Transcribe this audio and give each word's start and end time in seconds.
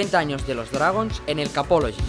30 0.00 0.18
años 0.18 0.46
de 0.46 0.54
los 0.54 0.70
Dragons 0.70 1.20
en 1.26 1.38
el 1.38 1.52
Capology. 1.52 2.00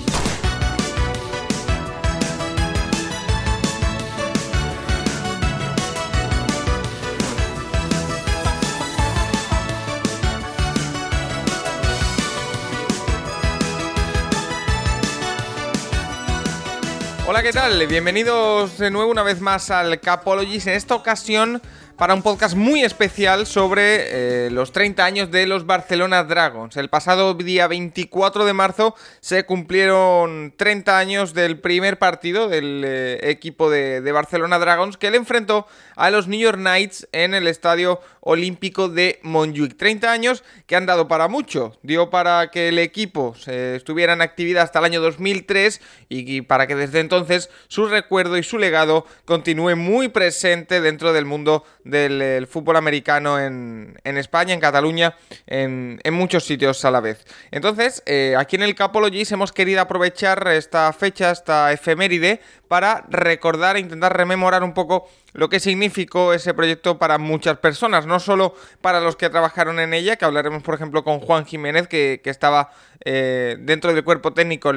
Hola, 17.27 17.44
¿qué 17.44 17.52
tal? 17.52 17.85
Bienvenidos 17.88 18.77
de 18.77 18.89
nuevo 18.89 19.11
una 19.11 19.23
vez 19.23 19.41
más 19.41 19.69
al 19.69 19.99
Capologies. 19.99 20.66
En 20.67 20.75
esta 20.75 20.95
ocasión 20.95 21.61
para 22.01 22.15
un 22.15 22.23
podcast 22.23 22.55
muy 22.55 22.81
especial 22.81 23.45
sobre 23.45 24.47
eh, 24.47 24.49
los 24.49 24.71
30 24.71 25.05
años 25.05 25.29
de 25.29 25.45
los 25.45 25.67
Barcelona 25.67 26.23
Dragons. 26.23 26.75
El 26.75 26.89
pasado 26.89 27.35
día 27.35 27.67
24 27.67 28.43
de 28.43 28.53
marzo 28.53 28.95
se 29.19 29.45
cumplieron 29.45 30.51
30 30.57 30.97
años 30.97 31.35
del 31.35 31.59
primer 31.59 31.99
partido 31.99 32.47
del 32.47 32.81
eh, 32.83 33.19
equipo 33.29 33.69
de, 33.69 34.01
Barcelona 34.11 34.57
Dragons 34.57 34.97
que 34.97 35.11
le 35.11 35.17
enfrentó 35.17 35.67
a 35.95 36.09
los 36.09 36.27
New 36.27 36.39
York 36.39 36.57
Knights 36.57 37.07
en 37.11 37.35
el 37.35 37.45
estadio 37.45 38.02
olímpico 38.21 38.89
de 38.89 39.19
Montjuic. 39.21 39.77
30 39.77 40.11
años 40.11 40.43
que 40.65 40.75
han 40.75 40.88
dado 40.88 41.07
para 41.07 41.27
mucho. 41.27 41.77
Dio 41.83 42.09
para 42.09 42.49
que 42.49 42.69
el 42.69 42.79
equipo 42.79 43.35
estuviera 43.45 44.13
en 44.13 44.21
actividad 44.21 44.63
hasta 44.63 44.79
el 44.79 44.85
año 44.85 45.02
2003 45.02 45.79
y 46.09 46.41
para 46.41 46.65
que 46.65 46.75
desde 46.75 46.99
entonces 46.99 47.52
su 47.67 47.86
recuerdo 47.86 48.38
y 48.38 48.43
su 48.43 48.58
legado 48.58 49.05
continúe 49.25 49.75
muy 49.75 50.08
presente 50.08 50.81
dentro 50.81 51.13
del 51.13 51.25
mundo 51.25 51.63
del 51.92 52.47
fútbol 52.47 52.78
americano 52.78 53.39
en, 53.39 54.00
España, 54.03 54.53
en 54.53 54.59
Cataluña, 54.59 55.16
en, 55.45 56.00
muchos 56.11 56.45
sitios 56.45 56.83
a 56.86 56.92
la 56.92 57.02
vez. 57.02 57.25
Entonces, 57.52 58.02
eh, 58.06 58.36
aquí 58.38 58.56
en 58.56 58.64
el 58.64 58.73
Capologis 58.73 59.31
hemos 59.31 59.52
querido 59.52 59.81
aprovechar 59.81 60.48
esta 60.48 60.92
fecha, 60.94 61.31
esta 61.31 61.72
efeméride, 61.72 62.42
para 62.72 63.03
recordar 63.09 63.75
e 63.75 63.81
intentar 63.81 64.16
rememorar 64.16 64.64
un 64.64 64.73
poco 64.73 65.09
lo 65.33 65.50
que 65.50 65.59
significó 65.59 66.33
ese 66.33 66.53
proyecto 66.53 66.97
para 66.97 67.17
muchas 67.17 67.58
personas, 67.58 68.05
no 68.05 68.17
solo 68.22 68.55
para 68.80 69.02
los 69.02 69.17
que 69.17 69.30
trabajaron 69.30 69.77
en 69.81 69.94
ella, 69.94 70.16
que 70.16 70.23
hablaremos 70.23 70.64
por 70.64 70.75
ejemplo 70.75 71.03
con 71.03 71.19
Juan 71.19 71.45
Jiménez, 71.45 71.89
que, 71.89 72.22
estaba 72.23 72.72
eh, 73.03 73.58
dentro 73.59 73.94
del 73.94 74.05
cuerpo 74.05 74.31
técnico 74.31 74.72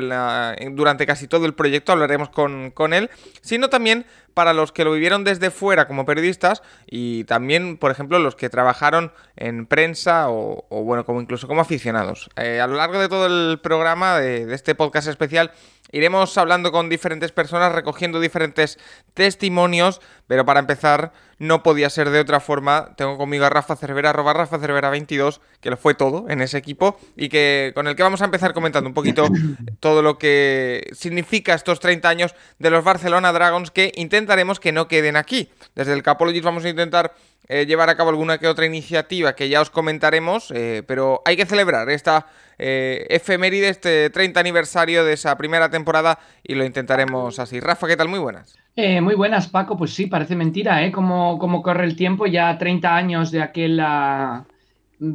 durante 0.73 1.07
casi 1.07 1.29
todo 1.29 1.47
el 1.47 1.55
proyecto, 1.55 1.93
hablaremos 1.93 2.31
con, 2.31 2.73
con 2.73 2.95
él, 2.95 3.11
sino 3.43 3.69
también 3.69 4.07
para 4.35 4.55
los 4.55 4.73
que 4.73 4.83
lo 4.83 4.91
vivieron 4.91 5.23
desde 5.23 5.53
fuera 5.53 5.87
como 5.87 6.05
periodistas 6.05 6.65
y 6.87 7.23
también, 7.23 7.77
por 7.77 7.93
ejemplo, 7.93 8.19
los 8.19 8.35
que 8.35 8.51
trabajaron 8.51 9.13
en 9.37 9.67
prensa 9.67 10.31
o, 10.31 10.67
bueno, 10.69 11.05
como 11.05 11.21
incluso 11.21 11.47
como 11.47 11.61
aficionados. 11.61 12.29
Eh, 12.35 12.61
a 12.61 12.67
lo 12.67 12.75
largo 12.75 12.99
de 12.99 13.09
todo 13.09 13.27
el 13.27 13.61
programa 13.61 14.19
de, 14.19 14.47
de 14.47 14.55
este 14.57 14.75
podcast 14.75 15.07
especial 15.07 15.53
Iremos 15.95 16.37
hablando 16.39 16.73
con 16.73 16.89
diferentes 16.89 17.31
personas, 17.31 17.73
recogiendo 17.73 18.19
diferentes 18.19 18.81
testimonios, 19.15 20.01
pero 20.27 20.45
para 20.45 20.61
empezar 20.61 21.13
no 21.39 21.63
podía 21.63 21.91
ser 21.91 22.11
de 22.11 22.21
otra 22.21 22.41
forma. 22.41 22.95
Tengo 22.97 23.19
conmigo 23.19 23.45
a 23.45 23.51
Rafa 23.51 23.77
Cervera, 23.77 24.11
arroba 24.11 24.33
Rafa 24.33 24.59
Cervera 24.59 24.91
22, 24.91 25.41
que 25.61 25.71
lo 25.71 25.77
fue 25.77 25.95
todo 25.95 26.27
en 26.29 26.41
ese 26.41 26.59
equipo 26.59 26.99
y 27.17 27.29
que 27.29 27.73
con 27.75 27.87
el 27.87 27.97
que 27.97 28.03
vamos 28.03 28.23
a 28.23 28.27
empezar 28.27 28.55
comentando 28.55 28.89
un 28.89 28.95
poquito 28.95 29.29
todo 29.81 30.03
lo 30.03 30.19
que 30.19 30.91
significa 30.93 31.55
estos 31.55 31.81
30 31.81 32.09
años 32.09 32.35
de 32.59 32.71
los 32.71 32.85
Barcelona 32.85 33.33
Dragons 33.33 33.71
que 33.71 33.93
intentaremos 33.97 34.61
que 34.61 34.73
no 34.73 34.89
queden 34.89 35.17
aquí. 35.17 35.51
Desde 35.75 35.93
el 35.93 36.03
Capologist 36.03 36.45
vamos 36.45 36.65
a 36.65 36.69
intentar 36.69 37.15
eh, 37.49 37.67
llevar 37.67 37.91
a 37.91 37.97
cabo 37.97 38.11
alguna 38.11 38.39
que 38.39 38.49
otra 38.49 38.65
iniciativa 38.65 39.35
que 39.35 39.49
ya 39.49 39.61
os 39.61 39.69
comentaremos, 39.69 40.51
eh, 40.55 40.83
pero 40.87 41.21
hay 41.27 41.37
que 41.37 41.45
celebrar 41.45 41.91
esta 41.91 42.27
eh, 42.59 43.07
efeméride, 43.11 43.69
este 43.69 44.09
30 44.09 44.41
aniversario 44.41 45.05
de 45.05 45.13
esa 45.13 45.37
primera 45.37 45.69
temporada 45.69 46.19
y 46.43 46.55
lo 46.55 46.65
intentaremos 46.65 47.39
así. 47.39 47.61
Rafa, 47.61 47.87
¿qué 47.87 47.97
tal? 47.97 48.09
Muy 48.09 48.19
buenas. 48.19 48.64
Eh, 48.77 49.01
muy 49.01 49.15
buenas, 49.15 49.49
Paco. 49.49 49.77
Pues 49.77 49.95
sí, 49.95 50.07
parece 50.07 50.35
mentira, 50.35 50.85
¿eh? 50.85 50.91
Como, 50.91 51.63
corre 51.63 51.85
el 51.85 51.97
tiempo, 51.97 52.27
ya 52.27 52.59
30 52.59 52.97
años 52.97 53.31
de 53.31 53.41
aquel 53.43 53.79
ah, 53.81 54.45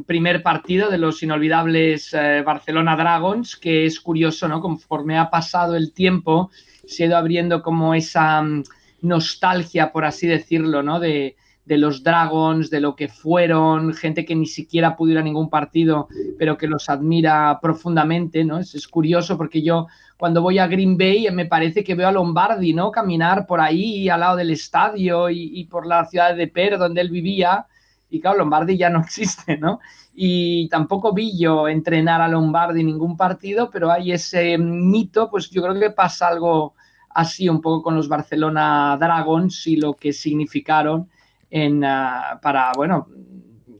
primer 0.06 0.42
partido 0.42 0.90
de 0.90 0.98
los 0.98 1.22
inolvidables 1.22 2.12
Barcelona 2.44 2.96
Dragons, 2.96 3.56
que 3.56 3.84
es 3.84 4.00
curioso, 4.00 4.48
¿no? 4.48 4.60
Conforme 4.60 5.18
ha 5.18 5.30
pasado 5.30 5.76
el 5.76 5.92
tiempo, 5.92 6.50
se 6.86 7.04
ha 7.04 7.06
ido 7.06 7.16
abriendo 7.16 7.62
como 7.62 7.94
esa 7.94 8.42
mm, 8.42 8.64
nostalgia, 9.02 9.92
por 9.92 10.04
así 10.04 10.26
decirlo, 10.26 10.82
¿no? 10.82 10.98
De, 10.98 11.36
de 11.70 11.78
los 11.78 12.02
Dragons, 12.02 12.68
de 12.68 12.80
lo 12.80 12.96
que 12.96 13.06
fueron, 13.06 13.94
gente 13.94 14.24
que 14.24 14.34
ni 14.34 14.46
siquiera 14.46 14.96
pudo 14.96 15.12
ir 15.12 15.18
a 15.18 15.22
ningún 15.22 15.48
partido, 15.48 16.08
pero 16.36 16.58
que 16.58 16.66
los 16.66 16.88
admira 16.88 17.60
profundamente, 17.62 18.42
¿no? 18.44 18.58
Es, 18.58 18.88
curioso 18.88 19.36
porque 19.36 19.62
yo 19.62 19.86
cuando 20.18 20.42
voy 20.42 20.58
a 20.58 20.66
Green 20.66 20.98
Bay 20.98 21.30
me 21.30 21.46
parece 21.46 21.84
que 21.84 21.94
veo 21.94 22.08
a 22.08 22.12
Lombardi, 22.12 22.74
¿no? 22.74 22.90
Caminar 22.90 23.46
por 23.46 23.60
ahí 23.60 24.08
al 24.08 24.18
lado 24.18 24.34
del 24.34 24.50
estadio 24.50 25.30
y, 25.30 25.64
por 25.70 25.86
la 25.86 26.04
ciudad 26.06 26.34
de 26.34 26.48
Per, 26.48 26.76
donde 26.76 27.02
él 27.02 27.08
vivía. 27.08 27.66
Y 28.10 28.20
claro, 28.20 28.38
Lombardi 28.38 28.76
ya 28.76 28.90
no 28.90 28.98
existe, 29.04 29.56
¿no? 29.56 29.78
Y 30.12 30.68
tampoco 30.70 31.12
vi 31.12 31.38
yo 31.38 31.68
entrenar 31.68 32.20
a 32.20 32.26
Lombardi 32.26 32.80
en 32.80 32.86
ningún 32.86 33.16
partido, 33.16 33.70
pero 33.70 33.92
hay 33.92 34.10
ese 34.10 34.58
mito, 34.58 35.30
pues 35.30 35.48
yo 35.50 35.62
creo 35.62 35.78
que 35.78 35.90
pasa 35.90 36.26
algo 36.26 36.74
así 37.10 37.48
un 37.48 37.60
poco 37.60 37.84
con 37.84 37.94
los 37.94 38.08
Barcelona 38.08 38.96
Dragons 38.98 39.68
y 39.68 39.76
lo 39.76 39.94
que 39.94 40.12
significaron 40.12 41.08
en, 41.50 41.84
ah, 41.84 42.38
para, 42.42 42.72
bueno, 42.76 43.08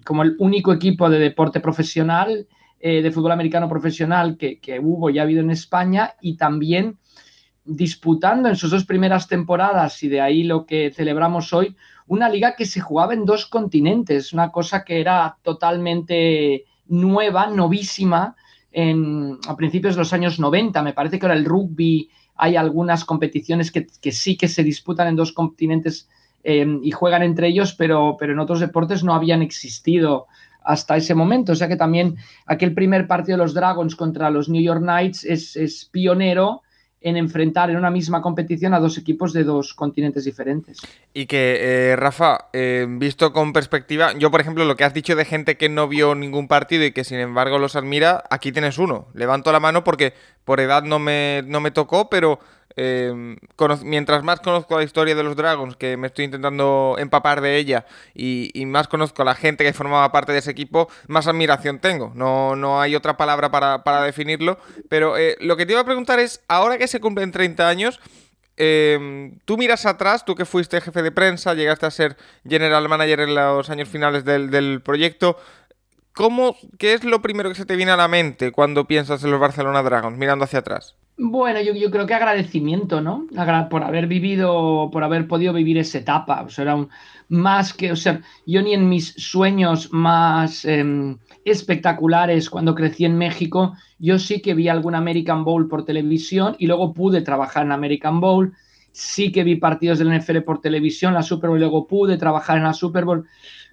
como 0.05 0.23
el 0.23 0.37
único 0.39 0.73
equipo 0.73 1.09
de 1.09 1.19
deporte 1.19 1.61
profesional, 1.61 2.47
eh, 2.83 3.03
de 3.03 3.11
fútbol 3.11 3.33
americano 3.33 3.69
profesional 3.69 4.39
que, 4.39 4.81
hubo 4.83 5.11
y 5.11 5.19
ha 5.19 5.23
habido 5.23 5.43
en 5.43 5.51
España 5.51 6.15
y 6.21 6.37
también 6.37 6.99
disputando 7.65 8.49
en 8.49 8.57
sus 8.57 8.71
dos 8.71 8.87
primeras 8.87 9.29
temporadas 9.29 10.03
y 10.03 10.09
de 10.09 10.23
ahí 10.23 10.45
lo 10.45 10.65
que 10.65 10.91
celebramos 10.91 11.53
hoy, 11.53 11.77
una 12.07 12.29
liga 12.29 12.57
que 12.57 12.65
se 12.65 12.81
jugaba 12.81 13.13
en 13.13 13.27
dos 13.27 13.47
continentes, 13.47 14.33
una 14.33 14.51
cosa 14.51 14.83
que 14.83 15.01
era 15.01 15.37
totalmente 15.43 16.65
nueva, 16.87 17.49
novísima 17.49 18.35
en, 18.73 19.39
a 19.47 19.55
principios 19.57 19.95
de 19.95 20.01
los 20.01 20.13
años 20.15 20.41
90. 20.41 20.83
Me 20.83 20.95
parece 20.95 21.19
que 21.19 21.27
ahora 21.27 21.39
el 21.39 21.45
rugby 21.45 22.09
hay 22.35 22.57
algunas 22.57 23.05
competiciones 23.05 23.71
que, 23.71 23.87
que 24.01 24.11
sí 24.11 24.39
que 24.39 24.49
se 24.49 24.65
disputan 24.65 25.09
en 25.09 25.17
dos 25.17 25.33
continentes 25.33 26.09
Em, 26.43 26.81
y 26.83 26.91
juegan 26.91 27.23
entre 27.23 27.49
ellos, 27.49 27.75
pero, 27.75 28.17
pero 28.19 28.33
en 28.33 28.39
otros 28.39 28.61
deportes 28.61 29.05
no 29.05 29.15
habían 29.15 29.43
existido 29.43 30.27
hasta 30.63 30.97
ese 30.97 31.15
momento. 31.15 31.53
O 31.53 31.55
sea 31.55 31.69
que 31.69 31.77
también 31.77 32.17
aquel 32.47 32.75
primer 32.75 33.07
partido 33.07 33.37
de 33.37 33.45
los 33.45 33.55
Dragons 33.55 33.95
contra 33.95 34.31
los 34.31 34.49
New 34.49 34.63
York 34.63 34.81
Knights 34.81 35.25
es, 35.25 35.89
pionero 35.93 36.63
en 37.03 37.17
enfrentar 37.17 37.71
en 37.71 37.77
una 37.77 37.91
misma 37.91 38.21
competición 38.21 38.75
a 38.75 38.79
dos 38.79 38.99
equipos 38.99 39.33
de 39.33 39.43
dos 39.43 39.73
continentes 39.73 40.27
diferentes. 40.27 40.81
Y 41.15 41.25
que, 41.25 41.57
eh, 41.59 41.97
Rafa, 41.97 42.49
eh, 42.53 42.87
visto 42.89 43.33
con 43.33 43.55
perspectiva, 43.55 44.13
yo 44.19 44.31
por 44.31 44.43
ejemplo 44.43 44.67
lo 44.67 44.77
que 44.77 44.85
has 44.85 44.93
dicho 44.93 45.17
de 45.17 45.25
gente 45.25 45.57
que 45.57 45.71
no 45.71 45.89
vio 45.89 46.15
ningún 46.15 46.47
partido 46.47 46.85
y 46.85 46.93
que 46.93 47.05
sin 47.05 47.19
embargo 47.19 47.59
los 47.59 47.75
admira, 47.75 48.25
aquí 48.29 48.53
tienes 48.53 48.77
uno. 48.77 49.09
Levanto 49.15 49.51
la 49.51 49.61
mano 49.61 49.83
porque 49.83 50.13
por 50.45 50.61
edad 50.61 50.83
no 50.83 50.99
me, 50.99 51.43
no 51.47 51.61
me 51.61 51.71
tocó, 51.71 52.11
pero 52.11 52.39
eh, 52.77 53.37
mientras 53.85 54.23
más 54.23 54.41
conozco 54.41 54.77
la 54.79 54.85
historia 54.85 55.15
de 55.15 55.23
los 55.23 55.37
Dragons, 55.37 55.77
que 55.77 55.97
me 55.97 56.07
estoy 56.07 56.27
intentando 56.27 56.97
empapar 56.99 57.41
de 57.41 57.57
ella, 57.57 57.87
y, 58.15 58.51
más 58.67 58.89
conozco 58.89 59.23
a 59.23 59.25
la 59.25 59.35
gente 59.35 59.65
que 59.65 59.73
formaba 59.73 60.13
parte 60.13 60.33
de 60.33 60.39
ese 60.39 60.51
equipo, 60.51 60.89
más 61.09 61.27
admiración 61.27 61.81
tengo. 61.81 62.13
No, 62.15 62.57
no 62.57 62.81
hay 62.81 62.95
otra 62.95 63.17
palabra 63.17 63.51
para, 63.51 64.03
definirlo. 64.03 64.59
Pero 64.89 65.17
eh, 65.17 65.37
lo 65.41 65.57
que 65.57 65.67
te 65.67 65.73
iba 65.73 65.81
a 65.81 65.85
preguntar 65.85 66.19
es, 66.21 66.43
ahora 66.49 66.79
que 66.79 66.89
se 66.89 67.01
cumplen 67.01 67.33
30 67.33 67.69
años, 67.69 68.01
em, 68.57 69.39
tú 69.45 69.57
miras 69.57 69.87
atrás, 69.87 70.25
tú 70.25 70.35
que 70.35 70.45
fuiste 70.45 70.81
jefe 70.81 71.03
de 71.03 71.13
prensa, 71.13 71.55
llegaste 71.55 71.87
a 71.87 71.91
ser 71.91 72.17
general 72.49 72.89
manager 72.89 73.21
en 73.21 73.35
los 73.35 73.71
años 73.71 73.89
finales 73.89 74.25
del, 74.25 74.51
del 74.51 74.81
proyecto. 74.83 75.37
¿Cómo, 76.13 76.57
¿Qué 76.79 76.93
es 76.95 77.05
lo 77.05 77.23
primero 77.23 77.49
que 77.49 77.55
se 77.55 77.65
te 77.65 77.77
viene 77.77 77.93
a 77.93 77.97
la 77.97 78.09
mente 78.09 78.53
cuando 78.53 78.87
piensas 78.87 79.25
en 79.25 79.31
los 79.31 79.41
Barcelona 79.41 79.83
Dragons, 79.83 80.19
mirando 80.19 80.45
hacia 80.45 80.59
atrás? 80.61 80.97
Bueno, 81.17 81.61
yo, 81.61 81.91
creo 81.91 82.07
que 82.07 82.15
agradecimiento, 82.15 83.03
¿no? 83.03 83.27
por 83.69 83.85
haber 83.85 84.07
vivido, 84.07 84.89
por 84.91 85.05
haber 85.05 85.29
podido 85.29 85.53
vivir 85.53 85.77
esa 85.77 85.99
etapa. 85.99 86.43
O 86.43 86.49
sea, 86.49 86.75
un, 86.75 86.89
más 87.29 87.75
que, 87.75 87.93
o 87.93 87.97
sea, 87.97 88.23
yo 88.47 88.63
ni 88.63 88.75
en 88.75 88.89
mis 88.89 89.13
sueños 89.15 89.93
más 89.93 90.65
em, 90.65 91.19
espectaculares 91.45 92.51
cuando 92.51 92.75
crecí 92.75 93.05
en 93.05 93.19
México, 93.19 93.75
yo 93.99 94.19
sí 94.19 94.41
que 94.41 94.55
vi 94.55 94.69
algún 94.69 94.95
American 94.95 95.45
Bowl 95.45 95.69
por 95.69 95.85
televisión 95.85 96.57
y 96.59 96.67
luego 96.67 96.95
pude 96.95 97.21
trabajar 97.23 97.65
en 97.65 97.73
American 97.73 98.21
Bowl. 98.21 98.55
Sí 98.93 99.31
que 99.31 99.45
vi 99.45 99.57
partidos 99.57 99.99
del 99.99 100.17
NFL 100.19 100.39
por 100.39 100.61
televisión, 100.61 101.15
la 101.15 101.23
Super 101.23 101.51
Bowl, 101.51 101.59
y 101.59 101.61
luego 101.61 101.87
pude 101.87 102.17
trabajar 102.17 102.57
en 102.57 102.65
la 102.65 102.73
Super 102.73 103.05
Bowl. 103.05 103.29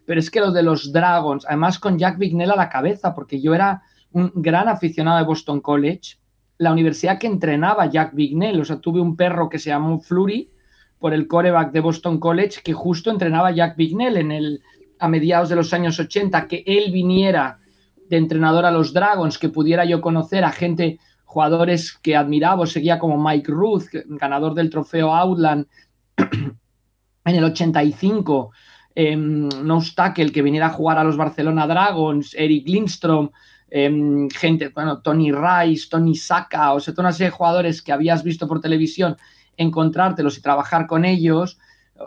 Pero 0.05 0.19
es 0.19 0.29
que 0.29 0.39
los 0.39 0.53
de 0.53 0.63
los 0.63 0.91
Dragons, 0.91 1.45
además 1.47 1.79
con 1.79 1.97
Jack 1.97 2.17
Bignell 2.19 2.51
a 2.51 2.55
la 2.55 2.69
cabeza, 2.69 3.15
porque 3.15 3.41
yo 3.41 3.55
era 3.55 3.81
un 4.11 4.31
gran 4.35 4.67
aficionado 4.67 5.17
de 5.17 5.23
Boston 5.23 5.61
College 5.61 6.17
la 6.57 6.71
universidad 6.71 7.19
que 7.19 7.27
entrenaba 7.27 7.89
Jack 7.89 8.13
Bignell. 8.13 8.61
O 8.61 8.65
sea, 8.65 8.79
tuve 8.79 8.99
un 8.99 9.15
perro 9.15 9.49
que 9.49 9.59
se 9.59 9.69
llamó 9.69 9.99
Flurry 9.99 10.49
por 10.99 11.13
el 11.13 11.27
coreback 11.27 11.71
de 11.71 11.79
Boston 11.79 12.19
College 12.19 12.61
que 12.63 12.73
justo 12.73 13.11
entrenaba 13.11 13.51
Jack 13.51 13.75
Bignell 13.75 14.17
en 14.17 14.31
el, 14.31 14.61
a 14.99 15.07
mediados 15.07 15.49
de 15.49 15.55
los 15.55 15.73
años 15.73 15.99
80. 15.99 16.47
Que 16.47 16.63
él 16.65 16.91
viniera 16.91 17.59
de 18.09 18.17
entrenador 18.17 18.65
a 18.65 18.71
los 18.71 18.93
Dragons, 18.93 19.37
que 19.37 19.49
pudiera 19.49 19.85
yo 19.85 20.01
conocer 20.01 20.43
a 20.43 20.51
gente, 20.51 20.99
jugadores 21.25 21.93
que 21.93 22.15
admiraba 22.15 22.61
o 22.61 22.65
seguía 22.65 22.99
como 22.99 23.21
Mike 23.21 23.51
Ruth, 23.51 23.85
ganador 24.07 24.53
del 24.53 24.69
trofeo 24.69 25.13
Outland 25.13 25.67
en 26.17 27.35
el 27.35 27.43
85, 27.43 28.51
eh, 28.95 29.15
No 29.15 29.81
que 30.15 30.41
viniera 30.41 30.67
a 30.67 30.71
jugar 30.71 30.97
a 30.97 31.03
los 31.03 31.17
Barcelona 31.17 31.67
Dragons, 31.67 32.33
Eric 32.33 32.67
Lindstrom, 32.67 33.29
em, 33.69 34.29
gente, 34.29 34.69
bueno, 34.69 35.01
Tony 35.01 35.31
Rice, 35.31 35.87
Tony 35.89 36.15
Saka, 36.15 36.73
o 36.73 36.79
sea, 36.79 36.93
toda 36.93 37.07
una 37.07 37.13
serie 37.13 37.31
de 37.31 37.37
jugadores 37.37 37.81
que 37.81 37.91
habías 37.91 38.23
visto 38.23 38.47
por 38.47 38.61
televisión, 38.61 39.17
encontrártelos 39.57 40.37
y 40.37 40.41
trabajar 40.41 40.87
con 40.87 41.05
ellos. 41.05 41.59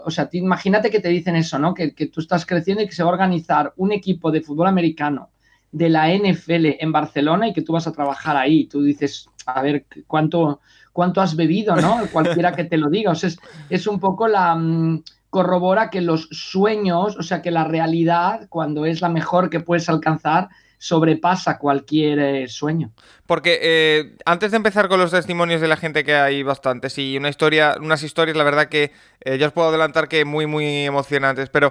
O 0.04 0.10
sea, 0.10 0.28
imagínate 0.32 0.90
que 0.90 1.00
te 1.00 1.08
dicen 1.08 1.36
eso, 1.36 1.58
¿no? 1.58 1.74
Que, 1.74 1.94
que 1.94 2.06
tú 2.06 2.20
estás 2.20 2.46
creciendo 2.46 2.82
y 2.82 2.86
que 2.86 2.94
se 2.94 3.02
va 3.02 3.10
a 3.10 3.12
organizar 3.12 3.72
un 3.76 3.92
equipo 3.92 4.30
de 4.30 4.40
fútbol 4.40 4.68
americano 4.68 5.30
de 5.72 5.88
la 5.88 6.08
NFL 6.12 6.76
en 6.80 6.92
Barcelona 6.92 7.48
y 7.48 7.52
que 7.52 7.62
tú 7.62 7.72
vas 7.72 7.86
a 7.86 7.92
trabajar 7.92 8.36
ahí. 8.36 8.66
Tú 8.66 8.82
dices, 8.82 9.28
a 9.46 9.62
ver, 9.62 9.86
¿cuánto, 10.06 10.60
cuánto 10.92 11.20
has 11.20 11.36
bebido, 11.36 11.76
no? 11.76 12.00
Cualquiera 12.12 12.52
que 12.52 12.64
te 12.64 12.76
lo 12.76 12.90
diga. 12.90 13.12
O 13.12 13.14
sea, 13.14 13.30
es, 13.68 13.86
un 13.86 14.00
poco 14.00 14.28
la... 14.28 14.54
Mm, 14.54 15.02
corrobora 15.30 15.90
que 15.90 16.00
los 16.00 16.28
sueños, 16.32 17.16
o 17.16 17.22
sea, 17.22 17.40
que 17.40 17.52
la 17.52 17.64
realidad, 17.64 18.48
cuando 18.48 18.84
es 18.84 19.00
la 19.00 19.08
mejor 19.08 19.48
que 19.48 19.60
puedes 19.60 19.88
alcanzar, 19.88 20.48
sobrepasa 20.80 21.58
cualquier 21.58 22.18
eh, 22.18 22.48
sueño. 22.48 22.90
Porque 23.26 23.58
eh, 23.60 24.16
antes 24.24 24.50
de 24.50 24.56
empezar 24.56 24.88
con 24.88 24.98
los 24.98 25.10
testimonios 25.10 25.60
de 25.60 25.68
la 25.68 25.76
gente 25.76 26.04
que 26.04 26.14
hay 26.14 26.42
bastantes 26.42 26.96
y 26.96 27.18
una 27.18 27.28
historia, 27.28 27.76
unas 27.78 28.02
historias, 28.02 28.34
la 28.34 28.44
verdad 28.44 28.68
que 28.70 28.90
eh, 29.20 29.36
ya 29.36 29.48
os 29.48 29.52
puedo 29.52 29.68
adelantar 29.68 30.08
que 30.08 30.24
muy, 30.24 30.46
muy 30.46 30.86
emocionantes. 30.86 31.50
Pero, 31.50 31.70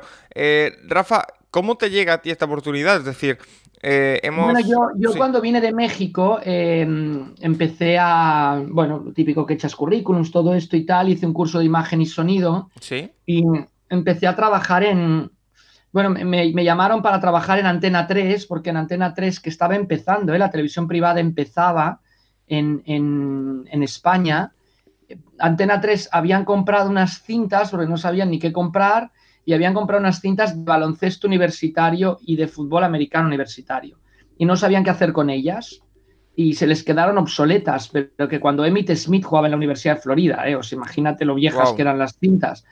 Rafa, 0.88 1.26
¿cómo 1.50 1.76
te 1.76 1.90
llega 1.90 2.14
a 2.14 2.22
ti 2.22 2.30
esta 2.30 2.46
oportunidad? 2.46 2.98
Es 2.98 3.06
decir, 3.06 3.40
eh, 3.82 4.30
bueno, 4.36 4.60
yo, 4.96 5.14
cuando 5.18 5.42
vine 5.42 5.60
de 5.60 5.74
México 5.74 6.40
em, 6.44 7.34
empecé 7.40 7.98
a, 7.98 8.62
bueno, 8.68 9.02
lo 9.04 9.14
típico 9.14 9.46
que 9.46 9.56
echas 9.56 9.76
currículums, 9.76 10.32
todo 10.32 10.54
esto 10.54 10.78
y 10.78 10.86
tal, 10.86 11.10
hice 11.10 11.26
un 11.26 11.34
curso 11.34 11.58
de 11.58 11.66
imagen 11.66 12.02
y 12.02 12.06
sonido. 12.06 12.70
Sí. 12.80 13.10
Y 13.26 13.44
empecé 13.90 14.28
a 14.28 14.36
trabajar 14.36 14.84
en, 14.84 15.32
bueno, 15.92 16.10
me, 16.10 16.64
llamaron 16.64 17.02
para 17.02 17.20
trabajar 17.20 17.60
en 17.60 17.66
Antena 17.66 18.08
3, 18.08 18.46
porque 18.46 18.70
en 18.70 18.78
Antena 18.78 19.14
3 19.14 19.40
que 19.40 19.50
estaba 19.50 19.76
empezando, 19.76 20.34
¿eh? 20.34 20.40
la 20.40 20.52
televisión 20.52 20.88
privada 20.88 21.20
empezaba 21.20 22.02
en, 22.48 22.84
en 22.86 23.84
España. 23.84 24.54
Antena 25.40 25.82
3 25.82 26.10
habían 26.12 26.46
comprado 26.46 26.90
unas 26.90 27.22
cintas 27.24 27.72
porque 27.72 27.88
no 27.88 27.98
sabían 27.98 28.30
ni 28.30 28.40
qué 28.40 28.52
comprar 28.52 29.12
y 29.46 29.54
habían 29.54 29.74
comprado 29.74 30.02
unas 30.02 30.22
cintas 30.22 30.56
de 30.56 30.64
baloncesto 30.64 31.28
universitario 31.28 32.20
y 32.22 32.36
de 32.36 32.48
fútbol 32.48 32.84
americano 32.84 33.28
universitario. 33.28 33.98
Y 34.38 34.46
no 34.46 34.56
sabían 34.56 34.84
qué 34.84 34.92
hacer 34.92 35.12
con 35.12 35.30
ellas 35.30 35.82
y 36.36 36.54
se 36.54 36.68
les 36.68 36.84
quedaron 36.84 37.18
obsoletas, 37.18 37.90
pero 37.90 38.30
que 38.30 38.40
cuando 38.40 38.64
Emmett 38.64 38.96
Smith 38.96 39.26
jugaba 39.26 39.48
en 39.48 39.52
la 39.52 39.58
Universidad 39.58 39.96
de 39.96 40.02
Florida, 40.02 40.48
¿eh? 40.48 40.56
os 40.56 40.72
imagínate 40.72 41.26
lo 41.26 41.36
viejas 41.36 41.74
que 41.74 41.82
eran 41.82 42.00
las 42.00 42.18
cintas. 42.18 42.64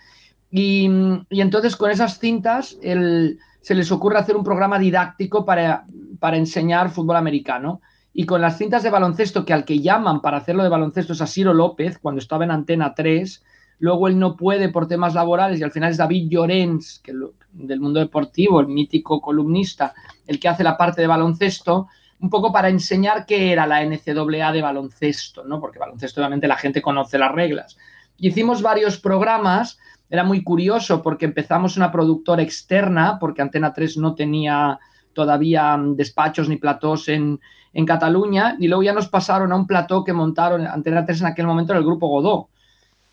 Y, 0.49 0.89
entonces 1.29 1.75
con 1.75 1.91
esas 1.91 2.19
cintas 2.19 2.77
se 2.79 3.75
les 3.75 3.91
ocurre 3.91 4.17
hacer 4.17 4.35
un 4.35 4.43
programa 4.43 4.79
didáctico 4.79 5.45
para, 5.45 5.85
para 6.19 6.37
enseñar 6.37 6.89
fútbol 6.89 7.17
americano. 7.17 7.81
Y 8.13 8.25
con 8.25 8.41
las 8.41 8.57
cintas 8.57 8.81
de 8.81 8.89
baloncesto, 8.89 9.45
que 9.45 9.53
al 9.53 9.65
que 9.65 9.79
llaman 9.79 10.21
para 10.21 10.37
hacerlo 10.37 10.63
de 10.63 10.69
baloncesto 10.69 11.13
es 11.13 11.21
a 11.21 11.53
López, 11.53 11.99
cuando 11.99 12.19
estaba 12.19 12.45
en 12.45 12.51
Antena 12.51 12.95
3, 12.95 13.43
luego 13.79 14.07
él 14.07 14.17
no 14.17 14.35
puede 14.35 14.69
por 14.69 14.87
temas 14.87 15.13
laborales 15.13 15.59
y 15.59 15.63
al 15.63 15.71
final 15.71 15.91
es 15.91 15.97
David 15.97 16.29
Llorens, 16.29 16.99
que 17.03 17.13
del 17.51 17.79
mundo 17.79 17.99
deportivo, 17.99 18.59
el 18.59 18.67
mítico 18.67 19.21
columnista, 19.21 19.93
el 20.25 20.39
que 20.39 20.47
hace 20.47 20.63
la 20.63 20.77
parte 20.77 21.01
de 21.01 21.07
baloncesto, 21.07 21.87
un 22.19 22.29
poco 22.29 22.51
para 22.51 22.69
enseñar 22.69 23.25
qué 23.25 23.51
era 23.51 23.67
la 23.67 23.83
NCAA 23.83 24.51
de 24.51 24.61
baloncesto, 24.61 25.43
¿no? 25.43 25.59
Porque 25.59 25.79
baloncesto 25.79 26.21
obviamente 26.21 26.47
la 26.47 26.57
gente 26.57 26.81
conoce 26.81 27.19
las 27.19 27.31
reglas. 27.31 27.77
hicimos 28.17 28.63
varios 28.63 28.97
programas, 28.97 29.77
era 30.09 30.23
muy 30.23 30.43
curioso 30.43 31.01
porque 31.01 31.25
empezamos 31.25 31.77
una 31.77 31.91
productora 31.91 32.41
externa, 32.41 33.17
porque 33.19 33.41
Antena 33.41 33.73
3 33.73 33.97
no 33.97 34.15
tenía 34.15 34.79
todavía 35.13 35.77
despachos 35.95 36.47
ni 36.47 36.57
platós 36.57 37.09
en, 37.09 37.39
en 37.73 37.85
Cataluña, 37.85 38.55
y 38.59 38.67
luego 38.67 38.83
ya 38.83 38.93
nos 38.93 39.07
pasaron 39.07 39.51
a 39.51 39.55
un 39.55 39.67
plató 39.67 40.03
que 40.03 40.13
montaron 40.13 40.65
Antena 40.67 41.05
3 41.05 41.21
en 41.21 41.27
aquel 41.27 41.47
momento 41.47 41.73
en 41.73 41.79
el 41.79 41.85
grupo 41.85 42.07
Godó 42.07 42.49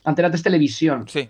Antena 0.05 0.31
3 0.31 0.43
Televisión. 0.43 1.05
Sí. 1.09 1.29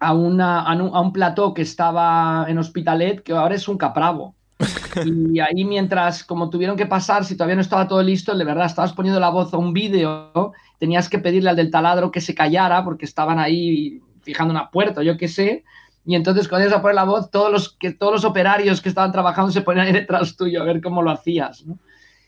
A, 0.00 0.14
una, 0.14 0.62
a, 0.62 0.74
un, 0.74 1.12
plató 1.12 1.52
que 1.52 1.62
estaba 1.62 2.46
en 2.48 2.58
Hospitalet, 2.58 3.22
que 3.22 3.32
ahora 3.32 3.54
es 3.54 3.68
un 3.68 3.76
capravo. 3.76 4.34
y 5.04 5.38
ahí 5.40 5.64
mientras, 5.64 6.24
como 6.24 6.50
tuvieron 6.50 6.76
que 6.76 6.86
pasar, 6.86 7.24
si 7.24 7.36
todavía 7.36 7.56
no 7.56 7.60
estaba 7.60 7.86
todo 7.86 8.02
listo, 8.02 8.36
de 8.36 8.44
verdad, 8.44 8.66
estabas 8.66 8.92
poniendo 8.92 9.20
la 9.20 9.28
voz 9.28 9.52
a 9.52 9.58
un 9.58 9.72
vídeo, 9.72 10.52
tenías 10.78 11.08
que 11.08 11.18
pedirle 11.18 11.50
al 11.50 11.56
del 11.56 11.70
taladro 11.70 12.10
que 12.10 12.20
se 12.20 12.34
callara 12.34 12.82
porque 12.84 13.04
estaban 13.04 13.38
ahí 13.38 14.00
fijando 14.28 14.52
una 14.52 14.70
puerta, 14.70 15.02
yo 15.02 15.16
qué 15.16 15.26
sé. 15.26 15.64
Y 16.04 16.14
entonces 16.14 16.48
cuando 16.48 16.68
ibas 16.68 16.78
a 16.78 16.82
poner 16.82 16.96
la 16.96 17.04
voz, 17.04 17.30
todos 17.30 17.50
los, 17.50 17.70
que, 17.70 17.94
todos 17.94 18.12
los 18.12 18.24
operarios 18.26 18.82
que 18.82 18.90
estaban 18.90 19.10
trabajando 19.10 19.50
se 19.50 19.62
ponían 19.62 19.86
ahí 19.86 19.92
detrás 19.94 20.36
tuyo 20.36 20.60
a 20.60 20.66
ver 20.66 20.82
cómo 20.82 21.00
lo 21.00 21.10
hacías. 21.10 21.64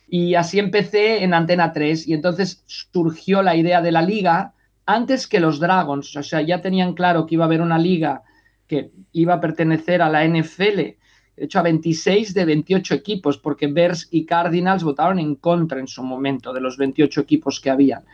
Y 0.08 0.35
así 0.35 0.58
empecé 0.58 1.23
en 1.23 1.35
Antena 1.35 1.75
3 1.75 2.08
y 2.08 2.14
entonces 2.14 2.64
surgió 2.67 3.43
la 3.43 3.55
idea 3.55 3.82
de 3.82 3.93
la 3.93 4.00
liga 4.00 4.55
antes 4.87 5.26
que 5.26 5.41
los 5.41 5.61
Dragons, 5.61 6.17
o 6.17 6.23
sea, 6.23 6.41
ya 6.41 6.62
tenían 6.62 6.94
claro 6.94 7.26
que 7.26 7.35
iba 7.35 7.44
a 7.44 7.49
haber 7.49 7.61
una 7.61 7.79
liga 7.79 8.23
que 8.67 8.93
iba 9.12 9.35
a 9.35 9.41
pertenecer 9.41 10.00
a 10.00 10.08
la 10.08 10.26
NFL, 10.26 10.76
de 10.76 10.97
hecho 11.37 11.58
a 11.58 11.62
26 11.62 12.32
de 12.32 12.44
28 12.47 12.94
equipos, 12.94 13.37
porque 13.37 13.67
Bears 13.67 14.08
y 14.11 14.25
Cardinals 14.25 14.85
votaron 14.85 15.19
en 15.19 15.35
contra 15.35 15.81
en 15.81 15.87
su 15.87 16.02
momento 16.02 16.55
de 16.55 16.62
los 16.62 16.79
28 16.79 17.20
equipos 17.20 17.61
que 17.61 17.69
habían. 17.69 18.05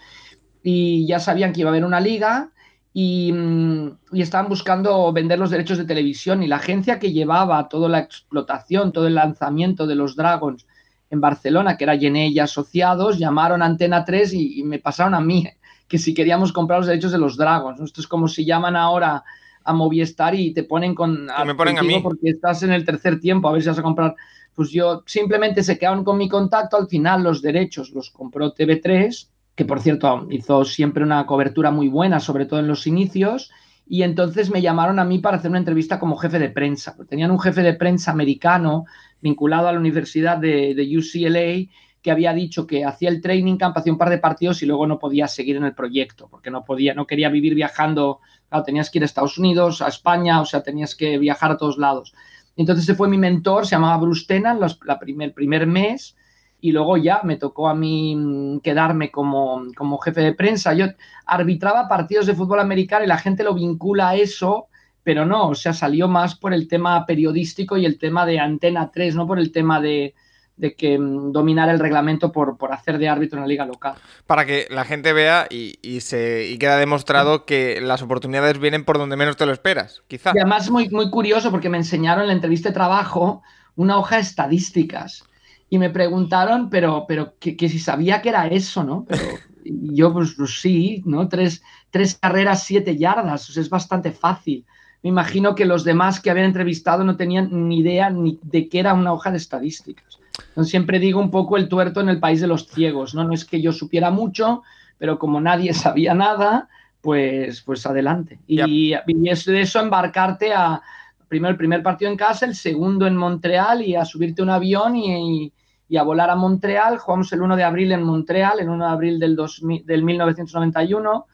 Y 0.65 1.07
ya 1.07 1.21
sabían 1.21 1.53
que 1.53 1.61
iba 1.61 1.71
a 1.71 1.73
haber 1.73 1.85
una 1.85 2.01
liga 2.01 2.51
y, 2.99 3.31
mm, 3.31 3.99
y, 4.13 4.23
estaban 4.23 4.49
buscando 4.49 5.13
vender 5.13 5.39
los 5.39 5.51
derechos 5.51 5.77
de 5.77 5.85
televisión 5.85 6.43
y 6.43 6.47
la 6.47 6.57
agencia 6.57 6.99
que 6.99 7.13
llevaba 7.13 7.69
toda 7.69 7.91
la 7.91 7.99
explotación, 7.99 8.91
todo 8.91 9.07
el 9.07 9.17
lanzamiento 9.17 9.87
de 9.87 9.97
los 9.97 10.17
Dragons 10.17 10.67
en 11.11 11.21
Barcelona, 11.21 11.77
que 11.77 11.85
era 11.85 11.99
Gené 11.99 12.29
y 12.29 12.39
Asociados, 12.39 13.19
llamaron 13.19 13.61
a 13.61 13.67
Antena 13.67 14.07
3 14.07 14.33
y, 14.33 14.61
y 14.61 14.63
me 14.63 14.79
pasaron 14.79 15.15
a 15.15 15.21
mí 15.21 15.47
que 15.89 15.99
si 15.99 16.15
queríamos 16.15 16.55
comprar 16.55 16.79
los 16.79 16.87
derechos 16.87 17.13
de 17.13 17.19
los 17.19 17.37
Dragons. 17.37 17.79
Esto 17.81 18.01
es 18.01 18.07
como 18.07 18.29
si 18.29 18.47
llaman 18.47 18.77
ahora 18.77 19.23
a 19.63 19.73
Movistar 19.75 20.35
y 20.35 20.55
te 20.55 20.65
ponen 20.65 20.95
con... 20.95 21.27
me 21.45 21.55
ponen 21.55 21.79
a 21.79 21.83
mí. 21.83 22.01
Porque 22.03 22.31
estás 22.31 22.63
en 22.63 22.73
el 22.73 22.87
tercer 22.87 23.21
tiempo, 23.21 23.47
a 23.47 23.53
ver 23.53 23.61
si 23.61 23.69
vas 23.69 23.79
a 23.79 23.83
comprar. 23.83 24.15
Pues 24.55 24.71
yo 24.71 25.03
simplemente 25.05 25.63
se 25.63 25.79
quedaron 25.79 26.03
con 26.03 26.17
mi 26.17 26.31
contacto, 26.31 26.79
al 26.79 26.89
final 26.89 27.25
los 27.25 27.43
derechos 27.43 27.91
los 27.91 28.11
compró 28.11 28.55
TV3, 28.55 29.29
que 29.57 29.65
por 29.65 29.81
cierto 29.81 30.29
hizo 30.31 30.65
siempre 30.65 31.03
una 31.03 31.27
cobertura 31.27 31.71
muy 31.71 31.89
buena, 31.89 32.21
sobre 32.21 32.45
todo 32.45 32.61
en 32.61 32.69
los 32.69 32.87
inicios, 32.87 33.51
y 33.89 34.03
entonces 34.03 34.51
me 34.51 34.61
llamaron 34.61 34.99
a 34.99 35.05
mí 35.05 35.19
para 35.19 35.39
hacer 35.39 35.51
una 35.51 35.59
entrevista 35.59 35.99
como 35.99 36.17
jefe 36.17 36.39
de 36.39 36.51
prensa. 36.51 36.95
Tenían 37.09 37.31
un 37.31 37.41
jefe 37.41 37.63
de 37.63 37.73
prensa 37.73 38.11
americano 38.11 38.85
vinculado 39.21 39.69
a 39.69 39.73
la 39.73 39.79
Universidad 39.79 40.39
de, 40.39 40.75
UCLA 40.99 41.73
que 42.03 42.11
había 42.11 42.33
dicho 42.35 42.67
que 42.67 42.85
hacía 42.85 43.09
el 43.09 43.21
training 43.21 43.57
camp, 43.57 43.77
hacía 43.77 43.93
un 43.93 43.99
par 43.99 44.11
de 44.11 44.19
partidos 44.19 44.63
y 44.63 44.67
luego 44.67 44.87
no 44.87 44.99
podía 44.99 45.27
seguir 45.27 45.57
en 45.57 45.65
el 45.65 45.75
proyecto, 45.75 46.29
porque 46.31 46.51
no 46.51 46.65
podía, 46.65 46.95
no 46.95 47.07
quería 47.07 47.31
vivir 47.31 47.55
viajando, 47.55 48.21
claro, 48.49 48.65
tenías 48.65 48.91
que 48.91 48.99
ir 48.99 49.03
a 49.03 49.07
Estados 49.07 49.39
Unidos, 49.39 49.83
a 49.83 49.89
España, 49.89 50.41
o 50.41 50.45
sea, 50.45 50.63
tenías 50.63 50.95
que 50.95 51.19
viajar 51.19 51.51
a 51.51 51.57
todos 51.57 51.79
lados. 51.79 52.15
Entonces 52.57 52.85
se 52.85 52.95
fue 52.95 53.09
mi 53.09 53.19
mentor, 53.19 53.67
se 53.67 53.73
llamaba 53.73 53.97
Bruce 53.97 54.25
Tenan, 54.27 54.61
la 54.85 54.99
primer, 54.99 55.33
primer 55.35 55.67
mes, 55.67 56.16
y 56.61 56.73
luego 56.73 56.97
ya 56.97 57.21
me 57.23 57.37
tocó 57.37 57.69
a 57.69 57.75
mí 57.75 58.17
mm, 58.17 58.61
quedarme 58.61 59.11
como, 59.11 59.63
como 59.77 59.99
jefe 59.99 60.21
de 60.21 60.35
prensa. 60.35 60.75
Yo 60.75 60.87
arbitraba 61.27 61.89
partidos 61.89 62.27
de 62.27 62.35
fútbol 62.35 62.61
americano 62.61 63.05
y 63.05 63.09
la 63.09 63.19
gente 63.19 63.45
lo 63.45 63.55
vincula 63.55 64.11
a 64.11 64.17
eso, 64.17 64.69
pero 65.03 65.27
no, 65.27 65.49
o 65.49 65.55
sea, 65.55 65.73
salió 65.73 66.09
más 66.09 66.35
por 66.35 66.53
el 66.53 66.69
tema 66.69 67.05
periodístico 67.07 67.77
y 67.77 67.87
el 67.87 67.99
tema 67.99 68.27
de 68.27 68.41
Antena 68.41 68.91
3, 68.91 69.15
no 69.15 69.27
por 69.27 69.39
el 69.39 69.53
tema 69.53 69.81
de, 69.81 70.15
de 70.57 70.75
que 70.75 70.99
mm, 70.99 71.33
dominar 71.33 71.69
el 71.69 71.79
reglamento 71.79 72.33
por, 72.33 72.57
hacer 72.73 72.99
de 72.99 73.09
árbitro 73.09 73.39
en 73.39 73.43
la 73.43 73.49
liga 73.49 73.67
local. 73.67 73.95
Para 74.27 74.47
que 74.47 74.67
la 74.71 74.85
gente 74.85 75.13
vea 75.13 75.47
y, 75.51 76.01
se, 76.01 76.49
y 76.49 76.59
queda 76.59 76.79
demostrado 76.79 77.45
que 77.45 77.81
las 77.81 78.03
oportunidades 78.03 78.59
vienen 78.59 78.85
por 78.85 78.99
donde 78.99 79.17
menos 79.17 79.37
te 79.37 79.47
lo 79.47 79.53
esperas, 79.53 80.03
quizá. 80.09 80.33
Y 80.35 80.39
además 80.39 80.65
es 80.65 80.71
muy, 80.71 80.89
muy 80.89 81.11
curioso 81.11 81.51
porque 81.51 81.69
me 81.69 81.77
enseñaron 81.77 82.23
en 82.23 82.29
la 82.29 82.35
entrevista 82.35 82.71
de 82.71 82.75
trabajo 82.75 83.43
una 83.77 83.99
hoja 83.99 84.17
de 84.17 84.23
estadísticas 84.23 85.25
y 85.69 85.79
me 85.79 85.91
preguntaron, 85.91 86.71
pero, 86.71 87.05
pero 87.09 87.35
que, 87.39 87.57
si 87.69 87.79
sabía 87.79 88.23
que 88.23 88.29
era 88.29 88.47
eso, 88.47 88.85
¿no? 88.85 89.05
Pero 89.09 89.23
yo, 89.65 90.13
pues, 90.13 90.35
pues, 90.37 90.61
sí, 90.61 91.03
¿no? 91.05 91.29
Tres, 91.29 91.63
tres 91.91 92.15
carreras, 92.15 92.65
siete 92.65 92.97
yardas, 92.97 93.57
es 93.57 93.69
bastante 93.69 94.13
fácil. 94.13 94.65
Me 95.03 95.11
imagino 95.11 95.55
que 95.55 95.65
los 95.65 95.85
demás 95.85 96.21
que 96.21 96.31
habían 96.31 96.47
entrevistado 96.47 97.05
no 97.05 97.17
tenían 97.17 97.69
ni 97.69 97.79
idea 97.79 98.11
ni 98.11 98.39
de 98.43 98.69
qué 98.69 98.81
era 98.81 98.95
una 98.95 99.13
hoja 99.13 99.31
de 99.31 99.37
estadísticas 99.37 100.19
siempre 100.65 100.99
digo 100.99 101.21
un 101.21 101.31
poco 101.31 101.57
el 101.57 101.69
tuerto 101.69 102.01
en 102.01 102.09
el 102.09 102.21
país 102.21 102.41
de 102.41 102.47
los 102.47 102.67
ciegos, 102.69 103.15
¿no? 103.15 103.25
No 103.25 103.35
es 103.35 103.45
que 103.45 103.61
yo 103.61 103.73
supiera 103.73 104.11
mucho, 104.11 104.63
pero 104.99 105.19
como 105.19 105.41
nadie 105.41 105.75
sabía 105.75 106.15
nada, 106.15 106.69
pues, 107.01 107.63
pues 107.63 107.87
adelante. 107.87 108.39
Y, 108.47 108.95
es 109.29 109.45
de 109.45 109.61
eso 109.61 109.81
embarcarte 109.81 110.53
a, 110.53 110.83
primero 111.29 111.53
el 111.53 111.59
primer 111.59 111.83
partido 111.83 112.11
en 112.11 112.17
casa, 112.17 112.47
el 112.47 112.55
segundo 112.55 113.07
en 113.07 113.17
Montreal 113.17 113.83
y 113.83 113.97
a 113.97 114.05
subirte 114.05 114.43
un 114.43 114.51
avión 114.51 114.97
y, 114.97 115.53
y 115.89 115.97
a 115.97 116.03
volar 116.03 116.31
a 116.31 116.37
Montreal. 116.37 116.99
Jugamos 116.99 117.33
el 117.33 117.43
1 117.43 117.57
de 117.57 117.65
abril 117.65 117.93
en 117.93 118.03
Montreal, 118.03 118.61
el 118.61 118.69
1 118.69 118.85
de 118.85 118.91
abril 118.91 119.19
del, 119.19 119.37
del 119.85 120.03
1991. 120.03 121.27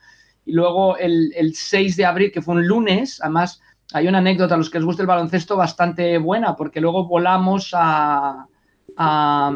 Y 0.45 0.53
luego 0.53 0.97
el, 0.97 1.33
el 1.37 1.55
6 1.55 1.97
de 1.97 2.05
abril, 2.05 2.33
que 2.33 2.43
fue 2.43 2.57
un 2.57 2.67
lunes, 2.67 3.21
además 3.23 3.61
hay 3.93 4.09
una 4.09 4.19
anécdota 4.19 4.55
a 4.55 4.59
los 4.59 4.71
que 4.71 4.79
les 4.79 4.87
gusta 4.87 5.03
el 5.03 5.07
baloncesto 5.07 5.57
bastante 5.57 6.19
buena, 6.19 6.57
porque 6.57 6.81
luego 6.81 7.07
volamos 7.07 7.71
a, 7.75 8.47
a, 8.97 9.53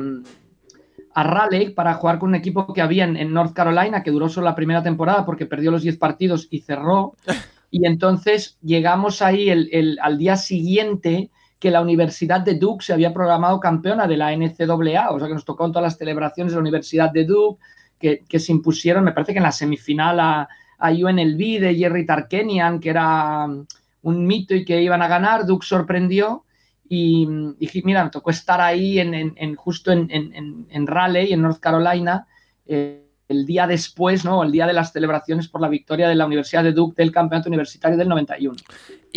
a 1.14 1.22
Raleigh 1.22 1.70
para 1.70 1.94
jugar 1.94 2.18
con 2.18 2.28
un 2.30 2.34
equipo 2.34 2.72
que 2.72 2.82
había 2.82 3.04
en, 3.04 3.32
North 3.32 3.54
Carolina, 3.54 4.02
que 4.02 4.10
duró 4.10 4.28
solo 4.28 4.44
la 4.44 4.54
primera 4.54 4.82
temporada 4.82 5.24
porque 5.24 5.46
perdió 5.46 5.70
los 5.70 5.82
10 5.82 5.96
partidos 5.96 6.48
y 6.50 6.60
cerró. 6.60 7.14
Y 7.76 7.84
entonces 7.84 8.56
llegamos 8.62 9.20
ahí 9.20 9.50
el, 9.50 9.98
al 10.00 10.16
día 10.16 10.36
siguiente 10.36 11.30
que 11.58 11.70
la 11.70 11.82
Universidad 11.82 12.40
de 12.40 12.54
Duke 12.54 12.82
se 12.82 12.94
había 12.94 13.12
programado 13.12 13.60
campeona 13.60 14.06
de 14.06 14.16
la 14.16 14.34
NCAA, 14.34 15.10
o 15.10 15.18
sea 15.18 15.28
que 15.28 15.34
nos 15.34 15.44
tocó 15.44 15.68
todas 15.68 15.82
las 15.82 15.98
celebraciones 15.98 16.52
de 16.52 16.56
la 16.56 16.62
Universidad 16.62 17.10
de 17.12 17.26
Duke, 17.26 17.62
que, 17.98 18.24
que 18.26 18.38
se 18.38 18.52
impusieron, 18.52 19.04
me 19.04 19.12
parece 19.12 19.34
que 19.34 19.40
en 19.40 19.42
la 19.42 19.52
semifinal 19.52 20.18
a, 20.20 20.48
a 20.78 20.90
UNLV 20.90 21.60
de 21.60 21.74
Jerry 21.76 22.06
Tarkenian, 22.06 22.80
que 22.80 22.88
era 22.88 23.46
un 23.46 24.26
mito 24.26 24.54
y 24.54 24.64
que 24.64 24.80
iban 24.80 25.02
a 25.02 25.08
ganar, 25.08 25.44
Duke 25.44 25.66
sorprendió 25.66 26.44
y 26.88 27.28
dije, 27.58 27.82
mira, 27.84 28.04
me 28.04 28.10
tocó 28.10 28.30
estar 28.30 28.62
ahí 28.62 29.00
en, 29.00 29.34
en, 29.36 29.54
justo 29.54 29.92
en, 29.92 30.08
en, 30.10 30.86
Raleigh, 30.86 31.34
en 31.34 31.42
North 31.42 31.60
Carolina, 31.60 32.26
eh, 32.64 33.05
el 33.28 33.46
día 33.46 33.66
después, 33.66 34.24
¿no? 34.24 34.42
El 34.42 34.52
día 34.52 34.66
de 34.66 34.72
las 34.72 34.92
celebraciones 34.92 35.48
por 35.48 35.60
la 35.60 35.68
victoria 35.68 36.08
de 36.08 36.14
la 36.14 36.26
Universidad 36.26 36.62
de 36.62 36.72
Duke 36.72 37.02
del 37.02 37.12
campeonato 37.12 37.48
universitario 37.48 37.96
del 37.96 38.08
91. 38.08 38.56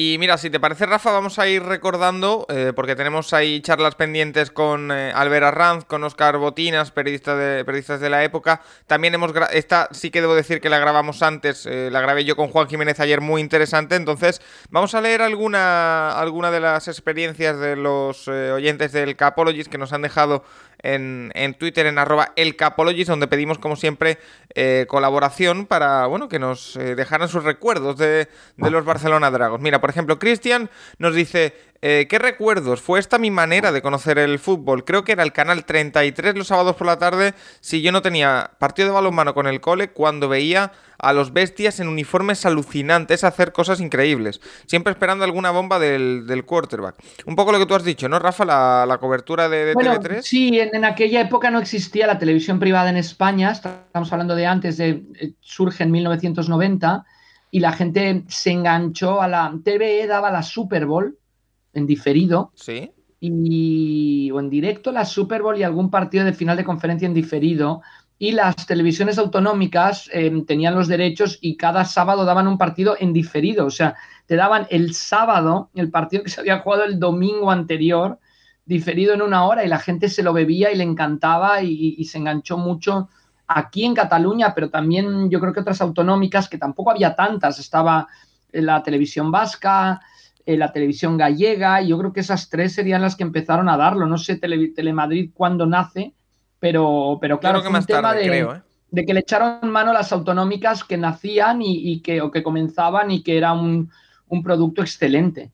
Y 0.01 0.15
mira, 0.17 0.37
si 0.37 0.49
te 0.49 0.61
parece, 0.61 0.85
Rafa, 0.85 1.11
vamos 1.11 1.39
a 1.39 1.47
ir 1.49 1.61
recordando, 1.61 2.45
eh, 2.47 2.71
porque 2.73 2.95
tenemos 2.95 3.33
ahí 3.33 3.59
charlas 3.59 3.95
pendientes 3.95 4.49
con 4.49 4.93
eh, 4.93 5.11
Albert 5.13 5.47
Arranz, 5.47 5.83
con 5.83 6.05
Oscar 6.05 6.37
Botinas, 6.37 6.91
periodista 6.91 7.35
de, 7.35 7.65
periodistas 7.65 7.99
de 7.99 8.09
la 8.09 8.23
época. 8.23 8.61
También 8.87 9.13
hemos 9.13 9.33
esta 9.51 9.89
sí 9.91 10.09
que 10.09 10.21
debo 10.21 10.35
decir 10.35 10.61
que 10.61 10.69
la 10.69 10.79
grabamos 10.79 11.21
antes, 11.21 11.65
eh, 11.65 11.89
la 11.91 11.99
grabé 11.99 12.23
yo 12.23 12.37
con 12.37 12.47
Juan 12.47 12.69
Jiménez 12.69 13.01
ayer, 13.01 13.19
muy 13.19 13.41
interesante. 13.41 13.97
Entonces, 13.97 14.41
vamos 14.69 14.95
a 14.95 15.01
leer 15.01 15.21
alguna, 15.21 16.17
alguna 16.17 16.49
de 16.49 16.61
las 16.61 16.87
experiencias 16.87 17.59
de 17.59 17.75
los 17.75 18.29
oyentes 18.29 18.93
del 18.93 19.17
Capologist 19.17 19.69
que 19.69 19.77
nos 19.77 19.91
han 19.91 20.03
dejado 20.03 20.45
en, 20.81 21.33
en, 21.35 21.55
Twitter 21.55 21.85
en 21.87 21.97
arroba 21.97 22.31
elcapologist, 22.37 23.09
donde 23.09 23.27
pedimos 23.27 23.59
como 23.59 23.75
siempre 23.75 24.17
colaboración 24.87 25.65
para 25.65 26.05
bueno 26.05 26.29
que 26.29 26.39
nos 26.39 26.75
dejaran 26.75 27.27
sus 27.27 27.43
recuerdos 27.43 27.97
de, 27.97 28.29
de 28.55 28.71
los 28.71 28.85
Barcelona 28.85 29.29
Dragos. 29.29 29.59
Mira, 29.59 29.81
ejemplo, 29.89 30.19
Cristian 30.19 30.69
nos 30.98 31.15
dice, 31.15 31.53
eh, 31.81 32.08
¿qué 32.10 32.19
recuerdos? 32.19 32.81
Fue 32.81 33.00
esta 33.00 33.17
mi 33.17 33.31
manera 33.31 33.72
de 33.72 33.81
conocer 33.81 34.19
el 34.19 34.38
fútbol. 34.38 34.84
Creo 34.84 35.05
que 35.05 35.13
era 35.13 35.24
el 35.24 35.31
canal 35.31 35.63
33 35.63 36.36
los 36.36 36.48
sábados 36.48 36.75
por 36.75 36.86
la 36.88 36.98
tarde 36.98 37.34
si 37.62 37.81
yo 37.81 37.93
no 37.93 38.01
tenía 38.01 38.51
partido 38.60 38.89
de 38.89 38.93
balonmano 38.93 39.34
con 39.34 39.48
el 39.48 39.62
cole 39.62 39.91
cuando 39.91 40.27
veía 40.27 40.74
a 40.98 41.13
los 41.13 41.31
bestias 41.31 41.79
en 41.79 41.88
uniformes 41.88 42.46
alucinantes 42.46 43.24
hacer 43.24 43.53
cosas 43.53 43.79
increíbles, 43.79 44.41
siempre 44.65 44.91
esperando 44.91 45.24
alguna 45.24 45.51
bomba 45.51 45.79
del, 45.79 46.43
quarterback. 46.46 46.96
Un 47.25 47.38
poco 47.38 47.53
lo 47.53 47.60
que 47.60 47.65
tú 47.65 47.75
has 47.75 47.86
dicho, 47.86 48.10
¿no, 48.10 48.19
Rafa? 48.19 48.43
La, 48.43 48.98
cobertura 49.00 49.48
de, 49.48 49.63
de 49.63 49.75
TV3. 49.75 50.22
Sí, 50.22 50.60
en, 50.60 50.84
aquella 50.84 51.22
época 51.22 51.50
no 51.50 51.60
existía 51.60 52.05
la 52.05 52.19
televisión 52.19 52.60
privada 52.60 52.89
en 52.89 52.98
España, 52.98 53.51
estamos 53.51 54.12
hablando 54.12 54.36
de 54.36 54.46
antes, 54.46 54.75
de, 54.75 55.03
eh, 55.15 55.31
surge 55.39 55.84
en 55.84 55.91
1990 55.91 57.05
y 57.51 57.59
la 57.59 57.71
gente 57.71 58.23
se 58.27 58.51
enganchó 58.51 59.21
a 59.21 59.27
la 59.27 59.53
TVE, 59.63 60.07
daba 60.07 60.31
la 60.31 60.43
Super 60.43 60.85
Bowl 60.85 61.17
en 61.73 61.87
diferido. 61.87 62.51
Sí. 62.55 62.91
Y, 63.19 64.31
o 64.31 64.39
en 64.39 64.49
directo 64.49 64.91
la 64.91 65.05
Super 65.05 65.41
Bowl 65.41 65.57
y 65.57 65.63
algún 65.63 65.89
partido 65.89 66.23
de 66.23 66.33
final 66.33 66.57
de 66.57 66.63
conferencia 66.63 67.05
en 67.05 67.13
diferido. 67.13 67.81
Y 68.17 68.33
las 68.33 68.67
televisiones 68.67 69.17
autonómicas 69.17 70.09
em, 70.13 70.45
tenían 70.45 70.75
los 70.75 70.87
derechos 70.87 71.39
y 71.41 71.55
cada 71.57 71.85
sábado 71.85 72.25
daban 72.25 72.47
un 72.47 72.57
partido 72.57 72.95
en 72.99 73.13
diferido. 73.13 73.65
O 73.65 73.71
sea, 73.71 73.95
te 74.25 74.35
daban 74.35 74.67
el 74.69 74.93
sábado 74.93 75.69
el 75.73 75.89
partido 75.89 76.23
que 76.23 76.29
se 76.29 76.41
había 76.41 76.59
jugado 76.59 76.83
el 76.83 76.99
domingo 76.99 77.49
anterior, 77.49 78.19
diferido 78.65 79.13
en 79.13 79.21
una 79.21 79.45
hora, 79.45 79.65
y 79.65 79.67
la 79.67 79.79
gente 79.79 80.09
se 80.09 80.21
lo 80.21 80.33
bebía 80.33 80.71
y 80.71 80.75
le 80.75 80.83
encantaba 80.83 81.63
y 81.63 82.03
se 82.05 82.19
enganchó 82.19 82.57
mucho 82.57 83.09
aquí 83.49 83.83
en 83.83 83.95
Cataluña, 83.95 84.53
pero 84.53 84.69
también 84.69 85.29
yo 85.29 85.39
creo 85.39 85.51
que 85.51 85.61
otras 85.61 85.81
autonómicas, 85.81 86.47
que 86.47 86.59
tampoco 86.59 86.91
había 86.91 87.15
tantas. 87.15 87.59
Estaba 87.59 88.07
la 88.51 88.83
televisión 88.83 89.31
vasca, 89.31 89.99
eh, 90.45 90.55
la 90.55 90.71
televisión 90.71 91.17
gallega, 91.17 91.81
y 91.81 91.87
yo 91.87 91.97
creo 91.97 92.13
que 92.13 92.19
esas 92.19 92.47
tres 92.49 92.73
serían 92.73 93.01
las 93.01 93.15
que 93.15 93.23
empezaron 93.23 93.67
a 93.67 93.75
darlo. 93.75 94.05
No 94.05 94.19
sé 94.19 94.37
Telemadrid 94.37 95.31
cuándo 95.33 95.65
nace, 95.65 96.13
pero, 96.59 97.17
pero 97.19 97.39
claro, 97.39 97.63
que 97.63 97.69
más 97.69 97.87
tema 97.87 98.13
de, 98.13 98.39
¿eh? 98.39 98.47
de, 98.91 99.05
que 99.05 99.13
le 99.15 99.21
echaron 99.21 99.71
mano 99.71 99.93
las 99.93 100.11
autonómicas 100.11 100.83
que 100.83 100.97
nacían 100.97 101.61
y, 101.63 102.01
que, 102.01 102.21
o 102.21 102.29
que 102.29 102.43
comenzaban 102.43 103.09
y 103.09 103.23
que 103.23 103.35
era 103.35 103.53
un, 103.53 103.89
un 104.27 104.43
producto 104.43 104.83
excelente. 104.83 105.51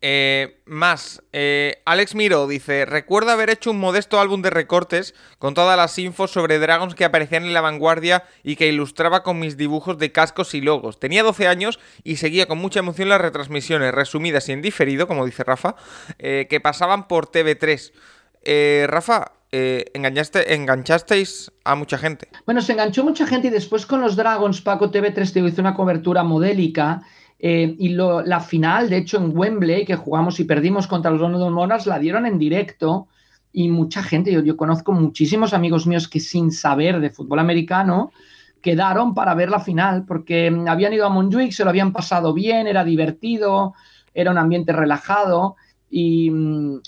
Eh, 0.00 0.60
más, 0.64 1.24
eh, 1.32 1.82
Alex 1.84 2.14
Miro 2.14 2.46
dice, 2.46 2.84
recuerdo 2.84 3.32
haber 3.32 3.50
hecho 3.50 3.72
un 3.72 3.80
modesto 3.80 4.20
álbum 4.20 4.42
de 4.42 4.50
recortes 4.50 5.12
con 5.40 5.54
todas 5.54 5.76
las 5.76 5.98
infos 5.98 6.30
sobre 6.30 6.60
dragons 6.60 6.94
que 6.94 7.04
aparecían 7.04 7.44
en 7.44 7.52
la 7.52 7.60
vanguardia 7.60 8.22
y 8.44 8.54
que 8.54 8.68
ilustraba 8.68 9.24
con 9.24 9.40
mis 9.40 9.56
dibujos 9.56 9.98
de 9.98 10.12
cascos 10.12 10.54
y 10.54 10.60
logos. 10.60 11.00
Tenía 11.00 11.24
12 11.24 11.48
años 11.48 11.80
y 12.04 12.16
seguía 12.16 12.46
con 12.46 12.58
mucha 12.58 12.78
emoción 12.78 13.08
las 13.08 13.20
retransmisiones 13.20 13.92
resumidas 13.92 14.48
y 14.48 14.52
en 14.52 14.62
diferido, 14.62 15.08
como 15.08 15.26
dice 15.26 15.42
Rafa, 15.42 15.74
eh, 16.20 16.46
que 16.48 16.60
pasaban 16.60 17.08
por 17.08 17.30
TV3. 17.30 17.92
Rafa, 18.86 19.32
engañaste, 19.50 20.54
enganchasteis 20.54 21.50
a 21.64 21.74
mucha 21.74 21.98
gente. 21.98 22.28
Bueno, 22.46 22.62
se 22.62 22.72
enganchó 22.72 23.04
mucha 23.04 23.26
gente 23.26 23.48
y 23.48 23.50
después 23.50 23.84
con 23.84 24.00
los 24.00 24.16
Dragons, 24.16 24.62
Paco 24.62 24.90
TV3 24.90 25.32
te 25.32 25.40
hizo 25.40 25.60
una 25.60 25.74
cobertura 25.74 26.22
modélica 26.22 27.02
eh, 27.38 27.76
y 27.78 27.90
la 27.90 28.40
final, 28.40 28.90
de 28.90 28.96
hecho, 28.96 29.18
en 29.18 29.36
Wembley, 29.36 29.84
que 29.84 29.94
jugamos 29.94 30.40
y 30.40 30.44
perdimos 30.44 30.86
contra 30.86 31.10
los 31.10 31.20
London 31.20 31.52
Monarchs, 31.52 31.86
la 31.86 31.98
dieron 31.98 32.26
en 32.26 32.38
directo 32.38 33.06
y 33.52 33.68
mucha 33.68 34.02
gente, 34.02 34.32
yo, 34.32 34.42
yo 34.42 34.56
conozco 34.56 34.92
muchísimos 34.92 35.54
amigos 35.54 35.86
míos 35.86 36.08
que 36.08 36.20
sin 36.20 36.50
saber 36.50 37.00
de 37.00 37.10
fútbol 37.10 37.38
americano 37.38 38.10
quedaron 38.60 39.14
para 39.14 39.34
ver 39.34 39.50
la 39.50 39.60
final 39.60 40.04
porque 40.04 40.50
mm, 40.50 40.68
habían 40.68 40.92
ido 40.92 41.06
a 41.06 41.10
Montjuic, 41.10 41.52
se 41.52 41.64
lo 41.64 41.70
habían 41.70 41.92
pasado 41.92 42.34
bien, 42.34 42.66
era 42.66 42.84
divertido, 42.84 43.74
era 44.12 44.32
un 44.32 44.38
ambiente 44.38 44.72
relajado 44.72 45.56
y, 45.88 46.30
mm, 46.30 46.80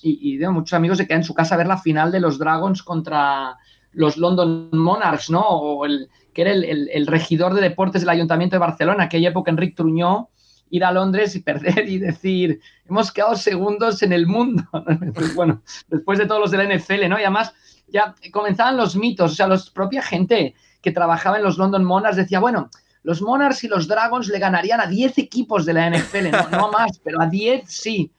muchos 0.50 0.72
amigos 0.74 0.98
se 0.98 1.06
quedan 1.06 1.20
en 1.20 1.24
su 1.24 1.34
casa 1.34 1.54
a 1.54 1.58
ver 1.58 1.68
la 1.68 1.78
final 1.78 2.10
de 2.10 2.20
los 2.20 2.38
Dragons 2.38 2.82
contra 2.82 3.56
los 3.92 4.16
London 4.16 4.68
Monarchs, 4.72 5.30
¿no? 5.30 5.42
O 5.42 5.84
el, 5.86 6.08
que 6.32 6.42
era 6.42 6.52
el, 6.52 6.88
el 6.92 7.06
regidor 7.06 7.54
de 7.54 7.60
deportes 7.60 8.02
del 8.02 8.10
Ayuntamiento 8.10 8.56
de 8.56 8.60
Barcelona, 8.60 9.04
aquella 9.04 9.30
época 9.30 9.50
Enrique 9.50 9.76
Truñó, 9.76 10.28
ir 10.70 10.84
a 10.84 10.92
Londres 10.92 11.34
y 11.36 11.40
perder 11.40 11.88
y 11.88 11.98
decir, 11.98 12.60
hemos 12.88 13.12
quedado 13.12 13.34
segundos 13.34 14.02
en 14.02 14.12
el 14.12 14.26
mundo. 14.26 14.64
bueno, 15.34 15.62
después 15.88 16.18
de 16.18 16.26
todos 16.26 16.40
los 16.40 16.50
de 16.50 16.58
la 16.58 16.74
NFL, 16.74 17.08
¿no? 17.08 17.18
Y 17.18 17.22
además 17.22 17.52
ya 17.88 18.14
comenzaban 18.32 18.76
los 18.76 18.96
mitos, 18.96 19.32
o 19.32 19.34
sea, 19.34 19.48
la 19.48 19.60
propia 19.74 20.02
gente 20.02 20.54
que 20.80 20.92
trabajaba 20.92 21.36
en 21.36 21.42
los 21.42 21.58
London 21.58 21.84
Monarchs 21.84 22.16
decía, 22.16 22.40
bueno, 22.40 22.70
los 23.02 23.22
Monarchs 23.22 23.64
y 23.64 23.68
los 23.68 23.88
Dragons 23.88 24.28
le 24.28 24.38
ganarían 24.38 24.80
a 24.80 24.86
10 24.86 25.18
equipos 25.18 25.66
de 25.66 25.74
la 25.74 25.90
NFL, 25.90 26.30
no, 26.30 26.48
no 26.50 26.70
más, 26.70 27.00
pero 27.02 27.20
a 27.20 27.26
10 27.26 27.64
sí. 27.66 28.12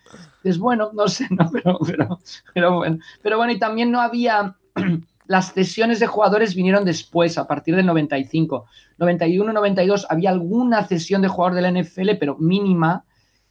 Es 0.43 0.57
bueno, 0.57 0.91
no 0.93 1.07
sé, 1.07 1.27
no, 1.29 1.49
pero, 1.53 1.79
pero, 1.85 2.19
pero 2.53 2.75
bueno. 2.77 2.97
Pero 3.21 3.37
bueno, 3.37 3.53
y 3.53 3.59
también 3.59 3.91
no 3.91 4.01
había 4.01 4.55
las 5.31 5.53
cesiones 5.53 6.01
de 6.01 6.07
jugadores 6.07 6.55
vinieron 6.55 6.83
después, 6.83 7.37
a 7.37 7.47
partir 7.47 7.73
del 7.73 7.85
95. 7.85 8.65
91, 8.97 9.53
92 9.53 10.05
había 10.09 10.29
alguna 10.29 10.83
cesión 10.85 11.21
de 11.21 11.29
jugador 11.29 11.55
de 11.55 11.61
la 11.61 11.71
NFL, 11.71 12.17
pero 12.19 12.35
mínima. 12.37 13.05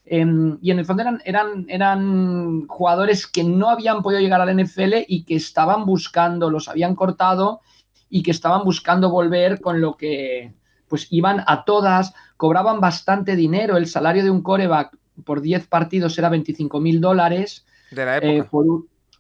Em, 0.04 0.58
y 0.60 0.72
en 0.72 0.78
el 0.78 0.84
fondo 0.84 1.02
eran, 1.02 1.22
eran, 1.25 1.64
eran 1.68 2.66
jugadores 2.66 3.26
que 3.26 3.44
no 3.44 3.70
habían 3.70 4.02
podido 4.02 4.20
llegar 4.20 4.42
a 4.42 4.44
la 4.44 4.52
NFL 4.52 5.06
y 5.08 5.25
que 5.25 5.37
estaban 5.37 5.87
buscando, 5.87 6.50
los 6.50 6.68
habían 6.68 6.94
cortado 6.94 7.60
y 8.10 8.22
que 8.22 8.30
estaban 8.30 8.62
buscando 8.62 9.08
volver 9.08 9.62
con 9.62 9.80
lo 9.80 9.96
que 9.96 10.52
pues 10.87 11.06
iban 11.10 11.42
a 11.46 11.64
todas, 11.64 12.12
cobraban 12.37 12.80
bastante 12.80 13.37
dinero. 13.37 13.78
El 13.78 13.87
salario 13.87 14.22
de 14.22 14.30
un 14.30 14.42
coreback 14.42 14.94
por 15.25 15.40
10 15.40 15.66
partidos 15.66 16.18
era 16.18 16.28
25 16.28 16.78
mil 16.78 17.00
dólares. 17.00 17.64
De 17.90 18.04
la 18.04 18.18
época. 18.18 18.32
Eh, 18.32 18.44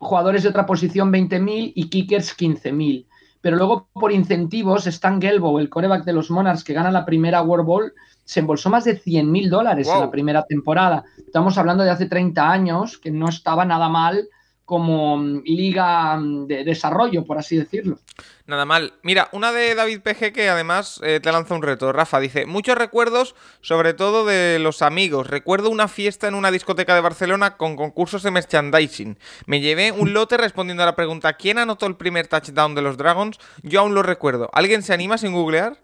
jugadores 0.00 0.42
de 0.42 0.48
otra 0.48 0.66
posición 0.66 1.12
20.000 1.12 1.72
y 1.74 1.88
kickers 1.88 2.36
15.000. 2.36 3.06
Pero 3.42 3.56
luego 3.56 3.88
por 3.92 4.12
incentivos, 4.12 4.86
Stan 4.86 5.20
Gelbo, 5.20 5.60
el 5.60 5.68
coreback 5.68 6.04
de 6.04 6.12
los 6.12 6.30
Monarchs 6.30 6.64
que 6.64 6.72
gana 6.72 6.90
la 6.90 7.04
primera 7.04 7.42
World 7.42 7.66
Bowl, 7.66 7.92
se 8.24 8.40
embolsó 8.40 8.70
más 8.70 8.84
de 8.84 9.00
100.000 9.00 9.48
dólares 9.48 9.88
en 9.88 10.00
la 10.00 10.10
primera 10.10 10.44
temporada. 10.44 11.04
Estamos 11.18 11.56
hablando 11.58 11.84
de 11.84 11.90
hace 11.90 12.06
30 12.06 12.50
años, 12.50 12.98
que 12.98 13.10
no 13.10 13.28
estaba 13.28 13.64
nada 13.64 13.88
mal 13.88 14.28
como 14.70 15.16
mm, 15.16 15.42
liga 15.46 16.16
mm, 16.16 16.46
de 16.46 16.62
desarrollo, 16.62 17.24
por 17.24 17.38
así 17.38 17.56
decirlo. 17.56 17.98
Nada 18.46 18.64
mal. 18.64 18.92
Mira, 19.02 19.28
una 19.32 19.50
de 19.50 19.74
David 19.74 20.00
PG 20.00 20.32
que 20.32 20.48
además 20.48 21.00
eh, 21.02 21.18
te 21.20 21.32
lanza 21.32 21.56
un 21.56 21.62
reto. 21.62 21.92
Rafa 21.92 22.20
dice, 22.20 22.46
muchos 22.46 22.78
recuerdos, 22.78 23.34
sobre 23.62 23.94
todo 23.94 24.24
de 24.24 24.60
los 24.60 24.80
amigos. 24.82 25.26
Recuerdo 25.26 25.70
una 25.70 25.88
fiesta 25.88 26.28
en 26.28 26.36
una 26.36 26.52
discoteca 26.52 26.94
de 26.94 27.00
Barcelona 27.00 27.56
con 27.56 27.74
concursos 27.74 28.22
de 28.22 28.30
merchandising. 28.30 29.18
Me 29.46 29.60
llevé 29.60 29.90
un 29.90 30.12
lote 30.12 30.36
respondiendo 30.36 30.84
a 30.84 30.86
la 30.86 30.94
pregunta, 30.94 31.32
¿quién 31.32 31.58
anotó 31.58 31.86
el 31.86 31.96
primer 31.96 32.28
touchdown 32.28 32.76
de 32.76 32.82
los 32.82 32.96
Dragons? 32.96 33.40
Yo 33.64 33.80
aún 33.80 33.96
lo 33.96 34.04
recuerdo. 34.04 34.50
¿Alguien 34.52 34.84
se 34.84 34.94
anima 34.94 35.18
sin 35.18 35.32
googlear? 35.32 35.78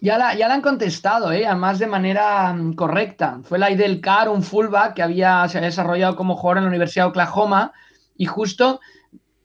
Ya 0.00 0.16
la, 0.16 0.34
ya 0.34 0.48
la 0.48 0.54
han 0.54 0.62
contestado, 0.62 1.30
¿eh? 1.32 1.44
además 1.44 1.78
de 1.78 1.88
manera 1.88 2.54
mm, 2.54 2.72
correcta. 2.72 3.40
Fue 3.44 3.58
la 3.58 3.70
Idel 3.70 4.00
Carr, 4.00 4.30
un 4.30 4.42
fullback 4.42 4.94
que 4.94 5.02
había, 5.02 5.46
se 5.48 5.58
había 5.58 5.68
desarrollado 5.68 6.16
como 6.16 6.36
jugador 6.36 6.58
en 6.58 6.64
la 6.64 6.68
Universidad 6.70 7.04
de 7.04 7.10
Oklahoma 7.10 7.72
y 8.18 8.26
justo 8.26 8.80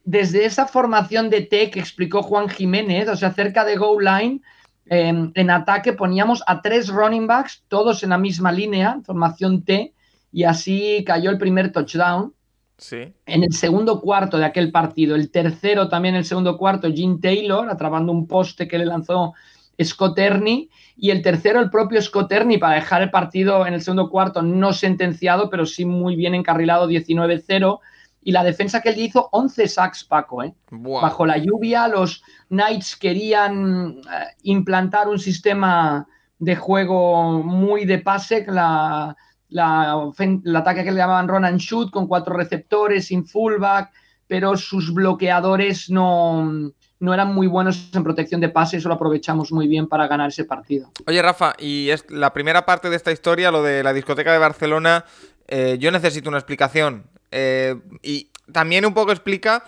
desde 0.04 0.44
esa 0.44 0.68
formación 0.68 1.30
de 1.30 1.42
T 1.42 1.70
que 1.70 1.80
explicó 1.80 2.22
Juan 2.24 2.50
Jiménez, 2.50 3.08
o 3.08 3.16
sea, 3.16 3.32
cerca 3.32 3.64
de 3.64 3.78
Goal 3.78 4.04
Line, 4.04 4.42
em, 4.88 5.32
en 5.36 5.50
ataque 5.50 5.94
poníamos 5.94 6.44
a 6.46 6.62
tres 6.62 6.90
running 6.90 7.26
backs, 7.26 7.64
todos 7.70 8.04
en 8.04 8.10
la 8.10 8.18
misma 8.18 8.52
línea, 8.52 9.00
formación 9.06 9.64
T, 9.64 9.94
y 10.34 10.44
así 10.44 11.04
cayó 11.06 11.30
el 11.30 11.38
primer 11.38 11.72
touchdown. 11.72 12.34
Sí. 12.78 13.14
En 13.26 13.44
el 13.44 13.54
segundo 13.54 14.02
cuarto 14.02 14.38
de 14.38 14.46
aquel 14.46 14.72
partido, 14.72 15.16
el 15.16 15.32
tercero 15.32 15.88
también 15.88 16.16
el 16.16 16.26
segundo 16.26 16.58
cuarto, 16.58 16.92
Gene 16.92 17.20
Taylor, 17.22 17.70
atrapando 17.70 18.12
un 18.12 18.28
poste 18.28 18.68
que 18.68 18.80
le 18.80 18.86
lanzó 18.86 19.34
Scott 19.82 20.20
Ernie, 20.20 20.70
y 20.98 21.12
el 21.12 21.22
tercero 21.22 21.60
el 21.60 21.70
propio 21.70 22.02
Scott 22.02 22.32
Ernie 22.32 22.60
para 22.60 22.76
dejar 22.76 23.04
el 23.04 23.10
partido 23.10 23.66
en 23.66 23.74
el 23.74 23.82
segundo 23.82 24.10
cuarto 24.10 24.42
no 24.42 24.74
sentenciado, 24.74 25.50
pero 25.50 25.66
sí 25.66 25.86
muy 25.86 26.16
bien 26.16 26.36
encarrilado 26.36 26.90
19-0 26.90 27.80
y 28.24 28.32
la 28.32 28.44
defensa 28.44 28.82
que 28.82 28.90
él 28.90 29.00
hizo, 29.00 29.30
11 29.32 29.68
sacks, 29.68 30.04
Paco. 30.04 30.44
¿eh? 30.44 30.54
Bajo 30.70 31.26
la 31.26 31.38
lluvia, 31.38 31.88
los 31.88 32.24
Knights 32.50 32.96
querían 32.96 34.00
eh, 34.00 34.26
implantar 34.44 35.08
un 35.08 35.20
sistema 35.20 36.08
de 36.40 36.56
juego 36.56 37.44
muy 37.44 37.86
de 37.86 38.00
pase, 38.00 38.46
la, 38.48 39.16
el 39.50 40.56
ataque 40.56 40.84
que 40.84 40.92
le 40.92 40.98
llamaban 40.98 41.28
run 41.28 41.46
and 41.46 41.60
shoot, 41.60 41.92
con 41.92 42.08
cuatro 42.08 42.36
receptores, 42.36 43.08
sin 43.08 43.26
fullback, 43.26 43.92
pero 44.28 44.58
sus 44.58 44.94
bloqueadores 44.94 45.90
no, 45.90 46.72
no 47.00 47.14
eran 47.14 47.34
muy 47.34 47.48
buenos 47.48 47.90
en 47.94 48.04
protección 48.04 48.42
de 48.42 48.50
pase, 48.50 48.78
eso 48.78 48.90
lo 48.90 48.96
aprovechamos 48.96 49.52
muy 49.52 49.68
bien 49.68 49.88
para 49.88 50.08
ganar 50.08 50.30
ese 50.30 50.46
partido. 50.46 50.92
Oye, 51.06 51.22
Rafa, 51.22 51.54
y 51.60 51.90
es 51.90 52.10
la 52.10 52.34
primera 52.34 52.66
parte 52.66 52.90
de 52.90 52.96
esta 52.96 53.12
historia, 53.12 53.52
lo 53.52 53.62
de 53.62 53.84
la 53.84 53.94
discoteca 53.94 54.32
de 54.32 54.40
Barcelona, 54.40 55.06
eh, 55.48 55.78
yo 55.80 55.92
necesito 55.92 56.30
una 56.30 56.38
explicación. 56.38 57.10
Eh, 57.36 57.76
y 58.04 58.30
también 58.52 58.86
un 58.86 58.94
poco 58.94 59.12
explica, 59.12 59.64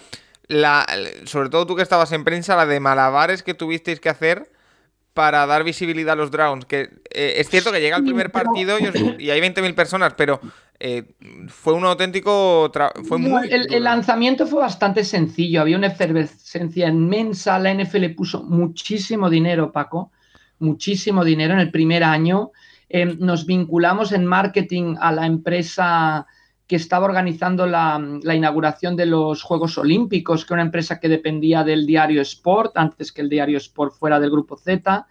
la, 0.47 0.85
sobre 1.25 1.49
todo 1.49 1.65
tú 1.65 1.75
que 1.75 1.81
estabas 1.81 2.11
en 2.11 2.23
prensa, 2.23 2.55
la 2.55 2.67
de 2.67 2.79
malabares 2.79 3.41
que 3.41 3.55
tuvisteis 3.55 3.99
que 3.99 4.09
hacer 4.09 4.51
para 5.15 5.45
dar 5.47 5.63
visibilidad 5.63 6.13
a 6.13 6.15
los 6.15 6.29
Drowns. 6.29 6.65
Que 6.65 6.91
eh, 7.09 7.33
es 7.37 7.49
cierto 7.49 7.71
que 7.71 7.81
llega 7.81 7.97
el 7.97 8.03
primer 8.03 8.31
partido 8.31 8.77
y, 8.79 9.29
hay 9.31 9.41
20.000 9.41 9.73
personas, 9.73 10.13
pero 10.15 10.39
eh, 10.79 11.15
fue 11.47 11.73
un 11.73 11.85
auténtico. 11.85 12.71
Fue 13.07 13.17
muy 13.17 13.49
el, 13.49 13.73
el, 13.73 13.83
lanzamiento 13.83 14.45
fue 14.45 14.59
bastante 14.59 15.03
sencillo. 15.03 15.61
Había 15.61 15.77
una 15.77 15.87
efervescencia 15.87 16.87
inmensa. 16.87 17.57
La 17.57 17.73
NFL 17.73 18.09
puso 18.15 18.43
muchísimo 18.43 19.27
dinero, 19.29 19.71
Paco. 19.71 20.11
Muchísimo 20.59 21.23
dinero 21.23 21.55
en 21.55 21.61
el 21.61 21.71
primer 21.71 22.03
año. 22.03 22.51
nos 23.17 23.47
vinculamos 23.47 24.11
en 24.11 24.25
marketing 24.25 24.97
a 24.99 25.11
la 25.11 25.25
empresa 25.25 26.27
que 26.67 26.75
estaba 26.75 27.05
organizando 27.05 27.67
la, 27.67 28.01
inauguración 28.33 28.95
de 28.95 29.05
los 29.05 29.43
Juegos 29.43 29.77
Olímpicos, 29.77 30.45
que 30.45 30.53
una 30.53 30.63
empresa 30.63 30.99
que 30.99 31.09
dependía 31.09 31.63
del 31.63 31.85
diario 31.85 32.21
Sport, 32.21 32.77
antes 32.77 33.11
que 33.11 33.21
el 33.21 33.29
diario 33.29 33.57
Sport 33.57 33.93
fuera 33.93 34.19
del 34.19 34.31
grupo 34.31 34.57
Z. 34.57 35.07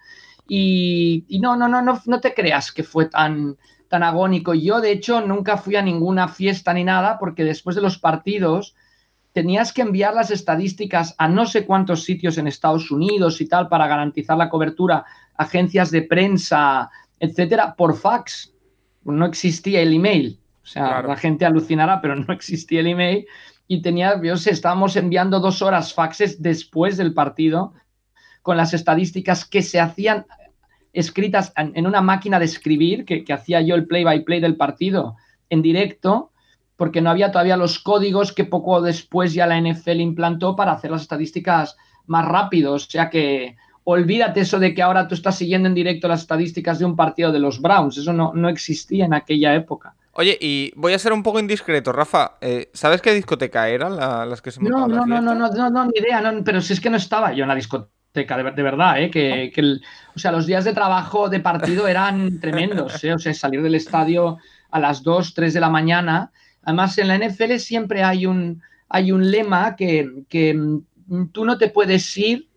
Y, 0.49 1.25
no, 1.41 1.57
no, 1.57 1.69
no, 1.69 1.81
no, 1.81 2.03
no 2.07 2.21
te 2.21 2.35
creas 2.35 2.73
que 2.73 2.83
fue 2.83 3.07
tan, 3.07 3.57
tan 3.89 4.03
agónico. 4.03 4.53
Yo, 4.55 4.81
de 4.81 4.91
hecho, 4.91 5.21
nunca 5.21 5.57
fui 5.57 5.77
a 5.77 5.83
ninguna 5.83 6.27
fiesta 6.27 6.75
ni 6.75 6.83
nada, 6.83 7.19
porque 7.19 7.45
después 7.45 7.77
de 7.77 7.83
los 7.83 7.99
partidos 7.99 8.75
tenías 9.33 9.73
que 9.73 9.83
enviar 9.83 10.15
las 10.15 10.31
estadísticas 10.31 11.15
a 11.19 11.29
no 11.29 11.47
sé 11.47 11.67
cuántos 11.67 12.05
sitios 12.05 12.39
en 12.39 12.47
Estados 12.47 12.91
Unidos 12.91 13.41
y 13.41 13.49
tal 13.49 13.69
para 13.69 13.87
garantizar 13.87 14.37
la 14.37 14.49
cobertura, 14.49 15.05
agencias 15.37 15.91
de 15.91 16.03
prensa, 16.03 16.91
etcétera, 17.21 17.75
por 17.77 17.97
fax. 17.97 18.53
No 19.05 19.27
existía 19.27 19.81
el 19.81 19.93
email. 19.93 20.41
O 20.65 20.67
sea, 20.67 21.03
la 21.03 21.17
gente 21.17 21.45
alucinará, 21.45 22.01
pero 22.01 22.17
no 22.17 22.33
existía 22.33 22.81
el 22.81 22.89
email. 22.89 23.27
Y 23.69 23.83
tenía, 23.83 24.21
sé, 24.37 24.51
estábamos 24.51 24.97
enviando 24.97 25.41
dos 25.41 25.63
horas 25.63 25.95
faxes 25.95 26.43
después 26.43 26.97
del 26.97 27.15
partido 27.15 27.75
con 28.43 28.57
las 28.57 28.75
estadísticas 28.75 29.45
que 29.45 29.63
se 29.63 29.81
hacían 29.81 30.27
escritas 30.93 31.53
en, 31.57 31.87
una 31.87 32.01
máquina 32.01 32.39
de 32.39 32.45
escribir, 32.45 33.05
que, 33.05 33.25
hacía 33.33 33.61
yo 33.63 33.75
el 33.75 33.87
play-by-play 33.87 34.41
del 34.41 34.57
partido 34.57 35.17
en 35.51 35.63
directo, 35.63 36.31
porque 36.77 37.01
no 37.01 37.11
había 37.11 37.31
todavía 37.31 37.57
los 37.57 37.79
códigos 37.79 38.33
que 38.33 38.45
poco 38.45 38.81
después 38.81 39.33
ya 39.33 39.47
la 39.47 39.61
NFL 39.61 40.01
implantó 40.01 40.57
para 40.57 40.73
hacer 40.73 40.91
las 40.91 41.03
estadísticas 41.03 41.77
más 42.07 42.27
rápido. 42.27 42.75
O 42.75 42.79
sea 42.79 43.11
que 43.11 43.57
olvídate 43.85 44.41
eso 44.41 44.59
de 44.59 44.75
que 44.75 44.83
ahora 44.83 45.09
tú 45.09 45.15
estás 45.15 45.37
siguiendo 45.37 45.69
en 45.69 45.75
directo 45.75 46.09
las 46.09 46.23
estadísticas 46.23 46.79
de 46.79 46.85
un 46.85 46.97
partido 46.97 47.33
de 47.33 47.39
los 47.39 47.61
Browns. 47.61 47.99
Eso 47.99 48.13
no, 48.13 48.33
no 48.35 48.49
existía 48.49 49.05
en 49.05 49.15
aquella 49.15 49.55
época. 49.55 49.95
Oye, 50.17 50.39
y 50.41 50.73
voy 50.77 50.93
a 50.93 50.99
ser 50.99 51.13
un 51.13 51.23
poco 51.23 51.41
indiscreto, 51.41 51.93
Rafa. 51.93 52.37
Eh, 52.41 52.71
¿Sabes 52.73 53.03
qué 53.03 53.13
discoteca 53.13 53.69
eran 53.69 53.97
las 53.97 54.41
que 54.41 54.53
se 54.53 54.63
no, 54.63 54.87
no, 54.87 55.05
no, 55.05 55.21
no, 55.21 55.35
no, 55.35 55.49
no, 55.49 55.71
no, 55.71 55.85
ni 55.87 55.99
idea. 55.99 56.21
No, 56.21 56.45
pero 56.45 56.61
si 56.61 56.73
es 56.73 56.81
que 56.81 56.91
no 56.91 56.97
estaba 56.97 57.33
yo 57.33 57.43
en 57.43 57.49
la 57.49 57.55
discoteca, 57.57 58.37
de, 58.37 58.63
verdad, 58.63 59.03
¿eh? 59.03 59.11
Que, 59.11 59.51
que 59.53 59.63
o 60.15 60.19
sea, 60.19 60.31
los 60.31 60.47
días 60.47 60.65
de 60.65 60.73
trabajo 60.73 61.29
de 61.29 61.41
partido 61.41 61.89
eran 61.89 62.39
tremendos, 62.39 63.03
¿eh? 63.03 63.13
O 63.13 63.19
sea, 63.19 63.35
salir 63.35 63.61
del 63.61 63.75
estadio 63.75 64.39
a 64.71 64.79
las 64.79 65.03
2, 65.03 65.35
3 65.35 65.53
de 65.53 65.61
la 65.61 65.69
mañana. 65.69 66.31
Además, 66.63 66.97
en 66.99 67.09
la 67.09 67.19
NFL 67.19 67.57
siempre 67.57 68.05
hay 68.05 68.27
un, 68.27 68.63
hay 68.89 69.11
un 69.11 69.29
lema 69.31 69.75
que, 69.75 70.25
que 70.29 70.55
mm, 70.55 71.31
tú 71.33 71.45
no 71.45 71.59
te 71.59 71.69
puedes 71.69 72.17
ir 72.17 72.49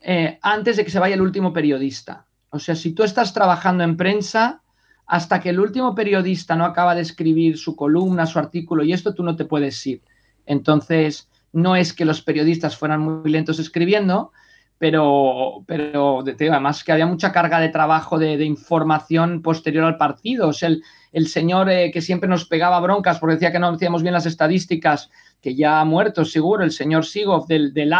eh, 0.00 0.38
antes 0.42 0.76
de 0.76 0.84
que 0.84 0.90
se 0.92 1.00
vaya 1.00 1.16
el 1.16 1.22
último 1.22 1.52
periodista. 1.52 2.26
O 2.50 2.60
sea, 2.60 2.76
si 2.76 2.92
tú 2.92 3.02
estás 3.02 3.34
trabajando 3.34 3.82
en 3.82 3.96
prensa 3.96 4.62
hasta 5.08 5.40
que 5.40 5.48
el 5.48 5.58
último 5.58 5.94
periodista 5.94 6.54
no 6.54 6.66
acaba 6.66 6.94
de 6.94 7.00
escribir 7.00 7.56
su 7.56 7.74
columna, 7.74 8.26
su 8.26 8.38
artículo 8.38 8.84
y 8.84 8.92
esto, 8.92 9.14
tú 9.14 9.22
no 9.22 9.36
te 9.36 9.46
puedes 9.46 9.84
ir. 9.86 10.02
Entonces, 10.44 11.28
no 11.50 11.76
es 11.76 11.94
que 11.94 12.04
los 12.04 12.20
periodistas 12.20 12.76
fueran 12.76 13.00
muy 13.00 13.30
lentos 13.30 13.58
escribiendo, 13.58 14.32
pero, 14.76 15.64
pero 15.66 16.20
además 16.20 16.84
que 16.84 16.92
había 16.92 17.06
mucha 17.06 17.32
carga 17.32 17.58
de 17.58 17.70
trabajo 17.70 18.18
de, 18.18 18.44
información 18.44 19.40
posterior 19.40 19.84
al 19.84 19.96
partido. 19.96 20.48
O 20.48 20.52
sea, 20.52 20.70
el, 21.12 21.26
señor 21.28 21.70
eh, 21.70 21.90
que 21.90 22.02
siempre 22.02 22.28
nos 22.28 22.44
pegaba 22.44 22.78
broncas 22.78 23.18
porque 23.18 23.36
decía 23.36 23.50
que 23.50 23.58
no 23.58 23.68
hacíamos 23.68 24.02
bien 24.02 24.12
las 24.12 24.26
estadísticas, 24.26 25.10
que 25.40 25.54
ya 25.54 25.80
ha 25.80 25.84
muerto 25.86 26.26
seguro, 26.26 26.64
el 26.64 26.70
señor 26.70 27.06
Sigov 27.06 27.46
del, 27.46 27.72
del 27.72 27.94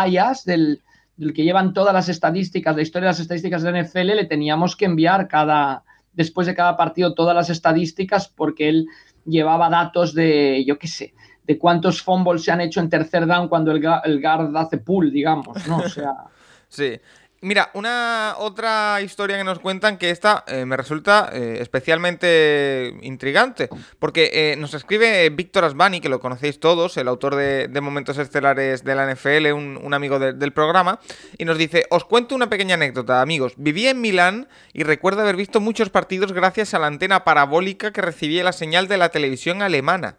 del, 0.44 0.82
del 1.16 1.32
que 1.32 1.42
llevan 1.42 1.72
todas 1.72 1.94
las 1.94 2.10
estadísticas, 2.10 2.76
la 2.76 2.82
historia 2.82 3.06
de 3.06 3.12
las 3.12 3.20
estadísticas 3.20 3.62
de 3.62 3.82
NFL, 3.82 4.14
le 4.14 4.26
teníamos 4.26 4.76
que 4.76 4.84
enviar 4.84 5.26
cada, 5.26 5.84
después 6.18 6.48
de 6.48 6.54
cada 6.56 6.76
partido 6.76 7.14
todas 7.14 7.34
las 7.34 7.48
estadísticas 7.48 8.26
porque 8.28 8.68
él 8.68 8.88
llevaba 9.24 9.70
datos 9.70 10.14
de, 10.14 10.64
yo 10.66 10.76
qué 10.76 10.88
sé, 10.88 11.14
de 11.46 11.56
cuántos 11.56 12.02
fumbles 12.02 12.42
se 12.42 12.50
han 12.50 12.60
hecho 12.60 12.80
en 12.80 12.90
tercer 12.90 13.24
down 13.24 13.48
cuando 13.48 13.70
el, 13.70 13.82
el 14.04 14.20
guard 14.20 14.54
hace 14.56 14.78
pull, 14.78 15.12
digamos, 15.12 15.66
¿no? 15.68 15.78
O 15.78 15.88
sea... 15.88 16.12
sí. 16.68 17.00
Mira, 17.40 17.70
una 17.74 18.34
otra 18.38 19.00
historia 19.00 19.38
que 19.38 19.44
nos 19.44 19.60
cuentan 19.60 19.96
que 19.96 20.10
esta 20.10 20.42
eh, 20.48 20.64
me 20.64 20.76
resulta 20.76 21.30
eh, 21.32 21.58
especialmente 21.60 22.96
intrigante, 23.02 23.68
porque 24.00 24.30
eh, 24.32 24.56
nos 24.56 24.74
escribe 24.74 25.30
Víctor 25.30 25.64
Asbani, 25.64 26.00
que 26.00 26.08
lo 26.08 26.18
conocéis 26.18 26.58
todos, 26.58 26.96
el 26.96 27.06
autor 27.06 27.36
de, 27.36 27.80
Momentos 27.80 28.18
Estelares 28.18 28.82
de 28.82 28.94
la 28.96 29.06
NFL, 29.14 29.52
un, 29.52 29.94
amigo 29.94 30.18
del 30.18 30.52
programa, 30.52 30.98
y 31.38 31.44
nos 31.44 31.56
dice, 31.58 31.86
os 31.90 32.04
cuento 32.04 32.34
una 32.34 32.50
pequeña 32.50 32.74
anécdota, 32.74 33.22
amigos, 33.22 33.52
viví 33.56 33.86
en 33.86 34.00
Milán 34.00 34.48
y 34.72 34.82
recuerdo 34.82 35.20
haber 35.20 35.36
visto 35.36 35.60
muchos 35.60 35.90
partidos 35.90 36.32
gracias 36.32 36.74
a 36.74 36.80
la 36.80 36.88
antena 36.88 37.22
parabólica 37.22 37.92
que 37.92 38.02
recibía 38.02 38.42
la 38.42 38.52
señal 38.52 38.88
de 38.88 38.96
la 38.96 39.10
televisión 39.10 39.62
alemana. 39.62 40.16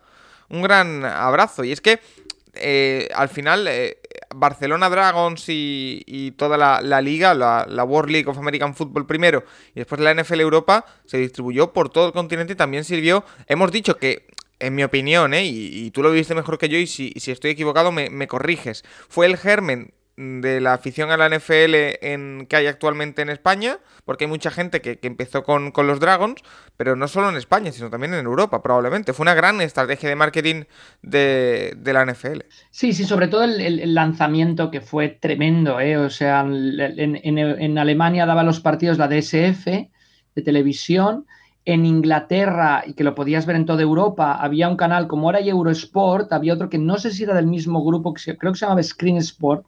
Un 0.48 0.62
gran 0.62 1.04
abrazo, 1.04 1.66
y 1.66 1.74
es 1.74 1.82
que 1.82 2.00
al 3.14 3.30
final 3.30 3.70
Barcelona 4.36 4.90
Dragons 4.90 5.46
y, 5.48 6.34
toda 6.38 6.58
la, 6.58 7.02
liga, 7.02 7.34
la, 7.34 7.84
World 7.84 8.12
League 8.12 8.30
of 8.30 8.38
American 8.38 8.76
Football 8.76 9.06
primero 9.06 9.44
y 9.76 9.80
después 9.80 10.02
la 10.02 10.14
NFL 10.14 10.42
Europa, 10.42 10.86
se 11.06 11.18
distribuyó 11.18 11.74
por 11.74 11.90
todo 11.90 12.08
el 12.08 12.14
continente 12.14 12.54
y 12.54 12.56
también 12.56 12.84
sirvió, 12.84 13.24
hemos 13.48 13.72
dicho 13.72 13.98
que 13.98 14.28
en 14.60 14.76
mi 14.76 14.84
opinión, 14.84 15.34
¿eh? 15.34 15.46
y, 15.46 15.90
tú 15.92 16.04
lo 16.04 16.12
viste 16.12 16.36
mejor 16.36 16.58
que 16.58 16.70
yo 16.70 16.78
y 16.78 16.86
si, 16.86 17.14
estoy 17.16 17.52
equivocado 17.52 17.92
me, 17.92 18.28
corriges, 18.28 18.84
fue 19.08 19.26
el 19.26 19.38
germen 19.38 19.94
de 20.20 20.60
la 20.60 20.74
afición 20.74 21.12
a 21.12 21.18
la 21.18 21.30
NFL 21.30 21.96
en, 22.02 22.46
que 22.50 22.58
hay 22.58 22.68
actualmente 22.68 23.22
en 23.22 23.30
España, 23.30 23.78
porque 24.04 24.26
hay 24.26 24.30
mucha 24.30 24.52
gente 24.52 24.82
que, 24.82 25.00
empezó 25.04 25.44
con, 25.44 25.72
los 25.74 26.00
Dragons, 26.02 26.42
pero 26.76 26.98
no 26.98 27.08
solo 27.08 27.30
en 27.30 27.38
España, 27.38 27.72
sino 27.72 27.90
también 27.90 28.14
en 28.14 28.26
Europa, 28.26 28.62
probablemente. 28.62 29.14
Fue 29.14 29.24
una 29.24 29.34
gran 29.34 29.62
estrategia 29.62 30.10
de 30.10 30.18
marketing 30.18 30.64
de, 31.02 31.74
la 31.86 32.06
NFL. 32.06 32.42
Sí, 32.70 32.92
sí, 32.92 33.06
sobre 33.06 33.30
todo 33.30 33.46
el, 33.46 33.94
lanzamiento 33.94 34.72
que 34.72 34.82
fue 34.82 35.08
tremendo, 35.08 35.80
¿eh? 35.80 35.96
O 35.96 36.10
sea, 36.10 36.42
en, 36.42 37.18
en 37.18 37.78
Alemania 37.78 38.26
daba 38.26 38.44
los 38.44 38.60
partidos 38.60 38.98
la 38.98 39.08
DSF 39.08 39.66
de 39.66 40.42
televisión 40.44 41.26
en 41.64 41.86
Inglaterra 41.86 42.84
y 42.86 42.94
que 42.94 43.06
lo 43.06 43.16
podías 43.16 43.46
ver 43.46 43.56
en 43.56 43.66
toda 43.66 43.84
Europa, 43.84 44.34
había 44.34 44.68
un 44.68 44.76
canal 44.76 45.08
como 45.08 45.30
era 45.30 45.40
Eurosport, 45.40 46.34
había 46.34 46.56
otro 46.56 46.70
que 46.70 46.78
no 46.78 46.98
sé 46.98 47.12
si 47.12 47.24
era 47.24 47.36
del 47.36 47.48
mismo 47.48 47.86
grupo, 47.86 48.14
que 48.14 48.38
creo 48.38 48.52
que 48.52 48.60
se 48.60 48.66
llamaba 48.66 48.84
Screen 48.84 49.18
Sport, 49.18 49.66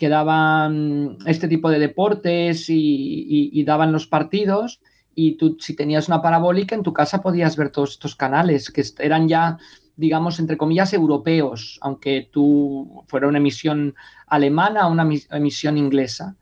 que 0.00 0.08
daban 0.08 1.18
este 1.26 1.46
tipo 1.46 1.70
de 1.70 1.78
deportes 1.78 2.64
y, 2.68 3.62
daban 3.64 3.92
los 3.92 4.06
partidos. 4.06 4.80
Y 5.14 5.36
tú, 5.36 5.58
si 5.60 5.76
tenías 5.76 6.08
una 6.08 6.22
parabólica, 6.22 6.74
en 6.74 6.82
tu 6.82 6.94
casa 6.94 7.20
podías 7.20 7.54
ver 7.56 7.68
todos 7.70 7.90
estos 7.90 8.16
canales, 8.16 8.70
que 8.70 8.82
eran 8.98 9.28
ya, 9.28 9.58
digamos, 9.96 10.40
entre 10.40 10.56
comillas, 10.56 10.94
europeos, 10.94 11.78
aunque 11.82 12.30
tú 12.32 13.04
fuera 13.08 13.28
una 13.28 13.38
emisión 13.38 13.94
alemana 14.26 14.88
o 14.88 14.92
una 14.92 15.06
emisión 15.32 15.76
inglesa. 15.76 16.34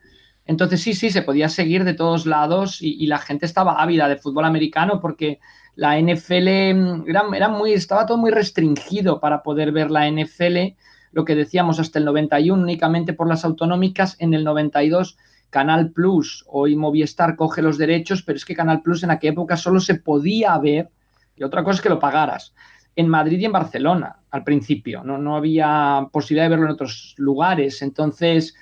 Entonces 0.47 0.81
sí, 0.81 0.95
sí, 0.95 1.11
se 1.11 1.23
podía 1.23 1.49
seguir 1.49 1.83
de 1.83 1.95
todos 1.95 2.27
lados 2.27 2.79
y, 2.81 3.07
la 3.09 3.19
gente 3.19 3.45
estaba 3.45 3.83
ávida 3.83 4.09
de 4.09 4.19
fútbol 4.19 4.45
americano 4.45 5.01
porque 5.01 5.41
la 5.75 6.01
NFL 6.01 6.75
mm, 6.75 7.05
era, 7.35 7.49
muy, 7.49 7.73
estaba 7.73 8.07
todo 8.07 8.19
muy 8.19 8.31
restringido 8.31 9.19
para 9.19 9.43
poder 9.43 9.73
ver 9.73 9.91
la 9.91 10.09
NFL, 10.09 10.77
lo 11.13 11.25
que 11.25 11.35
decíamos 11.35 11.81
hasta 11.81 11.99
el 11.99 12.05
91 12.05 12.63
únicamente 12.63 13.13
por 13.13 13.29
las 13.29 13.45
autonómicas, 13.45 14.17
en 14.19 14.35
el 14.35 14.45
92 14.45 15.17
Canal 15.51 15.91
Plus, 15.93 16.45
hoy 16.49 16.77
Movistar 16.77 17.37
coge 17.37 17.63
los 17.63 17.79
derechos, 17.79 18.23
pero 18.23 18.37
es 18.37 18.45
que 18.45 18.55
Canal 18.55 18.83
Plus 18.83 19.03
en 19.03 19.11
aquella 19.11 19.33
época 19.33 19.57
solo 19.57 19.81
se 19.81 19.95
podía 19.95 20.57
ver, 20.59 20.91
y 21.37 21.43
otra 21.43 21.65
cosa 21.65 21.77
es 21.77 21.81
que 21.81 21.89
lo 21.89 21.99
pagaras, 21.99 22.55
en 22.95 23.09
Madrid 23.09 23.39
y 23.39 23.47
en 23.47 23.53
Barcelona 23.53 24.17
al 24.31 24.45
principio, 24.45 25.03
no, 25.05 25.17
no 25.17 25.37
había 25.37 26.07
posibilidad 26.13 26.45
de 26.45 26.51
verlo 26.51 26.67
en 26.67 26.73
otros 26.73 27.15
lugares, 27.17 27.81
entonces 27.81 28.55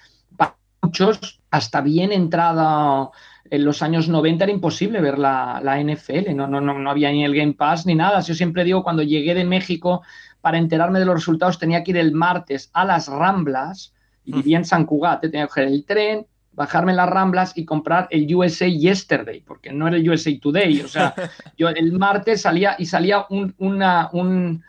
muchos, 0.87 1.41
hasta 1.51 1.81
bien 1.81 2.13
entrada 2.13 3.11
en 3.51 3.65
los 3.65 3.83
años 3.83 4.09
90 4.09 4.45
era 4.45 4.53
imposible 4.53 5.01
ver 5.01 5.19
la, 5.19 5.61
NFL, 5.83 6.35
no, 6.35 6.47
no, 6.47 6.61
no, 6.61 6.91
había 6.91 7.11
ni 7.11 7.25
el 7.25 7.35
Game 7.35 7.55
Pass 7.55 7.87
ni 7.87 7.95
nada. 7.95 8.21
Yo 8.21 8.35
siempre 8.35 8.65
digo, 8.65 8.83
cuando 8.83 9.03
llegué 9.03 9.35
de 9.35 9.45
México, 9.45 10.03
para 10.47 10.59
enterarme 10.59 11.01
de 11.01 11.05
los 11.07 11.17
resultados 11.17 11.59
tenía 11.59 11.83
que 11.83 11.91
ir 11.91 11.97
el 11.97 12.13
martes 12.13 12.71
a 12.73 12.85
las 12.85 13.09
Ramblas, 13.09 13.93
y 14.25 14.31
vivía 14.31 14.59
en 14.59 14.65
San 14.65 14.87
Cugat, 14.87 15.23
tenía 15.23 15.43
que 15.43 15.49
coger 15.49 15.67
el 15.67 15.85
tren, 15.85 16.25
bajarme 16.53 16.93
en 16.93 16.99
las 16.99 17.11
Ramblas 17.11 17.53
y 17.59 17.65
comprar 17.65 18.07
el 18.13 18.33
USA 18.33 18.69
Yesterday, 18.69 19.41
porque 19.41 19.73
no 19.73 19.89
era 19.89 19.97
el 19.97 20.09
USA 20.09 20.31
Today. 20.41 20.83
O 20.83 20.87
sea, 20.87 21.13
yo 21.59 21.69
el 21.69 21.91
martes 21.95 22.43
salía 22.43 22.77
y 22.79 22.87
salía 22.87 23.27
un, 23.29 23.57
una, 23.59 24.09
un, 24.13 24.63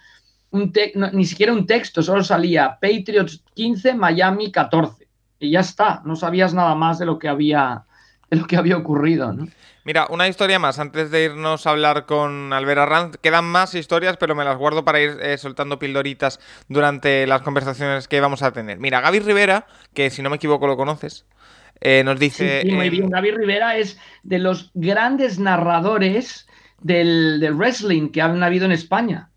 un 0.50 0.74
ni 1.13 1.26
siquiera 1.26 1.54
un 1.54 1.68
texto, 1.68 2.02
solo 2.02 2.24
salía 2.24 2.80
Patriots 2.82 3.44
15, 3.54 3.94
Miami 3.94 4.52
14 4.52 5.08
y 5.38 5.52
ya 5.52 5.60
está, 5.60 6.02
no 6.06 6.16
sabías 6.16 6.56
nada 6.56 6.74
más 6.74 6.98
de 6.98 7.06
lo 7.06 7.20
que 7.20 7.28
había, 7.28 7.86
de 8.30 8.38
lo 8.38 8.46
que 8.46 8.58
había 8.58 8.78
ocurrido, 8.78 9.32
¿no? 9.34 9.48
Mira, 9.84 10.06
una 10.10 10.28
historia 10.28 10.60
más, 10.60 10.80
antes 10.80 11.12
de 11.12 11.24
irnos 11.24 11.66
a 11.66 11.70
hablar 11.70 12.06
con 12.06 12.52
Albert 12.52 12.82
Arranz, 12.82 13.18
quedan 13.22 13.46
más 13.46 13.74
historias, 13.74 14.18
pero 14.18 14.36
me 14.36 14.44
las 14.44 14.58
guardo 14.58 14.84
para 14.84 15.00
ir 15.00 15.18
eh, 15.22 15.38
soltando 15.38 15.80
pildoritas 15.80 16.42
durante 16.68 17.26
las 17.26 17.42
conversaciones 17.42 18.10
que 18.10 18.20
vamos 18.20 18.44
a 18.44 18.52
tener. 18.52 18.80
Mira, 18.80 19.00
Gaby 19.00 19.20
Rivera, 19.20 19.66
que 19.94 20.10
si 20.10 20.22
no 20.22 20.30
me 20.30 20.36
equivoco 20.36 20.68
lo 20.68 20.76
conoces, 20.76 21.26
eh, 21.80 22.04
nos 22.04 22.20
dice... 22.20 22.63
Sí, 22.63 22.72
muy 22.74 22.90
bien, 22.90 23.10
Gaby 23.10 23.32
Rivera 23.32 23.78
es 23.78 23.98
de 24.24 24.40
los 24.40 24.72
grandes 24.74 25.40
narradores 25.40 26.48
del, 26.82 27.40
del 27.40 27.54
wrestling 27.54 28.10
que 28.10 28.22
han 28.22 28.44
habido 28.44 28.66
en 28.66 28.74
España. 28.74 29.30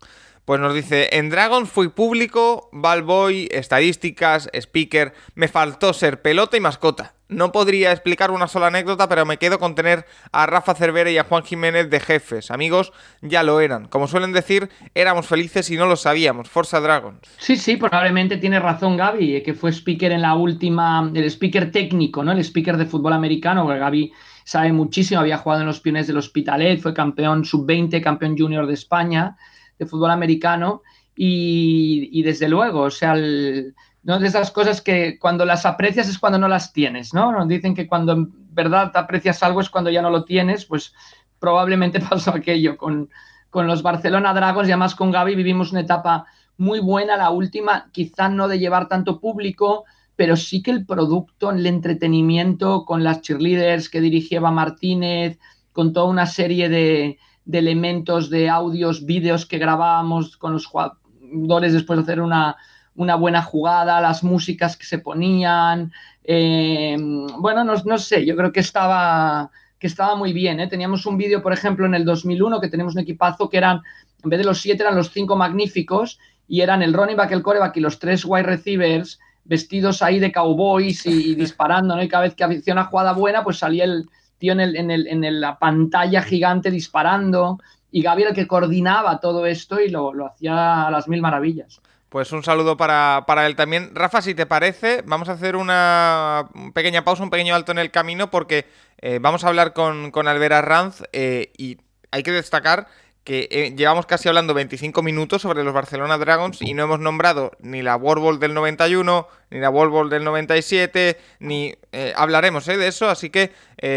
Pues 0.45 0.59
nos 0.59 0.73
dice, 0.73 1.09
en 1.11 1.29
Dragon 1.29 1.67
fui 1.67 1.89
público, 1.89 2.69
Balboy, 2.71 3.47
estadísticas, 3.51 4.49
speaker, 4.53 5.13
me 5.35 5.47
faltó 5.47 5.93
ser 5.93 6.23
pelota 6.23 6.57
y 6.57 6.59
mascota. 6.59 7.13
No 7.29 7.51
podría 7.51 7.91
explicar 7.91 8.31
una 8.31 8.47
sola 8.47 8.67
anécdota, 8.67 9.07
pero 9.07 9.23
me 9.25 9.37
quedo 9.37 9.59
con 9.59 9.75
tener 9.75 10.05
a 10.31 10.47
Rafa 10.47 10.73
Cervera 10.73 11.11
y 11.11 11.17
a 11.19 11.23
Juan 11.23 11.43
Jiménez 11.43 11.89
de 11.89 11.99
jefes. 11.99 12.49
Amigos, 12.49 12.91
ya 13.21 13.43
lo 13.43 13.61
eran. 13.61 13.87
Como 13.87 14.07
suelen 14.07 14.33
decir, 14.33 14.69
éramos 14.95 15.27
felices 15.27 15.69
y 15.69 15.77
no 15.77 15.85
lo 15.85 15.95
sabíamos. 15.95 16.49
Forza 16.49 16.81
Dragons. 16.81 17.21
Sí, 17.37 17.55
sí, 17.55 17.77
probablemente 17.77 18.37
tiene 18.37 18.59
razón 18.59 18.97
Gaby, 18.97 19.35
eh, 19.37 19.43
que 19.43 19.53
fue 19.53 19.71
speaker 19.71 20.11
en 20.11 20.23
la 20.23 20.33
última, 20.33 21.09
el 21.13 21.23
speaker 21.25 21.71
técnico, 21.71 22.23
¿no? 22.23 22.31
El 22.31 22.39
speaker 22.39 22.75
de 22.77 22.87
fútbol 22.87 23.13
americano, 23.13 23.63
porque 23.63 23.79
Gaby 23.79 24.11
sabe 24.43 24.73
muchísimo, 24.73 25.21
había 25.21 25.37
jugado 25.37 25.61
en 25.61 25.67
los 25.67 25.79
piones 25.79 26.07
del 26.07 26.17
Hospitalet, 26.17 26.81
fue 26.81 26.93
campeón 26.95 27.45
sub-20, 27.45 28.01
campeón 28.01 28.35
junior 28.37 28.65
de 28.65 28.73
España 28.73 29.37
de 29.79 29.85
fútbol 29.85 30.11
americano 30.11 30.81
y, 31.15 32.21
desde 32.23 32.47
luego, 32.47 32.81
o 32.81 32.89
sea, 32.89 33.15
¿no? 33.15 34.19
de 34.19 34.27
esas 34.27 34.51
cosas 34.51 34.81
que 34.81 35.19
cuando 35.19 35.45
las 35.45 35.65
aprecias 35.65 36.09
es 36.09 36.17
cuando 36.17 36.39
no 36.39 36.47
las 36.47 36.73
tienes, 36.73 37.13
¿no? 37.13 37.31
Nos 37.31 37.47
dicen 37.47 37.75
que 37.75 37.87
cuando 37.87 38.13
en 38.13 38.31
verdad 38.53 38.91
aprecias 38.95 39.43
algo 39.43 39.61
es 39.61 39.69
cuando 39.69 39.91
ya 39.91 40.01
no 40.01 40.09
lo 40.09 40.23
tienes, 40.23 40.65
pues 40.65 40.93
probablemente 41.39 41.99
pasó 42.09 42.31
aquello 42.31 42.77
con, 42.77 43.09
con 43.49 43.67
los 43.67 43.83
Barcelona 43.83 44.33
Dragons 44.33 44.67
y 44.67 44.71
además 44.71 44.95
con 44.95 45.11
Gaby 45.11 45.35
vivimos 45.35 45.71
una 45.71 45.81
etapa 45.81 46.25
muy 46.57 46.79
buena, 46.79 47.17
la 47.17 47.31
última, 47.31 47.89
quizá 47.91 48.29
no 48.29 48.47
de 48.47 48.59
llevar 48.59 48.87
tanto 48.87 49.19
público, 49.19 49.85
pero 50.15 50.35
sí 50.35 50.61
que 50.61 50.71
el 50.71 50.85
producto, 50.85 51.51
el 51.51 51.65
entretenimiento 51.65 52.85
con 52.85 53.03
las 53.03 53.21
cheerleaders 53.21 53.89
que 53.89 54.01
dirigía 54.01 54.41
Martínez, 54.41 55.39
con 55.71 55.93
toda 55.93 56.07
una 56.07 56.27
serie 56.27 56.69
de, 56.69 57.17
de 57.45 57.59
elementos 57.59 58.29
de 58.29 58.49
audios, 58.49 59.05
vídeos 59.05 59.45
que 59.45 59.57
grabábamos 59.57 60.37
con 60.37 60.53
los 60.53 60.65
jugadores 60.65 61.73
después 61.73 61.97
de 61.97 62.03
hacer 62.03 62.21
una, 62.21 62.55
buena 62.95 63.41
jugada, 63.41 64.01
las 64.01 64.23
músicas 64.23 64.77
que 64.77 64.85
se 64.85 64.99
ponían. 64.99 65.91
Eh, 66.23 66.97
bueno, 67.39 67.63
no, 67.63 67.97
sé, 67.97 68.25
yo 68.25 68.35
creo 68.35 68.51
que 68.51 68.59
estaba, 68.59 69.49
que 69.79 69.87
estaba 69.87 70.15
muy 70.15 70.33
bien. 70.33 70.59
¿eh? 70.59 70.67
Teníamos 70.67 71.05
un 71.05 71.17
vídeo, 71.17 71.41
por 71.41 71.53
ejemplo, 71.53 71.85
en 71.85 71.95
el 71.95 72.05
2001 72.05 72.61
que 72.61 72.69
tenemos 72.69 72.93
un 72.93 73.01
equipazo 73.01 73.49
que 73.49 73.57
eran, 73.57 73.81
en 74.23 74.29
vez 74.29 74.39
de 74.39 74.45
los 74.45 74.59
siete, 74.59 74.83
eran 74.83 74.95
los 74.95 75.11
cinco 75.11 75.35
magníficos 75.35 76.19
y 76.47 76.61
eran 76.61 76.83
el 76.83 76.93
running 76.93 77.17
back, 77.17 77.31
el 77.31 77.41
coreback 77.41 77.77
y 77.77 77.79
los 77.79 77.97
tres 77.97 78.23
wide 78.25 78.43
receivers 78.43 79.19
vestidos 79.43 80.01
ahí 80.01 80.19
de 80.19 80.31
cowboys 80.31 81.05
y, 81.05 81.35
disparando, 81.35 81.95
¿no? 81.95 82.03
Y 82.03 82.07
cada 82.07 82.23
vez 82.23 82.35
que 82.35 82.43
hacía 82.43 82.73
una 82.73 82.85
jugada 82.85 83.13
buena, 83.13 83.43
pues 83.43 83.57
salía 83.57 83.85
el, 83.85 84.07
en, 84.49 85.41
la 85.41 85.59
pantalla 85.59 86.21
gigante 86.21 86.71
disparando 86.71 87.59
y 87.91 88.01
Gaby 88.01 88.23
el 88.23 88.33
que 88.33 88.47
coordinaba 88.47 89.19
todo 89.19 89.45
esto 89.45 89.79
y 89.79 89.89
lo, 89.89 90.13
hacía 90.25 90.87
a 90.87 90.91
las 90.91 91.07
mil 91.07 91.21
maravillas. 91.21 91.81
Pues 92.09 92.31
un 92.33 92.43
saludo 92.43 92.75
para, 92.75 93.23
él 93.45 93.55
también. 93.55 93.91
Rafa, 93.93 94.21
si 94.21 94.35
te 94.35 94.45
parece, 94.45 95.01
vamos 95.05 95.29
a 95.29 95.33
hacer 95.33 95.55
una 95.55 96.49
pequeña 96.73 97.05
pausa, 97.05 97.23
un 97.23 97.29
pequeño 97.29 97.55
alto 97.55 97.71
en 97.71 97.79
el 97.79 97.89
camino, 97.89 98.29
porque 98.29 98.65
eh, 98.97 99.19
vamos 99.21 99.43
a 99.43 99.47
hablar 99.47 99.71
con, 99.71 100.11
con 100.11 100.27
Albera 100.27 100.61
Ranz 100.61 101.03
eh, 101.13 101.53
y 101.57 101.77
hay 102.11 102.23
que 102.23 102.31
destacar 102.31 102.87
que 103.23 103.47
eh, 103.51 103.73
llevamos 103.75 104.05
casi 104.05 104.27
hablando 104.29 104.53
25 104.53 105.03
minutos 105.03 105.43
sobre 105.43 105.63
los 105.63 105.73
Barcelona 105.73 106.17
Dragons 106.17 106.61
y 106.61 106.73
no 106.73 106.83
hemos 106.83 106.99
nombrado 106.99 107.51
ni 107.59 107.81
la 107.81 107.95
World 107.95 108.23
Bowl 108.23 108.39
del 108.39 108.53
91, 108.53 109.27
ni 109.51 109.59
la 109.59 109.69
World 109.69 109.91
Bowl 109.91 110.09
del 110.09 110.23
97, 110.23 111.17
ni 111.39 111.75
eh, 111.91 112.13
hablaremos 112.15 112.67
eh, 112.67 112.77
de 112.77 112.87
eso, 112.87 113.09
así 113.09 113.29
que 113.29 113.51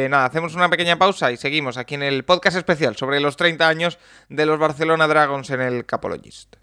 nada, 0.09 0.27
hacemos 0.27 0.55
una 0.55 0.69
pequeña 0.69 0.99
pausa 0.99 1.31
y 1.31 1.37
seguimos 1.37 1.77
aquí 1.77 1.95
en 1.95 2.03
el 2.03 2.25
podcast 2.25 2.57
especial 2.57 2.97
sobre 2.97 3.21
los 3.21 3.37
30 3.37 3.69
años 3.69 3.99
de 4.29 4.47
los 4.47 4.59
Barcelona 4.59 5.07
Dragons 5.07 5.51
en 5.51 5.61
el 5.61 5.87
Capologist. 5.87 6.57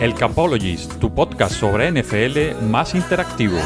El 0.00 0.14
Capologist, 0.14 0.98
tu 0.98 1.14
podcast 1.14 1.54
sobre 1.54 1.90
NFL 1.90 2.64
más 2.66 2.94
interactivo. 2.94 3.58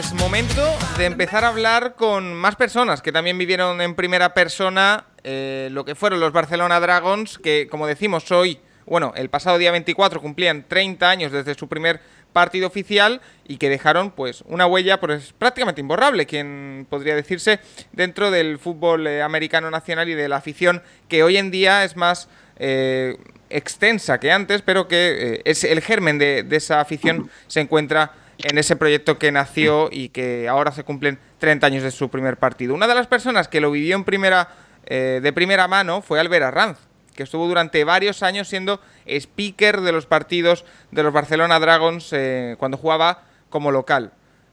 Es 0.00 0.14
momento 0.14 0.62
de 0.96 1.04
empezar 1.04 1.44
a 1.44 1.48
hablar 1.48 1.94
con 1.94 2.32
más 2.32 2.56
personas 2.56 3.02
que 3.02 3.12
también 3.12 3.36
vivieron 3.36 3.82
en 3.82 3.94
primera 3.94 4.32
persona 4.32 5.04
eh, 5.24 5.68
lo 5.72 5.84
que 5.84 5.94
fueron 5.94 6.20
los 6.20 6.32
Barcelona 6.32 6.80
Dragons, 6.80 7.36
que 7.36 7.68
como 7.70 7.86
decimos 7.86 8.32
hoy, 8.32 8.60
bueno, 8.86 9.12
el 9.14 9.28
pasado 9.28 9.58
día 9.58 9.70
24 9.72 10.22
cumplían 10.22 10.64
30 10.66 11.10
años 11.10 11.32
desde 11.32 11.54
su 11.54 11.68
primer 11.68 12.00
partido 12.32 12.66
oficial 12.66 13.20
y 13.46 13.58
que 13.58 13.68
dejaron 13.68 14.12
pues 14.12 14.42
una 14.46 14.66
huella 14.66 14.98
pues 15.00 15.34
prácticamente 15.34 15.82
imborrable, 15.82 16.24
quien 16.24 16.86
podría 16.88 17.14
decirse 17.14 17.60
dentro 17.92 18.30
del 18.30 18.58
fútbol 18.58 19.06
eh, 19.06 19.20
americano 19.20 19.70
nacional 19.70 20.08
y 20.08 20.14
de 20.14 20.30
la 20.30 20.36
afición 20.36 20.82
que 21.08 21.22
hoy 21.24 21.36
en 21.36 21.50
día 21.50 21.84
es 21.84 21.94
más 21.94 22.30
eh, 22.58 23.18
extensa 23.50 24.18
que 24.18 24.32
antes, 24.32 24.62
pero 24.62 24.88
que 24.88 25.42
es 25.44 25.62
el 25.62 25.82
germen 25.82 26.16
de 26.16 26.46
esa 26.52 26.80
afición 26.80 27.30
se 27.48 27.60
encuentra 27.60 28.12
en 28.44 28.58
ese 28.58 28.76
proyecto 28.76 29.18
que 29.18 29.32
nació 29.32 29.88
y 29.90 30.10
que 30.10 30.48
ahora 30.48 30.72
se 30.72 30.84
cumplen 30.84 31.18
30 31.38 31.66
años 31.66 31.82
de 31.82 31.90
su 31.90 32.08
primer 32.08 32.36
partido. 32.36 32.74
Una 32.74 32.86
de 32.86 32.94
las 32.94 33.06
personas 33.06 33.48
que 33.48 33.60
lo 33.60 33.70
vivió 33.70 33.96
en 33.96 34.04
primera, 34.04 34.48
eh, 34.86 35.20
de 35.22 35.32
primera 35.32 35.68
mano 35.68 36.02
fue 36.02 36.20
Albert 36.20 36.44
Arranz, 36.44 36.78
que 37.14 37.22
estuvo 37.22 37.46
durante 37.46 37.84
varios 37.84 38.22
años 38.22 38.48
siendo 38.48 38.80
speaker 39.06 39.80
de 39.80 39.92
los 39.92 40.06
partidos 40.06 40.64
de 40.90 41.02
los 41.02 41.12
Barcelona 41.12 41.58
Dragons 41.58 42.12
eh, 42.12 42.56
cuando 42.58 42.76
jugaba 42.76 43.24
como 43.48 43.70
local. 43.70 44.12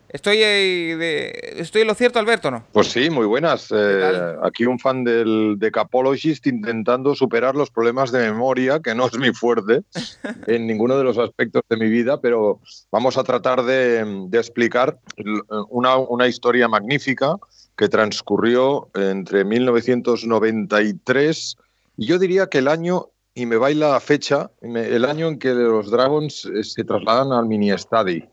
¿Estoy, 0.10 0.38
eh, 0.42 1.60
¿Estoy 1.60 1.82
en 1.82 1.88
lo 1.88 1.94
cierto, 1.94 2.20
Alberto, 2.20 2.50
no? 2.50 2.64
Pues 2.72 2.88
sí, 2.88 3.10
muy 3.10 3.26
buenas. 3.26 3.68
Eh, 3.72 4.36
aquí 4.42 4.66
un 4.66 4.80
fan 4.80 5.04
del, 5.04 5.56
de 5.58 5.70
Capologist 5.70 6.48
intentando 6.48 7.14
superar 7.14 7.56
los 7.56 7.70
problemas 7.70 8.10
de 8.12 8.20
memoria, 8.20 8.80
que 8.80 8.96
no 8.96 9.08
es 9.08 9.18
mi 9.18 9.34
fuerte 9.34 9.84
en 10.48 10.66
ninguno 10.66 10.98
de 10.98 11.04
los 11.04 11.18
aspectos 11.18 11.64
de 11.70 11.76
mi 11.76 11.90
vida, 11.90 12.22
pero 12.22 12.62
vamos 12.92 13.18
a 13.18 13.26
tratar 13.26 13.64
de, 13.64 14.30
explicar 14.32 14.98
una, 15.70 15.98
una, 15.98 16.28
historia 16.28 16.68
magnífica 16.68 17.36
que 17.76 17.90
transcurrió 17.90 18.90
entre 18.94 19.44
1993 19.44 21.58
y 21.98 22.06
yo 22.06 22.20
diría 22.20 22.48
que 22.48 22.60
el 22.60 22.68
año, 22.68 23.08
y 23.34 23.48
me 23.48 23.58
baila 23.58 23.90
la 23.90 24.00
fecha, 24.00 24.52
el 24.62 25.04
año 25.04 25.28
en 25.28 25.40
que 25.40 25.50
los 25.50 25.90
Dragons 25.90 26.46
eh, 26.46 26.64
se 26.64 26.84
trasladan 26.84 27.34
al 27.34 27.48
mini 27.48 27.72
estadio 27.72 28.30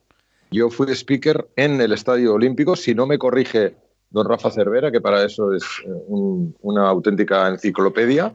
yo 0.50 0.70
fui 0.70 0.92
speaker 0.94 1.48
en 1.57 1.80
el 1.80 1.92
Estadio 1.92 2.35
Olímpico, 2.35 2.76
si 2.76 2.94
no 2.94 3.07
me 3.07 3.18
corrige 3.18 3.76
don 4.14 4.28
Rafa 4.28 4.50
Cervera, 4.50 4.92
que 4.92 5.00
para 5.00 5.24
eso 5.24 5.52
es 5.52 5.64
eh, 5.85 5.90
una 6.09 6.88
auténtica 6.88 7.48
enciclopedia. 7.48 8.33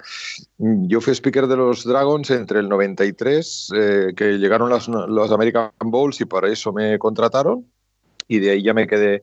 Yo 0.58 1.00
fui 1.00 1.14
speaker 1.16 1.48
de 1.48 1.56
los 1.56 1.86
Dragons 1.86 2.30
entre 2.32 2.60
el 2.60 2.68
93, 2.68 3.72
eh, 3.74 4.14
que 4.16 4.38
llegaron 4.38 4.70
los 4.70 5.32
American 5.32 5.72
Bowls 5.86 6.20
y 6.20 6.26
para 6.26 6.50
eso 6.50 6.74
me 6.74 7.00
contrataron. 7.00 7.66
Y 8.28 8.40
de 8.40 8.52
ahí 8.52 8.64
ya 8.64 8.74
me 8.74 8.88
quedé 8.88 9.16
eh, 9.16 9.22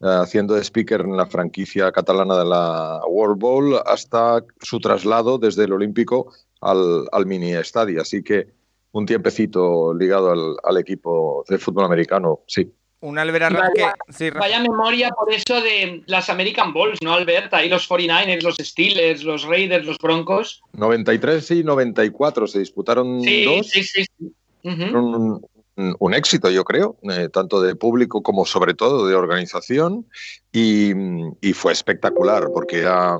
haciendo 0.00 0.54
de 0.54 0.62
speaker 0.62 1.00
en 1.00 1.16
la 1.16 1.26
franquicia 1.26 1.90
catalana 1.90 2.38
de 2.38 2.44
la 2.44 3.00
World 3.08 3.40
Bowl 3.40 3.74
hasta 3.84 4.44
su 4.60 4.78
traslado 4.78 5.38
desde 5.38 5.64
el 5.64 5.72
Olímpico 5.72 6.32
al, 6.60 7.08
al 7.10 7.26
mini 7.26 7.52
estadio. 7.52 8.00
Así 8.00 8.22
que 8.22 8.54
un 8.96 9.06
tiempecito 9.06 9.92
ligado 9.94 10.56
al, 10.62 10.76
equipo 10.78 11.44
de 11.48 11.58
fútbol 11.58 11.84
americano, 11.84 12.40
sí. 12.46 12.70
Un 13.00 13.18
Albert 13.18 13.54
vaya, 13.54 13.94
vaya 14.38 14.60
memoria 14.60 15.10
por 15.10 15.30
eso 15.30 15.60
de 15.60 16.02
las 16.06 16.30
American 16.30 16.72
Balls, 16.72 16.98
¿no, 17.02 17.12
Albert? 17.12 17.52
Ahí 17.52 17.68
los 17.68 17.88
49ers, 17.88 18.42
los 18.42 18.56
Steelers, 18.56 19.22
los 19.22 19.44
Raiders, 19.44 19.84
los 19.84 19.98
Broncos. 19.98 20.62
93 20.72 21.50
y 21.50 21.62
94 21.62 22.46
se 22.46 22.58
disputaron 22.58 23.18
dos. 23.18 23.66
Sí, 23.68 23.84
sí, 23.84 24.04
sí. 24.18 24.32
un, 24.62 26.14
éxito, 26.14 26.48
yo 26.48 26.64
creo, 26.64 26.96
eh, 27.02 27.28
tanto 27.30 27.60
de 27.60 27.76
público 27.76 28.22
como 28.22 28.46
sobre 28.46 28.72
todo 28.72 29.06
de 29.06 29.14
organización. 29.14 30.06
Y, 30.50 30.92
y 31.42 31.52
fue 31.52 31.74
espectacular 31.74 32.48
porque 32.52 32.78
era 32.78 33.18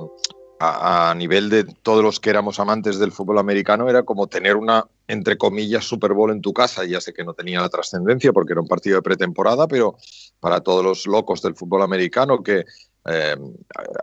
a, 0.59 1.13
nivel 1.15 1.49
de 1.49 1.63
todos 1.63 2.03
los 2.03 2.19
que 2.19 2.29
éramos 2.29 2.59
amantes 2.59 2.99
del 2.99 3.11
fútbol 3.11 3.37
americano, 3.37 3.89
era 3.89 4.03
como 4.03 4.27
tener 4.27 4.55
una, 4.55 4.85
entre 5.07 5.37
comillas, 5.37 5.85
Super 5.85 6.13
Bowl 6.13 6.31
en 6.31 6.41
tu 6.41 6.53
casa. 6.53 6.85
Ya 6.85 7.01
sé 7.01 7.13
que 7.13 7.23
no 7.23 7.33
tenía 7.33 7.61
la 7.61 7.69
trascendencia 7.69 8.33
porque 8.33 8.53
era 8.53 8.61
un 8.61 8.67
partido 8.67 8.97
de 8.97 9.01
pretemporada, 9.01 9.67
pero 9.67 9.95
para 10.39 10.61
todos 10.61 10.83
los 10.83 11.05
locos 11.07 11.41
del 11.41 11.55
fútbol 11.55 11.83
americano 11.83 12.41
que 12.41 12.65
eh, 13.09 13.35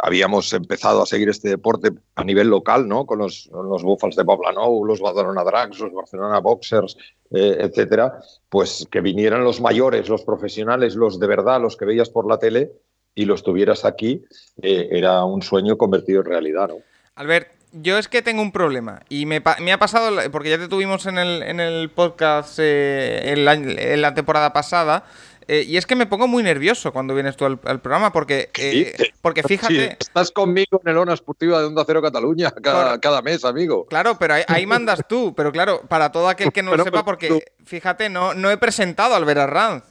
habíamos 0.02 0.50
empezado 0.54 1.02
a 1.02 1.06
seguir 1.06 1.28
este 1.28 1.50
deporte 1.50 1.90
a 2.14 2.24
nivel 2.24 2.48
local, 2.48 2.88
¿no? 2.88 3.04
Con 3.04 3.18
los, 3.18 3.50
los 3.52 3.82
Buffals 3.82 4.16
de 4.16 4.24
Poblenou, 4.24 4.84
los 4.86 5.00
Barcelona 5.00 5.44
Drags, 5.44 5.78
los 5.78 5.92
Barcelona 5.92 6.38
Boxers, 6.38 6.96
eh, 7.30 7.58
etcétera, 7.60 8.18
pues 8.48 8.88
que 8.90 9.02
vinieran 9.02 9.44
los 9.44 9.60
mayores, 9.60 10.08
los 10.08 10.24
profesionales, 10.24 10.94
los 10.94 11.20
de 11.20 11.26
verdad, 11.26 11.60
los 11.60 11.76
que 11.76 11.84
veías 11.84 12.08
por 12.08 12.26
la 12.26 12.38
tele, 12.38 12.72
y 13.14 13.24
los 13.24 13.42
tuvieras 13.42 13.84
aquí, 13.84 14.24
eh, 14.62 14.88
era 14.90 15.24
un 15.24 15.42
sueño 15.42 15.76
convertido 15.76 16.20
en 16.20 16.26
realidad, 16.26 16.68
¿no? 16.68 16.76
Albert, 17.14 17.48
yo 17.72 17.98
es 17.98 18.08
que 18.08 18.22
tengo 18.22 18.42
un 18.42 18.52
problema 18.52 19.02
y 19.08 19.26
me, 19.26 19.36
ha 19.36 19.78
pasado, 19.78 20.30
porque 20.30 20.50
ya 20.50 20.58
te 20.58 20.68
tuvimos 20.68 21.06
en 21.06 21.18
el, 21.18 21.42
en 21.42 21.60
el 21.60 21.90
podcast 21.90 22.58
eh, 22.60 23.32
en, 23.32 24.00
la, 24.00 24.14
temporada 24.14 24.52
pasada, 24.52 25.04
eh, 25.46 25.64
y 25.66 25.76
es 25.76 25.86
que 25.86 25.94
me 25.94 26.06
pongo 26.06 26.26
muy 26.26 26.42
nervioso 26.42 26.92
cuando 26.92 27.14
vienes 27.14 27.36
tú 27.36 27.44
al, 27.44 27.58
programa, 27.58 28.12
porque, 28.12 28.50
porque 29.22 29.42
fíjate... 29.42 29.96
estás 30.00 30.30
conmigo 30.32 30.80
en 30.84 30.90
el 30.90 30.98
ONA 30.98 31.14
Esportiva 31.14 31.60
de 31.60 31.66
Onda 31.66 31.84
Cero 31.86 32.02
Cataluña 32.02 32.52
cada, 32.52 33.22
mes, 33.22 33.44
amigo. 33.44 33.86
Claro, 33.86 34.16
pero 34.18 34.34
ahí, 34.48 34.66
mandas 34.66 35.00
tú, 35.08 35.34
pero 35.36 35.52
claro, 35.52 35.82
para 35.88 36.10
todo 36.10 36.28
aquel 36.28 36.52
que 36.52 36.62
no 36.62 36.74
lo 36.76 36.82
sepa, 36.82 37.04
porque 37.04 37.44
fíjate, 37.64 38.08
no, 38.08 38.34
no 38.34 38.50
he 38.50 38.56
presentado 38.56 39.14
a 39.14 39.18
Albert 39.18 39.40
Arranz, 39.40 39.84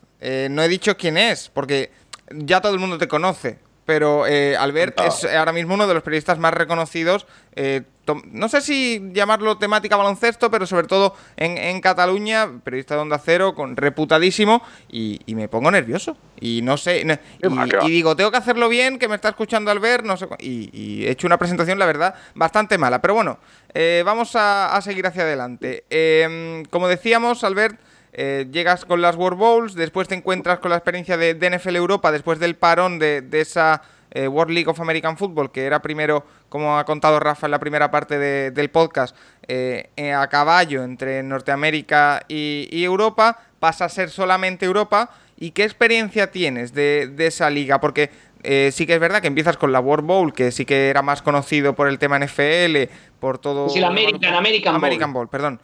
no 0.50 0.64
he 0.64 0.68
dicho 0.68 0.98
quién 0.98 1.18
es, 1.18 1.50
porque 1.50 1.92
ya 2.34 2.62
todo 2.62 2.74
el 2.74 2.80
mundo 2.80 2.98
te 2.98 3.08
conoce. 3.08 3.60
Pero 3.86 4.26
eh, 4.28 4.56
Albert 4.56 5.00
es 5.02 5.26
ahora 5.26 5.52
mismo 5.52 5.74
uno 5.74 5.88
de 5.88 5.94
los 5.94 6.04
periodistas 6.04 6.40
más 6.40 6.54
reconocidos. 6.54 7.26
Eh, 7.56 7.82
no 8.32 8.50
sé 8.50 8.62
si 8.62 9.02
llamarlo 9.14 9.58
temática 9.58 9.98
baloncesto, 9.98 10.50
pero 10.50 10.66
sobre 10.66 10.88
todo 10.88 11.16
en, 11.36 11.80
Cataluña, 11.82 12.50
periodista 12.64 12.96
de 12.96 13.02
Onda 13.02 13.18
Cero, 13.18 13.56
con 13.56 13.78
reputadísimo, 13.78 14.62
y, 14.90 15.20
me 15.28 15.48
pongo 15.48 15.70
nervioso. 15.72 16.18
Y 16.40 16.62
no 16.62 16.78
sé. 16.78 17.06
y, 17.84 17.90
digo, 17.90 18.16
tengo 18.16 18.32
que 18.32 18.38
hacerlo 18.38 18.70
bien, 18.70 19.00
que 19.00 19.08
me 19.08 19.16
está 19.16 19.30
escuchando 19.30 19.72
Albert, 19.72 20.06
no 20.06 20.18
sé. 20.18 20.28
Y, 20.40 21.06
he 21.06 21.12
hecho 21.12 21.28
una 21.28 21.38
presentación, 21.38 21.80
la 21.80 21.86
verdad, 21.86 22.16
bastante 22.36 22.78
mala. 22.78 23.02
Pero 23.02 23.16
bueno, 23.16 23.38
eh, 23.74 24.04
vamos 24.06 24.36
a, 24.36 24.76
a, 24.76 24.82
seguir 24.82 25.08
hacia 25.08 25.24
adelante. 25.24 25.84
como 26.70 26.88
decíamos, 26.88 27.44
Albert. 27.44 27.80
Eh, 28.16 28.46
llegas 28.52 28.86
con 28.86 29.02
las 29.02 29.16
World 29.16 29.40
Bowls, 29.40 29.74
después 29.74 30.08
te 30.08 30.14
encuentras 30.14 30.60
con 30.60 30.70
la 30.70 30.78
experiencia 30.78 31.18
de, 31.18 31.34
NFL 31.34 31.76
Europa, 31.76 32.12
después 32.12 32.38
del 32.38 32.56
parón 32.56 33.00
de, 33.00 33.28
esa 33.32 33.82
eh, 34.12 34.28
World 34.28 34.54
League 34.54 34.70
of 34.70 34.80
American 34.80 35.18
Football, 35.18 35.52
que 35.52 35.66
era 35.66 35.82
primero, 35.82 36.24
como 36.48 36.78
ha 36.78 36.86
contado 36.86 37.20
Rafa 37.20 37.48
en 37.48 37.52
la 37.52 37.60
primera 37.60 37.90
parte 37.90 38.52
del 38.52 38.70
podcast, 38.70 39.16
eh, 39.48 39.90
a 40.16 40.28
caballo 40.28 40.84
entre 40.84 41.24
Norteamérica 41.24 42.24
y, 42.28 42.84
Europa, 42.84 43.40
pasa 43.60 43.86
a 43.86 43.90
ser 43.90 44.12
solamente 44.12 44.68
Europa. 44.68 45.10
¿Y 45.40 45.50
qué 45.50 45.64
experiencia 45.64 46.30
tienes 46.30 46.72
de, 46.74 47.12
esa 47.18 47.50
liga? 47.50 47.82
Porque 47.82 48.12
sí 48.72 48.86
que 48.86 48.94
es 48.94 49.00
verdad 49.00 49.22
que 49.22 49.28
empiezas 49.28 49.58
con 49.58 49.72
la 49.72 49.80
World 49.80 50.06
Bowl, 50.06 50.34
que 50.34 50.52
sí 50.52 50.66
que 50.66 50.90
era 50.90 51.02
más 51.02 51.24
conocido 51.24 51.74
por 51.74 51.88
el 51.88 51.98
tema 51.98 52.20
NFL, 52.20 52.94
por 53.20 53.40
todo... 53.40 53.70
Sí, 53.70 53.80
la 53.80 53.88
American, 53.88 54.36
American, 54.36 54.76
American 54.76 55.14
Bowl. 55.14 55.28
perdón. 55.28 55.60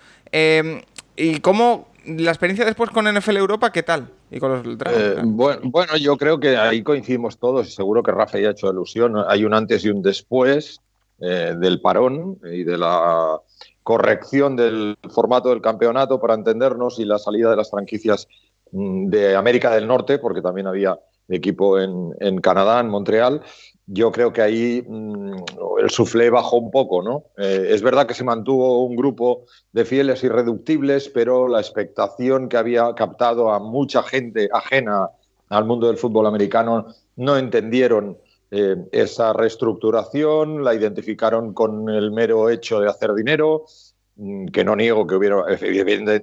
¿Y 1.15 1.41
cómo, 1.41 1.88
la 2.05 2.31
experiencia 2.31 2.65
después 2.65 2.89
con 2.89 3.05
NFL 3.05 3.38
Europa, 3.38 3.71
¿qué 3.71 3.83
tal? 3.83 4.09
Y 4.31 4.39
con 4.39 4.51
los 4.51 4.77
eh, 4.85 5.15
bueno, 5.23 5.97
yo 5.97 6.17
creo 6.17 6.39
que 6.39 6.57
ahí 6.57 6.83
coincidimos 6.83 7.38
todos 7.38 7.67
y 7.67 7.71
seguro 7.71 8.03
que 8.03 8.12
Rafa 8.12 8.39
ya 8.39 8.49
ha 8.49 8.51
hecho 8.51 8.67
alusión. 8.67 9.15
Hay 9.27 9.45
un 9.45 9.53
antes 9.53 9.83
y 9.85 9.89
un 9.89 10.01
después 10.01 10.81
eh, 11.19 11.55
del 11.57 11.81
parón 11.81 12.39
y 12.43 12.63
de 12.63 12.77
la 12.77 13.39
corrección 13.83 14.55
del 14.55 14.97
formato 15.09 15.49
del 15.49 15.62
campeonato 15.62 16.19
para 16.19 16.35
entendernos 16.35 16.99
y 16.99 17.05
la 17.05 17.17
salida 17.17 17.49
de 17.49 17.55
las 17.55 17.71
franquicias 17.71 18.27
mm, 18.71 19.07
de 19.07 19.35
América 19.35 19.73
del 19.73 19.88
Norte, 19.88 20.19
porque 20.19 20.41
también 20.41 20.67
había 20.67 20.99
equipo 21.27 21.79
en, 21.79 22.15
en 22.19 22.39
Canadá, 22.41 22.79
en 22.79 22.89
Montreal, 22.89 23.41
yo 23.91 24.12
creo 24.12 24.32
que 24.32 24.41
ahí 24.43 24.84
mm, 24.88 25.34
el 25.80 25.89
suflé 25.89 26.30
bajó 26.30 26.58
un 26.58 26.69
poco, 26.69 27.02
¿no? 27.02 27.23
Eh, 27.38 27.69
es 27.71 27.82
verdad 27.82 28.06
que 28.06 28.13
se 28.13 28.23
mantuvo 28.23 28.86
un 28.86 28.95
grupo 28.95 29.45
de 29.71 29.84
fieles 29.84 30.23
irreductibles, 30.23 31.10
pero 31.10 31.47
la 31.47 31.60
expectación 31.60 32.49
que 32.49 32.58
había 32.58 32.93
captado 32.93 33.52
a 33.52 33.60
mucha 33.60 34.04
gente 34.04 34.47
ajena 34.54 35.10
al 35.49 35.65
mundo 35.65 35.88
del 35.88 35.97
fútbol 35.97 36.28
americano 36.28 36.88
no 37.15 37.36
entendieron 37.36 38.19
eh, 38.52 38.75
esa 38.91 39.34
reestructuración, 39.34 40.63
la 40.63 40.75
identificaron 40.75 41.54
con 41.54 41.89
el 41.89 42.12
mero 42.12 42.52
hecho 42.52 42.80
de 42.80 42.89
hacer 42.89 43.15
dinero, 43.15 43.65
mm, 44.17 44.49
que 44.49 44.63
no 44.63 44.75
niego 44.75 45.08
que 45.08 45.15
hubiera, 45.15 45.45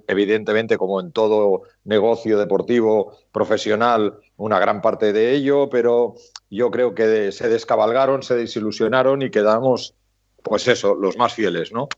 evidentemente, 0.06 0.78
como 0.78 1.00
en 1.00 1.10
todo 1.10 1.62
negocio 1.84 2.38
deportivo 2.38 3.16
profesional, 3.32 4.20
una 4.36 4.60
gran 4.60 4.80
parte 4.80 5.12
de 5.12 5.34
ello, 5.34 5.68
pero 5.68 6.14
yo 6.50 6.70
creo 6.70 6.94
que 6.94 7.32
se 7.32 7.48
descabalgaron, 7.48 8.22
se 8.22 8.36
desilusionaron 8.36 9.22
y 9.22 9.30
quedamos, 9.30 9.94
pues 10.42 10.68
eso, 10.68 10.94
los 10.94 11.16
más 11.16 11.34
fieles, 11.34 11.72
¿no? 11.72 11.88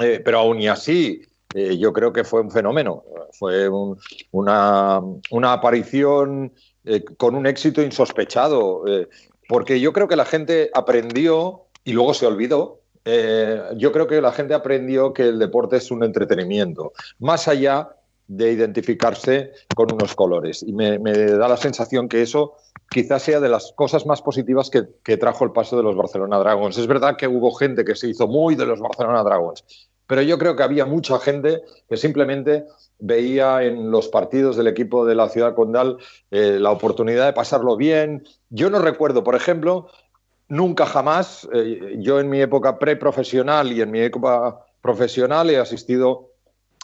Eh, 0.00 0.20
pero 0.24 0.38
aún 0.38 0.60
y 0.60 0.68
así, 0.68 1.22
eh, 1.54 1.78
yo 1.78 1.92
creo 1.92 2.12
que 2.12 2.24
fue 2.24 2.40
un 2.40 2.50
fenómeno, 2.50 3.04
fue 3.32 3.68
una, 4.32 5.00
una, 5.30 5.52
aparición 5.52 6.52
eh, 6.84 7.04
con 7.16 7.34
un 7.34 7.46
éxito 7.46 7.82
insospechado, 7.82 8.84
porque 9.48 9.80
yo 9.80 9.92
creo 9.92 10.08
que 10.08 10.16
la 10.16 10.24
gente 10.24 10.70
aprendió 10.74 11.62
y 11.84 11.92
luego 11.92 12.14
se 12.14 12.26
olvidó. 12.26 12.80
yo 13.76 13.92
creo 13.92 14.06
que 14.08 14.20
la 14.20 14.32
gente 14.32 14.54
aprendió 14.54 15.12
que 15.12 15.28
el 15.28 15.38
deporte 15.38 15.76
es 15.76 15.90
un 15.90 16.02
entretenimiento, 16.02 16.92
más 17.20 17.46
allá 17.46 17.90
de 18.28 18.52
identificarse 18.52 19.52
con 19.74 19.92
unos 19.92 20.14
colores. 20.14 20.62
Y 20.62 20.72
me, 20.72 20.98
da 20.98 21.48
la 21.48 21.56
sensación 21.56 22.08
que 22.08 22.22
eso 22.22 22.54
quizás 22.90 23.22
sea 23.22 23.40
de 23.40 23.48
las 23.48 23.72
cosas 23.72 24.06
más 24.06 24.22
positivas 24.22 24.70
que, 24.70 25.16
trajo 25.16 25.44
el 25.44 25.52
paso 25.52 25.76
de 25.76 25.82
los 25.82 25.96
Barcelona 25.96 26.38
Dragons. 26.38 26.78
Es 26.78 26.86
verdad 26.86 27.16
que 27.16 27.28
hubo 27.28 27.52
gente 27.52 27.84
que 27.84 27.94
se 27.94 28.08
hizo 28.08 28.26
muy 28.26 28.54
de 28.54 28.66
los 28.66 28.80
Barcelona 28.80 29.22
Dragons, 29.22 29.64
pero 30.06 30.22
yo 30.22 30.38
creo 30.38 30.56
que 30.56 30.62
había 30.62 30.86
mucha 30.86 31.18
gente 31.18 31.62
que 31.88 31.96
simplemente 31.96 32.64
veía 32.98 33.62
en 33.62 33.90
los 33.90 34.08
partidos 34.08 34.56
del 34.56 34.68
equipo 34.68 35.04
de 35.04 35.14
la 35.14 35.28
ciudad 35.28 35.54
condal 35.54 35.98
eh, 36.30 36.58
la 36.60 36.70
oportunidad 36.70 37.26
de 37.26 37.32
pasarlo 37.32 37.76
bien. 37.76 38.24
Yo 38.50 38.70
no 38.70 38.78
recuerdo, 38.78 39.22
por 39.22 39.34
ejemplo, 39.34 39.88
nunca 40.48 40.86
jamás, 40.86 41.48
eh, 41.52 41.96
yo 41.98 42.20
en 42.20 42.28
mi 42.28 42.40
época 42.40 42.78
preprofesional 42.78 43.72
y 43.72 43.80
en 43.80 43.90
mi 43.90 44.00
época 44.00 44.60
profesional 44.80 45.50
he 45.50 45.58
asistido 45.58 46.30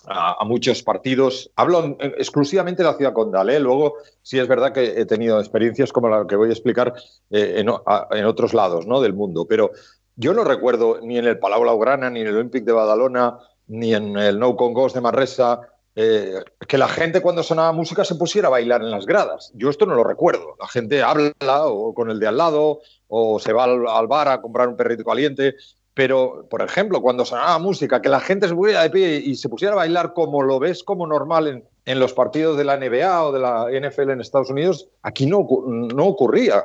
a, 0.06 0.44
muchos 0.44 0.82
partidos. 0.82 1.50
Hablo 1.56 1.96
exclusivamente 2.00 2.82
de 2.82 2.88
la 2.88 2.96
ciudad 2.96 3.12
condal. 3.12 3.50
¿eh? 3.50 3.60
Luego, 3.60 3.94
sí 4.22 4.38
es 4.38 4.48
verdad 4.48 4.72
que 4.72 5.00
he 5.00 5.04
tenido 5.04 5.38
experiencias 5.38 5.92
como 5.92 6.08
la 6.08 6.26
que 6.26 6.36
voy 6.36 6.48
a 6.48 6.52
explicar 6.52 6.94
en, 7.30 7.68
en, 7.68 8.24
otros 8.24 8.54
lados 8.54 8.86
¿no? 8.86 9.00
del 9.00 9.14
mundo, 9.14 9.46
pero 9.48 9.70
yo 10.16 10.34
no 10.34 10.44
recuerdo 10.44 11.00
ni 11.00 11.18
en 11.18 11.26
el 11.26 11.38
Palau 11.38 11.62
Blaugrana, 11.62 12.10
ni 12.10 12.20
en 12.20 12.26
el 12.26 12.36
Olympic 12.36 12.64
de 12.64 12.72
Badalona, 12.72 13.38
ni 13.68 13.94
en 13.94 14.16
el 14.18 14.38
No 14.38 14.56
Congos 14.56 14.92
de 14.92 15.00
Manresa, 15.00 15.60
eh, 15.94 16.42
que 16.66 16.78
la 16.78 16.88
gente 16.88 17.20
cuando 17.20 17.42
sonaba 17.42 17.72
música 17.72 18.04
se 18.04 18.14
pusiera 18.14 18.48
a 18.48 18.50
bailar 18.50 18.82
en 18.82 18.90
las 18.90 19.04
gradas. 19.04 19.52
Yo 19.54 19.68
esto 19.68 19.84
no 19.84 19.94
lo 19.94 20.04
recuerdo. 20.04 20.56
La 20.58 20.68
gente 20.68 21.02
habla 21.02 21.32
o 21.66 21.94
con 21.94 22.10
el 22.10 22.18
de 22.18 22.26
al 22.26 22.38
lado 22.38 22.80
o 23.08 23.38
se 23.38 23.52
va 23.52 23.64
al, 23.64 24.06
bar 24.06 24.28
a 24.28 24.40
comprar 24.40 24.68
un 24.68 24.76
perrito 24.76 25.04
caliente. 25.04 25.54
Pero, 25.94 26.46
por 26.48 26.62
ejemplo, 26.62 27.02
cuando 27.02 27.24
sonaba 27.24 27.58
música, 27.58 28.00
que 28.00 28.08
la 28.08 28.20
gente 28.20 28.48
se 28.48 28.54
pusiera 28.54 28.82
de 28.82 28.90
pie 28.90 29.16
y 29.16 29.34
se 29.34 29.48
pusiera 29.48 29.74
a 29.74 29.76
bailar 29.76 30.14
como 30.14 30.42
lo 30.42 30.58
ves 30.58 30.82
como 30.82 31.06
normal 31.06 31.62
en, 31.84 32.00
los 32.00 32.14
partidos 32.14 32.56
de 32.56 32.64
la 32.64 32.78
NBA 32.78 33.24
o 33.24 33.32
de 33.32 33.40
la 33.40 33.66
NFL 33.70 34.10
en 34.10 34.20
Estados 34.20 34.48
Unidos, 34.48 34.88
aquí 35.02 35.26
no, 35.26 35.46
no 35.66 36.06
ocurría. 36.06 36.64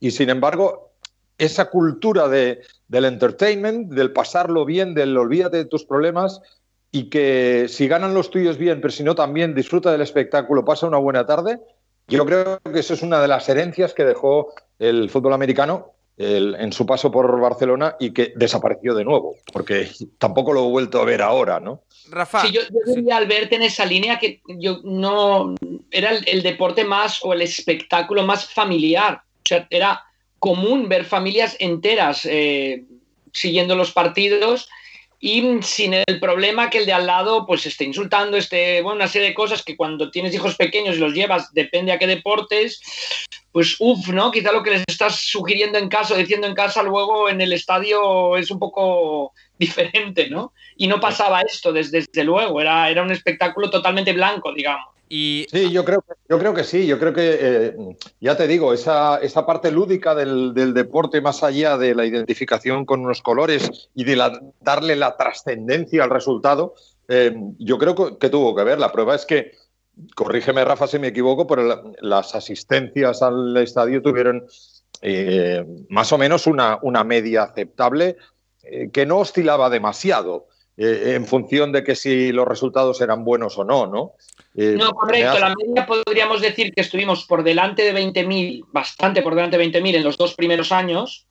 Y 0.00 0.10
sin 0.10 0.28
embargo, 0.28 0.92
esa 1.38 1.70
cultura 1.70 2.28
de, 2.28 2.62
del 2.88 3.04
entertainment, 3.04 3.92
del 3.92 4.12
pasarlo 4.12 4.64
bien, 4.64 4.94
del 4.94 5.16
olvídate 5.16 5.58
de 5.58 5.64
tus 5.66 5.84
problemas 5.84 6.40
y 6.90 7.10
que 7.10 7.66
si 7.68 7.88
ganan 7.88 8.14
los 8.14 8.30
tuyos 8.30 8.56
bien, 8.56 8.80
pero 8.80 8.92
si 8.92 9.02
no 9.02 9.14
también 9.14 9.54
disfruta 9.54 9.92
del 9.92 10.00
espectáculo, 10.00 10.64
pasa 10.64 10.86
una 10.86 10.98
buena 10.98 11.26
tarde, 11.26 11.60
yo 12.06 12.24
creo 12.26 12.60
que 12.60 12.80
eso 12.80 12.94
es 12.94 13.02
una 13.02 13.20
de 13.20 13.28
las 13.28 13.48
herencias 13.48 13.94
que 13.94 14.04
dejó 14.04 14.52
el 14.78 15.10
fútbol 15.10 15.32
americano 15.32 15.93
en 16.16 16.72
su 16.72 16.86
paso 16.86 17.10
por 17.10 17.40
Barcelona 17.40 17.96
y 17.98 18.12
que 18.12 18.32
desapareció 18.36 18.94
de 18.94 19.04
nuevo, 19.04 19.36
porque 19.52 19.90
tampoco 20.18 20.52
lo 20.52 20.64
he 20.64 20.70
vuelto 20.70 21.00
a 21.00 21.04
ver 21.04 21.22
ahora, 21.22 21.58
¿no? 21.58 21.82
Rafa. 22.08 22.42
Sí, 22.42 22.52
yo, 22.52 22.60
yo 22.96 23.14
al 23.14 23.26
verte 23.26 23.56
en 23.56 23.62
esa 23.62 23.84
línea 23.84 24.18
que 24.18 24.40
yo 24.46 24.80
no 24.84 25.54
era 25.90 26.10
el, 26.10 26.28
el, 26.28 26.42
deporte 26.42 26.84
más 26.84 27.24
o 27.24 27.32
el 27.32 27.42
espectáculo 27.42 28.24
más 28.24 28.48
familiar. 28.48 29.22
O 29.38 29.48
sea, 29.48 29.66
era 29.70 30.04
común 30.38 30.88
ver 30.88 31.04
familias 31.04 31.56
enteras 31.58 32.26
eh, 32.26 32.84
siguiendo 33.32 33.74
los 33.74 33.92
partidos 33.92 34.68
y 35.18 35.62
sin 35.62 35.94
el 35.94 36.20
problema 36.20 36.68
que 36.68 36.76
el 36.76 36.86
de 36.86 36.92
al 36.92 37.06
lado 37.06 37.46
pues 37.46 37.64
esté 37.64 37.84
insultando, 37.84 38.36
esté, 38.36 38.82
bueno, 38.82 38.96
una 38.96 39.08
serie 39.08 39.28
de 39.28 39.34
cosas 39.34 39.62
que 39.62 39.74
cuando 39.74 40.10
tienes 40.10 40.34
hijos 40.34 40.54
pequeños 40.56 40.96
y 40.96 40.98
los 40.98 41.14
llevas, 41.14 41.54
depende 41.54 41.92
a 41.92 41.98
qué 41.98 42.06
deportes, 42.06 42.82
pues 43.54 43.76
uff, 43.78 44.08
¿no? 44.08 44.32
Quizá 44.32 44.50
lo 44.50 44.64
que 44.64 44.72
les 44.72 44.82
estás 44.88 45.14
sugiriendo 45.14 45.78
en 45.78 45.88
casa 45.88 46.14
o 46.14 46.16
diciendo 46.16 46.48
en 46.48 46.56
casa 46.56 46.82
luego 46.82 47.28
en 47.28 47.40
el 47.40 47.52
estadio 47.52 48.36
es 48.36 48.50
un 48.50 48.58
poco 48.58 49.32
diferente, 49.56 50.28
¿no? 50.28 50.52
Y 50.76 50.88
no 50.88 50.98
pasaba 50.98 51.40
esto, 51.40 51.72
desde, 51.72 52.00
desde 52.00 52.24
luego, 52.24 52.60
era, 52.60 52.90
era 52.90 53.04
un 53.04 53.12
espectáculo 53.12 53.70
totalmente 53.70 54.12
blanco, 54.12 54.52
digamos. 54.52 54.88
Sí, 55.08 55.70
yo 55.70 55.84
creo, 55.84 56.04
yo 56.28 56.40
creo 56.40 56.52
que 56.52 56.64
sí, 56.64 56.84
yo 56.88 56.98
creo 56.98 57.12
que, 57.12 57.38
eh, 57.40 57.76
ya 58.20 58.36
te 58.36 58.48
digo, 58.48 58.74
esa, 58.74 59.18
esa 59.18 59.46
parte 59.46 59.70
lúdica 59.70 60.16
del, 60.16 60.52
deporte, 60.74 61.20
más 61.20 61.44
allá 61.44 61.78
de 61.78 61.94
la 61.94 62.06
identificación 62.06 62.84
con 62.84 63.02
unos 63.02 63.22
colores 63.22 63.88
y 63.94 64.02
de 64.02 64.20
darle 64.62 64.96
la 64.96 65.16
trascendencia 65.16 66.02
al 66.02 66.10
resultado, 66.10 66.74
eh, 67.06 67.32
yo 67.60 67.78
creo 67.78 68.18
que 68.18 68.28
tuvo 68.30 68.56
que 68.56 68.64
ver. 68.64 68.80
La 68.80 68.90
prueba 68.90 69.14
es 69.14 69.24
que, 69.24 69.52
corrígeme 70.14 70.64
Rafa 70.64 70.86
si 70.86 70.98
me 70.98 71.08
equivoco, 71.08 71.46
pero 71.46 71.94
las 72.00 72.34
asistencias 72.34 73.22
al 73.22 73.56
estadio 73.56 74.02
tuvieron 74.02 74.46
eh, 75.02 75.64
más 75.88 76.12
o 76.12 76.18
menos 76.18 76.46
una, 76.46 76.78
una 76.82 77.04
media 77.04 77.44
aceptable 77.44 78.16
que 78.92 79.04
no 79.04 79.18
oscilaba 79.18 79.68
demasiado. 79.68 80.48
en 80.76 81.26
función 81.26 81.70
de 81.70 81.84
que 81.84 81.94
si 81.94 82.32
los 82.32 82.48
resultados 82.48 83.00
eran 83.00 83.24
buenos 83.24 83.58
o 83.58 83.64
no, 83.64 83.86
¿no? 83.86 84.14
Eh, 84.56 84.76
no, 84.78 84.90
correcto. 84.92 85.38
La 85.38 85.54
media 85.54 85.86
podríamos 85.86 86.40
decir 86.40 86.72
que 86.72 86.82
estuvimos 86.82 87.24
por 87.24 87.42
delante 87.42 87.82
de 87.82 87.94
20.000, 87.94 88.66
bastante 88.72 89.22
por 89.22 89.34
delante 89.34 89.58
de 89.58 89.66
20.000 89.66 89.96
en 89.96 90.04
los 90.04 90.16
dos 90.16 90.34
primeros 90.34 90.70
años. 90.72 91.26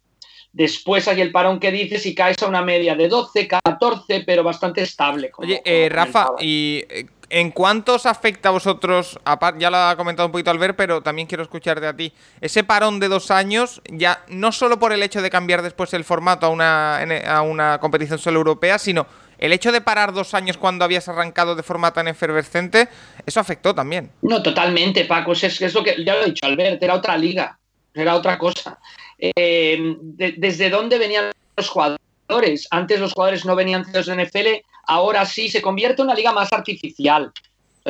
Después 0.52 1.08
hay 1.08 1.22
el 1.22 1.32
parón 1.32 1.60
que 1.60 1.72
dices 1.72 2.06
y 2.06 2.14
caes 2.14 2.42
a 2.44 2.48
una 2.48 2.62
media 2.62 2.96
de 2.96 3.08
12, 3.08 3.48
14, 3.48 4.24
pero 4.26 4.44
bastante 4.44 4.82
estable. 4.82 5.32
Oye, 5.38 5.62
eh, 5.66 5.90
Rafa, 5.90 6.28
¿y 6.40 6.84
en 7.34 7.50
cuántos 7.50 8.06
afecta 8.06 8.50
a 8.50 8.52
vosotros? 8.52 9.20
Ya 9.58 9.72
lo 9.72 9.78
ha 9.78 9.96
comentado 9.98 10.28
un 10.28 10.32
poquito 10.32 10.52
Albert, 10.52 10.76
pero 10.78 11.02
también 11.02 11.28
quiero 11.28 11.42
escucharte 11.42 11.88
a 11.88 11.96
ti. 11.96 12.14
Ese 12.40 12.64
parón 12.64 13.00
de 13.00 13.08
dos 13.08 13.32
años, 13.32 13.82
ya 13.90 14.24
no 14.28 14.52
solo 14.52 14.78
por 14.78 14.94
el 14.94 15.02
hecho 15.02 15.20
de 15.20 15.32
cambiar 15.32 15.64
después 15.64 15.92
el 15.96 16.04
formato 16.04 16.46
a 16.46 16.50
una, 16.50 17.02
a 17.02 17.42
una 17.42 17.80
competición 17.80 18.20
solo 18.20 18.38
europea, 18.38 18.78
sino 18.78 19.08
el 19.40 19.52
hecho 19.52 19.72
de 19.72 19.82
parar 19.82 20.14
dos 20.14 20.36
años 20.36 20.58
cuando 20.58 20.86
habías 20.86 21.10
arrancado 21.10 21.56
de 21.56 21.64
forma 21.64 21.92
tan 21.92 22.08
efervescente, 22.08 22.88
eso 23.26 23.40
afectó 23.40 23.74
también. 23.74 24.12
No, 24.22 24.44
totalmente, 24.44 25.06
Paco. 25.06 25.32
Es, 25.32 25.44
es 25.60 25.74
lo 25.74 25.84
que 25.84 25.96
ya 26.06 26.14
lo 26.14 26.22
he 26.22 26.26
dicho, 26.26 26.46
Albert, 26.46 26.84
era 26.84 26.94
otra 26.94 27.18
liga, 27.18 27.58
era 27.96 28.14
otra 28.14 28.38
cosa. 28.38 28.78
Eh, 29.18 29.96
¿Desde 30.38 30.70
dónde 30.70 31.00
venían 31.00 31.32
los 31.58 31.68
jugadores? 31.68 32.68
Antes 32.70 33.00
los 33.00 33.14
jugadores 33.14 33.44
no 33.44 33.56
venían 33.56 33.84
de 33.92 34.02
NFL, 34.02 34.64
ahora 34.84 35.26
sí, 35.26 35.50
se 35.50 35.62
convierte 35.62 36.02
en 36.02 36.08
una 36.08 36.16
liga 36.16 36.32
más 36.32 36.52
artificial. 36.54 37.32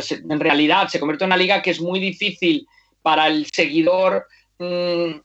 En 0.09 0.39
realidad, 0.39 0.87
se 0.87 0.99
convierte 0.99 1.23
en 1.23 1.29
una 1.29 1.37
liga 1.37 1.61
que 1.61 1.71
es 1.71 1.81
muy 1.81 1.99
difícil 1.99 2.67
para 3.01 3.27
el 3.27 3.47
seguidor. 3.51 4.27
Mm, 4.59 5.19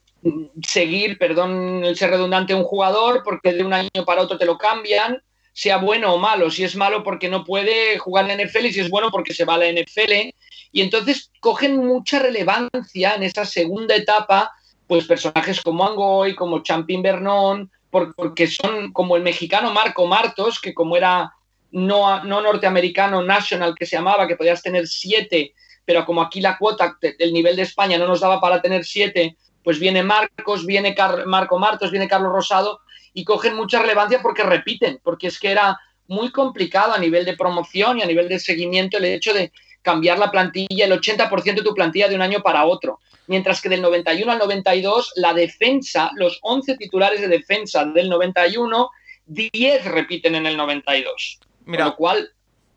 seguir, 0.66 1.16
perdón 1.16 1.84
el 1.84 1.96
ser 1.96 2.10
redundante, 2.10 2.54
un 2.54 2.64
jugador 2.64 3.22
porque 3.24 3.52
de 3.52 3.62
un 3.62 3.72
año 3.72 4.04
para 4.04 4.22
otro 4.22 4.36
te 4.36 4.44
lo 4.44 4.58
cambian 4.58 5.22
sea 5.58 5.78
bueno 5.78 6.14
o 6.14 6.18
malo, 6.18 6.52
si 6.52 6.62
es 6.62 6.76
malo 6.76 7.02
porque 7.02 7.28
no 7.28 7.42
puede 7.42 7.98
jugar 7.98 8.30
en 8.30 8.38
la 8.38 8.44
NFL 8.44 8.66
y 8.66 8.72
si 8.72 8.78
es 8.78 8.90
bueno 8.90 9.10
porque 9.10 9.34
se 9.34 9.44
va 9.44 9.54
a 9.54 9.58
la 9.58 9.66
NFL. 9.66 10.32
Y 10.70 10.82
entonces 10.82 11.32
cogen 11.40 11.84
mucha 11.84 12.20
relevancia 12.20 13.16
en 13.16 13.24
esa 13.24 13.44
segunda 13.44 13.96
etapa, 13.96 14.52
pues 14.86 15.08
personajes 15.08 15.60
como 15.60 15.84
Angoy, 15.84 16.36
como 16.36 16.62
Champín 16.62 17.02
Vernon, 17.02 17.68
porque 17.90 18.46
son 18.46 18.92
como 18.92 19.16
el 19.16 19.24
mexicano 19.24 19.72
Marco 19.72 20.06
Martos, 20.06 20.60
que 20.60 20.72
como 20.72 20.96
era 20.96 21.32
no, 21.70 22.24
no 22.24 22.40
norteamericano 22.40 23.22
national 23.22 23.74
que 23.74 23.86
se 23.86 23.96
llamaba, 23.96 24.26
que 24.26 24.36
podías 24.36 24.62
tener 24.62 24.86
siete, 24.86 25.54
pero 25.84 26.04
como 26.04 26.22
aquí 26.22 26.40
la 26.40 26.58
cuota 26.58 26.98
del 27.00 27.32
nivel 27.32 27.56
de 27.56 27.62
España 27.62 27.98
no 27.98 28.06
nos 28.06 28.20
daba 28.20 28.40
para 28.40 28.60
tener 28.60 28.84
siete, 28.84 29.36
pues 29.62 29.78
viene 29.78 30.02
Marcos, 30.02 30.64
viene 30.64 30.94
Marco 31.26 31.58
Martos, 31.58 31.90
viene 31.90 32.08
Carlos 32.08 32.32
Rosado, 32.32 32.80
y 33.14 33.24
cogen 33.24 33.56
mucha 33.56 33.80
relevancia 33.80 34.20
porque 34.22 34.42
repiten, 34.42 35.00
porque 35.02 35.26
es 35.26 35.38
que 35.38 35.50
era 35.50 35.78
muy 36.06 36.30
complicado 36.30 36.94
a 36.94 36.98
nivel 36.98 37.24
de 37.24 37.36
promoción 37.36 37.98
y 37.98 38.02
a 38.02 38.06
nivel 38.06 38.28
de 38.28 38.38
seguimiento 38.38 38.96
el 38.96 39.04
hecho 39.06 39.34
de 39.34 39.52
cambiar 39.82 40.18
la 40.18 40.30
plantilla, 40.30 40.84
el 40.84 40.92
80% 40.92 41.54
de 41.54 41.62
tu 41.62 41.74
plantilla 41.74 42.08
de 42.08 42.14
un 42.14 42.22
año 42.22 42.42
para 42.42 42.64
otro. 42.64 43.00
Mientras 43.26 43.60
que 43.60 43.68
del 43.68 43.82
91 43.82 44.32
al 44.32 44.38
92, 44.38 45.12
la 45.16 45.34
defensa, 45.34 46.10
los 46.14 46.38
11 46.42 46.76
titulares 46.76 47.20
de 47.20 47.28
defensa 47.28 47.84
del 47.84 48.08
91, 48.08 48.90
10 49.26 49.84
repiten 49.84 50.34
en 50.34 50.46
el 50.46 50.56
92. 50.56 51.40
Mira. 51.68 51.84
Con 51.84 51.90
lo 51.90 51.96
cual 51.96 52.32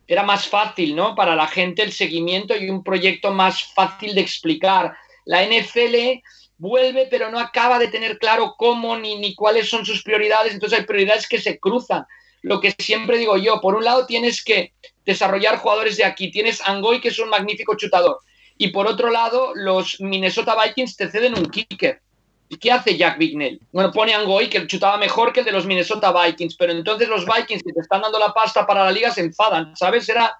era 0.06 0.22
más 0.22 0.46
fácil, 0.46 0.94
¿no? 0.94 1.14
Para 1.14 1.34
la 1.34 1.46
gente 1.46 1.82
el 1.82 1.92
seguimiento 1.92 2.54
y 2.54 2.68
un 2.68 2.84
proyecto 2.84 3.32
más 3.32 3.64
fácil 3.72 4.14
de 4.14 4.20
explicar. 4.20 4.94
La 5.24 5.42
NFL 5.42 6.20
vuelve, 6.58 7.08
pero 7.10 7.30
no 7.30 7.38
acaba 7.38 7.78
de 7.78 7.88
tener 7.88 8.18
claro 8.18 8.54
cómo 8.58 8.96
ni, 8.98 9.18
ni 9.18 9.34
cuáles 9.34 9.70
son 9.70 9.86
sus 9.86 10.02
prioridades, 10.02 10.52
entonces 10.52 10.78
hay 10.78 10.84
prioridades 10.84 11.26
que 11.26 11.40
se 11.40 11.58
cruzan. 11.58 12.04
Lo 12.42 12.60
que 12.60 12.74
siempre 12.78 13.16
digo 13.16 13.38
yo, 13.38 13.60
por 13.62 13.74
un 13.74 13.84
lado 13.84 14.04
tienes 14.04 14.44
que 14.44 14.74
desarrollar 15.06 15.56
jugadores 15.56 15.96
de 15.96 16.04
aquí, 16.04 16.30
tienes 16.30 16.60
Angoy, 16.60 17.00
que 17.00 17.08
es 17.08 17.18
un 17.18 17.30
magnífico 17.30 17.74
chutador, 17.76 18.18
y 18.58 18.68
por 18.68 18.86
otro 18.86 19.10
lado, 19.10 19.52
los 19.54 19.98
Minnesota 20.00 20.54
Vikings 20.62 20.96
te 20.96 21.10
ceden 21.10 21.38
un 21.38 21.46
kicker. 21.46 22.02
¿Y 22.52 22.58
qué 22.58 22.70
hace 22.70 22.98
Jack 22.98 23.16
Bignell? 23.16 23.58
Bueno, 23.72 23.90
pone 23.90 24.12
Angoy, 24.12 24.50
que 24.50 24.66
chutaba 24.66 24.98
mejor 24.98 25.32
que 25.32 25.40
el 25.40 25.46
de 25.46 25.52
los 25.52 25.64
Minnesota 25.64 26.12
Vikings, 26.12 26.54
pero 26.56 26.72
entonces 26.72 27.08
los 27.08 27.24
Vikings 27.24 27.62
que 27.62 27.72
te 27.72 27.80
están 27.80 28.02
dando 28.02 28.18
la 28.18 28.34
pasta 28.34 28.66
para 28.66 28.84
la 28.84 28.92
liga 28.92 29.10
se 29.10 29.22
enfadan, 29.22 29.74
¿sabes? 29.74 30.06
Era 30.10 30.36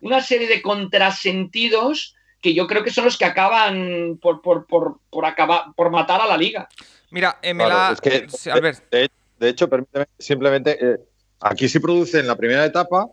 una 0.00 0.20
serie 0.20 0.48
de 0.48 0.60
contrasentidos 0.60 2.16
que 2.40 2.52
yo 2.52 2.66
creo 2.66 2.82
que 2.82 2.90
son 2.90 3.04
los 3.04 3.16
que 3.16 3.26
acaban 3.26 4.18
por, 4.20 4.42
por, 4.42 4.66
por, 4.66 4.98
por 5.08 5.24
acabar, 5.24 5.66
por 5.76 5.92
matar 5.92 6.20
a 6.20 6.26
la 6.26 6.36
liga. 6.36 6.68
Mira, 7.10 7.38
eh, 7.40 9.08
de, 9.38 9.48
hecho, 9.48 9.68
permíteme 9.68 10.06
simplemente, 10.18 10.76
eh, 10.84 10.96
aquí 11.42 11.68
se 11.68 11.80
produce 11.80 12.18
en 12.18 12.26
la 12.26 12.34
primera 12.34 12.64
etapa, 12.64 13.06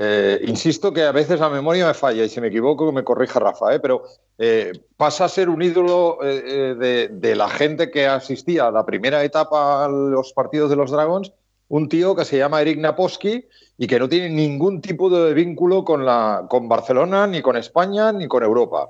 eh, 0.00 0.40
insisto 0.46 0.92
que 0.92 1.02
a 1.02 1.12
veces 1.12 1.40
la 1.40 1.48
memoria 1.48 1.86
me 1.86 1.94
falla 1.94 2.24
y 2.24 2.28
si 2.28 2.40
me 2.40 2.48
equivoco 2.48 2.90
me 2.92 3.04
corrija 3.04 3.40
Rafa, 3.40 3.78
pero 3.80 4.02
pasa 4.96 5.26
a 5.26 5.28
ser 5.28 5.48
un 5.48 5.62
ídolo 5.62 6.18
de, 6.20 7.08
de, 7.10 7.36
la 7.36 7.48
gente 7.48 7.90
que 7.90 8.06
asistía 8.06 8.66
a 8.66 8.72
la 8.72 8.84
primera 8.84 9.22
etapa 9.22 9.84
a 9.84 9.88
los 9.88 10.32
partidos 10.32 10.70
de 10.70 10.76
los 10.76 10.90
Dragons 10.90 11.32
un 11.68 11.88
tío 11.88 12.14
que 12.14 12.24
se 12.24 12.38
llama 12.38 12.60
Eric 12.60 12.78
Naposki 12.78 13.46
y 13.78 13.86
que 13.86 13.98
no 13.98 14.08
tiene 14.08 14.30
ningún 14.30 14.80
tipo 14.80 15.10
de 15.10 15.34
vínculo 15.34 15.84
con, 15.84 16.04
la, 16.04 16.46
con 16.48 16.68
Barcelona, 16.68 17.26
ni 17.26 17.42
con 17.42 17.56
España, 17.56 18.12
ni 18.12 18.28
con 18.28 18.42
Europa. 18.42 18.86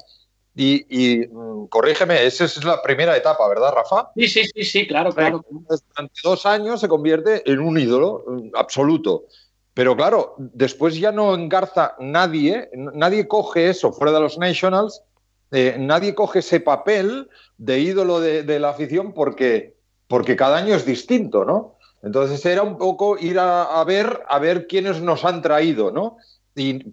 Y, 0.57 1.27
mm, 1.27 1.67
corrígeme, 1.67 2.25
esa 2.25 2.45
es 2.45 2.63
la 2.65 2.81
primera 2.81 3.17
etapa, 3.17 3.49
¿verdad, 3.49 3.73
Rafa? 3.75 4.11
Sí, 4.15 4.29
sí, 4.29 4.45
sí, 4.55 4.65
sí, 4.65 4.87
claro, 4.87 5.13
claro. 5.13 5.45
Durante 5.49 6.21
dos 6.23 6.47
años 6.47 6.81
se 6.81 6.89
convierte 6.89 7.51
en 7.51 7.61
un 7.61 7.79
ídolo 7.79 8.25
mm, 8.27 8.51
absoluto. 8.55 9.25
Pero 9.75 9.97
claro, 9.97 10.37
después 10.39 10.97
ya 10.97 11.11
no 11.11 11.35
engarza 11.35 11.97
nadie, 11.99 12.71
nadie 12.75 13.27
coge 13.27 13.69
eso 13.69 13.93
fuera 13.93 14.13
de 14.13 14.21
los 14.21 14.39
Nationals, 14.39 15.03
eh, 15.51 15.77
nadie 15.79 16.15
coge 16.15 16.39
ese 16.39 16.61
papel 16.61 17.29
de 17.59 17.81
ídolo 17.81 18.21
de, 18.21 18.59
la 18.61 18.71
afición 18.71 19.13
porque, 19.13 19.75
porque 20.07 20.37
cada 20.37 20.59
año 20.59 20.75
es 20.75 20.87
distinto, 20.87 21.45
¿no? 21.45 21.77
Entonces 22.03 22.45
era 22.47 22.63
un 22.63 22.79
poco 22.79 23.19
ir 23.19 23.39
a, 23.41 23.83
ver, 23.85 24.23
a 24.29 24.39
ver 24.39 24.67
quiénes 24.69 25.01
nos 25.01 25.25
han 25.25 25.43
traído, 25.43 25.91
¿no? 25.91 26.19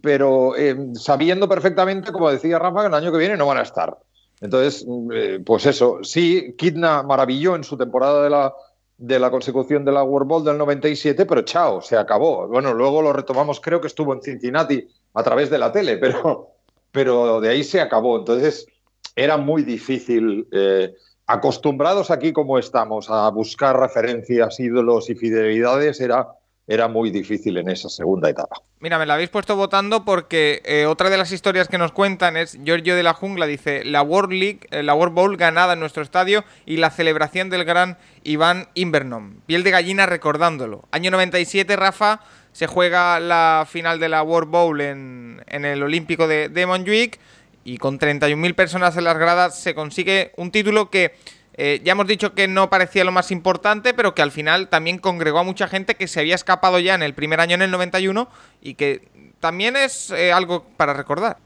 pero 0.02 0.56
eh, 0.56 0.76
sabiendo 0.96 1.48
perfectamente, 1.48 2.12
como 2.12 2.32
decía 2.32 2.58
Rafa, 2.58 2.82
que 2.82 2.88
el 2.88 2.94
año 2.96 3.12
que 3.12 3.20
viene 3.20 3.38
no 3.38 3.46
van 3.46 3.60
a 3.60 3.62
estar. 3.62 3.96
Entonces, 4.40 4.88
eh, 5.14 5.40
pues 5.46 5.68
eso, 5.68 6.00
sí, 6.02 6.56
Kidna 6.58 7.04
maravilló 7.04 7.56
en 7.56 7.64
su 7.64 7.78
temporada 7.78 8.24
de 8.24 8.32
la, 8.32 8.56
de 9.02 9.20
la 9.20 9.32
consecución 9.32 9.84
de 9.84 9.92
la 9.92 10.04
World 10.04 10.28
Bowl 10.30 10.44
del 10.46 10.60
97, 10.60 11.26
pero 11.26 11.42
chao, 11.42 11.82
se 11.82 11.98
acabó. 11.98 12.48
Bueno, 12.48 12.72
luego 12.72 13.02
lo 13.02 13.12
retomamos, 13.12 13.60
creo 13.60 13.82
que 13.82 13.88
estuvo 13.88 14.14
en 14.14 14.22
Cincinnati 14.22 14.88
a 15.16 15.24
través 15.24 15.50
de 15.50 15.58
la 15.58 15.72
tele, 15.72 15.98
pero, 15.98 16.50
pero 16.92 17.42
de 17.42 17.50
ahí 17.50 17.64
se 17.64 17.82
acabó. 17.82 18.20
Entonces, 18.20 18.68
era 19.16 19.38
muy 19.38 19.64
difícil. 19.64 20.48
Eh, 20.52 20.94
acostumbrados 21.26 22.12
aquí 22.12 22.32
como 22.32 22.60
estamos 22.60 23.10
a 23.10 23.30
buscar 23.30 23.80
referencias, 23.80 24.60
ídolos 24.60 25.10
y 25.10 25.16
fidelidades, 25.16 26.00
era 26.00 26.28
era 26.72 26.88
muy 26.88 27.12
difícil 27.12 27.58
en 27.58 27.70
esa 27.70 27.90
segunda 27.90 28.30
etapa. 28.30 28.62
Mira, 28.80 28.98
me 28.98 29.06
la 29.06 29.16
habéis 29.16 29.30
puesto 29.30 29.58
votando 29.58 30.06
porque 30.06 30.62
eh, 30.64 30.86
otra 30.86 31.10
de 31.10 31.18
las 31.18 31.34
historias 31.34 31.68
que 31.68 31.78
nos 31.78 31.92
cuentan 31.92 32.38
es 32.38 32.58
Giorgio 32.64 32.96
de 32.96 33.04
la 33.04 33.14
Jungla, 33.14 33.46
dice, 33.46 33.84
la 33.84 34.02
World 34.02 34.32
League, 34.32 34.60
eh, 34.72 34.82
la 34.82 34.94
World 34.94 35.14
Bowl 35.14 35.36
ganada 35.36 35.74
en 35.74 35.82
nuestro 35.82 36.02
estadio 36.02 36.46
y 36.66 36.78
la 36.78 36.90
celebración 36.90 37.50
del 37.50 37.66
gran 37.66 37.98
Iván 38.24 38.70
Invernom. 38.74 39.42
Piel 39.46 39.64
de 39.64 39.72
gallina 39.72 40.06
recordándolo. 40.06 40.86
Año 40.92 41.12
97, 41.12 41.76
Rafa, 41.76 42.22
se 42.54 42.68
juega 42.68 43.20
la 43.20 43.68
final 43.70 44.00
de 44.00 44.08
la 44.08 44.24
World 44.24 44.50
Bowl 44.50 44.80
en, 44.80 45.44
el 45.48 45.84
Olímpico 45.84 46.30
de, 46.30 46.48
de 46.48 46.66
Montjuic 46.66 47.20
y 47.66 47.80
con 47.80 48.00
31.000 48.00 48.56
personas 48.56 48.96
en 48.96 49.04
las 49.04 49.18
gradas 49.18 49.60
se 49.60 49.76
consigue 49.76 50.32
un 50.38 50.52
título 50.52 50.90
que 50.90 51.16
eh, 51.54 51.82
ya 51.84 51.92
hemos 51.94 52.08
dicho 52.08 52.34
que 52.34 52.48
no 52.48 52.70
parecía 52.70 53.04
lo 53.04 53.12
más 53.12 53.32
importante, 53.32 53.94
pero 53.94 54.16
que 54.16 54.22
al 54.22 54.32
final 54.32 54.70
también 54.70 54.98
congregó 54.98 55.40
a 55.40 55.44
mucha 55.44 55.68
gente 55.68 55.96
que 55.96 56.08
se 56.08 56.20
había 56.20 56.36
escapado 56.36 56.80
ya 56.80 56.96
en 56.96 57.04
el 57.04 57.14
primer 57.14 57.40
año, 57.40 57.56
en 57.56 57.62
el 57.62 57.72
91, 57.72 58.30
y 58.62 58.76
que 58.76 59.08
también 59.40 59.76
es 59.76 60.12
eh, 60.12 60.32
algo 60.32 60.64
para 60.78 60.94
recordar. 60.94 61.38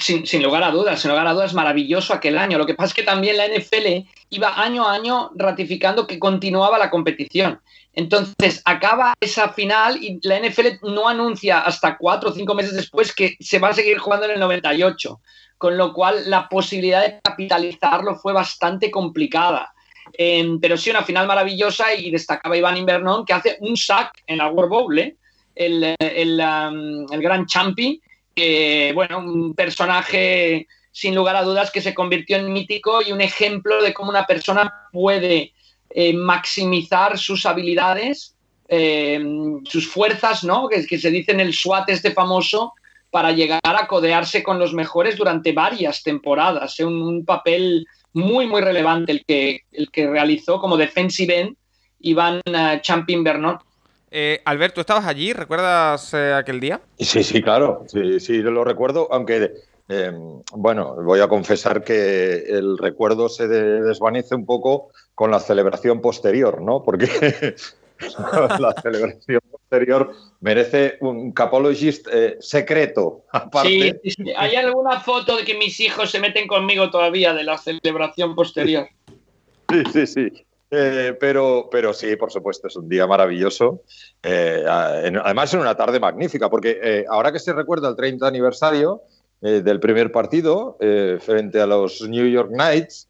sin, 0.00 0.42
lugar 0.42 0.64
a 0.64 0.70
dudas, 0.70 1.00
sin 1.00 1.10
lugar 1.10 1.26
a 1.26 1.32
dudas, 1.32 1.54
maravilloso 1.54 2.12
aquel 2.12 2.38
año. 2.38 2.58
Lo 2.58 2.66
que 2.66 2.74
pasa 2.74 2.88
es 2.88 2.94
que 2.94 3.02
también 3.02 3.36
la 3.36 3.46
NFL 3.46 4.08
iba 4.30 4.60
año 4.60 4.88
a 4.88 4.94
año 4.94 5.30
ratificando 5.36 6.06
que 6.06 6.18
continuaba 6.18 6.78
la 6.78 6.90
competición. 6.90 7.60
Entonces 7.92 8.62
acaba 8.64 9.14
esa 9.20 9.50
final 9.50 10.02
y 10.02 10.18
la 10.22 10.40
NFL 10.40 10.78
no 10.82 11.08
anuncia 11.08 11.60
hasta 11.60 11.98
cuatro 11.98 12.30
o 12.30 12.32
cinco 12.32 12.54
meses 12.54 12.74
después 12.74 13.14
que 13.14 13.36
se 13.40 13.58
va 13.58 13.68
a 13.68 13.74
seguir 13.74 13.98
jugando 13.98 14.26
en 14.26 14.32
el 14.32 14.40
98 14.40 15.20
con 15.60 15.76
lo 15.76 15.92
cual 15.92 16.22
la 16.30 16.48
posibilidad 16.48 17.02
de 17.02 17.20
capitalizarlo 17.22 18.16
fue 18.16 18.32
bastante 18.32 18.90
complicada. 18.90 19.74
Pero 20.16 20.78
sí, 20.78 20.88
una 20.88 21.02
final 21.02 21.26
maravillosa 21.26 21.92
y 21.92 22.10
destacaba 22.10 22.56
Iván 22.56 22.78
Invernón 22.78 23.26
que 23.26 23.34
hace 23.34 23.58
un 23.60 23.76
sack 23.76 24.22
en 24.26 24.38
la 24.38 24.48
World 24.48 24.70
Bowl, 24.70 24.98
¿eh? 24.98 25.16
el, 25.54 25.94
el, 25.98 26.36
gran 27.20 27.44
champi, 27.44 28.00
que, 28.34 28.92
bueno, 28.94 29.18
un 29.18 29.54
personaje 29.54 30.66
sin 30.92 31.14
lugar 31.14 31.36
a 31.36 31.42
dudas 31.42 31.70
que 31.70 31.82
se 31.82 31.92
convirtió 31.92 32.38
en 32.38 32.50
mítico 32.50 33.02
y 33.02 33.12
un 33.12 33.20
ejemplo 33.20 33.82
de 33.82 33.92
cómo 33.92 34.08
una 34.08 34.24
persona 34.24 34.88
puede 34.90 35.52
eh, 35.90 36.14
maximizar 36.14 37.18
sus 37.18 37.44
habilidades, 37.44 38.34
em, 38.66 39.62
sus 39.66 39.86
fuerzas, 39.86 40.42
¿no? 40.42 40.68
Que, 40.68 40.86
que 40.86 40.98
se 40.98 41.10
dice 41.10 41.32
en 41.32 41.40
el 41.40 41.52
SWAT 41.52 41.90
este 41.90 42.12
famoso, 42.12 42.72
para 43.10 43.32
llegar 43.32 43.60
a 43.64 43.86
codearse 43.86 44.42
con 44.42 44.58
los 44.58 44.72
mejores 44.72 45.16
durante 45.16 45.52
varias 45.52 46.02
temporadas. 46.02 46.78
Es 46.78 46.86
un, 46.86 47.24
papel 47.24 47.86
muy, 48.12 48.46
muy 48.46 48.60
relevante 48.60 49.12
el 49.12 49.24
que, 49.24 49.60
el 49.72 49.90
que 49.90 50.08
realizó 50.08 50.60
como 50.60 50.76
defensive 50.76 51.40
end 51.40 51.56
Iván 52.00 52.40
uh, 52.46 52.80
Champin 52.80 53.22
Vernon. 53.22 53.58
Eh, 54.10 54.40
Alberto, 54.44 54.80
¿estabas 54.80 55.06
allí? 55.06 55.32
¿Recuerdas 55.32 56.12
eh, 56.14 56.32
aquel 56.32 56.58
día? 56.58 56.80
Sí, 56.98 57.22
sí, 57.22 57.42
claro. 57.42 57.84
Sí, 57.86 58.18
sí, 58.18 58.38
lo 58.38 58.64
recuerdo, 58.64 59.08
aunque, 59.12 59.52
em, 59.88 60.42
bueno, 60.52 60.96
voy 61.04 61.20
a 61.20 61.28
confesar 61.28 61.84
que 61.84 62.44
el 62.48 62.76
recuerdo 62.76 63.28
se 63.28 63.46
desvanece 63.46 64.34
un 64.34 64.46
poco 64.46 64.88
con 65.14 65.30
la 65.30 65.38
celebración 65.38 66.00
posterior, 66.00 66.60
¿no? 66.60 66.82
Porque 66.82 67.06
la 68.58 68.74
celebración 68.82 69.40
posterior 69.70 70.12
merece 70.40 70.98
un 71.00 71.32
capologist 71.32 72.08
eh, 72.12 72.36
secreto. 72.40 73.24
Aparte. 73.32 74.00
Sí, 74.04 74.32
hay 74.36 74.56
alguna 74.56 75.00
foto 75.00 75.36
de 75.36 75.44
que 75.44 75.54
mis 75.54 75.78
hijos 75.80 76.10
se 76.10 76.18
meten 76.18 76.46
conmigo 76.48 76.90
todavía 76.90 77.32
de 77.32 77.44
la 77.44 77.56
celebración 77.56 78.34
posterior. 78.34 78.88
Sí, 79.68 79.82
sí, 79.92 80.06
sí. 80.06 80.44
Eh, 80.72 81.16
pero, 81.18 81.68
pero 81.70 81.92
sí, 81.92 82.14
por 82.16 82.30
supuesto, 82.30 82.68
es 82.68 82.76
un 82.76 82.88
día 82.88 83.06
maravilloso. 83.06 83.82
Eh, 84.22 84.64
además, 84.68 85.52
en 85.54 85.60
una 85.60 85.76
tarde 85.76 85.98
magnífica, 85.98 86.48
porque 86.48 87.04
ahora 87.08 87.32
que 87.32 87.38
se 87.38 87.52
recuerda 87.52 87.88
el 87.88 87.96
30 87.96 88.26
aniversario 88.26 89.02
del 89.40 89.80
primer 89.80 90.12
partido 90.12 90.76
frente 91.20 91.62
a 91.62 91.66
los 91.66 92.02
New 92.02 92.28
York 92.28 92.50
Knights, 92.52 93.08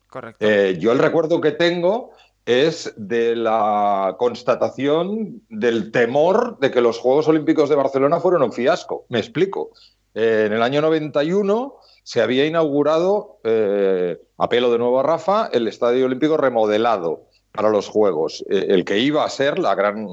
yo 0.79 0.93
el 0.93 0.99
recuerdo 0.99 1.41
que 1.41 1.51
tengo 1.51 2.13
es 2.47 2.93
de 2.97 3.37
la 3.37 4.17
constatación 4.19 5.43
del 5.49 5.93
temor 5.93 6.59
de 6.59 6.71
que 6.71 6.81
los 6.81 6.99
Juegos 6.99 7.29
Olímpicos 7.29 7.69
de 7.69 7.77
Barcelona 7.77 8.21
fueron 8.21 8.43
un 8.43 8.53
fiasco. 8.53 9.05
Me 9.09 9.19
explico. 9.19 9.71
Eh, 10.15 10.45
en 10.47 10.53
el 10.53 10.63
año 10.63 10.81
91 10.81 11.77
se 12.03 12.23
había 12.23 12.47
inaugurado, 12.47 13.39
eh, 13.45 14.19
a 14.39 14.49
pelo 14.49 14.73
de 14.73 14.79
nuevo 14.79 15.01
a 15.01 15.03
Rafa, 15.03 15.49
el 15.53 15.69
Estadio 15.69 16.07
Olímpico 16.07 16.37
remodelado 16.37 17.27
para 17.53 17.69
los 17.69 17.89
Juegos, 17.89 18.45
eh, 18.49 18.67
el 18.71 18.85
que 18.85 18.99
iba 18.99 19.25
a 19.25 19.31
ser 19.31 19.59
la 19.59 19.75
gran, 19.75 20.07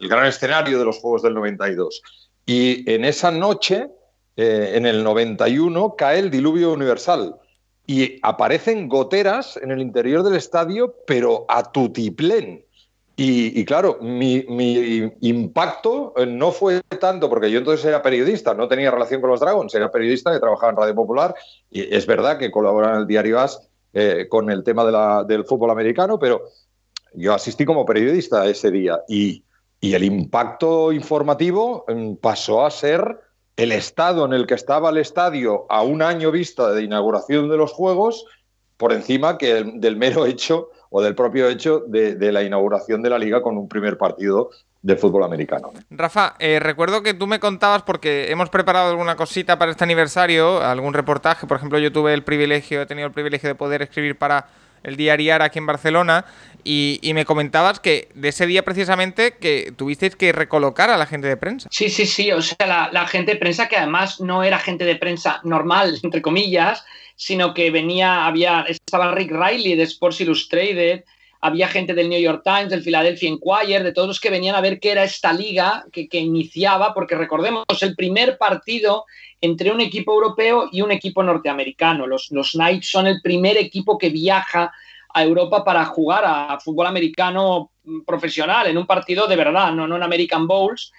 el 0.00 0.08
gran 0.08 0.26
escenario 0.26 0.78
de 0.78 0.84
los 0.84 0.98
Juegos 0.98 1.22
del 1.22 1.34
92. 1.34 2.02
Y 2.44 2.88
en 2.90 3.04
esa 3.04 3.30
noche, 3.30 3.88
en 4.36 4.84
el 4.84 5.02
91, 5.02 5.96
cae 5.96 6.18
el 6.18 6.30
diluvio 6.30 6.72
universal 6.72 7.36
y 7.86 8.18
aparecen 8.22 8.88
goteras 8.88 9.56
en 9.56 9.70
el 9.70 9.80
interior 9.80 10.22
del 10.22 10.34
estadio, 10.34 10.94
pero 11.06 11.44
a 11.48 11.70
tutiplén. 11.70 12.64
Y, 13.18 13.64
claro, 13.64 13.96
mi, 14.02 14.44
impacto 15.22 16.12
eh, 16.18 16.26
no 16.26 16.52
fue 16.52 16.82
tanto, 17.00 17.30
porque 17.30 17.50
yo 17.50 17.58
entonces 17.58 17.86
era 17.86 18.02
periodista, 18.02 18.52
no 18.52 18.68
tenía 18.68 18.90
relación 18.90 19.22
con 19.22 19.30
los 19.30 19.40
Dragons, 19.40 19.74
era 19.74 19.90
periodista 19.90 20.32
que 20.32 20.38
trabajaba 20.38 20.72
en 20.72 20.76
Radio 20.76 20.94
Popular, 20.94 21.34
y 21.70 21.94
es 21.94 22.06
verdad 22.06 22.36
que 22.36 22.50
colabora 22.50 22.90
en 22.90 22.96
el 22.96 23.06
diario 23.06 23.40
AS 23.40 23.70
eh, 23.94 24.26
con 24.28 24.50
el 24.50 24.62
tema 24.62 25.24
del 25.24 25.46
fútbol 25.46 25.70
americano, 25.70 26.18
pero 26.18 26.42
yo 27.14 27.32
asistí 27.32 27.64
como 27.64 27.86
periodista 27.86 28.44
ese 28.44 28.70
día 28.70 29.00
y, 29.08 29.42
y 29.80 29.94
el 29.94 30.04
impacto 30.04 30.92
informativo 30.92 31.86
mm, 31.88 32.16
pasó 32.16 32.66
a 32.66 32.70
ser 32.70 33.18
el 33.56 33.72
estado 33.72 34.24
en 34.26 34.32
el 34.32 34.46
que 34.46 34.54
estaba 34.54 34.90
el 34.90 34.98
estadio 34.98 35.66
a 35.68 35.82
un 35.82 36.02
año 36.02 36.30
vista 36.30 36.72
de 36.72 36.82
inauguración 36.82 37.48
de 37.48 37.56
los 37.56 37.72
Juegos, 37.72 38.26
por 38.76 38.92
encima 38.92 39.38
que 39.38 39.64
del 39.74 39.96
mero 39.96 40.26
hecho 40.26 40.70
o 40.90 41.02
del 41.02 41.14
propio 41.14 41.48
hecho 41.48 41.82
de, 41.86 42.32
la 42.32 42.42
inauguración 42.42 43.02
de 43.02 43.10
la 43.10 43.18
liga 43.18 43.42
con 43.42 43.56
un 43.56 43.68
primer 43.68 43.98
partido 43.98 44.50
de 44.82 44.96
fútbol 44.96 45.24
americano. 45.24 45.72
Rafa, 45.90 46.36
eh, 46.38 46.60
recuerdo 46.60 47.02
que 47.02 47.14
tú 47.14 47.26
me 47.26 47.40
contabas, 47.40 47.82
porque 47.82 48.30
hemos 48.30 48.50
preparado 48.50 48.90
alguna 48.90 49.16
cosita 49.16 49.58
para 49.58 49.72
este 49.72 49.82
aniversario, 49.82 50.60
algún 50.62 50.94
reportaje, 50.94 51.46
por 51.46 51.56
ejemplo, 51.56 51.78
yo 51.78 51.90
tuve 51.90 52.14
el 52.14 52.22
privilegio, 52.22 52.82
he 52.82 52.86
tenido 52.86 53.08
el 53.08 53.12
privilegio 53.12 53.48
de 53.48 53.54
poder 53.54 53.82
escribir 53.82 54.16
para 54.16 54.46
el 54.86 54.96
diario 54.96 55.42
aquí 55.42 55.58
en 55.58 55.66
Barcelona, 55.66 56.24
y, 56.68 57.12
me 57.14 57.24
comentabas 57.24 57.78
que 57.78 58.08
de 58.14 58.28
ese 58.28 58.46
día 58.46 58.64
precisamente 58.64 59.34
que 59.34 59.72
tuvisteis 59.76 60.16
que 60.16 60.32
recolocar 60.32 60.90
a 60.90 60.96
la 60.96 61.06
gente 61.06 61.28
de 61.28 61.36
prensa. 61.36 61.68
Sí, 61.70 61.88
sí, 61.88 62.06
sí, 62.06 62.32
o 62.32 62.42
sea, 62.42 62.66
la, 62.66 62.88
la 62.92 63.06
gente 63.06 63.32
de 63.32 63.38
prensa 63.38 63.68
que 63.68 63.76
además 63.76 64.20
no 64.20 64.42
era 64.42 64.58
gente 64.58 64.84
de 64.84 64.96
prensa 64.96 65.40
normal, 65.44 65.98
entre 66.02 66.22
comillas, 66.22 66.84
sino 67.14 67.54
que 67.54 67.70
venía, 67.70 68.26
había, 68.26 68.62
estaba 68.62 69.14
Rick 69.14 69.30
Riley 69.30 69.76
de 69.76 69.84
Sports 69.84 70.20
Illustrated, 70.20 71.04
había 71.46 71.68
gente 71.68 71.94
del 71.94 72.08
New 72.08 72.20
York 72.20 72.42
Times, 72.44 72.70
del 72.70 72.82
Philadelphia 72.82 73.28
Inquirer, 73.28 73.82
de 73.82 73.92
todos 73.92 74.08
los 74.08 74.20
que 74.20 74.30
venían 74.30 74.54
a 74.54 74.60
ver 74.60 74.80
qué 74.80 74.92
era 74.92 75.04
esta 75.04 75.32
liga 75.32 75.84
que, 75.92 76.08
que, 76.08 76.18
iniciaba, 76.18 76.92
porque 76.94 77.14
recordemos, 77.14 77.64
el 77.80 77.94
primer 77.94 78.38
partido 78.38 79.04
entre 79.40 79.70
un 79.70 79.80
equipo 79.80 80.12
europeo 80.12 80.68
y 80.72 80.82
un 80.82 80.92
equipo 80.92 81.22
norteamericano. 81.22 82.06
Los, 82.06 82.30
los 82.30 82.52
Knights 82.52 82.90
son 82.90 83.06
el 83.06 83.20
primer 83.22 83.56
equipo 83.56 83.98
que 83.98 84.10
viaja 84.10 84.72
a 85.12 85.22
Europa 85.22 85.64
para 85.64 85.84
jugar 85.86 86.24
a 86.26 86.58
fútbol 86.60 86.86
americano 86.86 87.70
profesional, 88.06 88.66
en 88.66 88.76
un 88.76 88.86
partido 88.86 89.26
de 89.26 89.36
verdad, 89.36 89.72
no, 89.72 89.86
no 89.86 89.96
en 89.96 90.02
American 90.02 90.46
Bowls. 90.46 90.92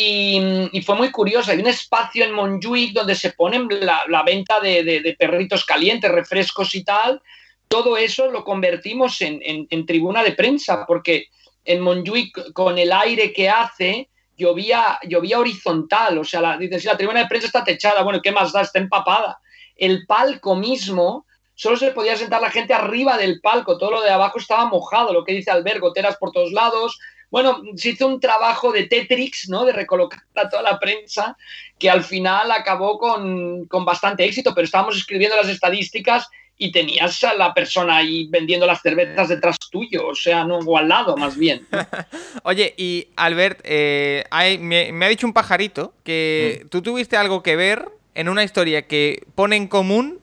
Y, 0.00 0.80
fue 0.86 0.94
muy 0.94 1.10
curioso. 1.10 1.50
Hay 1.50 1.58
un 1.58 1.66
espacio 1.66 2.24
en 2.24 2.32
Montjuic 2.32 2.92
donde 2.92 3.14
se 3.14 3.32
ponen 3.32 3.68
la, 3.68 4.22
venta 4.22 4.60
de, 4.60 5.16
perritos 5.18 5.64
calientes, 5.64 6.10
refrescos 6.10 6.74
y 6.74 6.84
tal. 6.84 7.20
Todo 7.68 7.96
eso 7.96 8.30
lo 8.30 8.44
convertimos 8.44 9.20
en, 9.20 9.86
tribuna 9.86 10.22
de 10.22 10.32
prensa, 10.32 10.84
porque 10.86 11.26
en 11.64 11.80
Montjuic, 11.80 12.52
con 12.52 12.78
el 12.78 12.92
aire 12.92 13.32
que 13.32 13.48
hace, 13.48 14.08
llovía, 14.36 14.98
llovía 15.06 15.38
horizontal. 15.38 16.18
O 16.18 16.24
sea, 16.24 16.40
la, 16.40 16.58
la 16.58 16.96
tribuna 16.96 17.20
de 17.20 17.26
prensa 17.26 17.46
está 17.46 17.64
techada. 17.64 18.02
Bueno, 18.02 18.20
¿qué 18.22 18.32
más 18.32 18.52
da? 18.52 18.62
Está 18.62 18.78
empapada. 18.78 19.38
El 19.76 20.06
palco 20.06 20.56
mismo, 20.56 21.26
solo 21.54 21.76
se 21.76 21.92
podía 21.92 22.16
sentar 22.16 22.40
la 22.40 22.50
gente 22.50 22.72
arriba 22.72 23.16
del 23.18 23.40
palco. 23.40 23.76
Todo 23.78 23.92
lo 23.92 24.02
de 24.02 24.10
abajo 24.10 24.38
estaba 24.38 24.66
mojado. 24.66 25.12
Lo 25.12 25.24
que 25.24 25.34
dice 25.34 25.50
Albert, 25.50 25.80
goteras 25.80 26.16
por 26.16 26.32
todos 26.32 26.52
lados 26.52 26.98
bueno, 27.30 27.62
se 27.76 27.90
hizo 27.90 28.06
un 28.06 28.20
trabajo 28.20 28.72
de 28.72 28.84
Tetrix, 28.84 29.48
¿no? 29.48 29.64
De 29.64 29.72
recolocar 29.72 30.20
a 30.34 30.48
toda 30.48 30.62
la 30.62 30.78
prensa, 30.78 31.36
que 31.78 31.90
al 31.90 32.02
final 32.02 32.50
acabó 32.50 32.98
con, 32.98 33.68
bastante 33.84 34.24
éxito, 34.24 34.54
pero 34.54 34.64
estábamos 34.64 34.96
escribiendo 34.96 35.36
las 35.36 35.48
estadísticas 35.48 36.28
y 36.58 36.72
tenías 36.72 37.22
a 37.22 37.34
la 37.34 37.54
persona 37.54 37.98
ahí 37.98 38.26
vendiendo 38.28 38.66
las 38.66 38.82
cervezas 38.82 39.28
detrás 39.28 39.56
tuyo, 39.70 40.08
o 40.08 40.14
sea, 40.14 40.44
no, 40.44 40.58
o 40.58 40.76
al 40.76 40.88
lado 40.88 41.16
más 41.16 41.36
bien. 41.36 41.66
Oye, 42.42 42.74
y 42.76 43.08
Albert, 43.14 43.60
eh, 43.62 44.24
me, 44.60 45.04
ha 45.04 45.08
dicho 45.08 45.26
un 45.26 45.32
pajarito 45.32 45.94
que 46.02 46.62
mm. 46.64 46.68
tú 46.68 46.82
tuviste 46.82 47.16
algo 47.16 47.44
que 47.44 47.54
ver 47.54 47.88
en 48.14 48.28
una 48.28 48.42
historia 48.42 48.88
que 48.88 49.24
pone 49.36 49.54
en 49.54 49.68
común 49.68 50.18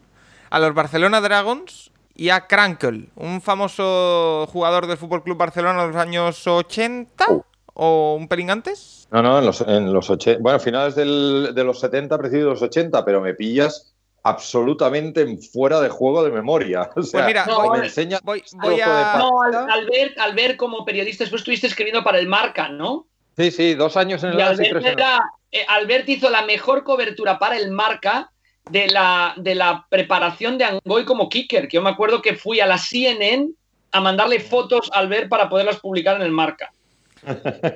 a 0.50 0.60
los 0.60 0.74
Barcelona 0.74 1.22
Dragons 1.22 1.92
y 2.14 2.30
a 2.30 2.48
Krankel, 2.48 3.10
un 3.16 3.42
famoso 3.42 4.48
jugador 4.52 4.88
del 4.88 4.98
Fútbol 4.98 5.24
Club 5.24 5.38
Barcelona 5.38 5.82
de 5.82 5.88
los 5.88 5.98
años 5.98 6.46
80 6.46 7.26
o 7.74 8.16
un 8.20 8.28
pelín 8.28 8.52
antes. 8.52 9.08
No, 9.12 9.22
no, 9.22 9.40
en 9.40 9.46
los, 9.46 9.62
en 9.62 9.94
los 9.94 10.10
80, 10.10 10.42
bueno, 10.42 10.60
finales 10.60 10.96
del, 10.96 11.54
de 11.56 11.64
los 11.64 11.80
70, 11.80 12.18
principios 12.18 12.46
de 12.46 12.50
los 12.52 12.62
80, 12.62 13.06
pero 13.06 13.22
me 13.22 13.34
pillas 13.34 13.95
absolutamente 14.26 15.38
fuera 15.38 15.80
de 15.80 15.89
juego 15.89 16.23
de 16.23 16.32
memoria. 16.32 16.89
O 16.95 17.03
sea, 17.03 17.21
pues 17.21 17.28
mira, 17.28 17.45
no, 17.45 17.69
me 17.71 17.86
enseña 17.86 18.19
voy, 18.23 18.41
a... 18.84 19.17
No, 19.19 19.41
Albert, 19.41 20.17
Albert, 20.17 20.57
como 20.57 20.84
periodista, 20.84 21.23
después 21.23 21.41
estuviste 21.41 21.67
escribiendo 21.67 22.03
para 22.03 22.17
el 22.17 22.28
Marca, 22.28 22.67
¿no? 22.67 23.05
Sí, 23.38 23.51
sí, 23.51 23.76
dos 23.76 23.95
años 23.97 24.23
en 24.23 24.32
el 24.32 24.41
Albert, 24.41 24.99
eh, 25.51 25.65
Albert 25.67 26.09
hizo 26.09 26.30
la 26.30 26.41
mejor 26.43 26.84
cobertura 26.84 27.38
para 27.38 27.57
el 27.57 27.71
Marca 27.71 28.32
de 28.69 28.88
la, 28.88 29.34
de 29.38 29.53
la 29.53 29.86
preparación 29.89 30.57
de 30.57 30.65
Angoy 30.65 31.05
como 31.05 31.30
kicker, 31.30 31.67
que 31.67 31.76
yo 31.76 31.84
me 31.84 31.91
acuerdo 31.91 32.21
que 32.21 32.36
fui 32.36 32.59
a 32.59 32.65
la 32.65 32.78
CNN 32.78 33.51
a 33.91 34.01
mandarle 34.01 34.39
fotos 34.39 34.89
al 34.91 35.07
ver 35.07 35.30
para 35.30 35.49
poderlas 35.49 35.80
publicar 35.80 36.15
en 36.15 36.23
el 36.23 36.32
marca. 36.32 36.71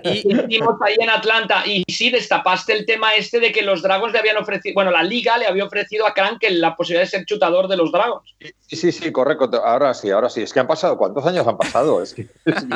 Y 0.04 0.34
hicimos 0.34 0.76
ahí 0.86 0.96
en 1.00 1.10
Atlanta. 1.10 1.64
Y 1.66 1.84
sí, 1.88 2.10
destapaste 2.10 2.74
el 2.74 2.86
tema 2.86 3.16
este 3.16 3.40
de 3.40 3.52
que 3.52 3.62
los 3.62 3.82
Dragons 3.82 4.14
le 4.14 4.20
habían 4.20 4.38
ofrecido, 4.38 4.74
bueno, 4.74 4.92
la 4.92 5.04
liga 5.04 5.38
le 5.38 5.48
había 5.48 5.66
ofrecido 5.66 6.08
a 6.08 6.14
Krankel 6.14 6.62
la 6.62 6.76
posibilidad 6.76 7.04
de 7.04 7.10
ser 7.10 7.26
chutador 7.26 7.68
de 7.68 7.78
los 7.78 7.92
Dragons. 7.92 8.36
Sí, 8.68 8.76
sí, 8.76 8.92
sí, 8.92 9.12
correcto. 9.12 9.50
Ahora 9.64 9.94
sí, 9.94 10.10
ahora 10.10 10.30
sí. 10.30 10.42
Es 10.42 10.54
que 10.54 10.60
han 10.60 10.68
pasado, 10.68 10.98
¿cuántos 10.98 11.26
años 11.26 11.48
han 11.48 11.58
pasado? 11.58 12.02
Es 12.02 12.14
que, 12.14 12.28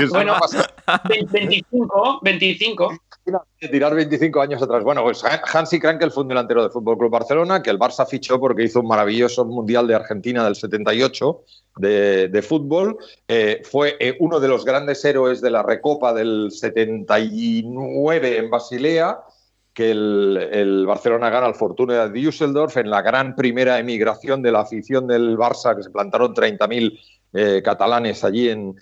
bueno, 0.09 0.37
25, 1.07 2.19
25 2.21 2.97
tirar 3.59 3.95
25 3.95 4.41
años 4.41 4.61
atrás. 4.61 4.83
Bueno, 4.83 5.03
pues 5.03 5.23
Hansi 5.23 5.79
Krankel 5.79 6.11
fue 6.11 6.23
un 6.23 6.29
delantero 6.29 6.61
del 6.61 6.71
Fútbol 6.71 6.97
Club 6.97 7.11
Barcelona 7.11 7.63
que 7.63 7.69
el 7.69 7.79
Barça 7.79 8.05
fichó 8.05 8.39
porque 8.39 8.63
hizo 8.63 8.81
un 8.81 8.87
maravilloso 8.87 9.45
Mundial 9.45 9.87
de 9.87 9.95
Argentina 9.95 10.43
del 10.43 10.55
78 10.55 11.43
de, 11.77 12.45
fútbol. 12.47 12.97
Eh, 13.27 13.61
fue 13.63 13.95
eh, 13.99 14.17
uno 14.19 14.39
de 14.39 14.47
los 14.47 14.65
grandes 14.65 15.03
héroes 15.05 15.41
de 15.41 15.51
la 15.51 15.63
Recopa 15.63 16.13
del 16.13 16.51
79 16.51 18.37
en 18.37 18.49
Basilea 18.49 19.19
que 19.73 19.89
el, 19.89 20.85
Barcelona 20.85 21.29
gana 21.29 21.47
al 21.47 21.55
Fortuna 21.55 22.07
de 22.07 22.21
Düsseldorf 22.21 22.77
en 22.77 22.89
la 22.89 23.01
gran 23.01 23.35
primera 23.35 23.79
emigración 23.79 24.41
de 24.43 24.51
la 24.51 24.61
afición 24.61 25.07
del 25.07 25.35
Barça, 25.35 25.75
que 25.75 25.81
se 25.81 25.89
plantaron 25.89 26.35
30.000 26.35 26.99
eh, 27.33 27.61
catalanes 27.63 28.23
allí 28.23 28.49
en, 28.49 28.75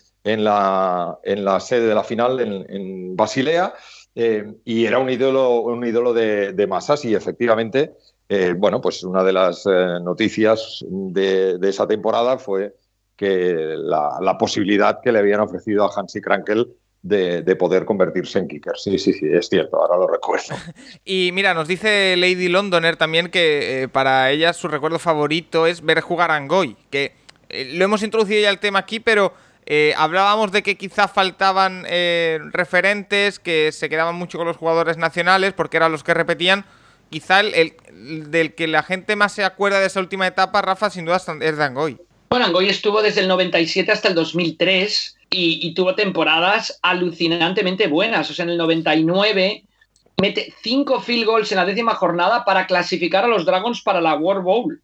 la, 0.44 1.18
sede 1.62 1.88
de 1.88 1.96
la 1.96 2.04
final 2.04 2.42
en, 2.42 2.66
en 2.70 3.16
Basilea. 3.16 3.74
Eh, 4.14 4.56
y 4.66 4.86
era 4.86 5.00
un 5.00 5.10
ídolo, 5.10 5.62
un 5.62 5.86
ídolo 5.86 6.14
de, 6.14 6.68
masas 6.68 7.06
y 7.06 7.16
efectivamente, 7.16 7.94
eh, 8.28 8.54
bueno, 8.58 8.82
pues 8.82 9.04
una 9.04 9.24
de 9.24 9.34
las 9.34 9.66
eh, 9.66 10.00
noticias 10.02 10.84
de, 10.88 11.58
esa 11.64 11.88
temporada 11.88 12.38
fue 12.38 12.76
que 13.16 13.76
la, 13.78 14.38
posibilidad 14.38 15.00
que 15.02 15.12
le 15.12 15.20
habían 15.20 15.40
ofrecido 15.40 15.86
a 15.86 15.92
Hansi 15.96 16.22
Krankel 16.22 16.68
de, 17.02 17.56
poder 17.56 17.86
convertirse 17.86 18.40
en 18.40 18.48
kicker. 18.48 18.74
Sí, 18.76 19.00
sí, 19.00 19.14
sí, 19.14 19.28
es 19.32 19.48
cierto, 19.48 19.78
ahora 19.78 19.98
lo 19.98 20.08
recuerdo. 20.08 20.56
Y 21.06 21.32
mira, 21.34 21.54
nos 21.54 21.68
dice 21.68 22.16
Lady 22.18 22.50
Londoner 22.50 22.98
también 22.98 23.30
que 23.30 23.90
para 23.92 24.32
ella 24.32 24.54
su 24.54 24.68
recuerdo 24.68 25.00
favorito 25.00 25.68
es 25.68 25.82
ver 25.84 26.02
jugar 26.02 26.32
a 26.32 26.36
Angoy, 26.36 26.76
que 26.90 27.14
lo 27.74 27.86
hemos 27.86 28.04
introducido 28.04 28.42
ya 28.42 28.50
el 28.50 28.60
tema 28.60 28.80
aquí, 28.80 29.00
pero 29.00 29.34
eh, 29.74 29.94
hablábamos 29.96 30.52
de 30.52 30.64
que 30.64 30.76
quizá 30.76 31.08
faltaban 31.08 31.86
eh, 31.88 32.40
referentes, 32.52 33.40
que 33.40 33.72
se 33.72 33.88
quedaban 33.88 34.16
mucho 34.16 34.38
con 34.38 34.46
los 34.46 34.58
jugadores 34.58 34.98
nacionales 34.98 35.54
porque 35.54 35.78
eran 35.78 35.94
los 35.94 36.04
que 36.04 36.14
repetían. 36.14 36.66
Quizá 37.10 37.40
el, 37.40 37.78
del 38.30 38.54
que 38.54 38.68
la 38.68 38.84
gente 38.84 39.16
más 39.16 39.32
se 39.32 39.46
acuerda 39.46 39.80
de 39.80 39.88
esa 39.88 40.02
última 40.02 40.28
etapa, 40.28 40.62
Rafa, 40.62 40.90
sin 40.90 41.06
duda 41.06 41.22
es 41.40 41.58
de 41.58 41.64
Angoy. 41.64 41.98
Bueno, 42.30 42.48
Angoy 42.48 42.68
estuvo 42.68 43.02
desde 43.02 43.22
el 43.22 43.30
97 43.30 43.90
hasta 43.94 44.10
el 44.10 44.16
2003 44.16 45.16
y, 45.30 45.66
y 45.66 45.74
tuvo 45.74 45.96
temporadas 45.96 46.78
alucinantemente 46.82 47.88
buenas. 47.88 48.30
O 48.30 48.34
sea, 48.34 48.44
en 48.44 48.50
el 48.50 48.58
99 48.58 49.64
mete 50.22 50.54
cinco 50.62 51.00
field 51.00 51.26
goals 51.26 51.50
en 51.54 51.60
la 51.60 51.66
décima 51.66 51.96
jornada 51.96 52.44
para 52.44 52.68
clasificar 52.68 53.24
a 53.24 53.30
los 53.30 53.46
Dragons 53.46 53.82
para 53.84 54.02
la 54.02 54.16
World 54.16 54.44
Bowl 54.44 54.82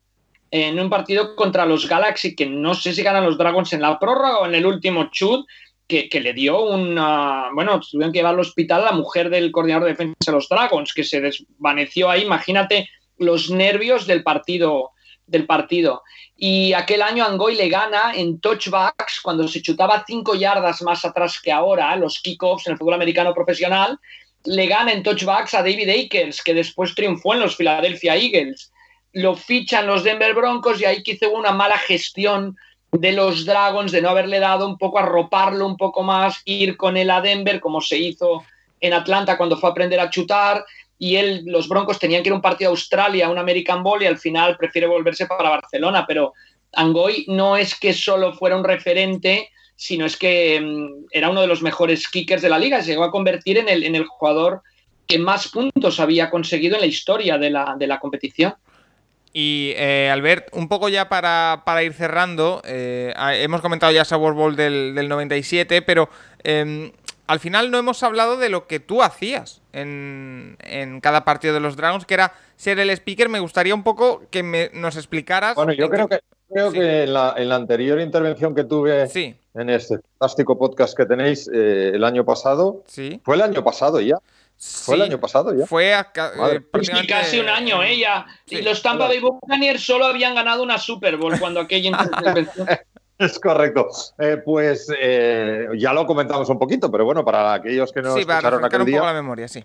en 0.52 0.80
un 0.80 0.90
partido 0.90 1.36
contra 1.36 1.66
los 1.66 1.88
Galaxy, 1.88 2.36
que 2.36 2.46
no 2.46 2.74
sé 2.74 2.94
si 2.94 3.04
ganan 3.04 3.26
los 3.26 3.38
Dragons 3.38 3.74
en 3.74 3.82
la 3.82 4.00
prórroga 4.00 4.40
o 4.40 4.46
en 4.46 4.56
el 4.56 4.66
último 4.66 5.10
chut, 5.12 5.46
que, 5.88 6.10
le 6.22 6.34
dio 6.34 6.62
una. 6.64 7.50
Bueno, 7.54 7.80
tuvieron 7.80 8.12
que 8.12 8.20
llevar 8.20 8.34
al 8.34 8.42
hospital 8.42 8.84
la 8.84 8.92
mujer 8.92 9.30
del 9.30 9.52
coordinador 9.52 9.86
de 9.86 9.92
defensa 9.92 10.16
de 10.26 10.32
los 10.34 10.50
Dragons, 10.50 10.94
que 10.94 11.04
se 11.04 11.22
desvaneció 11.22 12.10
ahí. 12.10 12.24
Imagínate 12.24 12.90
los 13.18 13.50
nervios 13.50 14.06
del 14.06 14.24
partido. 14.24 14.92
Del 15.26 15.46
partido. 15.46 16.04
Y 16.38 16.72
aquel 16.72 17.02
año 17.02 17.26
Angoy 17.26 17.56
le 17.56 17.68
gana 17.68 18.14
en 18.16 18.40
touchbacks 18.40 19.20
cuando 19.22 19.46
se 19.50 19.62
chutaba 19.62 20.06
cinco 20.08 20.36
yardas 20.36 20.82
más 20.84 21.04
atrás 21.04 21.42
que 21.42 21.52
ahora, 21.52 21.94
los 21.98 22.22
kickoffs 22.22 22.66
en 22.68 22.74
el 22.74 22.80
fútbol 22.80 22.94
americano 22.94 23.34
profesional. 23.34 24.00
Le 24.46 24.68
gana 24.68 24.94
en 24.94 25.04
touchbacks 25.04 25.54
a 25.54 25.64
David 25.64 25.90
Akers, 25.90 26.42
que 26.42 26.54
después 26.54 26.96
triunfó 26.96 27.34
en 27.34 27.42
los 27.42 27.58
Philadelphia 27.58 28.16
Eagles 28.16 28.72
lo 29.18 29.36
fichan 29.36 29.88
los 29.88 30.04
Denver 30.04 30.36
Broncos 30.36 30.80
y 30.80 30.86
ahí 30.86 31.02
quizá 31.02 31.28
hubo 31.28 31.40
una 31.40 31.52
mala 31.52 31.78
gestión 31.80 32.56
de 32.92 33.12
los 33.14 33.46
Dragons 33.46 33.92
de 33.92 34.02
no 34.02 34.10
haberle 34.10 34.40
dado 34.40 34.68
un 34.68 34.78
poco, 34.78 35.00
arroparlo 35.00 35.66
un 35.66 35.76
poco 35.76 36.04
más, 36.04 36.42
ir 36.46 36.78
con 36.78 36.98
él 36.98 37.10
a 37.10 37.20
Denver 37.20 37.60
como 37.60 37.82
se 37.82 37.98
hizo 37.98 38.44
en 38.80 38.94
Atlanta 38.94 39.36
cuando 39.36 39.58
fue 39.58 39.70
a 39.70 39.72
aprender 39.72 40.00
a 40.00 40.12
chutar 40.12 40.64
y 41.00 41.16
él, 41.16 41.42
los 41.48 41.68
Broncos 41.68 41.98
tenían 41.98 42.22
que 42.22 42.30
ir 42.30 42.34
a 42.34 42.36
un 42.36 42.44
partido 42.44 42.70
a 42.70 42.74
Australia, 42.74 43.30
un 43.30 43.40
American 43.40 43.82
Bowl 43.82 44.02
y 44.02 44.06
al 44.06 44.20
final 44.20 44.56
prefiere 44.56 44.86
volverse 44.86 45.26
para 45.26 45.50
Barcelona, 45.50 46.06
pero 46.08 46.34
Angoy 46.74 47.26
no 47.28 47.58
es 47.58 47.74
que 47.74 47.94
solo 47.94 48.34
fuera 48.34 48.56
un 48.56 48.64
referente, 48.64 49.50
sino 49.76 50.06
es 50.06 50.16
que 50.16 50.62
mm, 50.62 51.08
era 51.12 51.30
uno 51.30 51.42
de 51.42 51.48
los 51.48 51.64
mejores 51.64 52.08
kickers 52.08 52.44
de 52.44 52.50
la 52.50 52.60
liga, 52.60 52.84
se 52.84 52.92
llegó 52.92 53.04
a 53.04 53.12
convertir 53.12 53.58
en 53.58 53.68
el, 53.68 53.84
en 53.84 53.96
el 53.96 54.06
jugador 54.06 54.62
que 55.08 55.18
más 55.18 55.48
puntos 55.48 56.00
había 56.00 56.30
conseguido 56.30 56.76
en 56.76 56.82
la 56.82 56.88
historia 56.88 57.40
de 57.40 57.50
la, 57.50 57.76
de 57.80 57.88
la 57.88 58.00
competición. 58.00 58.54
Y 59.40 59.74
eh, 59.76 60.10
Albert, 60.12 60.48
un 60.54 60.68
poco 60.68 60.90
ya 60.90 61.10
para, 61.10 61.84
ir 61.84 61.94
cerrando, 61.94 62.60
eh, 62.66 63.14
hemos 63.36 63.62
comentado 63.62 63.92
ya 63.92 64.02
esa 64.02 64.18
World 64.18 64.36
Bowl 64.36 64.56
del, 64.56 65.08
97, 65.08 65.84
pero 65.84 66.10
em, 66.44 66.92
al 67.28 67.40
final 67.40 67.70
no 67.70 67.78
hemos 67.78 68.02
hablado 68.02 68.38
de 68.38 68.50
lo 68.50 68.66
que 68.66 68.80
tú 68.80 69.04
hacías 69.04 69.62
en, 69.74 70.58
cada 71.04 71.24
partido 71.24 71.54
de 71.54 71.60
los 71.60 71.76
Dragons, 71.76 72.08
que 72.08 72.16
era 72.16 72.34
ser 72.56 72.80
el 72.80 72.90
speaker. 72.90 73.30
Me 73.30 73.40
gustaría 73.40 73.76
un 73.76 73.84
poco 73.84 74.24
que 74.32 74.42
me, 74.42 74.72
nos 74.74 74.96
explicaras. 74.96 75.54
Bueno, 75.54 75.74
yo 75.74 75.88
creo 75.92 76.08
que, 76.08 76.20
creo 76.52 76.72
que 76.72 77.04
en 77.04 77.14
la, 77.14 77.36
anterior 77.52 78.02
intervención 78.02 78.56
que 78.56 78.64
tuve 78.64 79.08
en 79.54 79.70
este 79.70 80.00
fantástico 80.00 80.58
podcast 80.58 80.98
que 80.98 81.06
tenéis 81.06 81.48
eh, 81.54 81.92
el 81.94 82.04
año 82.04 82.26
pasado, 82.26 82.82
fue 83.24 83.36
el 83.36 83.44
año 83.44 83.64
pasado 83.64 84.00
ya. 84.02 84.16
¿Fue 84.60 84.96
el 84.96 85.04
año 85.04 85.20
pasado 85.20 85.54
ya? 85.54 85.68
Fue 85.68 85.92
eh, 85.92 86.04
casi 87.08 87.40
un 87.40 87.50
año, 87.50 87.84
¿eh? 87.84 88.04
Los 88.64 88.82
Tampa 88.82 89.08
Bay 89.08 89.20
Buccaneers 89.20 89.86
solo 89.86 90.06
habían 90.06 90.34
ganado 90.34 90.64
una 90.64 90.78
Super 90.78 91.18
Bowl 91.18 91.40
cuando 91.40 91.60
aquella 91.60 91.90
intervención. 92.18 92.68
Es 93.20 93.40
correcto. 93.40 93.88
Eh, 94.20 94.42
pues 94.44 94.88
eh, 95.00 95.68
ya 95.78 95.94
lo 95.94 96.06
comentamos 96.06 96.50
un 96.50 96.60
poquito, 96.60 96.92
pero 96.92 97.06
bueno, 97.06 97.24
para 97.24 97.54
aquellos 97.54 97.92
que 97.92 98.02
no 98.02 98.14
sí, 98.14 98.22
escucharon 98.22 98.60
para 98.62 98.68
aquel 98.68 98.82
un 98.82 98.86
día. 98.88 98.98
Poco 98.98 99.08
la 99.08 99.14
memoria, 99.14 99.48
sí. 99.48 99.64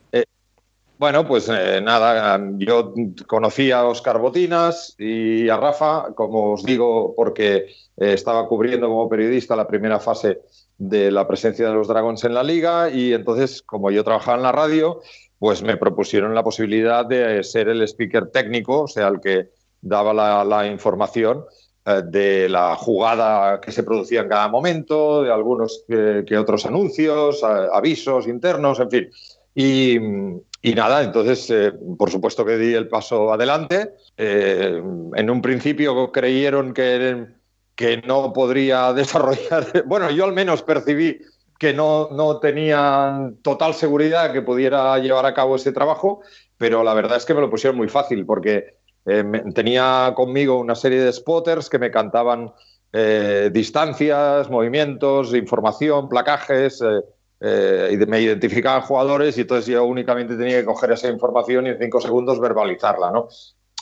Bueno, 1.03 1.27
pues 1.27 1.49
eh, 1.49 1.81
nada, 1.83 2.41
yo 2.59 2.95
conocí 3.27 3.73
a 3.73 3.87
Oscar 3.87 4.21
Botinas 4.21 4.95
y 4.99 5.49
a 5.49 5.57
Rafa, 5.57 6.15
como 6.15 6.53
os 6.53 6.63
digo, 6.63 7.13
porque 7.17 7.57
eh, 7.57 8.13
estaba 8.13 8.47
cubriendo 8.47 8.87
como 8.87 9.09
periodista 9.09 9.57
la 9.57 9.67
primera 9.67 9.99
fase 9.99 10.43
de 10.79 11.11
la 11.11 11.27
presencia 11.27 11.69
de 11.69 11.75
los 11.75 11.89
Dragons 11.89 12.25
en 12.25 12.35
la 12.35 12.43
liga 12.43 12.91
y 12.91 13.13
entonces, 13.13 13.63
como 13.63 13.91
yo 13.91 14.05
trabajaba 14.05 14.37
en 14.37 14.43
la 14.43 14.53
radio, 14.53 15.01
pues 15.39 15.63
me 15.63 15.77
propusieron 15.77 16.35
la 16.35 16.43
posibilidad 16.45 17.05
de 17.05 17.43
ser 17.43 17.69
el 17.69 17.83
speaker 17.83 18.29
técnico, 18.29 18.83
o 18.83 18.89
sea, 18.89 19.09
el 19.09 19.21
que 19.21 19.51
daba 19.81 20.13
la, 20.45 20.67
información 20.67 21.45
eh, 21.85 22.03
de 22.05 22.49
la 22.49 22.77
jugada 22.77 23.61
que 23.61 23.73
se 23.73 23.83
producía 23.83 24.21
en 24.21 24.29
cada 24.29 24.49
momento, 24.49 25.23
de 25.23 25.33
algunos 25.33 25.85
que 25.89 26.39
otros 26.39 26.67
anuncios, 26.67 27.43
avisos 27.43 28.27
internos, 28.29 28.81
en 28.81 28.91
fin. 28.91 29.11
Y, 29.55 29.99
nada, 30.75 31.03
entonces, 31.03 31.51
eh, 31.51 31.73
por 31.99 32.11
supuesto 32.11 32.45
que 32.45 32.57
di 32.57 32.75
el 32.75 32.89
paso 32.89 33.33
adelante. 33.33 33.95
Eh, 34.17 34.83
en 35.15 35.31
un 35.31 35.43
principio 35.43 36.11
creyeron 36.13 36.73
que, 36.73 37.27
que 37.83 38.01
no 38.07 38.33
podría 38.33 38.93
desarrollar, 38.95 39.83
bueno, 39.87 40.09
yo 40.13 40.25
al 40.25 40.33
menos 40.33 40.63
percibí 40.63 41.19
que 41.59 41.75
no, 41.75 42.11
no 42.13 42.39
tenían 42.39 43.39
total 43.43 43.75
seguridad 43.75 44.33
que 44.33 44.41
pudiera 44.41 44.97
llevar 44.99 45.27
a 45.27 45.35
cabo 45.35 45.57
ese 45.57 45.73
trabajo, 45.73 46.21
pero 46.59 46.85
la 46.85 46.95
verdad 46.95 47.17
es 47.17 47.25
que 47.25 47.35
me 47.35 47.41
lo 47.41 47.51
pusieron 47.51 47.77
muy 47.77 47.89
fácil 47.89 48.25
porque 48.25 48.77
eh, 49.07 49.25
tenía 49.53 50.13
conmigo 50.15 50.61
una 50.61 50.77
serie 50.77 51.01
de 51.01 51.13
spotters 51.13 51.69
que 51.69 51.79
me 51.79 51.91
cantaban 51.91 52.53
distancias, 53.53 54.51
movimientos, 54.51 55.35
información, 55.35 56.11
placajes 56.11 56.83
eh, 57.45 57.99
me 58.07 58.21
identificaban 58.21 58.83
jugadores 58.83 59.37
y 59.37 59.41
entonces 59.41 59.67
yo 59.67 59.85
únicamente 59.85 60.37
tenía 60.37 60.61
que 60.61 60.65
coger 60.65 60.93
esa 60.93 61.09
información 61.09 61.67
y 61.67 61.71
en 61.71 61.79
cinco 61.81 62.01
segundos 62.01 62.39
verbalizarla, 62.39 63.11
¿no? 63.11 63.29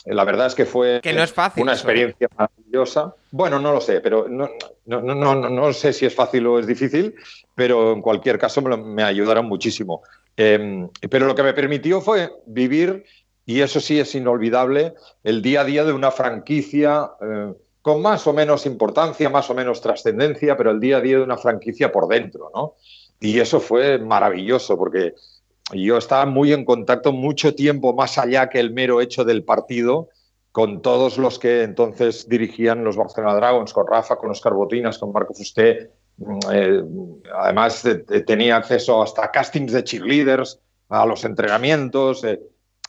Eh, 0.05 0.13
la 0.13 0.23
verdad 0.23 0.47
es 0.47 0.55
que 0.55 0.65
fue 0.65 0.99
que 1.01 1.13
no 1.13 1.23
es 1.23 1.33
fácil, 1.33 1.63
una 1.63 1.73
experiencia 1.73 2.27
maravillosa. 2.37 3.15
Bueno, 3.31 3.59
no 3.59 3.73
lo 3.73 3.81
sé, 3.81 4.01
pero 4.01 4.27
no, 4.27 4.49
no, 4.85 5.01
no, 5.01 5.35
no, 5.35 5.73
sé 5.73 5.93
si 5.93 6.05
es 6.05 6.15
fácil 6.15 6.47
o 6.47 6.59
es 6.59 6.67
difícil, 6.67 7.15
pero 7.55 7.93
en 7.93 8.01
cualquier 8.01 8.37
caso 8.37 8.61
me, 8.61 9.03
ayudaron 9.03 9.45
muchísimo. 9.45 10.01
Em, 10.35 10.89
pero 11.09 11.27
lo 11.27 11.35
que 11.35 11.43
me 11.43 11.53
permitió 11.53 12.01
fue 12.01 12.31
vivir, 12.45 13.05
y 13.45 13.61
eso 13.61 13.79
sí 13.79 13.99
es 13.99 14.15
inolvidable, 14.15 14.93
el 15.23 15.41
día 15.41 15.61
a 15.61 15.65
día 15.65 15.83
de 15.83 15.93
una 15.93 16.11
franquicia 16.11 17.11
eh, 17.21 17.53
con 17.81 18.01
más 18.01 18.25
o 18.27 18.33
menos 18.33 18.65
importancia, 18.65 19.29
más 19.29 19.49
o 19.49 19.53
menos 19.53 19.81
trascendencia, 19.81 20.55
pero 20.55 20.71
el 20.71 20.79
día 20.79 20.97
a 20.97 21.01
día 21.01 21.17
de 21.17 21.23
una 21.23 21.37
franquicia 21.37 21.91
por 21.91 22.07
dentro, 22.07 22.51
¿no? 22.53 22.75
Y 23.19 23.39
eso 23.39 23.59
fue 23.59 23.99
maravilloso 23.99 24.77
porque 24.77 25.13
yo 25.73 25.97
estaba 25.97 26.25
muy 26.25 26.53
en 26.53 26.65
contacto 26.65 27.11
mucho 27.11 27.55
tiempo 27.55 27.93
más 27.93 28.17
allá 28.17 28.49
que 28.49 28.59
el 28.59 28.71
mero 28.71 29.01
hecho 29.01 29.23
del 29.23 29.43
partido 29.43 30.09
con 30.51 30.81
todos 30.81 31.17
los 31.17 31.39
que 31.39 31.63
entonces 31.63 32.27
dirigían 32.27 32.83
los 32.83 32.97
Barcelona 32.97 33.35
Dragons, 33.35 33.71
con 33.71 33.87
Rafa, 33.87 34.17
con 34.17 34.31
Oscar 34.31 34.53
Botinas, 34.53 34.97
con 34.97 35.13
Marco 35.13 35.33
Fusté. 35.33 35.91
Mm, 36.17 36.39
eh, 36.51 36.83
además, 37.33 37.85
eh, 37.85 37.95
tenía 38.25 38.57
acceso 38.57 39.01
hasta 39.01 39.31
castings 39.31 39.71
de 39.71 39.83
cheerleaders, 39.83 40.59
a 40.89 41.05
los 41.05 41.23
entrenamientos. 41.23 42.23
Eh, 42.25 42.41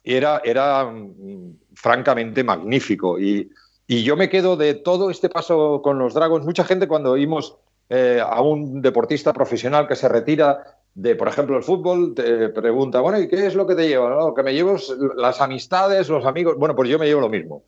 era, 0.03 0.43
era 0.45 0.85
mm, 0.85 1.57
francamente 1.75 2.43
magnífico. 2.43 3.21
Y, 3.21 3.49
y 3.87 4.03
yo 4.03 4.17
me 4.17 4.29
quedo 4.29 4.57
de 4.57 4.75
todo 4.75 5.11
este 5.11 5.29
paso 5.29 5.83
con 5.83 5.99
los 6.01 6.15
Dragons. 6.15 6.45
Mucha 6.45 6.65
gente 6.65 6.89
cuando 6.89 7.13
oímos 7.13 7.59
eh, 7.89 8.23
a 8.25 8.41
un 8.41 8.81
deportista 8.81 9.33
profesional 9.33 9.87
que 9.87 9.97
se 9.97 10.09
retira 10.09 10.79
de, 10.95 11.17
por 11.17 11.29
ejemplo, 11.29 11.57
el 11.57 11.63
fútbol, 11.63 12.15
te 12.15 12.51
pregunta, 12.51 13.01
bueno, 13.01 13.19
¿y 13.19 13.29
qué 13.29 13.47
es 13.47 13.55
lo 13.55 13.67
que 13.67 13.75
te 13.75 13.89
lleva? 13.89 14.11
Lo 14.11 14.35
que 14.35 14.43
me 14.43 14.53
llevo 14.53 14.77
es 14.77 14.95
las 15.17 15.41
amistades, 15.41 16.09
los 16.09 16.27
amigos. 16.27 16.57
Bueno, 16.59 16.77
pues 16.77 16.91
yo 16.91 16.99
me 16.99 17.07
llevo 17.07 17.23
lo 17.23 17.31
mismo. 17.31 17.65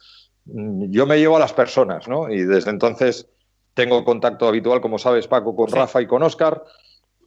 Mm, 0.46 0.90
yo 0.90 1.06
me 1.06 1.18
llevo 1.18 1.36
a 1.36 1.40
las 1.40 1.52
personas, 1.52 2.06
¿no? 2.06 2.30
Y 2.30 2.42
desde 2.44 2.70
entonces 2.70 3.28
tengo 3.72 4.04
contacto 4.04 4.46
habitual, 4.46 4.80
como 4.80 4.98
sabes, 4.98 5.26
Paco, 5.26 5.56
con 5.56 5.68
Rafa 5.70 6.02
y 6.02 6.06
con 6.06 6.22
Oscar. 6.22 6.62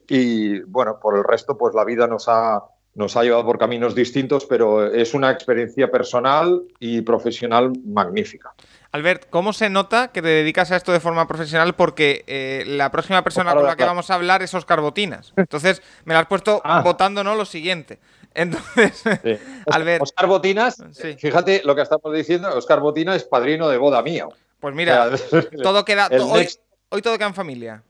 Y 0.07 0.61
bueno, 0.61 0.99
por 1.01 1.17
el 1.17 1.23
resto, 1.23 1.57
pues 1.57 1.73
la 1.73 1.83
vida 1.83 2.07
nos 2.07 2.27
ha, 2.27 2.63
nos 2.93 3.17
ha 3.17 3.23
llevado 3.23 3.45
por 3.45 3.57
caminos 3.57 3.95
distintos, 3.95 4.45
pero 4.45 4.85
es 4.93 5.13
una 5.13 5.31
experiencia 5.31 5.89
personal 5.91 6.63
y 6.79 7.01
profesional 7.01 7.73
magnífica. 7.85 8.53
Albert, 8.91 9.29
¿cómo 9.29 9.53
se 9.53 9.69
nota 9.69 10.09
que 10.09 10.21
te 10.21 10.27
dedicas 10.29 10.71
a 10.71 10.77
esto 10.77 10.91
de 10.91 10.99
forma 10.99 11.27
profesional? 11.27 11.75
Porque 11.75 12.23
eh, 12.27 12.63
la 12.65 12.91
próxima 12.91 13.23
persona 13.23 13.53
con 13.53 13.65
la 13.65 13.75
que 13.75 13.83
vamos 13.83 14.09
a 14.09 14.15
hablar 14.15 14.41
es 14.41 14.53
Oscar 14.53 14.81
Botinas. 14.81 15.33
Entonces, 15.35 15.81
me 16.05 16.13
la 16.13 16.21
has 16.21 16.27
puesto 16.27 16.61
ah. 16.65 16.81
votando 16.81 17.23
no 17.23 17.35
lo 17.35 17.45
siguiente. 17.45 17.99
Entonces, 18.33 19.03
Albert. 19.67 20.03
Oscar 20.03 20.27
Botinas, 20.27 20.83
fíjate 21.19 21.61
lo 21.63 21.75
que 21.75 21.81
estamos 21.81 22.13
diciendo, 22.13 22.49
Oscar 22.55 22.79
Botinas 22.79 23.17
es 23.17 23.23
padrino 23.23 23.67
de 23.67 23.77
boda 23.77 24.01
mío. 24.01 24.29
Pues 24.59 24.73
mira, 24.73 25.09
todo 25.63 25.83
queda. 25.85 26.09
hoy, 26.09 27.01
todo 27.01 27.17
queda 27.17 27.27
en 27.27 27.33
familia. 27.33 27.83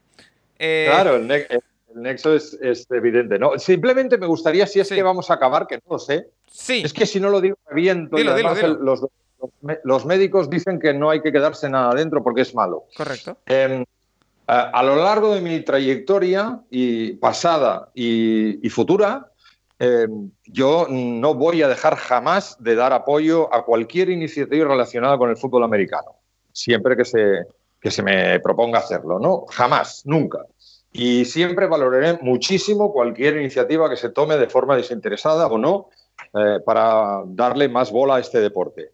Eh, 0.59 0.87
claro, 0.89 1.15
el, 1.17 1.27
nexo 1.95 2.33
es, 2.33 2.57
evidente. 2.89 3.37
¿no? 3.37 3.57
Simplemente 3.59 4.17
me 4.17 4.25
gustaría, 4.25 4.65
si 4.67 4.79
es 4.79 4.89
que 4.89 5.03
vamos 5.03 5.29
a 5.29 5.35
acabar, 5.35 5.67
que 5.67 5.75
no 5.75 5.91
lo 5.91 5.99
sé. 5.99 6.29
Sí. 6.49 6.81
Es 6.83 6.93
que 6.93 7.05
si 7.05 7.19
no 7.19 7.29
lo 7.29 7.41
digo, 7.41 7.57
bien, 7.71 8.09
los 8.11 9.01
los 9.83 10.05
médicos 10.05 10.49
dicen 10.49 10.79
que 10.79 10.93
no 10.93 11.09
hay 11.09 11.21
que 11.21 11.31
quedarse 11.31 11.69
nada 11.69 11.91
adentro 11.91 12.23
porque 12.23 12.41
es 12.41 12.55
malo. 12.55 12.85
Correcto. 12.95 13.37
Em, 13.45 13.85
a, 14.47 14.81
lo 14.83 14.95
largo 14.95 15.33
de 15.33 15.41
mi 15.41 15.59
trayectoria 15.61 16.61
y 16.69 17.13
pasada 17.13 17.89
y, 17.93 18.69
futura, 18.69 19.31
em, 19.77 20.31
yo 20.45 20.87
no 20.89 21.33
voy 21.33 21.61
a 21.61 21.67
dejar 21.67 21.95
jamás 21.95 22.55
de 22.59 22.75
dar 22.75 22.93
apoyo 22.93 23.53
a 23.53 23.65
cualquier 23.65 24.09
iniciativa 24.09 24.67
relacionada 24.67 25.17
con 25.17 25.29
el 25.29 25.37
fútbol 25.37 25.63
americano, 25.63 26.15
siempre 26.53 26.95
que 26.95 27.05
se, 27.05 27.45
que 27.81 27.91
se 27.91 28.03
me 28.03 28.39
proponga 28.39 28.79
hacerlo, 28.79 29.19
¿no? 29.19 29.45
Jamás, 29.49 30.03
nunca. 30.05 30.39
Y 30.91 31.25
siempre 31.25 31.67
valoraré 31.67 32.17
muchísimo 32.21 32.91
cualquier 32.91 33.37
iniciativa 33.37 33.89
que 33.89 33.97
se 33.97 34.09
tome 34.09 34.37
de 34.37 34.47
forma 34.47 34.75
desinteresada 34.75 35.47
o 35.47 35.57
no 35.57 35.89
eh, 36.33 36.59
para 36.65 37.21
darle 37.25 37.69
más 37.69 37.91
bola 37.91 38.15
a 38.15 38.19
este 38.19 38.39
deporte. 38.39 38.93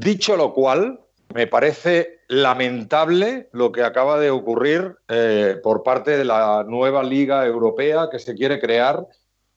Dicho 0.00 0.34
lo 0.34 0.54
cual, 0.54 0.98
me 1.34 1.46
parece 1.46 2.20
lamentable 2.28 3.50
lo 3.52 3.70
que 3.70 3.82
acaba 3.82 4.18
de 4.18 4.30
ocurrir 4.30 4.96
eh, 5.08 5.56
por 5.62 5.82
parte 5.82 6.16
de 6.16 6.24
la 6.24 6.64
nueva 6.66 7.02
Liga 7.02 7.44
Europea 7.44 8.08
que 8.10 8.18
se 8.18 8.34
quiere 8.34 8.58
crear, 8.58 9.06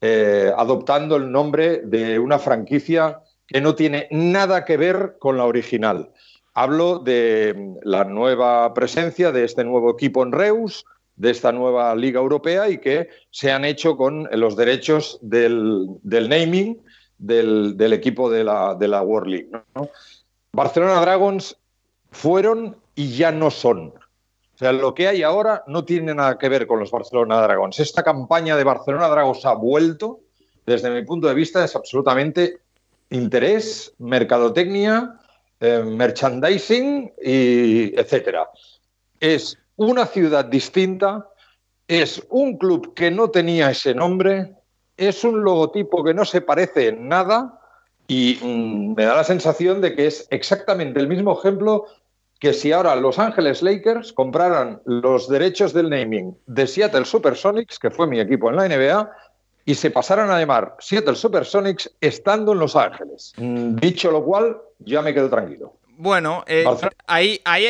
eh, 0.02 0.52
adoptando 0.58 1.16
el 1.16 1.32
nombre 1.32 1.84
de 1.86 2.20
una 2.20 2.40
franquicia 2.40 3.22
que 3.48 3.62
no 3.62 3.74
tiene 3.76 4.10
nada 4.12 4.66
que 4.66 4.76
ver 4.76 5.16
con 5.18 5.38
la 5.38 5.46
original. 5.46 6.12
Hablo 6.54 7.00
de 7.00 7.78
la 7.84 8.04
nueva 8.04 8.74
presencia 8.74 9.32
de 9.32 9.46
este 9.46 9.64
nuevo 9.64 9.92
equipo 9.92 10.24
en 10.24 10.34
Reus, 10.34 10.86
de 11.16 11.32
esta 11.32 11.54
nueva 11.54 11.96
Liga 11.96 12.20
Europea 12.20 12.68
y 12.68 12.80
que 12.80 13.08
se 13.32 13.50
han 13.54 13.64
hecho 13.64 13.96
con 13.96 14.28
los 14.34 14.58
derechos 14.58 15.20
del, 15.22 15.88
naming 16.04 16.84
del, 17.18 17.94
equipo 17.94 18.30
de 18.30 18.44
la, 18.44 18.76
de 18.76 18.90
World 18.90 19.28
League. 19.30 19.50
Barcelona 20.56 21.02
Dragons 21.02 21.58
fueron 22.12 22.78
y 22.94 23.16
ya 23.18 23.32
no 23.32 23.50
son. 23.50 23.88
O 23.88 24.58
sea, 24.58 24.72
lo 24.72 24.94
que 24.94 25.08
hay 25.08 25.24
ahora 25.24 25.64
no 25.66 25.84
tiene 25.84 26.14
nada 26.14 26.38
que 26.38 26.48
ver 26.48 26.68
con 26.68 26.80
los 26.80 26.92
Barcelona 26.92 27.42
Dragons. 27.42 27.80
Esta 27.80 28.04
campaña 28.04 28.56
de 28.56 28.64
Barcelona 28.64 29.08
Dragons 29.08 29.44
ha 29.48 29.54
vuelto, 29.54 30.20
desde 30.64 30.92
mi 30.92 31.04
punto 31.04 31.28
de 31.28 31.34
vista, 31.34 31.66
es 31.66 31.76
absolutamente 31.76 32.60
interés, 33.10 33.96
mercadotecnia, 33.98 35.20
eh, 35.60 35.82
merchandising 35.84 37.14
y 37.20 38.00
etcétera. 38.00 38.48
Es 39.20 39.58
una 39.76 40.06
ciudad 40.06 40.46
distinta, 40.46 41.30
es 41.88 42.24
un 42.30 42.60
club 42.60 42.94
que 42.94 43.10
no 43.10 43.32
tenía 43.32 43.72
ese 43.72 43.96
nombre, 43.96 44.54
es 44.98 45.24
un 45.24 45.44
logotipo 45.44 46.04
que 46.04 46.14
no 46.14 46.26
se 46.26 46.42
parece 46.42 46.90
en 46.90 47.08
nada 47.08 47.60
y 48.08 48.40
mm, 48.42 48.96
me 48.96 49.06
da 49.06 49.16
la 49.16 49.24
sensación 49.24 49.82
de 49.82 49.96
que 49.96 50.08
es 50.08 50.28
exactamente 50.30 51.00
el 51.00 51.08
mismo 51.08 51.38
ejemplo 51.38 51.86
que 52.40 52.54
si 52.54 52.74
ahora 52.74 52.96
Los 52.98 53.20
Ángeles 53.20 53.62
Lakers 53.62 54.12
compraran 54.12 54.82
los 54.86 55.30
derechos 55.30 55.72
del 55.72 55.90
naming 55.90 56.36
de 56.46 56.68
Seattle 56.68 57.06
Supersonics, 57.06 57.80
que 57.80 57.90
fue 57.90 58.06
mi 58.06 58.20
equipo 58.20 58.50
en 58.50 58.58
la 58.58 58.68
NBA, 58.68 59.12
y 59.66 59.76
se 59.76 59.92
pasaran 59.92 60.30
a 60.30 60.40
llamar 60.40 60.76
Seattle 60.80 61.16
Supersonics 61.16 61.90
estando 62.02 62.52
en 62.52 62.60
Los 62.60 62.76
Ángeles. 62.76 63.34
Mm, 63.38 63.76
dicho 63.76 64.12
lo 64.12 64.26
cual, 64.26 64.58
ya 64.80 65.02
me 65.02 65.14
quedo 65.14 65.30
tranquilo. 65.30 65.78
Bueno, 65.96 66.44
eh, 66.48 66.66
ahí, 67.08 67.40
ahí, 67.46 67.68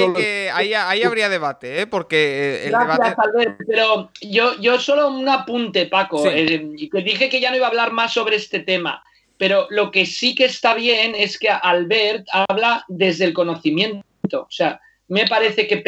ahí, 0.52 1.04
habría 1.04 1.30
debate, 1.30 1.82
¿eh? 1.82 1.88
porque 1.88 2.64
eh, 2.64 2.66
el 2.66 2.72
Gracias, 2.72 3.16
Albert, 3.20 3.58
pero 3.68 4.10
yo, 4.22 4.56
yo 4.60 4.80
solo 4.80 5.10
un 5.10 5.28
apunte, 5.28 5.86
Paco. 5.86 6.26
Eh, 6.26 6.72
dije 6.74 7.30
que 7.30 7.40
ya 7.40 7.52
no 7.52 7.58
iba 7.58 7.68
a 7.68 7.70
hablar 7.70 7.92
más 7.92 8.14
sobre 8.14 8.38
este 8.38 8.60
tema. 8.62 9.04
Pero 9.44 9.68
lo 9.72 9.92
que 9.92 10.06
sí 10.06 10.36
que 10.36 10.46
está 10.46 10.74
bien 10.74 11.16
es 11.18 11.38
que 11.38 11.50
Albert 11.50 12.26
habla 12.32 12.86
desde 12.88 13.26
el 13.26 13.34
conocimiento. 13.34 14.06
O 14.32 14.48
sea, 14.50 14.80
me 15.10 15.28
parece 15.28 15.68
que 15.68 15.84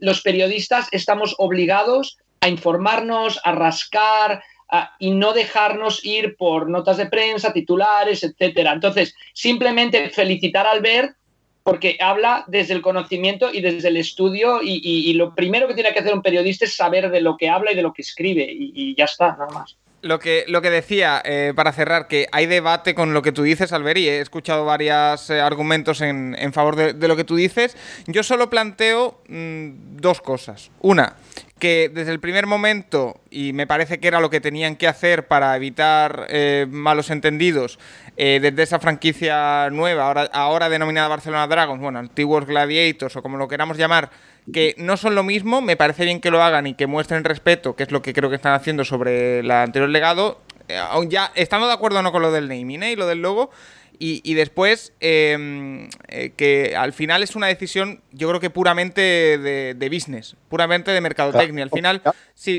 los 0.00 0.22
periodistas 0.22 0.86
estamos 0.92 1.34
obligados 1.38 2.18
a 2.40 2.48
informarnos, 2.48 3.40
a 3.42 3.50
rascar, 3.50 4.44
ah, 4.68 4.94
y 5.00 5.10
no 5.10 5.32
dejarnos 5.32 6.04
ir 6.04 6.36
por 6.36 6.70
notas 6.70 6.98
de 6.98 7.06
prensa, 7.06 7.52
titulares, 7.52 8.22
etcétera. 8.22 8.74
Entonces, 8.74 9.16
simplemente 9.32 10.10
felicitar 10.10 10.68
a 10.68 10.70
Albert 10.70 11.16
porque 11.64 11.98
habla 12.00 12.44
desde 12.46 12.74
el 12.74 12.80
conocimiento 12.80 13.52
y 13.52 13.60
desde 13.60 13.88
el 13.88 13.96
estudio 13.96 14.60
y, 14.62 15.12
lo 15.14 15.34
primero 15.34 15.66
que 15.66 15.74
tiene 15.74 15.92
que 15.92 15.98
hacer 15.98 16.14
un 16.14 16.22
periodista 16.22 16.64
es 16.64 16.76
saber 16.76 17.10
de 17.10 17.22
lo 17.22 17.36
que 17.36 17.48
habla 17.48 17.72
y 17.72 17.74
de 17.74 17.82
lo 17.82 17.92
que 17.92 18.02
escribe 18.02 18.46
y, 18.48 18.94
ya 18.94 19.06
está, 19.06 19.32
nada 19.32 19.50
más. 19.50 19.76
Lo 20.02 20.18
que, 20.18 20.44
lo 20.48 20.62
que 20.62 20.70
decía, 20.70 21.20
eh, 21.24 21.52
para 21.54 21.72
cerrar, 21.72 22.08
que 22.08 22.26
hay 22.32 22.46
debate 22.46 22.94
con 22.94 23.12
lo 23.12 23.20
que 23.20 23.32
tú 23.32 23.42
dices, 23.42 23.72
Albert, 23.72 23.98
y 23.98 24.08
he 24.08 24.20
escuchado 24.20 24.64
varios 24.64 25.28
eh, 25.28 25.40
argumentos 25.40 26.00
en, 26.00 26.52
favor 26.54 26.76
de, 26.76 27.08
lo 27.08 27.16
que 27.16 27.24
tú 27.24 27.36
dices. 27.36 27.76
Yo 28.06 28.22
solo 28.22 28.48
planteo 28.48 29.20
mm, 29.28 29.96
dos 29.98 30.22
cosas. 30.22 30.70
Una, 30.80 31.16
que 31.60 31.90
desde 31.92 32.10
el 32.10 32.18
primer 32.18 32.46
momento, 32.46 33.20
y 33.30 33.52
me 33.52 33.68
parece 33.68 34.00
que 34.00 34.08
era 34.08 34.18
lo 34.18 34.30
que 34.30 34.40
tenían 34.40 34.74
que 34.74 34.88
hacer 34.88 35.28
para 35.28 35.54
evitar 35.54 36.26
eh, 36.28 36.66
malos 36.68 37.10
entendidos, 37.10 37.78
eh, 38.16 38.40
desde 38.42 38.64
esa 38.64 38.80
franquicia 38.80 39.70
nueva, 39.70 40.06
ahora, 40.06 40.30
ahora 40.32 40.68
denominada 40.68 41.06
Barcelona 41.06 41.46
Dragons, 41.46 41.80
bueno, 41.80 42.00
antiguos 42.00 42.46
Gladiators 42.46 43.14
o 43.14 43.22
como 43.22 43.36
lo 43.36 43.46
queramos 43.46 43.76
llamar, 43.76 44.10
que 44.52 44.74
no 44.78 44.96
son 44.96 45.14
lo 45.14 45.22
mismo, 45.22 45.60
me 45.60 45.76
parece 45.76 46.04
bien 46.04 46.20
que 46.20 46.30
lo 46.30 46.42
hagan 46.42 46.66
y 46.66 46.74
que 46.74 46.86
muestren 46.86 47.24
respeto, 47.24 47.76
que 47.76 47.84
es 47.84 47.90
lo 47.90 48.02
que 48.02 48.12
creo 48.12 48.30
que 48.30 48.36
están 48.36 48.54
haciendo 48.54 48.84
sobre 48.84 49.40
el 49.40 49.50
anterior 49.50 49.88
legado, 49.88 50.40
eh, 50.68 50.76
aún 50.76 51.10
ya 51.10 51.32
estando 51.34 51.66
de 51.66 51.72
acuerdo 51.72 51.98
o 51.98 52.02
no 52.02 52.12
con 52.12 52.22
lo 52.22 52.32
del 52.32 52.48
naming 52.48 52.82
y 52.82 52.96
lo 52.96 53.06
del 53.06 53.22
logo, 53.22 53.50
y, 54.02 54.32
después, 54.32 54.94
em, 55.00 55.90
eh, 56.08 56.32
que 56.34 56.74
al 56.74 56.94
final 56.94 57.22
es 57.22 57.36
una 57.36 57.48
decisión, 57.48 58.00
yo 58.12 58.30
creo 58.30 58.40
que 58.40 58.48
puramente 58.48 59.02
de, 59.02 59.88
business, 59.92 60.36
puramente 60.48 60.90
de 60.90 61.02
mercadotecnia. 61.02 61.64
Al 61.64 61.70
final, 61.70 62.00
si, 62.34 62.58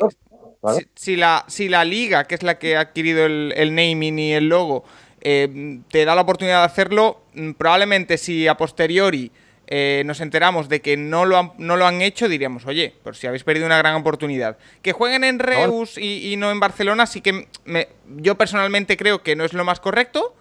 si, 0.94 1.16
la, 1.16 1.44
si 1.48 1.68
la 1.68 1.84
liga, 1.84 2.26
que 2.26 2.36
es 2.36 2.44
la 2.44 2.60
que 2.60 2.76
ha 2.76 2.82
adquirido 2.82 3.26
el, 3.26 3.74
naming 3.74 4.20
y 4.20 4.34
el 4.34 4.50
logo, 4.50 4.84
te 5.20 6.06
da 6.06 6.14
la 6.14 6.22
oportunidad 6.22 6.60
de 6.60 6.66
hacerlo, 6.66 7.24
mm, 7.34 7.54
probablemente 7.54 8.20
si 8.20 8.48
a 8.48 8.56
posteriori 8.56 9.32
eh, 9.74 10.04
nos 10.06 10.20
enteramos 10.20 10.68
de 10.68 10.82
que 10.82 10.98
no 10.98 11.24
lo, 11.24 11.38
han, 11.38 11.54
no 11.58 11.78
lo 11.78 11.86
han 11.86 12.02
hecho, 12.02 12.28
diríamos, 12.28 12.66
oye, 12.66 12.94
por 13.04 13.16
si 13.16 13.26
habéis 13.26 13.46
perdido 13.46 13.66
una 13.66 13.78
gran 13.78 13.96
oportunidad. 13.96 14.58
Que 14.82 14.92
jueguen 14.92 15.24
en 15.24 15.40
Reus 15.40 15.98
y, 15.98 16.36
no 16.36 16.52
en 16.52 16.60
Barcelona, 16.60 17.06
sí 17.06 17.22
que 17.22 17.48
yo 18.18 18.36
personalmente 18.36 18.98
creo 18.98 19.24
que 19.24 19.38
no 19.38 19.46
es 19.46 19.54
lo 19.54 19.64
más 19.64 19.80
correcto 19.80 20.36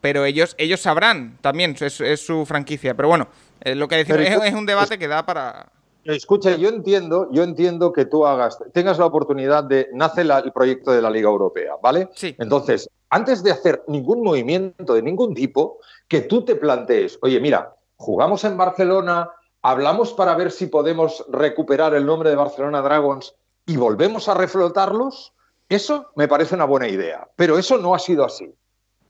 pero 0.00 0.24
ellos, 0.24 0.54
ellos 0.58 0.80
sabrán 0.80 1.38
también, 1.40 1.74
es, 1.80 2.20
su 2.20 2.46
franquicia. 2.46 2.94
Pero 2.94 3.08
bueno, 3.08 3.28
eh, 3.60 3.74
lo 3.74 3.88
que 3.88 3.96
decimos 3.96 4.20
es, 4.44 4.54
un 4.54 4.64
debate 4.66 4.98
que 4.98 5.08
da 5.08 5.26
para. 5.26 5.72
Escucha, 6.04 6.56
yo 6.56 6.68
entiendo, 6.68 7.28
yo 7.32 7.42
entiendo 7.42 7.92
que 7.92 8.04
tú 8.04 8.24
hagas, 8.26 8.58
tengas 8.72 8.98
la 8.98 9.06
oportunidad 9.06 9.64
de 9.64 9.88
nace 9.92 10.22
el 10.22 10.52
proyecto 10.52 10.92
de 10.92 11.02
la 11.02 11.10
Liga 11.10 11.28
Europea, 11.28 11.72
¿vale? 11.82 12.08
Sí. 12.14 12.34
Entonces, 12.38 12.88
antes 13.10 13.42
de 13.42 13.50
hacer 13.50 13.82
ningún 13.88 14.22
movimiento 14.22 14.94
de 14.94 15.02
ningún 15.02 15.34
tipo, 15.34 15.78
que 16.06 16.22
tú 16.22 16.44
te 16.44 16.54
plantees, 16.54 17.18
oye, 17.22 17.40
mira, 17.40 17.74
jugamos 17.98 18.44
en 18.44 18.56
Barcelona, 18.56 19.30
hablamos 19.60 20.12
para 20.14 20.34
ver 20.34 20.50
si 20.50 20.66
podemos 20.66 21.24
recuperar 21.28 21.94
el 21.94 22.06
nombre 22.06 22.30
de 22.30 22.36
Barcelona 22.36 22.80
Dragons 22.80 23.34
y 23.66 23.76
volvemos 23.76 24.28
a 24.28 24.34
reflotarlos, 24.34 25.34
eso 25.68 26.06
me 26.16 26.28
parece 26.28 26.54
una 26.54 26.64
buena 26.64 26.88
idea. 26.88 27.28
Pero 27.36 27.58
eso 27.58 27.76
no 27.76 27.94
ha 27.94 27.98
sido 27.98 28.24
así. 28.24 28.54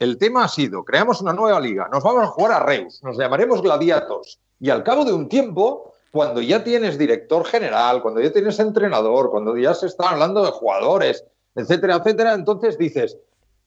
El 0.00 0.18
tema 0.18 0.44
ha 0.44 0.48
sido, 0.48 0.84
creamos 0.84 1.20
una 1.20 1.32
nueva 1.32 1.60
liga, 1.60 1.88
nos 1.92 2.02
vamos 2.02 2.24
a 2.24 2.28
jugar 2.28 2.52
a 2.52 2.64
Reus, 2.64 3.02
nos 3.02 3.18
llamaremos 3.18 3.62
Gladiatos. 3.62 4.40
Y 4.58 4.70
al 4.70 4.82
cabo 4.82 5.04
de 5.04 5.12
un 5.12 5.28
tiempo, 5.28 5.92
cuando 6.10 6.40
ya 6.40 6.64
tienes 6.64 6.98
director 6.98 7.44
general, 7.44 8.00
cuando 8.00 8.20
ya 8.20 8.32
tienes 8.32 8.58
entrenador, 8.58 9.30
cuando 9.30 9.56
ya 9.56 9.74
se 9.74 9.86
está 9.86 10.10
hablando 10.10 10.44
de 10.44 10.50
jugadores, 10.50 11.24
etcétera, 11.54 11.96
etcétera, 11.96 12.34
entonces 12.34 12.78
dices, 12.78 13.18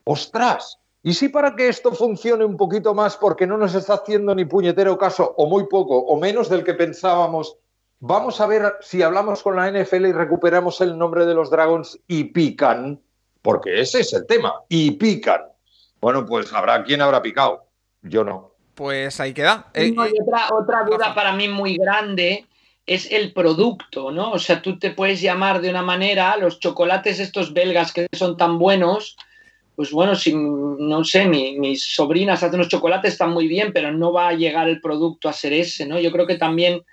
ostras, 0.04 0.80
¿y 1.04 1.14
si 1.14 1.30
para 1.30 1.56
que 1.56 1.68
esto 1.68 1.94
funcione 1.94 2.46
un 2.46 2.58
poquito 2.58 2.94
más, 2.94 3.18
porque 3.18 3.48
no 3.48 3.58
nos 3.58 3.76
está 3.76 3.96
haciendo 3.96 4.36
ni 4.36 4.46
puñetero 4.46 4.98
caso, 4.98 5.34
o 5.38 5.48
muy 5.48 5.68
poco, 5.68 5.98
o 5.98 6.20
menos 6.20 6.50
del 6.50 6.64
que 6.64 6.74
pensábamos, 6.74 7.58
vamos 8.00 8.42
a 8.42 8.48
ver 8.48 8.76
si 8.82 9.02
hablamos 9.02 9.44
con 9.44 9.56
la 9.56 9.70
NFL 9.72 10.08
y 10.08 10.12
recuperamos 10.12 10.82
el 10.82 10.98
nombre 10.98 11.26
de 11.26 11.34
los 11.34 11.50
Dragons 11.50 12.00
y 12.08 12.26
pican? 12.26 13.02
Porque 13.42 13.82
ese 13.82 14.02
es 14.02 14.14
el 14.14 14.28
tema, 14.28 14.54
y 14.70 14.92
pican. 14.92 15.42
Bueno, 16.00 16.26
pues 16.26 16.52
habrá 16.54 16.84
quien 16.84 17.02
habrá 17.02 17.22
picado. 17.22 17.66
Yo 18.02 18.24
no. 18.24 18.52
Pues 18.76 19.20
ahí 19.20 19.34
queda. 19.34 19.70
Eh, 19.74 19.94
otra, 19.96 20.48
otra 20.52 20.84
duda 20.84 21.14
para 21.14 21.34
mí 21.34 21.48
muy 21.48 21.78
grande 21.78 22.48
es 22.86 23.12
el 23.12 23.34
producto, 23.34 24.12
¿no? 24.12 24.32
O 24.32 24.40
sea, 24.40 24.62
tú 24.62 24.80
te 24.80 24.92
puedes 24.92 25.22
llamar 25.22 25.62
de 25.62 25.70
una 25.70 25.84
manera, 25.84 26.36
los 26.38 26.60
chocolates 26.60 27.20
estos 27.20 27.54
belgas 27.54 27.94
que 27.94 28.08
son 28.12 28.38
tan 28.38 28.58
buenos, 28.58 29.18
pues 29.82 29.90
bueno, 29.94 30.14
si, 30.14 30.32
no 30.36 31.04
sé, 31.04 31.26
mis 31.26 31.84
sobrinas 31.84 32.44
hacen 32.44 32.60
unos 32.60 32.68
chocolates, 32.68 33.14
están 33.14 33.32
muy 33.32 33.48
bien, 33.48 33.74
pero 33.74 33.92
no 33.92 34.14
va 34.14 34.28
a 34.28 34.34
llegar 34.34 34.70
el 34.70 34.80
producto 34.80 35.28
a 35.28 35.34
ser 35.34 35.54
ese, 35.54 35.88
¿no? 35.88 36.00
Yo 36.00 36.12
creo 36.12 36.28
que 36.28 36.38
también 36.38 36.84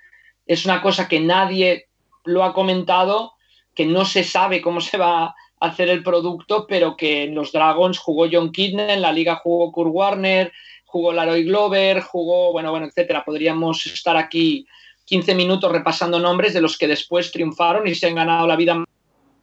es 0.47 0.65
una 0.65 0.81
cosa 0.81 1.07
que 1.07 1.19
nadie 1.19 1.85
lo 2.25 2.43
ha 2.43 2.51
comentado, 2.51 3.33
que 3.75 3.85
no 3.85 4.05
se 4.05 4.23
sabe 4.23 4.59
cómo 4.59 4.81
se 4.81 4.97
va 4.97 5.35
hacer 5.59 5.87
el 5.89 6.01
producto, 6.01 6.65
pero 6.67 6.97
que 6.97 7.25
en 7.25 7.35
los 7.35 7.51
Dragons 7.51 7.99
jugó 7.99 8.25
John 8.31 8.51
Kidney, 8.51 8.89
en 8.89 9.03
la 9.03 9.11
liga 9.11 9.35
jugó 9.35 9.71
Kurt 9.71 9.91
Warner, 9.93 10.51
jugó 10.85 11.13
Laroy 11.13 11.43
Glover, 11.43 12.01
jugó, 12.01 12.51
bueno, 12.51 12.71
bueno, 12.71 12.87
etcétera. 12.87 13.23
Podríamos 13.23 13.85
estar 13.85 14.17
aquí 14.17 14.65
15 15.05 15.35
minutos 15.35 15.71
repasando 15.71 16.17
nombres 16.17 16.55
de 16.55 16.61
los 16.61 16.75
que 16.75 16.87
después 16.87 17.31
triunfaron 17.31 17.87
y 17.87 17.93
se 17.93 18.07
han 18.07 18.15
ganado 18.15 18.47
la 18.47 18.55
vida 18.55 18.83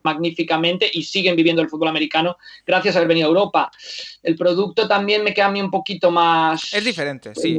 magníficamente 0.07 0.89
y 0.93 1.03
siguen 1.03 1.35
viviendo 1.35 1.61
el 1.61 1.69
fútbol 1.69 1.89
americano 1.89 2.37
gracias 2.65 2.95
a 2.95 2.99
haber 3.01 3.09
venido 3.09 3.27
a 3.27 3.31
Europa. 3.31 3.71
El 4.23 4.37
producto 4.37 4.87
también 4.87 5.25
me 5.25 5.35
queda 5.35 5.47
a 5.47 5.51
mí 5.51 5.61
un 5.61 5.71
poquito 5.71 6.11
más... 6.11 6.73
Es 6.73 6.85
diferente, 6.85 7.35
sí. 7.35 7.59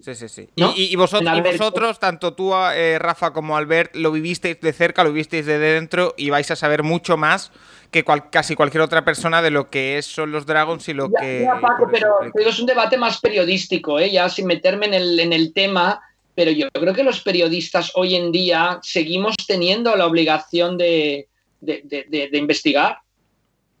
Sí, 0.00 0.14
sí, 0.14 0.28
sí. 0.28 0.48
Y, 0.56 0.96
vosotros, 0.96 2.00
tanto 2.00 2.32
tú, 2.32 2.52
eh, 2.74 2.98
Rafa, 2.98 3.32
como 3.32 3.56
Albert, 3.56 3.94
lo 3.94 4.10
vivisteis 4.10 4.60
de 4.60 4.72
cerca, 4.72 5.04
lo 5.04 5.12
vivisteis 5.12 5.44
de 5.44 5.58
dentro 5.58 6.14
y 6.16 6.30
vais 6.30 6.50
a 6.50 6.56
saber 6.56 6.82
mucho 6.82 7.16
más 7.16 7.52
que 7.90 8.04
casi 8.30 8.54
cualquier 8.54 8.80
otra 8.80 9.04
persona 9.04 9.42
de 9.42 9.50
lo 9.50 9.68
que 9.68 9.98
es, 9.98 10.06
son 10.06 10.32
los 10.32 10.46
Dragons 10.46 10.88
y 10.88 10.94
lo 10.94 11.10
que... 11.10 11.46
pero, 11.92 12.48
es 12.48 12.58
un 12.58 12.66
debate 12.66 12.96
más 12.96 13.20
periodístico, 13.20 14.00
¿eh? 14.00 14.10
ya 14.10 14.30
sin 14.30 14.46
meterme 14.46 14.86
en 14.86 14.94
el, 14.94 15.20
en 15.20 15.32
el 15.34 15.52
tema, 15.52 16.00
pero 16.34 16.50
yo 16.50 16.68
creo 16.72 16.94
que 16.94 17.02
los 17.02 17.20
periodistas 17.20 17.92
hoy 17.94 18.16
en 18.16 18.32
día 18.32 18.80
seguimos 18.82 19.34
teniendo 19.46 19.94
la 19.94 20.06
obligación 20.06 20.78
de, 20.78 21.28
de, 21.62 22.30
investigar. 22.32 22.98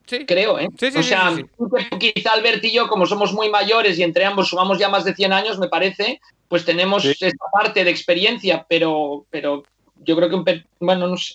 Sí. 0.06 0.26
Creo, 0.26 0.58
¿eh? 0.58 0.68
Sí, 0.78 0.90
sí, 0.90 0.98
o 0.98 1.02
sea, 1.02 1.32
quizá 1.98 2.32
Albert 2.32 2.64
y 2.64 2.72
yo, 2.72 2.88
como 2.88 3.06
somos 3.06 3.32
muy 3.32 3.48
mayores 3.48 3.98
y 3.98 4.02
entre 4.02 4.24
ambos 4.24 4.48
sumamos 4.48 4.78
ya 4.78 4.88
más 4.88 5.04
de 5.04 5.14
100 5.14 5.32
años, 5.32 5.58
me 5.58 5.68
parece, 5.68 6.20
pues 6.48 6.64
tenemos 6.64 7.04
esta 7.04 7.46
parte 7.52 7.84
de 7.84 7.90
experiencia, 7.90 8.66
pero, 8.68 9.26
pero 9.30 9.62
yo 9.96 10.16
creo 10.16 10.28
que, 10.44 10.64
bueno, 10.80 11.06
no 11.06 11.16
sé. 11.16 11.34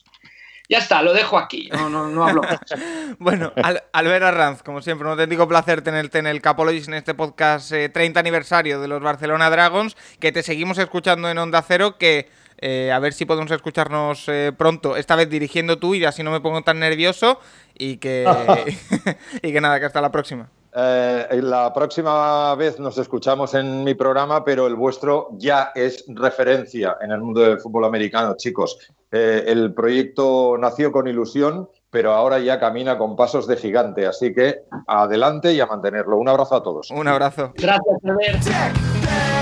Ya 0.70 0.80
está, 0.80 1.02
lo 1.02 1.14
dejo 1.14 1.38
aquí, 1.38 1.70
no, 1.72 1.90
no, 1.90 2.10
no 2.10 2.28
hablo 2.28 2.42
más. 2.42 2.60
bueno, 3.20 3.54
Al 3.64 3.84
Albert 3.94 4.26
Arranz, 4.26 4.64
como 4.64 4.82
siempre, 4.82 5.06
un 5.06 5.14
auténtico 5.14 5.48
placer 5.48 5.82
tenerte 5.82 6.20
en 6.20 6.28
el 6.28 6.42
Capologis 6.42 6.90
en 6.90 6.96
este 6.96 7.14
podcast 7.14 7.70
30 7.70 8.02
eh, 8.02 8.20
aniversario 8.20 8.82
de 8.82 8.90
los 8.90 9.02
Barcelona 9.02 9.50
Dragons, 9.50 9.96
que 10.20 10.34
te 10.34 10.44
seguimos 10.44 10.78
escuchando 10.78 11.30
en 11.30 11.38
Onda 11.38 11.64
Cero, 11.66 11.98
que 11.98 12.28
eh, 12.60 12.92
a 12.92 13.00
ver 13.00 13.14
si 13.14 13.26
podemos 13.26 13.52
escucharnos 13.52 14.28
eh, 14.28 14.52
pronto, 14.58 14.96
esta 14.96 15.16
vez 15.16 15.30
dirigiendo 15.30 15.78
tú 15.78 15.94
y 15.96 16.06
así 16.06 16.24
no 16.24 16.32
me 16.32 16.42
pongo 16.42 16.62
tan 16.64 16.80
nervioso 16.80 17.40
y 17.78 17.98
que, 17.98 18.26
y 19.42 19.54
que 19.54 19.62
nada, 19.62 19.80
que 19.80 19.86
hasta 19.86 20.02
la 20.02 20.12
próxima. 20.12 20.50
Eh, 20.74 21.40
la 21.42 21.74
próxima 21.74 22.54
vez 22.56 22.80
nos 22.80 22.98
escuchamos 22.98 23.54
en 23.54 23.84
mi 23.84 23.96
programa, 23.96 24.44
pero 24.44 24.68
el 24.68 24.76
vuestro 24.76 25.30
ya 25.34 25.72
es 25.74 26.06
referencia 26.08 26.98
en 27.02 27.12
el 27.12 27.22
mundo 27.22 27.42
del 27.42 27.60
fútbol 27.60 27.86
americano, 27.86 28.36
chicos. 28.38 28.78
el 29.12 29.74
proyecto 29.74 30.56
nació 30.60 30.92
con 30.92 31.08
ilusión, 31.08 31.70
pero 31.90 32.14
ahora 32.14 32.38
ya 32.40 32.60
camina 32.60 32.98
con 32.98 33.16
pasos 33.16 33.48
de 33.48 33.58
gigante, 33.58 34.06
así 34.06 34.34
que 34.34 34.64
adelante 34.88 35.54
y 35.54 35.60
a 35.62 35.66
mantenerlo. 35.66 36.18
Un 36.18 36.30
abrazo 36.30 36.56
a 36.56 36.64
todos. 36.64 36.92
Un 36.92 37.08
abrazo. 37.08 37.54
Gracias, 37.56 37.98
Albert. 38.04 39.37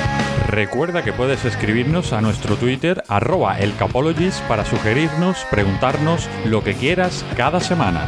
Recuerda 0.48 1.04
que 1.04 1.12
puedes 1.12 1.44
escribirnos 1.44 2.14
a 2.14 2.22
nuestro 2.22 2.56
Twitter 2.56 3.04
arroba 3.08 3.60
elcapologist 3.60 4.42
para 4.44 4.64
sugerirnos, 4.64 5.44
preguntarnos 5.50 6.30
lo 6.46 6.64
que 6.64 6.76
quieras 6.76 7.26
cada 7.36 7.60
semana. 7.60 8.08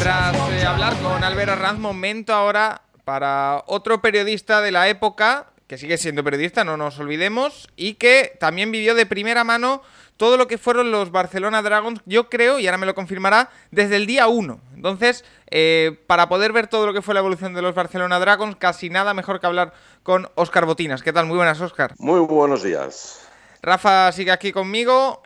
Tras 0.00 0.36
eh, 0.52 0.66
hablar 0.66 0.94
con 0.96 1.22
Albert 1.22 1.50
Arranz, 1.52 1.78
momento 1.78 2.34
ahora 2.34 2.82
para 3.04 3.62
otro 3.66 4.02
periodista 4.02 4.60
de 4.60 4.72
la 4.72 4.88
época, 4.88 5.46
que 5.68 5.78
sigue 5.78 5.96
siendo 5.96 6.24
periodista, 6.24 6.64
no 6.64 6.76
nos 6.76 6.98
olvidemos, 6.98 7.68
y 7.76 7.94
que 7.94 8.36
también 8.40 8.70
vivió 8.72 8.94
de 8.94 9.06
primera 9.06 9.44
mano 9.44 9.82
todo 10.16 10.36
lo 10.36 10.46
que 10.46 10.58
fueron 10.58 10.90
los 10.90 11.10
Barcelona 11.10 11.62
Dragons, 11.62 12.00
yo 12.06 12.28
creo, 12.28 12.58
y 12.58 12.66
ahora 12.66 12.78
me 12.78 12.86
lo 12.86 12.94
confirmará, 12.94 13.50
desde 13.70 13.96
el 13.96 14.06
día 14.06 14.28
1. 14.28 14.60
Entonces, 14.74 15.24
eh, 15.50 15.98
para 16.06 16.28
poder 16.28 16.52
ver 16.52 16.66
todo 16.68 16.86
lo 16.86 16.92
que 16.92 17.02
fue 17.02 17.14
la 17.14 17.20
evolución 17.20 17.54
de 17.54 17.62
los 17.62 17.74
Barcelona 17.74 18.18
Dragons, 18.18 18.56
casi 18.56 18.90
nada 18.90 19.14
mejor 19.14 19.40
que 19.40 19.46
hablar 19.46 19.72
con 20.02 20.28
Oscar 20.34 20.66
Botinas. 20.66 21.02
¿Qué 21.02 21.12
tal? 21.12 21.26
Muy 21.26 21.36
buenas, 21.36 21.60
Oscar. 21.60 21.94
Muy 21.98 22.20
buenos 22.20 22.62
días. 22.62 23.26
Rafa 23.62 24.12
sigue 24.12 24.30
aquí 24.30 24.52
conmigo. 24.52 25.22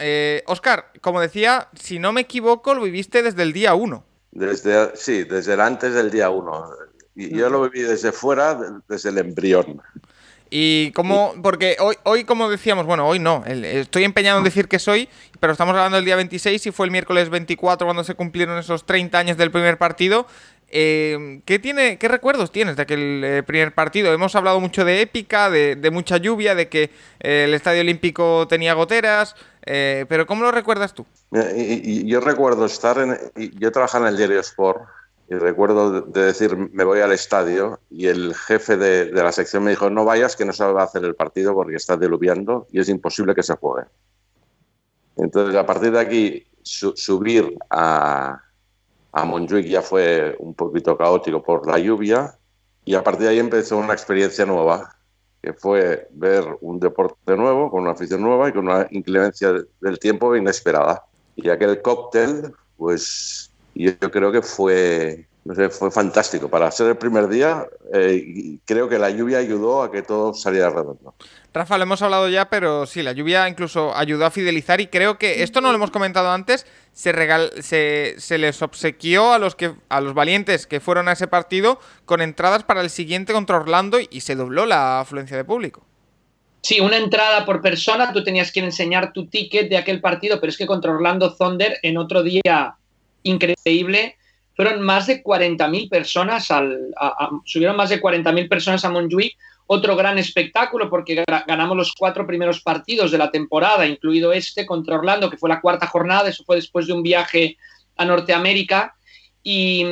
Oscar, 0.47 0.93
como 1.01 1.20
decía, 1.20 1.68
si 1.74 1.99
no 1.99 2.12
me 2.12 2.22
equivoco, 2.22 2.74
lo 2.74 2.82
viviste 2.82 3.22
desde 3.22 3.43
el 3.43 3.53
día 3.53 3.74
1. 3.74 4.05
Desde, 4.30 4.97
sí, 4.97 5.24
desde 5.24 5.55
el 5.55 5.61
antes 5.61 5.95
del 5.95 6.11
día 6.11 6.30
1. 6.30 6.70
Y 7.16 7.36
yo 7.36 7.51
lo 7.51 7.68
viví 7.68 7.84
desde 7.84 8.12
fuera, 8.12 8.57
desde 8.86 9.09
el 9.09 9.18
embrión. 9.18 9.82
Y 10.51 10.93
como, 10.93 11.35
porque 11.43 11.77
hoy, 11.81 11.97
hoy, 12.05 12.25
como 12.25 12.49
decíamos, 12.49 12.87
bueno, 12.87 13.07
hoy 13.07 13.19
no, 13.19 13.45
estoy 13.47 14.05
empeñado 14.05 14.39
en 14.39 14.45
decir 14.45 14.69
que 14.69 14.79
soy, 14.79 15.09
pero 15.41 15.53
estamos 15.53 15.75
hablando 15.75 15.97
del 15.97 16.05
día 16.05 16.17
26 16.17 16.67
y 16.67 16.71
fue 16.71 16.87
el 16.87 16.93
miércoles 16.93 17.29
24 17.29 17.87
cuando 17.87 18.05
se 18.05 18.15
cumplieron 18.15 18.59
esos 18.59 18.87
30 18.87 19.19
años 19.19 19.37
del 19.37 19.51
primer 19.51 19.77
partido. 19.77 20.27
Eh, 20.71 21.41
¿qué, 21.47 21.59
tiene, 21.59 21.97
¿Qué 21.99 22.09
recuerdos 22.09 22.53
tienes 22.53 22.77
de 22.77 22.83
aquel 22.83 23.23
eh, 23.25 23.43
primer 23.43 23.73
partido? 23.75 24.13
Hemos 24.13 24.35
hablado 24.37 24.61
mucho 24.61 24.85
de 24.85 25.01
épica, 25.01 25.51
de, 25.51 25.91
mucha 25.91 26.19
lluvia, 26.19 26.55
de 26.55 26.69
que 26.69 26.91
eh, 27.21 27.45
el 27.45 27.55
Estadio 27.55 27.81
Olímpico 27.81 28.47
tenía 28.49 28.75
goteras, 28.75 29.35
pero 29.61 30.27
¿cómo 30.27 30.45
lo 30.45 30.51
recuerdas 30.51 30.95
tú? 30.95 31.05
yo 31.31 32.21
recuerdo 32.21 32.65
estar 32.65 32.97
en... 32.97 33.19
Yo 33.59 33.71
trabajaba 33.71 34.07
en 34.07 34.13
el 34.13 34.17
diario 34.17 34.41
Sport 34.41 34.81
y 35.31 35.35
recuerdo 35.35 36.01
de 36.01 36.24
decir, 36.24 36.57
me 36.57 36.85
voy 36.85 37.01
al 37.01 37.12
estadio 37.12 37.81
y 37.91 38.07
el 38.07 38.35
jefe 38.35 38.79
de, 38.79 39.12
la 39.12 39.31
sección 39.31 39.62
me 39.62 39.70
dijo, 39.70 39.91
no 39.91 40.07
vayas, 40.07 40.37
que 40.37 40.47
no 40.47 40.55
se 40.55 40.64
va 40.64 40.81
a 40.81 40.85
hacer 40.85 41.05
el 41.05 41.14
partido 41.14 41.53
porque 41.55 41.76
está 41.76 41.99
diluviando 41.99 42.66
y 42.70 42.81
es 42.81 42.89
imposible 42.89 43.35
que 43.35 43.43
se 43.43 43.55
juegue. 43.57 43.89
Entonces, 45.16 45.55
a 45.55 45.66
partir 45.66 45.93
de 45.93 46.01
aquí, 46.01 46.47
subir 46.62 47.59
a, 47.68 48.41
a 49.12 49.24
Montjuic 49.24 49.66
ya 49.66 49.83
fue 49.83 50.35
un 50.39 50.55
poquito 50.55 50.97
caótico 50.97 51.43
por 51.43 51.66
la 51.66 51.79
lluvia 51.79 52.39
y 52.87 52.95
a 52.95 53.05
partir 53.05 53.24
de 53.24 53.29
ahí 53.29 53.39
empezó 53.39 53.76
una 53.76 53.93
experiencia 53.93 54.47
nueva, 54.47 54.97
que 55.43 55.53
fue 55.53 56.09
ver 56.12 56.57
un 56.62 56.81
deporte 56.81 57.37
nuevo, 57.37 57.70
con 57.70 57.83
una 57.83 57.91
afición 57.91 58.22
nueva 58.22 58.49
y 58.49 58.53
con 58.53 58.66
una 58.66 58.87
inclemencia 58.93 59.53
del 59.81 59.99
tiempo 59.99 60.35
inesperada. 60.35 61.05
Y 61.37 61.51
aquel 61.51 61.83
cóctel, 61.83 62.55
pues 62.79 63.48
y 63.79 63.85
yo 63.85 64.11
creo 64.11 64.33
que 64.33 64.43
fue, 64.43 65.26
no 65.45 65.55
sé, 65.55 65.68
fue 65.68 65.93
fantástico. 65.93 66.49
Para 66.49 66.68
ser 66.72 66.89
el 66.89 66.97
primer 66.97 67.29
día, 67.29 67.64
eh, 67.95 68.59
creo 68.64 68.89
que 68.89 68.99
la 68.99 69.09
lluvia 69.09 69.39
ayudó 69.39 69.85
a 69.85 69.93
que 69.93 70.03
todo 70.03 70.35
saliera 70.35 70.68
redondo. 70.68 71.14
Rafa, 71.55 71.79
lo 71.79 71.85
hemos 71.85 72.03
hablado 72.03 72.29
ya, 72.29 72.51
pero 72.51 72.87
sí, 72.87 73.05
la 73.05 73.12
lluvia 73.12 73.49
incluso 73.49 73.95
ayudó 73.95 74.26
a 74.26 74.33
fidelizar 74.33 74.81
y 74.81 74.89
creo 74.89 75.16
que 75.16 75.45
esto 75.45 75.61
no 75.61 75.68
lo 75.68 75.76
hemos 75.76 75.93
comentado 75.93 76.33
antes, 76.33 76.66
se, 76.93 77.12
regal 77.12 77.53
se, 77.61 78.16
se, 78.18 78.37
les 78.37 78.61
obsequió 78.62 79.33
a 79.33 79.39
los, 79.39 79.55
que, 79.55 79.72
a 79.89 80.01
los 80.01 80.12
valientes 80.12 80.66
que 80.66 80.81
fueron 80.81 81.07
a 81.07 81.12
ese 81.12 81.29
partido 81.29 81.79
con 82.05 82.20
entradas 82.20 82.64
para 82.64 82.81
el 82.81 82.91
siguiente 82.91 83.33
contra 83.33 83.59
Orlando 83.59 84.01
y, 84.01 84.09
y 84.11 84.22
se 84.22 84.35
dobló 84.35 84.66
la 84.66 84.99
afluencia 84.99 85.37
de 85.37 85.45
público. 85.45 85.87
Sí, 86.62 86.81
una 86.81 86.97
entrada 86.97 87.47
por 87.47 87.62
persona, 87.62 88.12
tú 88.12 88.24
tenías 88.24 88.51
que 88.51 88.59
enseñar 88.59 89.12
tu 89.12 89.29
ticket 89.29 89.68
de 89.70 89.76
aquel 89.76 90.01
partido, 90.01 90.41
pero 90.41 90.51
es 90.51 90.59
que 90.59 90.66
contra 90.66 90.91
Orlando 90.91 91.37
Thunder 91.37 91.79
en 91.83 91.97
otro 91.97 92.24
día 92.24 92.74
increíble. 93.29 94.16
Fueron 94.55 94.83
más 94.83 95.07
de 95.07 95.22
40.000 95.22 95.89
personas, 95.89 96.51
al, 96.51 96.93
subieron 97.45 97.76
más 97.76 97.91
de 97.91 98.03
40.000 98.03 98.49
personas 98.49 98.85
a 98.85 98.91
Montjuic. 98.91 99.37
Otro 99.70 99.95
gran 99.97 100.18
espectáculo 100.18 100.89
porque 100.89 101.24
ganamos 101.47 101.76
los 101.76 101.93
cuatro 101.93 102.26
primeros 102.26 102.62
partidos 102.62 103.11
de 103.11 103.18
la 103.18 103.31
temporada, 103.31 103.87
incluido 103.87 104.33
este 104.33 104.64
contra 104.64 104.97
Orlando, 104.97 105.29
que 105.29 105.37
fue 105.37 105.51
la 105.51 105.61
cuarta 105.61 105.87
jornada. 105.87 106.29
Eso 106.29 106.43
fue 106.45 106.57
después 106.57 106.87
de 106.87 106.95
un 106.95 107.03
viaje 107.03 107.57
a 107.97 108.05
Norteamérica. 108.05 108.95
Y, 109.43 109.85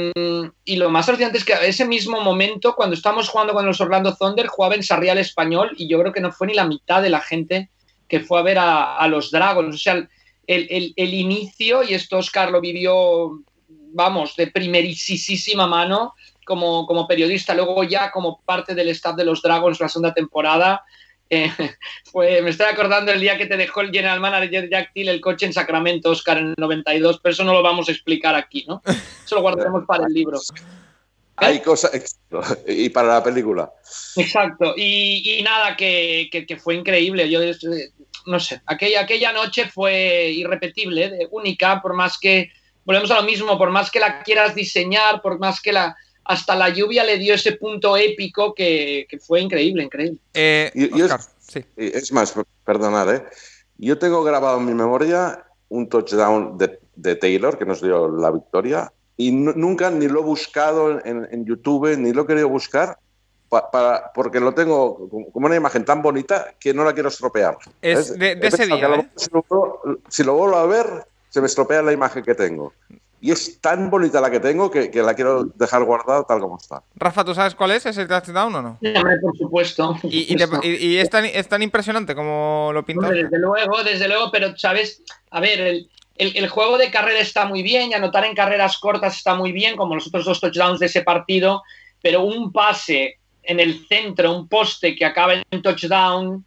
lo 0.66 0.91
más 0.91 1.09
alucinante 1.09 1.39
es 1.39 1.45
que 1.45 1.55
ese 1.62 1.87
mismo 1.87 2.20
momento, 2.20 2.74
cuando 2.74 2.97
estábamos 2.97 3.28
jugando 3.28 3.53
con 3.53 3.66
los 3.66 3.80
Orlando 3.80 4.16
Thunder, 4.16 4.49
jugaba 4.49 4.74
en 4.74 4.82
Sarrial 4.82 5.18
Español 5.18 5.72
y 5.76 5.89
yo 5.89 6.01
creo 6.01 6.12
que 6.12 6.20
no 6.20 6.32
fue 6.32 6.49
ni 6.49 6.55
la 6.55 6.66
mitad 6.66 7.03
de 7.03 7.11
la 7.11 7.20
gente 7.20 7.70
que 8.09 8.20
fue 8.20 8.41
a 8.41 8.43
ver 8.43 8.59
a, 8.59 8.97
a 8.97 9.07
los 9.09 9.30
Dragons. 9.30 9.74
O 9.74 9.78
sea, 9.78 10.09
el, 10.47 11.14
inicio, 11.14 11.82
y 11.82 11.94
esto 11.94 12.18
Oscar 12.18 12.51
lo 12.51 12.61
vivió, 12.61 13.42
vamos, 13.68 14.36
de 14.36 14.49
primerísima 14.49 15.66
mano 15.66 16.14
como, 16.44 16.86
como 16.86 17.07
periodista, 17.07 17.55
luego 17.55 17.82
ya 17.84 18.11
como 18.12 18.40
parte 18.44 18.74
del 18.74 18.88
staff 18.90 19.16
de 19.16 19.24
los 19.24 19.42
Dragons 19.42 19.80
la 19.80 19.88
segunda 19.88 20.14
temporada. 20.14 20.84
Eh, 21.28 21.51
me 22.14 22.51
estoy 22.51 22.66
acordando 22.66 23.12
el 23.12 23.20
día 23.20 23.36
que 23.36 23.47
te 23.47 23.57
dejó 23.57 23.80
el 23.80 23.90
general 23.90 24.20
manager 24.20 24.70
Jack 24.70 24.92
Till 24.92 25.09
el 25.09 25.20
coche 25.20 25.47
en 25.47 25.53
Sacramento, 25.53 26.11
Oscar, 26.11 26.38
en 26.38 26.49
el 26.49 26.55
92, 26.57 27.20
pero 27.22 27.32
eso 27.32 27.44
no 27.44 27.53
lo 27.53 27.62
vamos 27.62 27.88
a 27.88 27.92
explicar 27.92 28.34
aquí, 28.34 28.64
¿no? 28.68 28.82
Eso 28.86 29.34
lo 29.34 29.42
guardaremos 29.42 29.84
para 29.86 30.07
el 30.07 30.12
libro. 30.12 30.38
Hay 31.36 31.61
cosas. 31.61 32.18
Y 32.66 32.88
para 32.88 33.09
la 33.09 33.22
película. 33.22 33.70
Exacto. 34.16 34.74
Y, 34.76 35.40
nada, 35.44 35.76
que, 35.76 36.30
que, 36.30 36.57
fue 36.57 36.76
increíble. 36.76 37.28
Yo 37.28 37.40
no 38.27 38.41
sé, 38.41 38.61
aquella, 38.66 39.03
aquella 39.03 39.33
noche 39.33 39.68
fue 39.68 40.31
irrepetible, 40.31 41.29
única, 41.31 41.81
por 41.81 41.95
más 41.95 42.18
que, 42.18 42.51
volvemos 42.85 43.11
a 43.11 43.20
lo 43.20 43.22
mismo, 43.22 43.57
por 43.57 43.70
más 43.70 43.91
que 43.91 44.01
la 44.01 44.22
quieras 44.22 44.55
diseñar, 44.55 45.22
por 45.22 45.39
más 45.39 45.61
que 45.61 45.72
la, 45.72 45.97
hasta 46.24 46.57
la 46.57 46.68
lluvia 46.68 47.05
le 47.05 47.18
dio 47.18 47.35
ese 47.35 47.53
punto 47.53 47.97
épico 47.97 48.55
que, 48.55 49.07
fue 49.24 49.41
increíble, 49.41 49.85
increíble. 49.85 50.18
Eh, 50.35 50.70
es, 51.77 52.12
más, 52.12 52.35
perdonad, 52.64 53.14
¿eh? 53.14 53.24
yo 53.79 53.99
tengo 53.99 54.22
grabado 54.24 54.59
en 54.59 54.66
mi 54.66 54.74
memoria 54.74 55.45
un 55.68 55.89
touchdown 55.89 56.59
de, 56.59 56.79
Taylor 57.16 57.59
que 57.59 57.66
nos 57.66 57.83
dio 57.83 58.09
la 58.09 58.31
victoria 58.31 58.91
y 59.18 59.31
nunca 59.31 59.91
ni 59.91 60.09
lo 60.09 60.20
he 60.20 60.24
buscado 60.24 60.99
en, 61.05 61.29
en, 61.31 61.45
YouTube, 61.45 61.97
ni 61.97 62.12
lo 62.12 62.22
he 62.22 62.27
querido 62.27 62.49
buscar 62.49 62.99
para, 63.49 64.12
porque 64.12 64.40
lo 64.40 64.53
tengo 64.53 65.09
como 65.32 65.47
una 65.47 65.57
imagen 65.57 65.84
tan 65.84 66.03
bonita 66.03 66.55
que 66.59 66.74
no 66.74 66.84
la 66.84 66.92
quiero 66.92 67.09
estropear. 67.09 67.57
Es 67.80 68.18
de, 68.18 68.38
ese 68.42 68.66
día. 68.66 68.88
¿eh? 68.94 69.09
si, 70.09 70.24
lo, 70.24 70.34
vuelvo 70.34 70.57
a 70.57 70.66
ver, 70.66 70.86
se 71.28 71.40
me 71.40 71.47
estropea 71.47 71.82
la 71.82 71.92
imagen 71.92 72.24
que 72.24 72.34
tengo. 72.34 72.72
Y 73.20 73.30
es 73.30 73.61
tan 73.61 73.88
bonita 73.88 74.20
la 74.20 74.30
que 74.30 74.40
tengo 74.40 74.70
que, 74.70 74.90
la 74.94 75.14
quiero 75.14 75.44
dejar 75.44 75.84
guardada 75.84 76.24
tal 76.24 76.40
como 76.40 76.59
está. 76.59 76.82
Rafa, 76.97 77.24
¿tú 77.24 77.34
sabes 77.34 77.55
cuál 77.55 77.70
es 77.70 77.86
ese 77.86 78.07
touchdown 78.07 78.55
o 78.55 78.62
no? 78.62 78.78
por 79.22 79.36
supuesto. 79.36 79.97
¿Y, 80.05 80.34
y, 80.34 80.99
es, 80.99 81.11
tan, 81.11 81.24
es, 81.24 81.49
tan, 81.49 81.62
impresionante 81.62 82.14
como 82.14 82.70
lo 82.74 82.84
pintas? 82.84 83.11
Desde 83.11 83.38
luego, 83.38 83.82
desde 83.82 84.07
luego, 84.07 84.30
pero 84.30 84.57
sabes, 84.57 85.03
a 85.30 85.40
ver, 85.40 85.61
el, 85.61 85.90
el, 86.16 86.36
el, 86.36 86.49
juego 86.49 86.76
de 86.78 86.90
carrera 86.90 87.20
está 87.20 87.47
muy 87.47 87.62
bien 87.62 87.90
y 87.90 87.94
anotar 87.94 88.24
en 88.26 88.34
carreras 88.34 88.76
cortas 88.78 89.16
está 89.16 89.34
muy 89.34 89.51
bien, 89.51 89.76
como 89.76 89.94
los 89.94 90.07
otros 90.07 90.26
dos 90.26 90.40
touchdowns 90.40 90.78
de 90.78 90.86
ese 90.86 91.03
partido, 91.03 91.62
pero 92.03 92.22
un 92.22 92.53
pase 92.53 93.18
en 93.47 93.61
el 93.61 93.86
centro 93.86 94.36
un 94.36 94.49
poste 94.49 94.94
que 94.94 95.05
acaba 95.05 95.34
en 95.34 95.62
touchdown, 95.62 96.44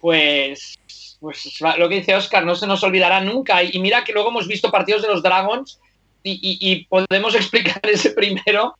pues, 0.00 0.74
pues 1.20 1.60
lo 1.78 1.88
que 1.88 1.96
dice 1.96 2.14
Oscar, 2.14 2.44
no 2.44 2.54
se 2.56 2.66
nos 2.66 2.82
olvidará 2.82 3.20
nunca. 3.20 3.62
Y, 3.62 3.78
mira 3.78 4.04
que 4.04 4.12
luego 4.12 4.30
hemos 4.30 4.48
visto 4.48 4.70
partidos 4.70 5.02
de 5.02 5.08
los 5.08 5.22
Dragons 5.22 5.78
y, 6.24 6.86
podemos 6.86 7.34
explicar 7.36 7.80
ese 7.84 8.10
primero 8.10 8.76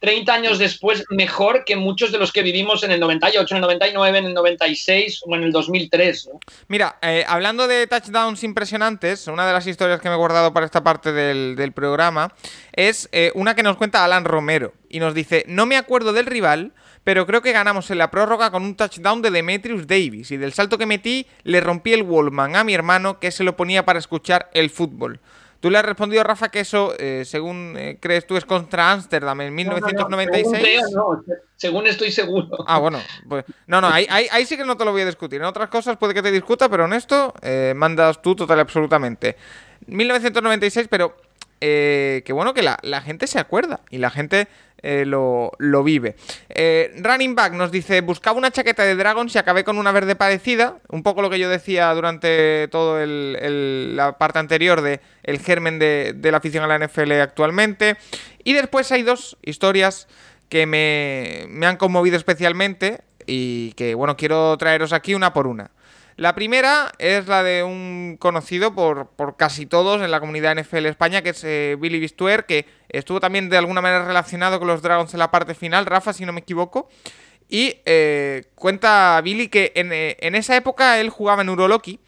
30 0.00 0.32
años 0.32 0.58
después 0.58 1.04
mejor 1.10 1.64
que 1.64 1.76
muchos 1.76 2.12
de 2.12 2.18
los 2.18 2.32
que 2.32 2.42
vivimos 2.42 2.82
en 2.84 2.90
el 2.90 3.00
98, 3.00 3.54
en 3.54 3.56
el 3.56 3.62
99, 3.62 4.18
en 4.18 4.24
el 4.26 4.34
96 4.34 5.22
o 5.26 5.34
en 5.34 5.44
el 5.44 5.52
2003. 5.52 6.30
Mira, 6.68 6.98
eh, 7.02 7.24
hablando 7.26 7.66
de 7.66 7.86
touchdowns 7.86 8.44
impresionantes, 8.44 9.26
una 9.26 9.46
de 9.46 9.52
las 9.52 9.66
historias 9.66 10.00
que 10.00 10.08
me 10.08 10.14
he 10.14 10.18
guardado 10.18 10.52
para 10.52 10.66
esta 10.66 10.84
parte 10.84 11.12
del, 11.12 11.72
programa 11.72 12.34
es 12.72 13.08
eh, 13.12 13.32
una 13.34 13.54
que 13.54 13.62
nos 13.62 13.76
cuenta 13.76 14.04
Alan 14.04 14.24
Romero 14.24 14.72
y 14.88 15.00
nos 15.00 15.14
dice, 15.14 15.44
no 15.48 15.66
me 15.66 15.76
acuerdo 15.76 16.12
del 16.12 16.26
rival, 16.26 16.72
pero 17.06 17.24
creo 17.24 17.40
que 17.40 17.52
ganamos 17.52 17.88
en 17.92 17.98
la 17.98 18.10
prórroga 18.10 18.50
con 18.50 18.64
un 18.64 18.74
touchdown 18.74 19.22
de 19.22 19.30
Demetrius 19.30 19.86
Davis 19.86 20.32
y 20.32 20.38
del 20.38 20.52
salto 20.52 20.76
que 20.76 20.86
metí 20.86 21.24
le 21.44 21.60
rompí 21.60 21.92
el 21.92 22.02
Wallman 22.02 22.56
a 22.56 22.64
mi 22.64 22.74
hermano 22.74 23.20
que 23.20 23.30
se 23.30 23.44
lo 23.44 23.54
ponía 23.56 23.84
para 23.84 24.00
escuchar 24.00 24.50
el 24.54 24.70
fútbol. 24.70 25.20
Tú 25.60 25.70
le 25.70 25.78
has 25.78 25.84
respondido, 25.84 26.24
Rafa, 26.24 26.48
que 26.48 26.58
eso, 26.58 26.94
eh, 26.98 27.22
según 27.24 27.76
eh, 27.78 27.98
crees 28.00 28.26
tú, 28.26 28.36
es 28.36 28.44
contra 28.44 28.90
Ámsterdam 28.90 29.40
en 29.42 29.54
1996. 29.54 30.82
No, 30.96 31.22
según, 31.54 31.86
estoy 31.86 32.10
seguro. 32.10 32.64
Ah, 32.66 32.80
bueno. 32.80 32.98
Pues, 33.28 33.44
no, 33.68 33.80
no, 33.80 33.86
ahí, 33.92 34.08
ahí, 34.08 34.44
sí 34.44 34.56
que 34.56 34.64
no 34.64 34.76
te 34.76 34.84
lo 34.84 34.90
voy 34.90 35.02
a 35.02 35.06
discutir. 35.06 35.40
En 35.40 35.46
otras 35.46 35.68
cosas 35.68 35.96
puede 35.98 36.12
que 36.12 36.22
te 36.22 36.32
discuta, 36.32 36.68
pero 36.68 36.86
en 36.86 36.92
esto 36.92 37.32
eh, 37.40 37.72
mandas 37.76 38.20
tú 38.20 38.34
total 38.34 38.58
y 38.58 38.62
absolutamente. 38.62 39.36
1996, 39.86 40.88
pero 40.90 41.16
eh, 41.60 42.22
que 42.24 42.32
bueno 42.32 42.52
que 42.52 42.62
la, 42.62 43.00
gente 43.00 43.26
se 43.26 43.38
acuerda 43.38 43.80
y 43.90 43.98
la 43.98 44.10
gente 44.10 44.48
eh, 44.82 45.04
lo, 45.06 45.50
vive. 45.84 46.16
Eh, 46.48 46.92
running 46.98 47.34
Back 47.34 47.54
nos 47.54 47.70
dice, 47.70 48.02
buscaba 48.02 48.38
una 48.38 48.50
chaqueta 48.50 48.84
de 48.84 48.94
Dragons 48.94 49.34
y 49.34 49.38
acabé 49.38 49.64
con 49.64 49.78
una 49.78 49.92
verde 49.92 50.16
parecida, 50.16 50.76
un 50.88 51.02
poco 51.02 51.22
lo 51.22 51.30
que 51.30 51.38
yo 51.38 51.48
decía 51.48 51.92
durante 51.94 52.68
todo 52.68 52.98
la 53.04 54.18
parte 54.18 54.38
anterior 54.38 54.82
de 54.82 55.00
el 55.22 55.38
germen 55.38 55.78
de, 55.78 56.14
la 56.22 56.36
afición 56.36 56.62
a 56.62 56.66
la 56.66 56.86
NFL 56.86 57.12
actualmente. 57.12 57.96
Y 58.44 58.52
después 58.52 58.92
hay 58.92 59.02
dos 59.02 59.38
historias 59.42 60.08
que 60.48 60.66
me, 60.66 61.46
me 61.48 61.66
han 61.66 61.76
conmovido 61.76 62.16
especialmente 62.16 63.00
y 63.26 63.72
que 63.72 63.94
bueno, 63.94 64.16
quiero 64.16 64.56
traeros 64.58 64.92
aquí 64.92 65.14
una 65.14 65.32
por 65.32 65.46
una. 65.46 65.70
La 66.16 66.34
primera 66.34 66.92
es 66.98 67.26
la 67.26 67.42
de 67.42 67.62
un 67.62 68.16
conocido 68.18 68.74
por, 68.74 69.08
por 69.08 69.36
casi 69.36 69.66
todos 69.66 70.00
en 70.00 70.10
la 70.10 70.18
comunidad 70.18 70.56
NFL 70.56 70.86
España, 70.86 71.20
que 71.20 71.30
es 71.30 71.44
eh, 71.44 71.76
Billy 71.78 72.00
Bistuer, 72.00 72.46
que 72.46 72.64
estuvo 72.88 73.20
también 73.20 73.50
de 73.50 73.58
alguna 73.58 73.82
manera 73.82 74.06
relacionado 74.06 74.58
con 74.58 74.66
los 74.66 74.80
Dragons 74.80 75.12
en 75.12 75.18
la 75.18 75.30
parte 75.30 75.54
final, 75.54 75.84
Rafa, 75.84 76.14
si 76.14 76.24
no 76.24 76.32
me 76.32 76.40
equivoco. 76.40 76.88
Y 77.50 77.80
eh, 77.84 78.44
cuenta 78.54 79.20
Billy 79.22 79.48
que 79.48 79.72
en, 79.74 79.92
eh, 79.92 80.16
en, 80.20 80.34
esa 80.34 80.56
época 80.56 80.98
él 81.00 81.10
jugaba 81.10 81.42
en 81.42 81.50
Uroloki, 81.50 82.00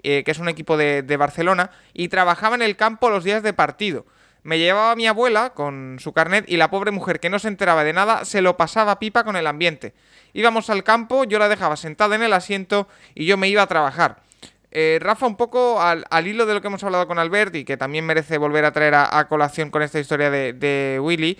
que 0.00 0.22
es 0.24 0.38
un 0.38 0.48
equipo 0.48 0.76
de, 0.76 1.02
de 1.02 1.16
Barcelona, 1.16 1.72
y 1.92 2.06
trabajaba 2.06 2.54
en 2.54 2.62
el 2.62 2.76
campo 2.76 3.10
los 3.10 3.24
días 3.24 3.42
de 3.42 3.52
partido. 3.52 4.06
Me 4.46 4.60
llevaba 4.60 4.92
a 4.92 4.94
mi 4.94 5.08
abuela 5.08 5.54
con 5.54 5.96
su 5.98 6.12
carnet 6.12 6.44
y 6.46 6.56
la 6.56 6.70
pobre 6.70 6.92
mujer 6.92 7.18
que 7.18 7.28
no 7.28 7.40
se 7.40 7.48
enteraba 7.48 7.82
de 7.82 7.92
nada 7.92 8.24
se 8.24 8.42
lo 8.42 8.56
pasaba 8.56 9.00
pipa 9.00 9.24
con 9.24 9.34
el 9.34 9.48
ambiente. 9.48 9.92
Íbamos 10.34 10.70
al 10.70 10.84
campo, 10.84 11.24
yo 11.24 11.40
la 11.40 11.48
dejaba 11.48 11.76
sentada 11.76 12.14
en 12.14 12.22
el 12.22 12.32
asiento 12.32 12.86
y 13.16 13.26
yo 13.26 13.36
me 13.36 13.48
iba 13.48 13.62
a 13.62 13.66
trabajar. 13.66 14.22
Eh, 14.70 14.98
Rafa, 15.02 15.26
un 15.26 15.36
poco 15.36 15.82
al, 15.82 16.04
hilo 16.24 16.46
de 16.46 16.54
lo 16.54 16.60
que 16.60 16.68
hemos 16.68 16.84
hablado 16.84 17.08
con 17.08 17.18
Albert 17.18 17.56
y 17.56 17.64
que 17.64 17.76
también 17.76 18.06
merece 18.06 18.38
volver 18.38 18.64
a 18.64 18.70
traer 18.70 18.94
a, 18.94 19.26
colación 19.28 19.70
con 19.70 19.82
esta 19.82 19.98
historia 19.98 20.30
de, 20.30 21.00
Willy, 21.02 21.36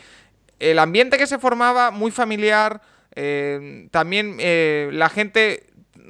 el 0.59 0.80
ambiente 0.80 1.16
que 1.16 1.28
se 1.28 1.38
formaba, 1.38 1.92
muy 1.92 2.11
familiar, 2.11 2.82
eh, 3.14 3.86
también 3.92 4.38
eh, 4.40 4.90
la 4.92 5.11
gente 5.11 5.68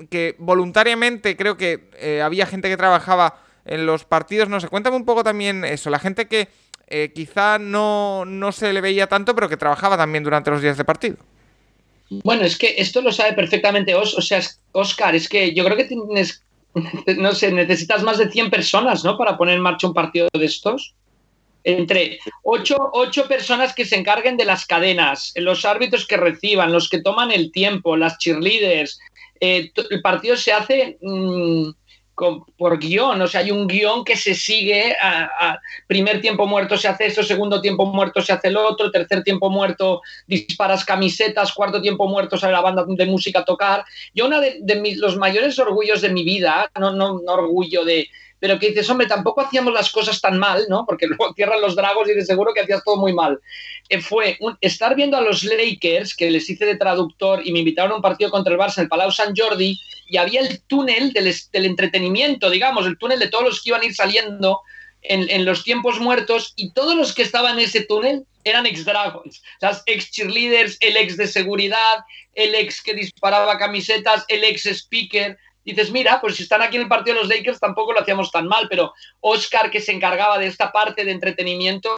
que 0.09 0.35
voluntariamente 0.39 1.37
creo 1.37 1.59
que 1.59 2.23
había 2.25 2.47
gente 2.47 2.71
que 2.71 2.79
trabajaba 2.79 3.39
en 3.67 3.85
los 3.85 4.05
partidos, 4.05 4.49
no 4.49 4.61
sé, 4.61 4.69
cuéntame 4.69 4.97
un 4.97 5.05
poco 5.05 5.25
también 5.25 5.65
eso, 5.65 5.91
la 5.91 5.99
gente 5.99 6.27
que 6.27 6.49
eh, 6.87 7.13
quizá 7.15 7.59
no, 7.59 8.25
no 8.25 8.53
se 8.53 8.73
le 8.73 8.81
veía 8.81 9.09
tanto, 9.09 9.35
pero 9.35 9.49
que 9.49 9.57
trabajaba 9.57 9.97
también 9.97 10.25
durante 10.25 10.51
los 10.51 10.63
días 10.63 10.77
de 10.77 10.85
partido. 10.85 11.17
Bueno, 12.09 12.45
es 12.45 12.57
que 12.57 12.77
esto 12.79 13.03
lo 13.03 13.11
sabe 13.11 13.33
perfectamente 13.33 13.95
o 13.95 14.05
sea, 14.05 14.41
Oscar, 14.73 15.17
es 15.17 15.29
que 15.29 15.53
yo 15.55 15.65
creo 15.65 15.77
que 15.77 15.85
tienes, 15.85 16.43
no 17.17 17.33
sé, 17.35 17.51
necesitas 17.51 18.03
más 18.03 18.19
de 18.19 18.31
100 18.31 18.51
personas, 18.51 19.05
¿no? 19.05 19.19
Para 19.19 19.37
poner 19.37 19.57
en 19.57 19.63
marcha 19.63 19.89
un 19.89 19.95
partido 19.95 20.29
de 20.33 20.45
estos. 20.45 20.95
Entre 21.65 22.21
ocho, 22.45 22.77
ocho 22.93 23.27
personas 23.27 23.75
que 23.75 23.85
se 23.85 23.97
encarguen 23.97 24.37
de 24.37 24.45
las 24.45 24.67
cadenas, 24.67 25.33
los 25.35 25.65
árbitros 25.65 26.07
que 26.07 26.17
reciban, 26.17 26.73
los 26.73 26.89
que 26.89 27.03
toman 27.03 27.33
el 27.33 27.51
tiempo, 27.51 27.97
las 27.97 28.19
cheerleaders. 28.19 29.01
Eh, 29.41 29.73
el 29.91 30.01
partido 30.01 30.37
se 30.37 30.53
hace 30.53 30.97
por 32.17 32.79
guion, 32.79 33.21
o 33.21 33.27
sea, 33.27 33.41
hay 33.41 33.51
un 33.51 33.67
guion 33.67 34.03
que 34.03 34.17
se 34.17 34.35
sigue, 34.35 34.97
a, 35.01 35.61
primer 35.87 36.21
tiempo 36.23 36.47
muerto 36.47 36.79
se 36.79 36.89
hace 36.89 37.07
eso, 37.07 37.23
segundo 37.23 37.61
tiempo 37.61 37.85
muerto 37.87 38.23
se 38.23 38.33
hace 38.33 38.49
el 38.49 38.57
otro, 38.57 38.91
tercer 38.91 39.23
tiempo 39.23 39.51
muerto 39.51 40.01
disparas 40.27 40.85
camisetas, 40.85 41.53
cuarto 41.53 41.83
tiempo 41.83 42.09
muerto 42.09 42.39
sale 42.39 42.55
la 42.55 42.63
banda 42.63 42.85
de 42.89 43.07
música 43.07 43.41
a 43.41 43.45
tocar. 43.45 43.85
Yo 44.15 44.27
uno 44.27 44.41
de, 44.41 44.81
mis, 44.81 44.97
los 44.97 45.17
mayores 45.17 45.59
orgullos 45.59 46.01
de 46.01 46.09
mi 46.09 46.25
vida, 46.25 46.71
no, 46.81 46.93
no, 46.93 47.21
no 47.21 47.33
orgullo 47.33 47.85
de, 47.85 48.09
pero 48.39 48.59
que 48.59 48.69
dices, 48.69 48.89
hombre, 48.91 49.07
tampoco 49.07 49.41
hacíamos 49.41 49.73
las 49.73 49.91
cosas 49.91 50.21
tan 50.21 50.39
mal, 50.39 50.67
¿no? 50.69 50.85
Porque 50.87 51.07
luego 51.09 51.33
cierran 51.35 51.61
los 51.61 51.77
dragos 51.77 52.09
y 52.09 52.15
de 52.15 52.25
seguro 52.25 52.53
que 52.55 52.61
hacías 52.61 52.85
todo 52.85 52.97
muy 52.97 53.13
mal. 53.13 53.41
Eh, 53.89 54.01
fue 54.01 54.39
estar 54.61 54.95
viendo 54.95 55.17
a 55.17 55.21
los 55.21 55.45
Lakers, 55.45 56.15
que 56.15 56.31
les 56.31 56.49
hice 56.49 56.67
de 56.67 56.77
traductor 56.77 57.47
y 57.47 57.53
me 57.53 57.61
invitaron 57.61 57.93
a 57.93 57.97
un 57.97 58.03
partido 58.03 58.31
contra 58.31 58.53
el 58.53 58.59
Barça 58.59 58.79
en 58.79 58.85
el 58.85 58.89
Palau 58.89 59.11
San 59.11 59.35
Jordi, 59.35 59.79
y 60.07 60.17
había 60.17 60.41
el 60.41 60.63
túnel 60.63 61.13
del, 61.13 61.67
entretenimiento, 61.67 62.51
digamos, 62.51 62.87
el 62.87 62.99
túnel 62.99 63.19
de 63.19 63.29
todos 63.29 63.45
los 63.45 63.63
que 63.63 63.71
iban 63.71 63.83
a 63.83 63.87
ir 63.87 63.95
saliendo 63.95 64.61
en, 65.03 65.45
los 65.45 65.63
tiempos 65.63 66.01
muertos, 66.01 66.53
y 66.57 66.73
todos 66.73 66.97
los 66.97 67.15
que 67.15 67.23
estaban 67.23 67.59
en 67.59 67.67
ese 67.67 67.85
túnel 67.85 68.25
eran 68.43 68.67
ex-dragons, 68.67 69.43
las 69.61 69.83
ex-cheerleaders, 69.87 70.79
el 70.81 70.97
ex 70.97 71.17
de 71.17 71.29
seguridad, 71.29 72.05
el 72.35 72.55
ex 72.55 72.83
que 72.83 72.95
disparaba 72.95 73.59
camisetas, 73.59 74.25
el 74.29 74.43
ex-speaker, 74.43 75.39
dices, 75.65 75.91
mira, 75.91 76.21
pues 76.21 76.37
si 76.37 76.45
están 76.45 76.63
aquí 76.63 76.77
en 76.77 76.83
el 76.83 76.89
partido 76.89 77.17
de 77.17 77.23
los 77.23 77.29
Lakers 77.29 77.61
tampoco 77.61 77.93
lo 77.93 78.01
hacíamos 78.01 78.31
tan 78.31 78.47
mal, 78.47 78.67
pero 78.69 78.95
Oscar, 79.21 79.71
que 79.71 79.81
se 79.81 79.93
encargaba 79.93 80.39
de 80.39 80.47
esta 80.47 80.73
parte 80.73 81.05
de 81.05 81.11
entretenimiento, 81.11 81.97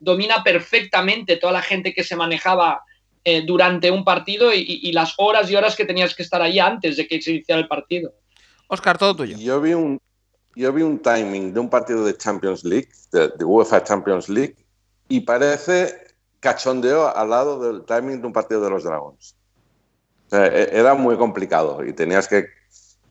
domina 0.00 0.42
perfectamente 0.42 1.36
toda 1.36 1.52
la 1.52 1.62
gente 1.62 1.94
que 1.94 2.04
se 2.04 2.16
manejaba 2.16 2.82
eh, 3.24 3.42
durante 3.46 3.90
un 3.90 4.04
partido 4.04 4.52
y, 4.52 4.92
las 4.92 5.14
horas 5.16 5.50
y 5.50 5.56
horas 5.56 5.76
que 5.76 5.84
tenías 5.84 6.14
que 6.14 6.22
estar 6.22 6.42
ahí 6.42 6.58
antes 6.58 6.96
de 6.96 7.06
que 7.06 7.20
se 7.22 7.32
iniciara 7.32 7.60
el 7.60 7.68
partido. 7.68 8.12
Oscar, 8.68 8.98
todo 8.98 9.16
tuyo. 9.16 9.36
Yo 9.38 9.60
vi 9.60 9.74
un, 9.74 10.00
yo 10.54 10.72
vi 10.72 10.82
un 10.82 10.98
timing 10.98 11.54
de 11.54 11.60
un 11.60 11.70
partido 11.70 12.04
de 12.04 12.16
Champions 12.16 12.64
League, 12.64 12.88
de, 13.12 13.28
de 13.28 13.44
UEFA 13.44 13.82
Champions 13.82 14.28
League, 14.28 14.56
y 15.08 15.20
parece 15.20 16.04
cachondeo 16.40 17.14
al 17.16 17.30
lado 17.30 17.58
del 17.58 17.84
timing 17.84 18.20
de 18.20 18.26
un 18.26 18.32
partido 18.32 18.60
de 18.60 18.70
los 18.70 18.84
Dragons. 18.84 19.34
E, 20.30 20.70
era 20.72 20.94
muy 20.94 21.16
complicado 21.16 21.84
y 21.84 21.92
tenías 21.92 22.28
que 22.28 22.38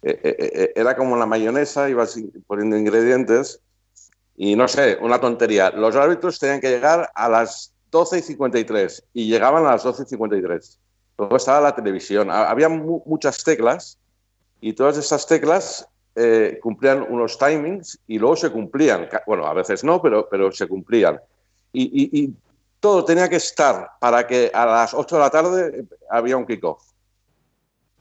eh, 0.03 0.19
eh, 0.21 0.73
era 0.75 0.95
como 0.95 1.15
la 1.15 1.25
mayonesa, 1.25 1.89
ibas 1.89 2.19
poniendo 2.45 2.77
ingredientes 2.77 3.61
y 4.35 4.55
no 4.55 4.67
sé, 4.67 4.97
una 5.01 5.19
tontería. 5.19 5.71
Los 5.71 5.95
árbitros 5.95 6.39
tenían 6.39 6.59
que 6.59 6.69
llegar 6.69 7.09
a 7.15 7.29
las 7.29 7.72
12 7.93 8.17
y 8.17 8.21
53 8.23 9.03
y 9.13 9.27
llegaban 9.27 9.65
a 9.65 9.71
las 9.71 9.83
12 9.83 10.03
y 10.03 10.05
53. 10.07 10.79
Luego 11.19 11.35
estaba 11.37 11.61
la 11.61 11.75
televisión. 11.75 12.31
Había 12.31 12.67
muchas 12.67 13.43
teclas 13.43 13.99
y 14.59 14.73
todas 14.73 14.97
esas 14.97 15.27
teclas 15.27 15.87
cumplían 16.61 17.05
unos 17.07 17.37
timings 17.37 17.99
y 18.07 18.17
luego 18.17 18.35
se 18.35 18.49
cumplían. 18.49 19.07
Bueno, 19.27 19.45
a 19.45 19.53
veces 19.53 19.83
no, 19.83 20.01
pero, 20.01 20.27
pero 20.27 20.51
se 20.51 20.67
cumplían. 20.67 21.21
Y, 21.71 22.09
y 22.11 22.33
todo 22.79 23.05
tenía 23.05 23.29
que 23.29 23.35
estar 23.35 23.91
para 23.99 24.25
que 24.25 24.49
a 24.53 24.65
las 24.65 24.93
8 24.95 25.15
de 25.15 25.21
la 25.21 25.29
tarde 25.29 25.85
había 26.09 26.35
un 26.35 26.47
kickoff. 26.47 26.83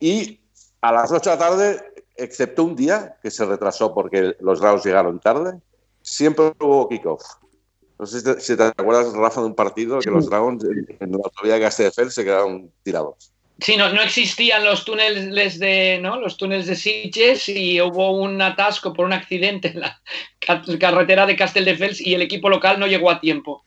Y 0.01 0.41
a 0.81 0.91
las 0.91 1.13
8 1.13 1.31
de 1.31 1.37
la 1.37 1.39
tarde 1.39 1.93
excepto 2.17 2.65
un 2.65 2.75
día 2.75 3.19
que 3.23 3.31
se 3.31 3.45
retrasó 3.45 3.95
porque 3.95 4.37
los 4.41 4.61
Dragons 4.61 4.85
llegaron 4.85 5.21
tarde, 5.21 5.61
siempre 6.01 6.55
hubo 6.61 6.89
kickoff. 6.89 7.23
No 8.03 8.07
sé 8.07 8.41
si 8.41 8.57
te, 8.57 8.65
acuerdas, 8.65 9.13
Rafa, 9.13 9.43
de 9.43 9.47
un 9.47 9.55
partido 9.55 10.01
que 10.01 10.11
los 10.11 10.29
Dragons 10.29 10.65
en 10.65 11.13
la 11.13 11.19
autovía 11.23 11.55
de 11.55 11.61
Castelldefels 11.61 12.13
se 12.13 12.25
quedaron 12.25 12.69
tirados. 12.83 13.31
Sí, 13.61 13.77
no, 13.77 13.93
no 13.93 14.03
existían 14.03 14.65
los 14.65 14.85
túneles 14.85 15.61
de, 15.61 16.01
¿no? 16.03 16.19
los 16.19 16.37
túneles 16.37 16.67
de 16.67 16.75
Sitges 16.75 17.49
y 17.49 17.81
hubo 17.81 18.21
un 18.21 18.43
atasco 18.43 18.93
por 18.93 19.07
un 19.07 19.13
accidente 19.13 19.69
en 19.69 19.79
la 19.83 20.03
carretera 20.81 21.27
de 21.27 21.37
Castelldefels 21.37 22.01
y 22.01 22.15
el 22.15 22.23
equipo 22.23 22.51
local 22.51 22.81
no 22.81 22.89
llegó 22.89 23.09
a 23.09 23.21
tiempo. 23.21 23.63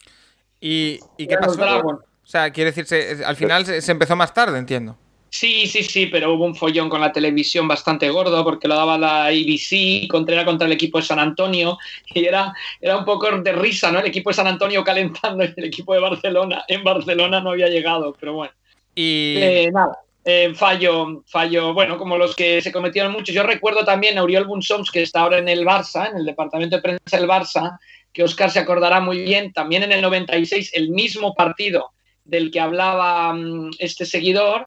¿Y, 0.59 0.99
qué 1.17 1.37
pasó? 1.39 1.61
O 1.61 2.27
sea, 2.27 2.51
quiere 2.51 2.73
decir, 2.73 3.23
al 3.23 3.37
final 3.37 3.65
se 3.65 3.89
empezó 3.89 4.17
más 4.17 4.33
tarde, 4.33 4.59
entiendo. 4.59 4.97
Sí, 5.37 5.67
sí, 5.67 5.83
sí, 5.83 6.05
pero 6.05 6.33
hubo 6.33 6.45
un 6.45 6.55
follón 6.55 6.87
con 6.87 7.01
la 7.01 7.11
televisión 7.11 7.67
bastante 7.67 8.09
gordo 8.09 8.41
porque 8.45 8.69
lo 8.69 8.75
daba 8.75 8.97
la 8.97 9.25
ABC 9.25 10.07
contra, 10.07 10.45
contra 10.45 10.65
el 10.65 10.71
equipo 10.71 10.97
de 10.97 11.03
San 11.03 11.19
Antonio 11.19 11.77
y 12.13 12.23
era, 12.23 12.53
era 12.79 12.95
un 12.95 13.03
poco 13.03 13.29
de 13.29 13.51
risa, 13.51 13.91
¿no? 13.91 13.99
El 13.99 14.05
equipo 14.05 14.29
de 14.29 14.35
San 14.35 14.47
Antonio 14.47 14.81
calentando 14.81 15.43
y 15.43 15.53
el 15.57 15.65
equipo 15.65 15.93
de 15.93 15.99
Barcelona 15.99 16.63
en 16.69 16.85
Barcelona 16.85 17.41
no 17.41 17.49
había 17.49 17.67
llegado, 17.67 18.15
pero 18.17 18.35
bueno. 18.35 18.53
Y 18.95 19.35
eh, 19.37 19.71
nada, 19.73 19.97
eh, 20.23 20.53
fallo, 20.55 21.25
fallo, 21.27 21.73
bueno, 21.73 21.97
como 21.97 22.17
los 22.17 22.33
que 22.33 22.61
se 22.61 22.71
cometieron 22.71 23.11
muchos. 23.11 23.35
Yo 23.35 23.43
recuerdo 23.43 23.83
también 23.83 24.17
a 24.17 24.23
Uriol 24.23 24.47
Bunsoms, 24.47 24.89
que 24.89 25.01
está 25.01 25.19
ahora 25.19 25.39
en 25.39 25.49
el 25.49 25.65
Barça, 25.65 26.09
en 26.09 26.15
el 26.15 26.25
departamento 26.25 26.77
de 26.77 26.81
prensa 26.81 27.17
del 27.17 27.27
Barça, 27.27 27.77
que 28.13 28.23
Oscar 28.23 28.51
se 28.51 28.59
acordará 28.59 29.01
muy 29.01 29.19
bien, 29.19 29.51
también 29.51 29.83
en 29.83 29.91
el 29.91 30.01
96, 30.01 30.71
el 30.75 30.91
mismo 30.91 31.33
partido 31.35 31.91
del 32.23 32.51
que 32.51 32.61
hablaba 32.61 33.33
mm, 33.33 33.71
este 33.79 34.05
seguidor, 34.05 34.65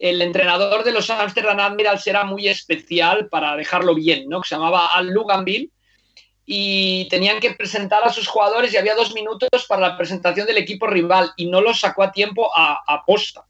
el 0.00 0.22
entrenador 0.22 0.82
de 0.82 0.92
los 0.92 1.10
Amsterdam 1.10 1.60
Admirals 1.60 2.06
era 2.06 2.24
muy 2.24 2.48
especial 2.48 3.28
para 3.28 3.54
dejarlo 3.54 3.94
bien, 3.94 4.28
¿no? 4.28 4.42
se 4.42 4.54
llamaba 4.54 4.86
Al 4.86 5.08
Luganville 5.08 5.70
y 6.46 7.06
tenían 7.10 7.38
que 7.38 7.52
presentar 7.52 8.02
a 8.02 8.12
sus 8.12 8.26
jugadores 8.26 8.72
y 8.72 8.78
había 8.78 8.94
dos 8.96 9.14
minutos 9.14 9.66
para 9.68 9.88
la 9.88 9.96
presentación 9.98 10.46
del 10.46 10.56
equipo 10.56 10.86
rival 10.86 11.32
y 11.36 11.46
no 11.46 11.60
los 11.60 11.80
sacó 11.80 12.02
a 12.02 12.12
tiempo 12.12 12.50
a, 12.56 12.80
a 12.86 13.04
posta 13.04 13.44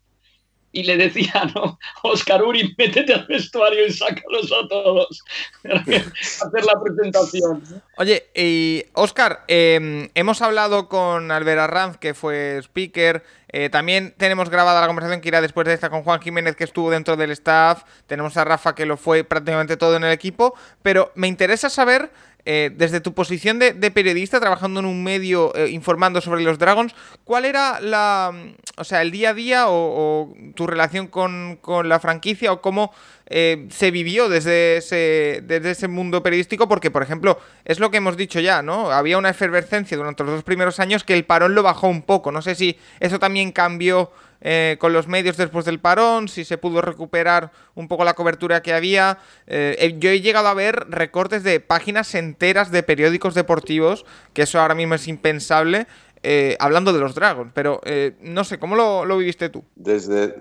y 0.73 0.85
le 0.85 0.97
decía, 0.97 1.51
¿no? 1.55 1.79
Oscar 2.03 2.43
Uri, 2.43 2.75
métete 2.79 3.15
al 3.15 3.27
vestuario 3.27 3.87
y 3.87 3.93
sácalos 3.93 4.53
a 4.53 4.69
todos. 4.69 5.23
hacer 5.65 6.65
la 6.65 6.81
presentación. 6.83 7.63
Oye, 7.97 8.27
y 8.35 8.85
Oscar, 8.93 9.45
em, 9.49 10.09
hemos 10.15 10.43
hablado 10.43 10.89
con 10.89 11.31
Albert 11.31 11.61
Arranz, 11.61 11.97
que 11.97 12.15
fue 12.15 12.59
speaker. 12.63 13.25
Eh, 13.53 13.69
también 13.69 14.15
tenemos 14.17 14.49
grabada 14.49 14.81
la 14.81 14.87
conversación 14.87 15.21
que 15.21 15.29
irá 15.29 15.41
después 15.41 15.67
de 15.67 15.75
esta 15.75 15.91
con 15.91 16.05
Juan 16.05 16.21
Jiménez, 16.21 16.55
que 16.55 16.65
estuvo 16.65 16.91
dentro 16.91 17.17
del 17.17 17.33
staff. 17.33 17.83
Tenemos 18.07 18.37
a 18.37 18.45
Rafa, 18.45 18.75
que 18.75 18.87
lo 18.87 18.97
fue 18.97 19.25
prácticamente 19.25 19.77
todo 19.77 19.97
en 19.97 20.05
el 20.05 20.13
equipo. 20.13 20.55
Pero 20.83 21.11
me 21.17 21.27
interesa 21.27 21.69
saber 21.69 22.11
eh, 22.45 22.71
desde 22.75 23.01
tu 23.01 23.13
posición 23.13 23.59
de, 23.59 23.91
periodista, 23.91 24.41
trabajando 24.41 24.81
en 24.81 24.87
un 24.87 25.03
medio 25.05 25.55
eh, 25.55 25.69
informando 25.71 26.21
sobre 26.21 26.43
los 26.43 26.59
Dragons, 26.59 26.95
¿cuál 27.25 27.45
era 27.45 27.81
la, 27.81 28.33
o 28.77 28.85
sea, 28.85 29.03
el 29.03 29.11
día 29.11 29.31
a 29.31 29.35
día 29.35 29.65
o, 29.69 30.35
tu 30.55 30.67
relación 30.67 31.07
con, 31.07 31.59
la 31.85 32.01
franquicia 32.01 32.53
o 32.53 32.61
cómo 32.61 32.93
eh, 33.27 33.67
se 33.71 33.91
vivió 33.91 34.29
desde 34.29 34.79
ese, 34.79 35.43
desde 35.45 35.73
ese 35.73 35.89
mundo 35.89 36.23
periodístico? 36.23 36.69
Porque, 36.69 36.91
por 36.91 37.03
ejemplo, 37.03 37.39
es 37.65 37.79
lo 37.79 37.91
que 37.91 37.99
hemos 37.99 38.17
dicho 38.17 38.41
ya, 38.41 38.63
¿no? 38.63 38.91
Había 38.91 39.19
una 39.19 39.31
efervescencia 39.31 39.97
durante 39.97 40.25
los 40.25 40.35
dos 40.35 40.45
primeros 40.45 40.81
años 40.81 41.05
que 41.05 41.15
el 41.15 41.25
parón 41.25 41.55
lo 41.55 41.63
bajó 41.63 41.89
un 41.89 42.03
poco. 42.03 42.33
No 42.33 42.43
sé 42.43 42.55
si 42.55 42.79
eso 43.01 43.19
también 43.19 43.53
cambió 43.53 44.11
eh, 44.41 44.77
con 44.81 44.93
los 44.93 45.07
medios 45.07 45.37
después 45.37 45.65
del 45.65 45.81
parón, 45.81 46.29
si 46.29 46.45
se 46.45 46.59
pudo 46.59 46.81
recuperar 46.81 47.53
un 47.75 47.89
poco 47.89 48.05
la 48.05 48.15
cobertura 48.15 48.63
que 48.63 48.73
había. 48.73 49.19
Eh, 49.47 49.97
yo 49.99 50.11
he 50.11 50.21
llegado 50.21 50.49
a 50.49 50.55
ver 50.55 50.87
recortes 50.89 51.43
de 51.43 51.61
páginas 51.61 52.15
enteras 52.15 52.71
de 52.71 52.83
periódicos 52.83 53.35
deportivos, 53.35 54.07
que 54.33 54.43
eso 54.43 54.61
ahora 54.61 54.75
mismo 54.75 54.95
es 54.95 55.09
impensable, 55.09 55.87
eh, 56.23 56.57
hablando 56.59 56.93
de 56.93 57.01
los 57.01 57.15
Dragons. 57.15 57.53
Pero 57.55 57.81
no 58.21 58.45
sé, 58.45 58.59
¿cómo 58.59 58.77
lo, 58.77 59.05
lo, 59.05 59.19
viviste 59.19 59.49
tú? 59.49 59.65
Desde 59.75 60.35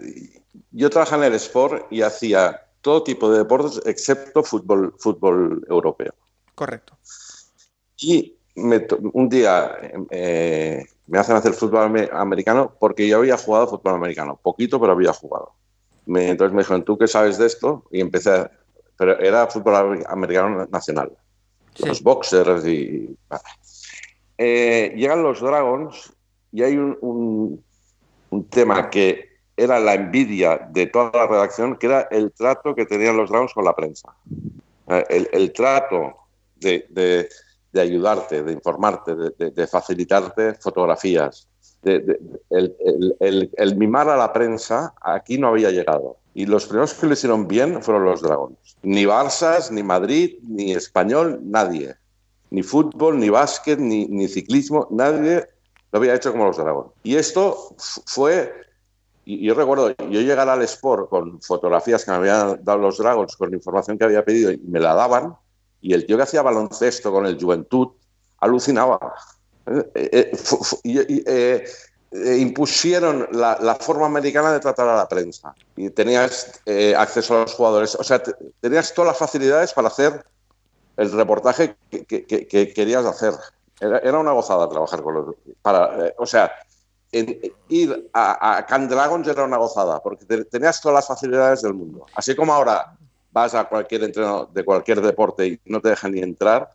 Yo 0.71 0.89
trabajaba 0.89 1.25
en 1.25 1.33
el 1.33 1.37
Sport 1.37 1.91
y 1.91 2.01
hacía 2.01 2.61
todo 2.81 3.03
tipo 3.03 3.29
de 3.31 3.39
deportes 3.39 3.81
excepto 3.85 4.43
fútbol, 4.43 4.95
fútbol 4.97 5.65
europeo. 5.69 6.13
Correcto. 6.55 6.97
Y 7.97 8.38
un 8.55 9.29
día 9.29 9.77
eh, 10.09 10.85
me 11.07 11.19
hacen 11.19 11.35
hacer 11.35 11.53
fútbol 11.53 12.09
americano 12.11 12.73
porque 12.79 13.07
yo 13.07 13.17
había 13.17 13.37
jugado 13.37 13.67
fútbol 13.67 13.95
americano, 13.95 14.39
poquito, 14.41 14.79
pero 14.79 14.93
había 14.93 15.13
jugado. 15.13 15.53
entonces 16.07 16.53
me 16.53 16.61
dijeron, 16.61 16.83
¿tú 16.83 16.97
qué 16.97 17.07
sabes 17.07 17.37
de 17.37 17.47
esto? 17.47 17.85
Y 17.91 18.01
empecé, 18.01 18.49
pero 18.97 19.19
era 19.19 19.47
fútbol 19.47 20.03
americano 20.07 20.67
nacional. 20.71 21.11
Los 21.77 22.01
boxers 22.03 22.65
y... 22.65 23.15
Eh, 24.37 24.93
llegan 24.95 25.21
los 25.21 25.41
Dragons 25.41 26.13
y 26.51 26.63
hay 26.63 26.77
un, 26.77 27.63
tema 28.49 28.89
que 28.89 29.27
era 29.57 29.79
la 29.79 29.95
envidia 29.95 30.69
de 30.71 30.87
toda 30.87 31.11
la 31.13 31.27
redacción, 31.27 31.75
que 31.75 31.87
era 31.87 32.01
el 32.11 32.31
trato 32.31 32.73
que 32.73 32.85
tenían 32.85 33.17
los 33.17 33.29
Dragons 33.29 33.53
con 33.53 33.65
la 33.65 33.75
prensa. 33.75 34.13
Eh, 34.87 35.27
el, 35.33 35.51
trato 35.51 36.15
de 36.55 36.85
de 36.89 37.29
ayudarte, 37.75 38.43
de 38.43 38.53
informarte, 38.53 39.15
de, 39.15 39.67
facilitarte 39.67 40.55
fotografías. 40.55 41.47
el, 41.83 43.75
mimar 43.77 44.09
a 44.09 44.17
la 44.17 44.33
prensa 44.33 44.93
aquí 45.01 45.37
no 45.37 45.47
había 45.47 45.71
llegado. 45.71 46.17
Y 46.33 46.45
los 46.45 46.65
primeros 46.65 46.93
que 46.93 47.07
lo 47.07 47.13
hicieron 47.13 47.47
bien 47.47 47.81
fueron 47.81 48.05
los 48.05 48.21
Dragones. 48.21 48.77
Ni 48.83 49.03
Barça, 49.05 49.69
ni 49.71 49.83
Madrid, 49.83 50.37
ni 50.47 50.71
Español, 50.71 51.39
nadie. 51.43 51.95
Ni 52.51 52.63
fútbol, 52.63 53.19
ni 53.19 53.29
básquet, 53.29 53.79
ni, 53.79 54.07
ni 54.07 54.27
ciclismo, 54.27 54.87
nadie 54.89 55.45
lo 55.91 55.99
había 55.99 56.15
hecho 56.15 56.31
como 56.31 56.45
los 56.45 56.57
Dragones. 56.57 56.91
Y 57.03 57.15
esto 57.15 57.75
fue 58.05 58.51
yo 59.37 59.53
recuerdo, 59.53 59.95
yo 60.09 60.21
llegar 60.21 60.49
al 60.49 60.61
Sport 60.63 61.09
con 61.09 61.41
fotografías 61.41 62.03
que 62.03 62.11
me 62.11 62.17
habían 62.17 62.63
dado 62.63 62.79
los 62.79 62.97
Dragons, 62.97 63.35
con 63.35 63.51
la 63.51 63.57
información 63.57 63.97
que 63.97 64.05
había 64.05 64.25
pedido 64.25 64.51
y 64.51 64.57
me 64.57 64.79
la 64.79 64.95
daban, 64.95 65.35
y 65.81 65.93
el 65.93 66.05
tío 66.05 66.17
que 66.17 66.23
hacía 66.23 66.41
baloncesto 66.41 67.11
con 67.11 67.25
el 67.25 67.39
Juventud 67.39 67.89
alucinaba. 68.39 68.99
Eh, 69.93 70.31
eh, 71.25 71.65
eh, 72.11 72.37
impusieron 72.37 73.27
la, 73.31 73.77
forma 73.79 74.07
americana 74.07 74.51
de 74.51 74.59
tratar 74.59 74.87
a 74.87 74.95
la 74.95 75.07
prensa 75.07 75.53
y 75.75 75.91
tenías 75.91 76.59
acceso 76.97 77.37
a 77.37 77.41
los 77.41 77.53
jugadores. 77.53 77.95
O 77.95 78.03
sea, 78.03 78.21
tenías 78.61 78.93
todas 78.93 79.09
las 79.09 79.17
facilidades 79.17 79.73
para 79.73 79.89
hacer 79.89 80.25
el 80.97 81.11
reportaje 81.11 81.75
que, 81.89 82.73
querías 82.75 83.05
hacer. 83.05 83.33
Era, 83.79 84.19
una 84.19 84.31
gozada 84.31 84.67
trabajar 84.67 85.01
con 85.01 85.13
los. 85.13 85.35
Para, 85.61 86.13
o 86.17 86.25
sea, 86.25 86.51
ir 87.11 88.09
a, 88.13 88.57
a 88.57 88.65
Can 88.65 88.89
Dragons 88.89 89.27
era 89.27 89.45
una 89.45 89.57
gozada, 89.57 90.01
porque 90.01 90.25
tenías 90.45 90.81
todas 90.81 90.95
las 90.95 91.07
facilidades 91.07 91.61
del 91.61 91.75
mundo. 91.75 92.07
Así 92.15 92.35
como 92.35 92.53
ahora 92.53 92.97
vas 93.39 93.55
a 93.55 93.65
cualquier 93.65 94.03
entreno 94.03 94.49
de 94.53 94.63
cualquier 94.63 95.01
deporte 95.01 95.47
y 95.47 95.59
no 95.65 95.81
te 95.81 95.89
dejan 95.89 96.11
ni 96.11 96.21
entrar, 96.21 96.69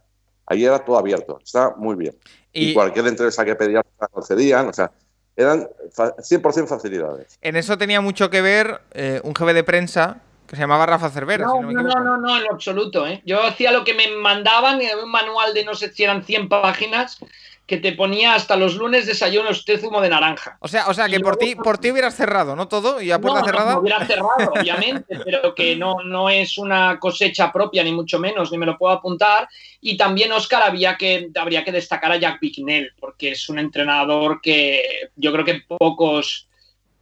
ahí 0.46 0.64
era 0.64 0.78
todo 0.78 0.98
abierto, 0.98 1.38
está 1.42 1.74
muy 1.76 1.96
bien. 1.96 2.16
Y, 2.52 2.72
cualquier 2.72 3.06
entrevista 3.06 3.44
que 3.44 3.54
pedías 3.56 3.84
la 4.00 4.08
concedían, 4.08 4.68
o 4.68 4.72
sea, 4.72 4.92
eran 5.36 5.68
100% 5.96 6.66
facilidades. 6.68 7.38
En 7.42 7.56
eso 7.56 7.76
tenía 7.76 8.00
mucho 8.00 8.30
que 8.30 8.40
ver 8.40 8.80
eh, 8.92 9.20
un 9.24 9.34
jefe 9.34 9.52
de 9.52 9.64
prensa 9.64 10.20
que 10.46 10.56
se 10.56 10.62
llamaba 10.62 10.86
Rafa 10.86 11.10
Cervera. 11.10 11.46
No, 11.46 11.60
no, 11.62 11.82
no, 11.82 12.00
no, 12.00 12.16
no, 12.18 12.38
en 12.38 12.44
absoluto. 12.50 13.06
¿eh? 13.06 13.22
Yo 13.24 13.42
hacía 13.42 13.72
lo 13.72 13.82
que 13.82 13.94
me 13.94 14.08
mandaban, 14.16 14.80
un 15.02 15.10
manual 15.10 15.54
de 15.54 15.64
no 15.64 15.74
sé 15.74 15.92
si 15.92 16.04
eran 16.04 16.22
100 16.22 16.48
páginas, 16.48 17.18
que 17.66 17.78
te 17.78 17.92
ponía 17.92 18.34
hasta 18.34 18.56
los 18.56 18.74
lunes 18.76 19.06
desayuno 19.06 19.50
usted 19.50 19.80
zumo 19.80 20.02
de 20.02 20.10
naranja. 20.10 20.58
O 20.60 20.68
sea, 20.68 20.86
o 20.88 20.94
sea 20.94 21.08
que 21.08 21.18
por 21.20 21.36
ti, 21.36 21.54
por 21.54 21.78
ti 21.78 21.90
hubieras 21.90 22.14
cerrado, 22.14 22.54
¿no? 22.54 22.68
Todo 22.68 23.00
y 23.00 23.10
a 23.10 23.18
puerta 23.18 23.42
cerrada. 23.42 23.74
No, 23.74 23.80
hubiera 23.80 24.04
cerrado, 24.06 24.52
obviamente, 24.54 25.18
pero 25.24 25.54
que 25.54 25.74
no, 25.74 26.02
no 26.04 26.28
es 26.28 26.58
una 26.58 26.98
cosecha 26.98 27.50
propia, 27.50 27.82
ni 27.82 27.92
mucho 27.92 28.18
menos, 28.18 28.52
ni 28.52 28.58
me 28.58 28.66
lo 28.66 28.76
puedo 28.76 28.92
apuntar. 28.92 29.48
Y 29.80 29.96
también, 29.96 30.32
Oscar, 30.32 30.62
había 30.62 30.96
que, 30.96 31.30
habría 31.34 31.64
que 31.64 31.72
destacar 31.72 32.12
a 32.12 32.16
Jack 32.16 32.38
Bicknell, 32.38 32.92
porque 33.00 33.32
es 33.32 33.48
un 33.48 33.58
entrenador 33.58 34.40
que 34.42 35.10
yo 35.16 35.32
creo 35.32 35.44
que 35.44 35.52
en 35.52 35.64
pocos 35.66 36.48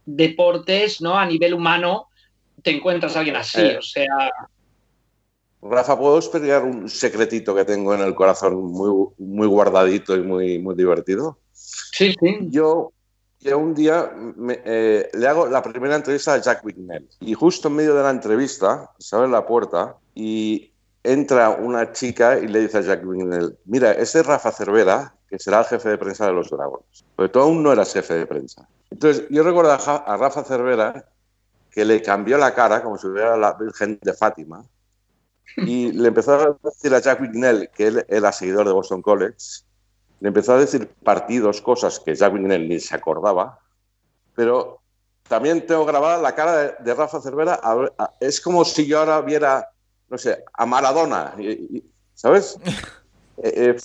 deportes, 0.05 1.01
¿no? 1.01 1.17
A 1.17 1.25
nivel 1.25 1.53
humano, 1.53 2.07
te 2.61 2.71
encuentras 2.71 3.15
a 3.15 3.19
alguien 3.19 3.35
así. 3.35 3.61
Eh, 3.61 3.77
o 3.77 3.81
sea. 3.81 4.31
Rafa, 5.63 5.97
¿puedo 5.97 6.17
explicar 6.17 6.63
un 6.63 6.89
secretito 6.89 7.55
que 7.55 7.63
tengo 7.63 7.93
en 7.93 8.01
el 8.01 8.13
corazón 8.13 8.55
muy, 8.63 9.07
muy 9.17 9.47
guardadito 9.47 10.15
y 10.15 10.21
muy, 10.21 10.59
muy 10.59 10.75
divertido? 10.75 11.39
Sí, 11.53 12.13
sí. 12.19 12.37
Yo, 12.49 12.91
yo 13.39 13.57
un 13.57 13.73
día 13.73 14.11
eh, 14.65 15.09
le 15.13 15.27
hago 15.27 15.47
la 15.47 15.63
primera 15.63 15.95
entrevista 15.95 16.33
a 16.33 16.41
Jack 16.41 16.65
Wignell 16.65 17.07
y 17.21 17.33
justo 17.33 17.69
en 17.69 17.75
medio 17.75 17.95
de 17.95 18.03
la 18.03 18.09
entrevista 18.09 18.91
se 18.97 19.15
abre 19.15 19.29
la 19.29 19.45
puerta 19.45 19.95
y 20.13 20.71
entra 21.01 21.51
una 21.51 21.93
chica 21.93 22.39
y 22.39 22.47
le 22.47 22.61
dice 22.61 22.79
a 22.79 22.81
Jack 22.81 23.05
Wignell, 23.05 23.57
mira, 23.65 23.91
ese 23.93 24.19
es 24.19 24.25
Rafa 24.25 24.51
Cervera, 24.51 25.15
que 25.29 25.39
será 25.39 25.59
el 25.59 25.65
jefe 25.65 25.89
de 25.89 25.97
prensa 25.97 26.27
de 26.27 26.33
los 26.33 26.49
Dragones. 26.49 27.05
Porque 27.15 27.31
tú 27.31 27.39
aún 27.39 27.63
no 27.63 27.71
eras 27.71 27.93
jefe 27.93 28.13
de 28.15 28.25
prensa. 28.25 28.67
Entonces, 28.91 29.25
yo 29.29 29.43
recuerdo 29.43 29.71
a 29.71 30.17
Rafa 30.17 30.43
Cervera 30.43 31.05
que 31.71 31.85
le 31.85 32.01
cambió 32.01 32.37
la 32.37 32.53
cara 32.53 32.83
como 32.83 32.97
si 32.97 33.07
fuera 33.07 33.35
la 33.35 33.53
Virgen 33.53 33.97
de 34.01 34.13
Fátima 34.13 34.63
y 35.57 35.91
le 35.91 36.07
empezó 36.07 36.33
a 36.33 36.57
decir 36.63 36.93
a 36.93 36.99
Jack 36.99 37.21
Wignell, 37.21 37.69
que 37.75 37.87
él 37.87 38.05
era 38.07 38.31
seguidor 38.31 38.67
de 38.67 38.73
Boston 38.73 39.01
College, 39.01 39.63
le 40.19 40.27
empezó 40.29 40.53
a 40.53 40.59
decir 40.59 40.87
partidos, 41.03 41.61
cosas 41.61 41.99
que 41.99 42.15
Jack 42.15 42.33
Wignell 42.33 42.67
ni 42.67 42.79
se 42.79 42.95
acordaba, 42.95 43.59
pero 44.35 44.81
también 45.27 45.65
tengo 45.65 45.85
grabada 45.85 46.21
la 46.21 46.35
cara 46.35 46.75
de, 46.79 46.93
Rafa 46.93 47.21
Cervera. 47.21 47.59
es 48.19 48.39
como 48.41 48.65
si 48.65 48.85
yo 48.85 48.99
ahora 48.99 49.21
viera, 49.21 49.69
no 50.09 50.17
sé, 50.17 50.43
a 50.53 50.65
Maradona, 50.65 51.35
¿sabes? 52.13 52.57
Eh, 53.41 53.51
eh, 53.55 53.75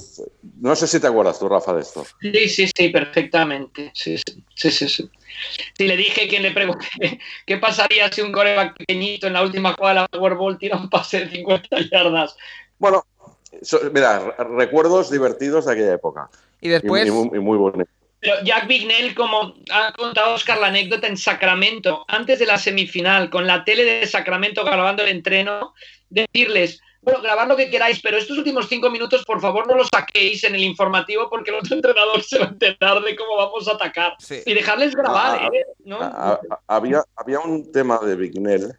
no 0.60 0.76
sé 0.76 0.86
si 0.86 1.00
te 1.00 1.06
acuerdas 1.06 1.38
tú, 1.38 1.48
Rafa, 1.48 1.72
de 1.72 1.80
esto. 1.80 2.04
Sí, 2.20 2.48
sí, 2.48 2.70
sí, 2.74 2.88
perfectamente. 2.90 3.90
Sí, 3.94 4.16
sí, 4.54 4.70
sí. 4.70 4.86
sí, 4.88 5.08
le 5.78 5.96
dije 5.96 6.28
que 6.28 6.40
le 6.40 6.50
pregunté 6.50 6.86
qué 7.46 7.56
pasaría 7.56 8.12
si 8.12 8.20
un 8.20 8.32
coreback 8.32 8.76
pequeñito 8.76 9.26
en 9.26 9.32
la 9.32 9.42
última 9.42 9.72
jugada 9.72 9.94
de 9.94 10.00
la 10.00 10.08
Powerball 10.08 10.58
tira 10.58 10.76
un 10.76 10.90
pase 10.90 11.24
de 11.24 11.30
50 11.30 11.80
yardas. 11.90 12.36
Bueno, 12.78 13.04
mira, 13.92 14.36
recuerdos 14.38 15.10
divertidos 15.10 15.64
de 15.66 15.72
aquella 15.72 15.94
época. 15.94 16.28
Y 16.60 16.68
después. 16.68 17.06
Y, 17.06 17.10
muy, 17.10 17.40
muy 17.40 17.86
Pero 18.20 18.34
Jack 18.44 18.66
Bignell, 18.66 19.14
como 19.14 19.54
ha 19.72 19.92
contado 19.92 20.34
Oscar 20.34 20.58
la 20.58 20.66
anécdota 20.66 21.06
en 21.06 21.16
Sacramento, 21.16 22.04
antes 22.08 22.38
de 22.38 22.46
la 22.46 22.58
semifinal, 22.58 23.30
con 23.30 23.46
la 23.46 23.64
tele 23.64 23.84
de 23.84 24.06
Sacramento 24.06 24.64
grabando 24.64 25.04
el 25.04 25.08
entreno, 25.08 25.74
decirles 26.10 26.82
bueno, 27.00 27.22
grabad 27.22 27.48
lo 27.48 27.56
que 27.56 27.70
queráis, 27.70 28.00
pero 28.02 28.16
estos 28.16 28.38
últimos 28.38 28.68
cinco 28.68 28.90
minutos, 28.90 29.24
por 29.24 29.40
favor, 29.40 29.66
no 29.66 29.74
los 29.74 29.88
saquéis 29.88 30.42
en 30.44 30.54
el 30.54 30.64
informativo 30.64 31.28
porque 31.30 31.50
el 31.50 31.56
otro 31.56 31.74
entrenador 31.76 32.22
se 32.22 32.38
va 32.38 32.46
a 32.46 32.48
enterar 32.48 33.02
de 33.02 33.16
cómo 33.16 33.36
vamos 33.36 33.68
a 33.68 33.72
atacar. 33.72 34.16
Y 34.44 34.54
dejarles 34.54 34.94
grabar, 34.94 35.38
ah, 35.40 35.50
¿eh? 35.52 35.64
ah, 35.92 36.40
ah, 36.50 36.60
había, 36.66 37.02
había 37.16 37.40
un 37.40 37.70
tema 37.72 37.98
de 37.98 38.16
Bignell 38.16 38.72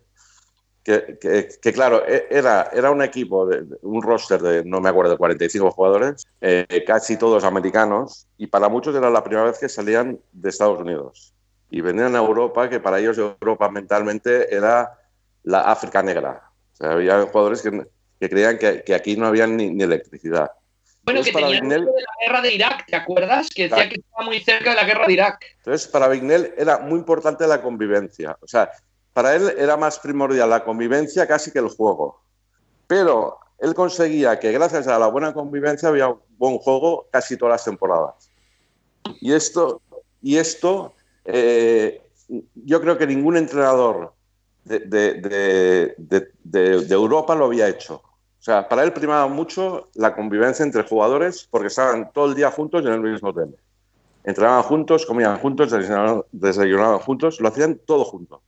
que, 0.84 1.60
que, 1.62 1.74
claro, 1.74 2.04
e, 2.08 2.28
era, 2.32 2.70
era 2.74 2.90
un 2.92 3.02
equipo, 3.02 3.46
de, 3.46 3.66
un 3.82 4.02
roster 4.02 4.42
de, 4.42 4.64
no 4.66 4.82
me 4.82 4.90
acuerdo, 4.90 5.12
de 5.12 5.18
45 5.18 5.72
jugadores, 5.72 6.26
eh, 6.42 6.84
casi 6.86 7.18
todos 7.18 7.44
americanos, 7.44 8.28
y 8.38 8.48
para 8.48 8.70
muchos 8.70 8.96
era 8.96 9.10
la 9.10 9.24
primera 9.24 9.46
vez 9.46 9.60
que 9.60 9.70
salían 9.70 10.20
de 10.32 10.50
Estados 10.50 10.80
Unidos. 10.80 11.34
Y 11.70 11.82
venían 11.82 12.16
a 12.16 12.20
Europa, 12.20 12.70
que 12.70 12.80
para 12.80 13.00
ellos 13.00 13.18
Europa 13.18 13.70
mentalmente 13.70 14.54
era 14.54 14.98
la 15.44 15.62
África 15.62 16.02
negra. 16.02 16.50
O 16.74 16.76
sea, 16.76 16.92
había 16.94 17.22
jugadores 17.28 17.62
que 17.62 17.86
que 18.20 18.30
creían 18.30 18.58
que, 18.58 18.94
aquí 18.94 19.16
no 19.16 19.28
había 19.28 19.48
ni, 19.48 19.82
electricidad. 19.82 20.52
Bueno, 21.04 21.24
que 21.24 21.32
tenía 21.32 21.62
de 21.62 21.80
la 21.80 21.88
guerra 22.22 22.42
de 22.42 22.54
Irak, 22.54 22.86
¿te 22.86 22.96
acuerdas? 22.96 23.50
Que 23.50 23.70
decía 23.70 23.90
que 23.90 23.96
estaba 23.96 24.26
muy 24.26 24.40
cerca 24.42 24.72
de 24.72 24.76
la 24.76 24.84
guerra 24.84 25.08
de 25.08 25.14
Irak. 25.14 25.46
Entonces, 25.58 25.88
para 25.88 26.08
Vignel 26.08 26.54
era 26.58 26.80
muy 26.80 27.00
importante 27.00 27.48
la 27.48 27.62
convivencia. 27.62 28.38
O 28.42 28.48
sea, 28.48 28.70
para 29.14 29.36
él 29.36 29.54
era 29.58 29.78
más 29.78 29.98
primordial 30.00 30.50
la 30.50 30.64
convivencia 30.64 31.26
casi 31.26 31.52
que 31.52 31.60
el 31.60 31.70
juego. 31.70 32.22
Pero 32.86 33.40
él 33.60 33.74
conseguía 33.74 34.40
que 34.40 34.52
gracias 34.52 34.88
a 34.88 35.00
la 35.00 35.08
buena 35.08 35.34
convivencia 35.34 35.90
había 35.90 36.10
un 36.10 36.20
buen 36.38 36.58
juego 36.58 37.08
casi 37.12 37.38
todas 37.38 37.54
las 37.54 37.66
temporadas. 37.66 38.32
Y 39.22 39.34
esto, 39.34 39.82
y 40.22 40.38
esto 40.38 40.94
eh, 41.26 42.02
yo 42.56 42.82
creo 42.82 42.98
que 42.98 43.08
ningún 43.08 43.38
entrenador 43.38 44.14
de, 44.64 44.80
de, 44.80 46.34
de, 46.44 46.94
Europa 46.94 47.36
lo 47.36 47.46
había 47.46 47.68
hecho. 47.68 48.04
O 48.40 48.42
sea, 48.42 48.70
para 48.70 48.84
él 48.84 48.94
primaba 48.94 49.28
mucho 49.28 49.90
la 49.96 50.16
convivencia 50.16 50.64
entre 50.64 50.84
jugadores 50.84 51.46
porque 51.52 51.68
estaban 51.68 52.10
todo 52.14 52.28
el 52.28 52.36
día 52.36 52.50
juntos 52.50 52.86
en 52.86 52.94
el 52.94 53.02
mismo 53.02 53.30
hotel. 53.30 53.56
entrenaban 54.24 54.64
juntos, 54.64 55.06
comían 55.06 55.38
juntos, 55.40 55.72
desayunaban, 55.72 56.24
desayunaban 56.32 57.00
juntos, 57.00 57.42
lo 57.42 57.50
hacían 57.50 57.80
todo 57.86 58.06
junto. 58.06 58.42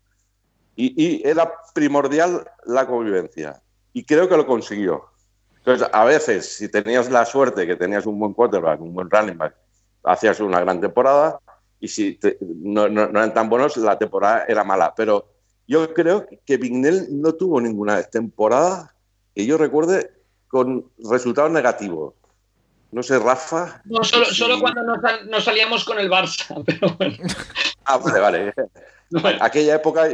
Y, 0.75 0.93
y, 0.95 1.27
era 1.27 1.51
primordial 1.73 2.49
la 2.65 2.87
convivencia. 2.87 3.61
Y 3.91 4.05
creo 4.05 4.29
que 4.29 4.37
lo 4.37 4.47
consiguió. 4.47 5.03
Entonces, 5.57 5.87
a 5.91 6.05
veces, 6.05 6.55
si 6.55 6.69
tenías 6.69 7.09
la 7.09 7.25
suerte 7.25 7.67
que 7.67 7.75
tenías 7.75 8.05
un 8.05 8.17
buen 8.17 8.33
quarterback, 8.33 8.79
un 8.81 8.93
buen 8.93 9.09
running 9.09 9.37
back, 9.37 9.55
hacías 10.03 10.39
una 10.39 10.61
gran 10.61 10.79
temporada. 10.79 11.39
Y 11.81 11.89
si 11.89 12.13
te, 12.15 12.37
no, 12.39 12.87
no, 12.87 13.07
no, 13.07 13.19
eran 13.19 13.33
tan 13.33 13.49
buenos, 13.49 13.75
la 13.77 13.97
temporada 13.97 14.45
era 14.47 14.63
mala. 14.63 14.93
Pero 14.95 15.27
yo 15.67 15.93
creo 15.93 16.25
que 16.45 16.57
Vignel 16.57 17.07
no 17.11 17.33
tuvo 17.33 17.59
ninguna 17.59 18.01
temporada 18.03 18.95
que 19.35 19.45
yo 19.45 19.57
recuerde 19.57 20.11
con 20.47 20.85
resultados 21.09 21.51
negativos. 21.51 22.13
No 22.91 23.01
sé, 23.01 23.17
Rafa. 23.19 23.81
No, 23.85 24.03
solo, 24.03 24.59
cuando 24.59 24.83
nos, 24.83 24.99
nos, 25.27 25.43
salíamos 25.45 25.85
con 25.85 25.97
el 25.97 26.09
Barça, 26.09 26.61
pero 26.65 26.93
bueno. 26.97 27.17
Ah, 27.85 27.97
vale, 27.97 28.19
vale. 28.19 28.53
Bueno. 29.13 29.39
Aquella 29.41 29.75
época. 29.75 30.07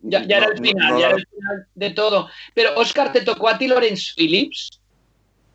Ya, 0.00 0.24
ya 0.24 0.40
no, 0.40 0.46
era 0.46 0.46
el 0.46 0.58
final, 0.58 0.92
no, 0.94 1.00
ya 1.00 1.06
era 1.08 1.16
el 1.16 1.26
final 1.26 1.66
de 1.74 1.90
todo. 1.90 2.30
Pero, 2.54 2.70
Oscar, 2.76 3.12
¿te 3.12 3.20
tocó 3.20 3.46
a 3.46 3.58
ti 3.58 3.68
Lawrence 3.68 4.14
Phillips? 4.16 4.80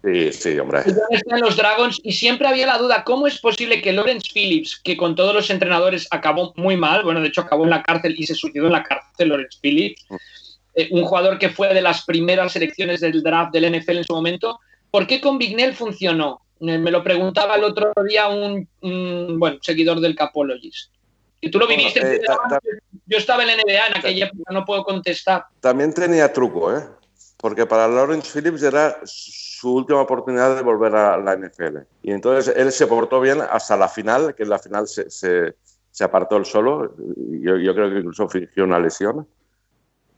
Sí, 0.04 0.32
sí, 0.32 0.60
hombre. 0.60 0.84
en 0.86 1.40
los 1.42 1.58
Dragons 1.58 2.00
y 2.04 2.14
siempre 2.14 2.48
había 2.48 2.68
la 2.68 2.78
duda, 2.78 3.04
¿cómo 3.04 3.26
es 3.26 3.40
posible 3.40 3.82
que 3.82 3.92
Lawrence 3.92 4.30
Phillips, 4.32 4.80
que 4.80 4.96
con 4.96 5.16
todos 5.16 5.34
los 5.34 5.50
entrenadores 5.50 6.08
acabó 6.12 6.54
muy 6.56 6.78
mal, 6.78 7.04
bueno, 7.04 7.20
de 7.20 7.30
hecho 7.30 7.42
acabó 7.42 7.64
en 7.64 7.72
la 7.72 7.82
cárcel 7.82 8.16
y 8.18 8.28
se 8.28 8.36
suicidó 8.36 8.68
en 8.68 8.74
la 8.74 8.84
cárcel 8.84 9.30
Lawrence 9.30 9.58
Phillips, 9.60 10.06
eh, 10.78 10.90
un 10.92 11.04
jugador 11.06 11.40
que 11.40 11.50
fue 11.50 11.74
de 11.74 11.82
las 11.82 12.06
primeras 12.06 12.52
selecciones 12.52 13.02
del 13.02 13.24
draft 13.24 13.52
del 13.52 13.76
NFL 13.76 13.98
en 13.98 14.04
su 14.04 14.14
momento, 14.14 14.60
¿por 14.92 15.08
qué 15.08 15.20
con 15.20 15.40
Bignell 15.40 15.74
funcionó? 15.74 16.42
Me 16.60 16.92
lo 16.92 17.04
preguntaba 17.04 17.56
el 17.56 17.64
otro 17.64 17.92
día 18.08 18.30
un, 18.30 18.68
un 18.82 19.40
bueno, 19.40 19.58
seguidor 19.62 20.00
del 20.00 20.16
Capologist. 20.16 20.92
Y 21.42 21.52
tú 21.52 21.60
lo 21.60 21.68
viviste. 21.68 22.00
Bueno, 22.00 22.58
eh, 22.64 22.80
yo 23.06 23.18
estaba 23.18 23.44
en 23.44 23.48
la 23.50 23.56
NBA 23.56 23.88
en 23.88 23.98
aquella 23.98 24.26
época, 24.26 24.54
no 24.54 24.66
puedo 24.66 24.84
contestar. 24.84 25.46
También 25.60 25.94
tenía 25.94 26.32
truco, 26.32 26.76
¿eh? 26.76 26.84
Porque 27.38 27.66
para 27.66 27.88
Lawrence 27.88 28.32
Phillips 28.32 28.64
era 28.64 29.00
su 29.04 29.74
última 29.76 30.02
oportunidad 30.02 30.56
de 30.56 30.62
volver 30.62 30.96
a 30.96 31.18
la 31.18 31.36
NFL. 31.36 31.78
Y 32.04 32.12
entonces 32.12 32.56
él 32.56 32.72
se 32.72 32.88
portó 32.88 33.20
bien 33.20 33.40
hasta 33.42 33.78
la 33.78 33.90
final, 33.90 34.36
que 34.36 34.44
en 34.44 34.50
la 34.50 34.60
final 34.60 34.88
se, 34.88 35.10
se, 35.10 35.56
se 35.92 36.04
apartó 36.04 36.38
él 36.38 36.46
solo. 36.46 36.96
Yo, 37.42 37.58
yo, 37.58 37.74
creo 37.74 37.90
que 37.92 37.98
incluso 37.98 38.30
fingió 38.30 38.64
una 38.64 38.80
lesión. 38.80 39.28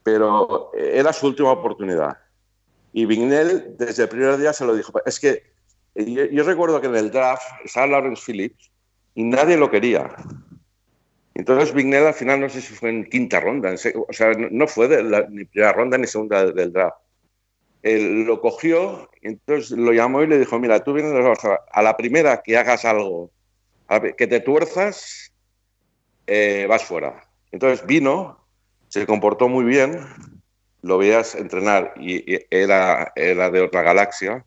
Pero 0.03 0.71
era 0.73 1.13
su 1.13 1.27
última 1.27 1.51
oportunidad. 1.51 2.17
Y 2.93 3.05
Vignell 3.05 3.75
desde 3.77 4.03
el 4.03 4.09
primer 4.09 4.37
día 4.37 4.53
se 4.53 4.65
lo 4.65 4.75
dijo. 4.75 4.93
Es 5.05 5.19
que 5.19 5.43
yo, 5.95 6.25
yo 6.25 6.43
recuerdo 6.43 6.81
que 6.81 6.87
en 6.87 6.95
el 6.95 7.11
draft 7.11 7.43
estaba 7.63 7.87
Lawrence 7.87 8.23
Phillips 8.25 8.71
y 9.15 9.23
nadie 9.23 9.57
lo 9.57 9.69
quería. 9.69 10.15
Entonces 11.39 11.73
Vignell 11.73 12.05
al 12.05 12.13
final 12.13 12.41
no 12.41 12.49
sé 12.49 12.61
si 12.61 12.73
fue 12.73 12.89
en 12.89 13.05
quinta 13.05 13.39
ronda, 13.39 13.73
o 13.73 14.13
sea, 14.13 14.33
no 14.33 14.67
fue 14.67 14.89
de 14.89 15.03
la, 15.03 15.25
ni 15.29 15.45
primera 15.45 15.71
ronda 15.71 15.97
ni 15.97 16.05
segunda 16.05 16.51
del 16.51 16.73
draft. 16.73 16.97
Él 17.81 18.23
lo 18.23 18.41
cogió, 18.41 19.09
entonces 19.21 19.71
lo 19.77 19.93
llamó 19.93 20.21
y 20.21 20.27
le 20.27 20.37
dijo, 20.37 20.59
mira, 20.59 20.83
tú 20.83 20.91
vienes 20.91 21.13
a 21.71 21.81
la 21.81 21.95
primera 21.95 22.41
que 22.41 22.57
hagas 22.57 22.83
algo, 22.83 23.31
que 24.17 24.27
te 24.27 24.41
tuerzas, 24.41 25.33
eh, 26.27 26.65
vas 26.67 26.83
fuera. 26.83 27.23
Entonces 27.53 27.85
vino, 27.85 28.45
se 28.89 29.05
comportó 29.05 29.47
muy 29.47 29.63
bien, 29.63 29.99
lo 30.81 30.97
veías 30.97 31.35
entrenar 31.35 31.93
y, 31.97 32.33
y 32.33 32.39
era, 32.49 33.11
era 33.15 33.49
de 33.49 33.61
otra 33.61 33.81
galaxia, 33.81 34.45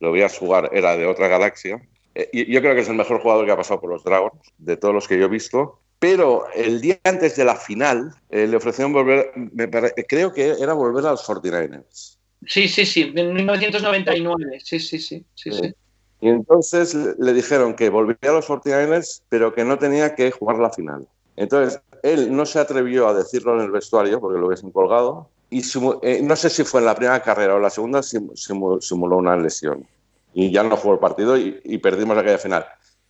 lo 0.00 0.12
veías 0.12 0.36
jugar, 0.38 0.70
era 0.72 0.96
de 0.96 1.06
otra 1.06 1.28
galaxia. 1.28 1.80
Eh, 2.14 2.28
y 2.32 2.52
yo 2.52 2.60
creo 2.60 2.74
que 2.74 2.80
es 2.80 2.88
el 2.88 2.96
mejor 2.96 3.20
jugador 3.20 3.46
que 3.46 3.52
ha 3.52 3.56
pasado 3.56 3.80
por 3.80 3.90
los 3.90 4.04
Dragons, 4.04 4.40
de 4.58 4.76
todos 4.76 4.94
los 4.94 5.08
que 5.08 5.18
yo 5.18 5.26
he 5.26 5.28
visto. 5.28 5.80
Pero 5.98 6.46
el 6.54 6.80
día 6.80 6.98
antes 7.04 7.36
de 7.36 7.44
la 7.44 7.56
final 7.56 8.14
eh, 8.28 8.46
le 8.46 8.56
ofrecieron 8.56 8.92
volver, 8.92 9.32
me, 9.34 9.70
creo 10.06 10.32
que 10.32 10.54
era 10.60 10.74
volver 10.74 11.06
a 11.06 11.12
los 11.12 11.26
49ers. 11.26 12.18
Sí, 12.46 12.68
sí, 12.68 12.84
sí, 12.84 13.12
en 13.14 13.32
1999, 13.32 14.60
sí, 14.62 14.78
sí, 14.78 14.98
sí. 14.98 15.24
sí, 15.34 15.50
sí. 15.50 15.74
Y 16.20 16.28
entonces 16.28 16.94
le 16.94 17.32
dijeron 17.32 17.74
que 17.74 17.88
volvía 17.88 18.16
a 18.22 18.32
los 18.32 18.46
49ers, 18.46 19.22
pero 19.28 19.54
que 19.54 19.64
no 19.64 19.78
tenía 19.78 20.14
que 20.14 20.30
jugar 20.30 20.58
la 20.58 20.70
final. 20.70 21.06
Entonces 21.36 21.80
él 22.02 22.34
no 22.34 22.46
se 22.46 22.58
atrevió 22.58 23.08
a 23.08 23.14
decirlo 23.14 23.54
en 23.54 23.62
el 23.62 23.70
vestuario 23.70 24.20
porque 24.20 24.38
lo 24.38 24.46
hubiesen 24.46 24.70
colgado. 24.70 25.28
Y 25.50 25.62
eh, 26.02 26.20
no 26.22 26.34
sé 26.34 26.50
si 26.50 26.64
fue 26.64 26.80
en 26.80 26.86
la 26.86 26.94
primera 26.94 27.22
carrera 27.22 27.54
o 27.54 27.60
la 27.60 27.70
segunda, 27.70 28.02
simuló, 28.02 28.80
simuló 28.80 29.16
una 29.16 29.36
lesión. 29.36 29.86
Y 30.34 30.50
ya 30.50 30.62
no 30.62 30.76
jugó 30.76 30.94
el 30.94 31.00
partido 31.00 31.36
y, 31.36 31.60
y 31.64 31.78
perdimos 31.78 32.18
aquella 32.18 32.38
final 32.38 32.66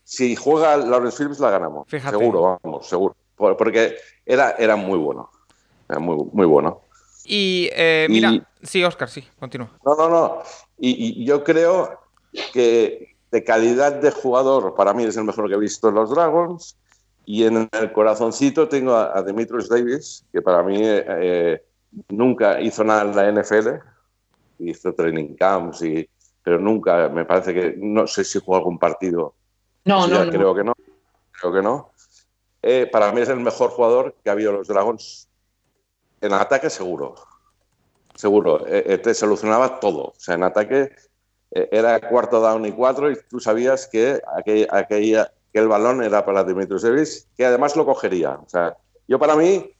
si 0.06 0.36
juega 0.36 0.76
Lawrence 0.76 1.18
Phillips 1.18 1.40
la 1.40 1.50
ganamos. 1.50 1.88
Fíjate. 1.88 2.16
Seguro, 2.16 2.60
vamos, 2.62 2.86
seguro. 2.86 3.16
Porque 3.34 3.96
era, 4.24 4.52
era 4.52 4.76
muy 4.76 4.98
bueno. 4.98 5.28
Era 5.88 5.98
muy, 5.98 6.16
muy 6.32 6.46
bueno. 6.46 6.82
Y 7.24 7.68
eh, 7.72 8.06
mira, 8.08 8.30
y, 8.30 8.42
sí, 8.62 8.84
Oscar, 8.84 9.10
sí, 9.10 9.24
continúa. 9.40 9.72
No, 9.84 9.96
no, 9.96 10.08
no. 10.08 10.42
Y, 10.78 11.22
y, 11.22 11.24
yo 11.24 11.42
creo 11.42 11.98
que 12.52 13.16
de 13.32 13.42
calidad 13.42 13.94
de 13.94 14.12
jugador, 14.12 14.76
para 14.76 14.94
mí 14.94 15.02
es 15.02 15.16
el 15.16 15.24
mejor 15.24 15.48
que 15.48 15.56
he 15.56 15.58
visto 15.58 15.88
en 15.88 15.96
los 15.96 16.10
Dragons. 16.10 16.76
Y 17.26 17.44
en 17.44 17.68
el 17.70 17.92
corazoncito 17.92 18.68
tengo 18.68 18.94
a, 18.94 19.18
a 19.18 19.22
Demetrius 19.22 19.68
Davis, 19.68 20.24
que 20.32 20.40
para 20.40 20.62
mí 20.62 20.78
eh, 20.80 21.62
nunca 22.08 22.60
hizo 22.60 22.82
nada 22.84 23.02
en 23.02 23.34
la 23.34 23.42
NFL. 23.42 23.68
Hizo 24.60 24.94
training 24.94 25.34
camps, 25.34 25.82
y, 25.82 26.08
pero 26.42 26.58
nunca, 26.58 27.10
me 27.10 27.26
parece 27.26 27.52
que, 27.52 27.74
no 27.76 28.06
sé 28.06 28.24
si 28.24 28.38
jugó 28.40 28.56
algún 28.56 28.78
partido 28.78 29.34
no, 29.86 30.06
no, 30.08 30.24
no, 30.24 30.30
Creo 30.30 30.54
que 30.54 30.64
no. 30.64 30.74
Creo 31.30 31.52
que 31.52 31.62
no. 31.62 31.92
Eh, 32.60 32.88
para 32.90 33.12
mí 33.12 33.20
es 33.20 33.28
el 33.28 33.38
mejor 33.38 33.70
jugador 33.70 34.16
que 34.22 34.28
ha 34.28 34.32
habido 34.32 34.52
los 34.52 34.66
Dragons. 34.66 35.28
En 36.20 36.32
ataque, 36.32 36.70
seguro. 36.70 37.14
Seguro. 38.16 38.66
Eh, 38.66 38.82
eh, 38.86 38.98
te 38.98 39.14
solucionaba 39.14 39.78
todo. 39.78 40.08
O 40.08 40.14
sea, 40.18 40.34
en 40.34 40.42
ataque 40.42 40.90
eh, 41.52 41.68
era 41.70 42.00
cuarto 42.00 42.40
down 42.40 42.66
y 42.66 42.72
cuatro 42.72 43.10
y 43.10 43.16
tú 43.30 43.38
sabías 43.38 43.86
que 43.86 44.20
aquel, 44.74 45.24
aquel, 45.56 45.64
aquel 45.64 45.68
balón 45.68 46.02
era 46.02 46.24
para 46.24 46.44
Dimitrios 46.44 46.82
Davis, 46.82 47.28
que 47.36 47.44
además 47.44 47.76
lo 47.76 47.84
cogería. 47.84 48.32
O 48.32 48.48
sea, 48.48 48.76
yo 49.08 49.18
para 49.18 49.36
mí, 49.36 49.70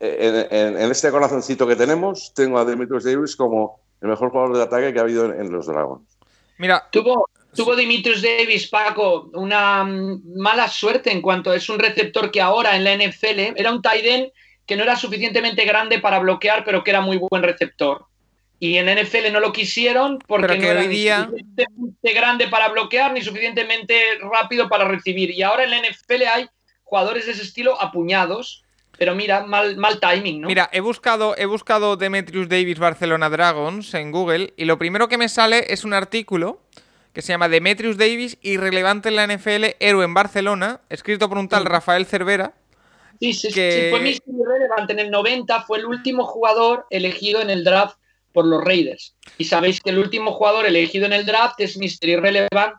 en, 0.00 0.34
en, 0.50 0.80
en 0.80 0.90
este 0.90 1.10
corazoncito 1.10 1.66
que 1.66 1.76
tenemos, 1.76 2.32
tengo 2.34 2.58
a 2.58 2.64
Dimitrios 2.64 3.04
Davis 3.04 3.36
como 3.36 3.80
el 4.00 4.08
mejor 4.08 4.30
jugador 4.30 4.56
de 4.56 4.62
ataque 4.62 4.92
que 4.92 4.98
ha 4.98 5.02
habido 5.02 5.26
en, 5.26 5.40
en 5.40 5.52
los 5.52 5.66
Dragons. 5.66 6.02
Mira, 6.58 6.86
tuvo, 6.90 7.28
Tuvo 7.54 7.76
Dimitrios 7.76 8.20
Davis, 8.20 8.68
Paco, 8.68 9.30
una 9.34 9.84
mala 9.84 10.66
suerte 10.68 11.12
en 11.12 11.22
cuanto 11.22 11.52
es 11.54 11.68
un 11.68 11.78
receptor 11.78 12.30
que 12.30 12.40
ahora 12.40 12.74
en 12.74 12.82
la 12.82 12.96
NFL 12.96 13.54
era 13.56 13.70
un 13.70 13.80
tight 13.80 14.04
end 14.04 14.32
que 14.66 14.76
no 14.76 14.82
era 14.82 14.96
suficientemente 14.96 15.64
grande 15.64 16.00
para 16.00 16.18
bloquear, 16.18 16.64
pero 16.64 16.82
que 16.82 16.90
era 16.90 17.00
muy 17.00 17.18
buen 17.18 17.42
receptor. 17.42 18.06
Y 18.60 18.76
en 18.76 18.86
NFL 18.86 19.32
no 19.32 19.40
lo 19.40 19.52
quisieron 19.52 20.18
porque 20.26 20.58
no 20.58 20.64
era 20.64 20.82
día... 20.82 21.28
ni 21.30 21.38
suficientemente 21.38 22.12
grande 22.12 22.48
para 22.48 22.68
bloquear 22.68 23.12
ni 23.12 23.20
suficientemente 23.22 23.94
rápido 24.20 24.68
para 24.68 24.84
recibir. 24.84 25.30
Y 25.30 25.42
ahora 25.42 25.64
en 25.64 25.70
la 25.70 25.78
NFL 25.78 26.22
hay 26.32 26.48
jugadores 26.84 27.26
de 27.26 27.32
ese 27.32 27.42
estilo 27.42 27.80
apuñados, 27.80 28.64
pero 28.96 29.14
mira, 29.14 29.44
mal, 29.44 29.76
mal 29.76 29.98
timing, 29.98 30.42
¿no? 30.42 30.48
Mira, 30.48 30.70
he 30.72 30.80
buscado, 30.80 31.36
he 31.36 31.46
buscado 31.46 31.96
Demetrius 31.96 32.48
Davis 32.48 32.78
Barcelona 32.78 33.28
Dragons 33.28 33.92
en 33.94 34.12
Google 34.12 34.54
y 34.56 34.64
lo 34.64 34.78
primero 34.78 35.08
que 35.08 35.18
me 35.18 35.28
sale 35.28 35.72
es 35.72 35.84
un 35.84 35.92
artículo 35.92 36.60
que 37.14 37.22
se 37.22 37.32
llama 37.32 37.48
Demetrius 37.48 37.96
Davis, 37.96 38.38
irrelevante 38.42 39.08
en 39.08 39.16
la 39.16 39.26
NFL, 39.26 39.76
héroe 39.78 40.04
en 40.04 40.14
Barcelona, 40.14 40.80
escrito 40.90 41.28
por 41.28 41.38
un 41.38 41.48
tal 41.48 41.64
Rafael 41.64 42.06
Cervera. 42.06 42.54
Sí, 43.20 43.32
sí, 43.32 43.52
que... 43.52 43.70
sí, 43.70 43.90
fue 43.90 44.00
Mr. 44.00 44.40
Irrelevant 44.40 44.90
en 44.90 44.98
el 44.98 45.10
90, 45.12 45.62
fue 45.62 45.78
el 45.78 45.86
último 45.86 46.26
jugador 46.26 46.86
elegido 46.90 47.40
en 47.40 47.50
el 47.50 47.62
draft 47.62 47.96
por 48.34 48.44
los 48.44 48.62
Raiders. 48.62 49.14
Y 49.38 49.44
sabéis 49.44 49.80
que 49.80 49.90
el 49.90 49.98
último 49.98 50.32
jugador 50.32 50.66
elegido 50.66 51.06
en 51.06 51.14
el 51.14 51.24
draft 51.24 51.58
es 51.60 51.78
Mr. 51.78 52.08
Irrelevant, 52.08 52.74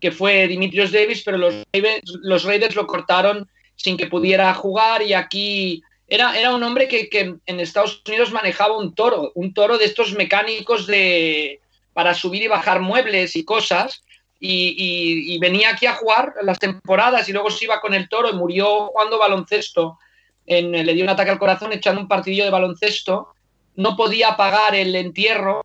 que 0.00 0.12
fue 0.12 0.46
Dimitrios 0.46 0.92
Davis, 0.92 1.22
pero 1.24 1.38
los 1.38 1.54
Raiders, 1.72 2.02
los 2.22 2.44
Raiders 2.44 2.76
lo 2.76 2.86
cortaron 2.86 3.48
sin 3.74 3.96
que 3.96 4.06
pudiera 4.06 4.54
jugar 4.54 5.02
y 5.02 5.14
aquí 5.14 5.82
era, 6.06 6.38
era 6.38 6.54
un 6.54 6.62
hombre 6.62 6.86
que, 6.86 7.08
que 7.08 7.34
en 7.44 7.60
Estados 7.60 8.02
Unidos 8.06 8.30
manejaba 8.30 8.78
un 8.78 8.94
toro, 8.94 9.32
un 9.34 9.52
toro 9.52 9.78
de 9.78 9.86
estos 9.86 10.12
mecánicos 10.14 10.86
de, 10.86 11.60
para 11.98 12.14
subir 12.14 12.42
y 12.42 12.46
bajar 12.46 12.80
muebles 12.80 13.34
y 13.34 13.44
cosas. 13.44 14.04
Y, 14.40 15.36
venía 15.40 15.70
aquí 15.70 15.86
a 15.86 15.94
jugar 15.94 16.32
las 16.42 16.60
temporadas 16.60 17.28
y 17.28 17.32
luego 17.32 17.50
se 17.50 17.64
iba 17.64 17.80
con 17.80 17.92
el 17.92 18.08
toro 18.08 18.30
y 18.30 18.34
murió 18.34 18.86
jugando 18.86 19.18
baloncesto. 19.18 19.98
Le 20.46 20.94
dio 20.94 21.02
un 21.02 21.10
ataque 21.10 21.32
al 21.32 21.40
corazón 21.40 21.72
echando 21.72 22.00
un 22.00 22.06
partidillo 22.06 22.44
de 22.44 22.50
baloncesto. 22.50 23.34
No 23.78 23.94
podía 23.94 24.36
pagar 24.36 24.74
el 24.74 24.96
entierro 24.96 25.62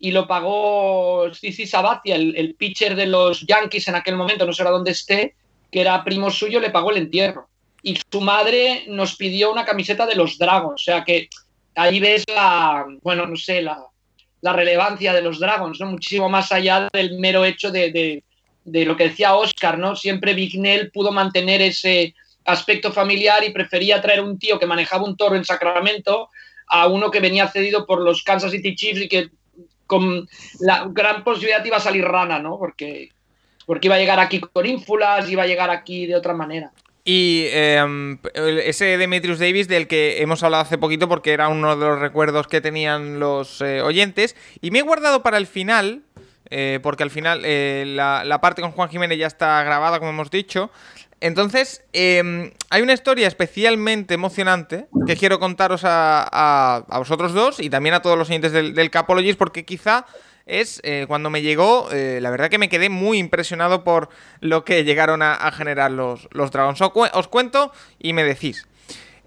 y 0.00 0.10
lo 0.10 0.26
pagó 0.26 1.32
Cici 1.32 1.64
Sabatia, 1.64 2.16
el, 2.16 2.56
pitcher 2.58 2.96
de 2.96 3.06
los 3.06 3.46
Yankees 3.46 3.86
en 3.86 3.94
aquel 3.94 4.16
momento, 4.16 4.44
no 4.44 4.52
sé 4.52 4.64
dónde 4.64 4.90
esté, 4.90 5.36
que 5.70 5.80
era 5.80 6.02
primo 6.02 6.28
suyo, 6.32 6.58
le 6.58 6.70
pagó 6.70 6.90
el 6.90 6.96
entierro. 6.96 7.48
Y 7.84 7.96
su 8.10 8.20
madre 8.20 8.86
nos 8.88 9.14
pidió 9.14 9.52
una 9.52 9.64
camiseta 9.64 10.06
de 10.06 10.16
los 10.16 10.38
Dragons, 10.38 10.82
o 10.82 10.84
sea 10.84 11.04
que 11.04 11.28
ahí 11.76 12.00
ves 12.00 12.24
la, 12.26 12.84
bueno, 13.00 13.28
no 13.28 13.36
sé, 13.36 13.62
la, 13.62 13.78
la 14.40 14.52
relevancia 14.52 15.12
de 15.12 15.22
los 15.22 15.38
Dragons, 15.38 15.78
¿no? 15.78 15.86
muchísimo 15.86 16.28
más 16.28 16.50
allá 16.50 16.88
del 16.92 17.16
mero 17.20 17.44
hecho 17.44 17.70
de, 17.70 18.24
de, 18.64 18.84
lo 18.84 18.96
que 18.96 19.10
decía 19.10 19.36
Oscar, 19.36 19.78
¿no? 19.78 19.94
Siempre 19.94 20.34
Vignell 20.34 20.90
pudo 20.90 21.12
mantener 21.12 21.62
ese 21.62 22.12
aspecto 22.44 22.90
familiar 22.90 23.44
y 23.44 23.50
prefería 23.50 24.02
traer 24.02 24.20
un 24.20 24.36
tío 24.36 24.58
que 24.58 24.66
manejaba 24.66 25.04
un 25.04 25.16
toro 25.16 25.36
en 25.36 25.44
Sacramento 25.44 26.30
a 26.66 26.86
uno 26.88 27.10
que 27.10 27.20
venía 27.20 27.48
cedido 27.48 27.86
por 27.86 28.00
los 28.00 28.22
Kansas 28.22 28.50
City 28.50 28.74
Chiefs 28.74 29.02
y 29.02 29.08
que 29.08 29.30
con 29.86 30.28
la 30.60 30.86
gran 30.90 31.22
posibilidad 31.24 31.64
iba 31.64 31.76
a 31.76 31.80
salir 31.80 32.04
rana, 32.04 32.38
¿no? 32.38 32.58
Porque, 32.58 33.10
porque 33.66 33.88
iba 33.88 33.94
a 33.94 33.98
llegar 33.98 34.18
aquí 34.18 34.40
con 34.40 34.66
ínfulas, 34.66 35.30
iba 35.30 35.44
a 35.44 35.46
llegar 35.46 35.70
aquí 35.70 36.06
de 36.06 36.16
otra 36.16 36.34
manera. 36.34 36.72
Y 37.08 37.46
em, 37.52 38.18
ese 38.34 38.98
Demetrius 38.98 39.38
Davis 39.38 39.68
del 39.68 39.86
que 39.86 40.20
hemos 40.22 40.42
hablado 40.42 40.64
hace 40.64 40.76
poquito 40.76 41.08
porque 41.08 41.32
era 41.32 41.46
uno 41.46 41.76
de 41.76 41.86
los 41.86 42.00
recuerdos 42.00 42.48
que 42.48 42.60
tenían 42.60 43.20
los 43.20 43.60
eh, 43.60 43.80
oyentes. 43.80 44.34
Y 44.60 44.72
me 44.72 44.80
he 44.80 44.82
guardado 44.82 45.22
para 45.22 45.38
el 45.38 45.46
final, 45.46 46.02
eh, 46.50 46.80
porque 46.82 47.04
al 47.04 47.10
final 47.10 47.42
eh, 47.44 47.84
la, 47.86 48.40
parte 48.40 48.60
con 48.60 48.72
Juan 48.72 48.88
Jiménez 48.88 49.18
ya 49.18 49.28
está 49.28 49.62
grabada, 49.62 50.00
como 50.00 50.10
hemos 50.10 50.32
dicho. 50.32 50.72
Entonces, 51.20 51.82
em, 51.92 52.52
hay 52.68 52.82
una 52.82 52.92
historia 52.92 53.26
especialmente 53.26 54.14
emocionante 54.14 54.86
que 55.06 55.16
quiero 55.16 55.38
contaros 55.38 55.82
a, 55.84 56.84
vosotros 56.88 57.32
dos 57.32 57.58
y 57.58 57.70
también 57.70 57.94
a 57.94 58.02
todos 58.02 58.18
los 58.18 58.28
oyentes 58.28 58.52
del, 58.52 58.74
del 58.74 58.90
porque 59.38 59.64
quizá 59.64 60.04
es 60.46 60.80
eh, 60.84 61.06
cuando 61.08 61.28
me 61.28 61.42
llegó, 61.42 61.88
eh, 61.90 62.20
la 62.22 62.30
verdad 62.30 62.48
que 62.48 62.58
me 62.58 62.68
quedé 62.68 62.88
muy 62.88 63.18
impresionado 63.18 63.82
por 63.82 64.08
lo 64.40 64.64
que 64.64 64.84
llegaron 64.84 65.20
a, 65.22 65.50
generar 65.52 65.90
los, 65.90 66.28
los 66.30 66.50
Dragons. 66.52 66.80
Os, 66.80 67.28
cuento 67.28 67.72
y 67.98 68.12
me 68.12 68.24
decís. 68.24 68.66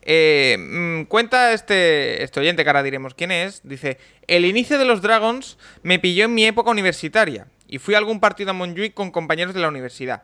Eh, 0.02 0.57
mm, 0.57 1.03
cuenta 1.03 1.52
este, 1.53 2.24
este 2.24 2.40
oyente, 2.40 2.64
que 2.64 2.70
ahora 2.70 2.84
diremos 2.84 3.14
quién 3.14 3.32
es, 3.32 3.61
dice, 3.64 3.98
el 4.28 4.45
inicio 4.45 4.78
de 4.78 4.86
los 4.86 5.02
Dragons 5.02 5.57
me 5.84 5.99
pilló 5.99 6.26
en 6.26 6.34
mi 6.34 6.45
época 6.45 6.72
universitaria 6.72 7.48
y 7.68 7.80
fui 7.80 7.95
a 7.95 7.98
algún 7.98 8.20
partido 8.22 8.52
a 8.52 8.53
Montjuic 8.53 8.94
con 8.94 9.11
compañeros 9.11 9.53
de 9.53 9.60
la 9.60 9.68
universidad. 9.68 10.24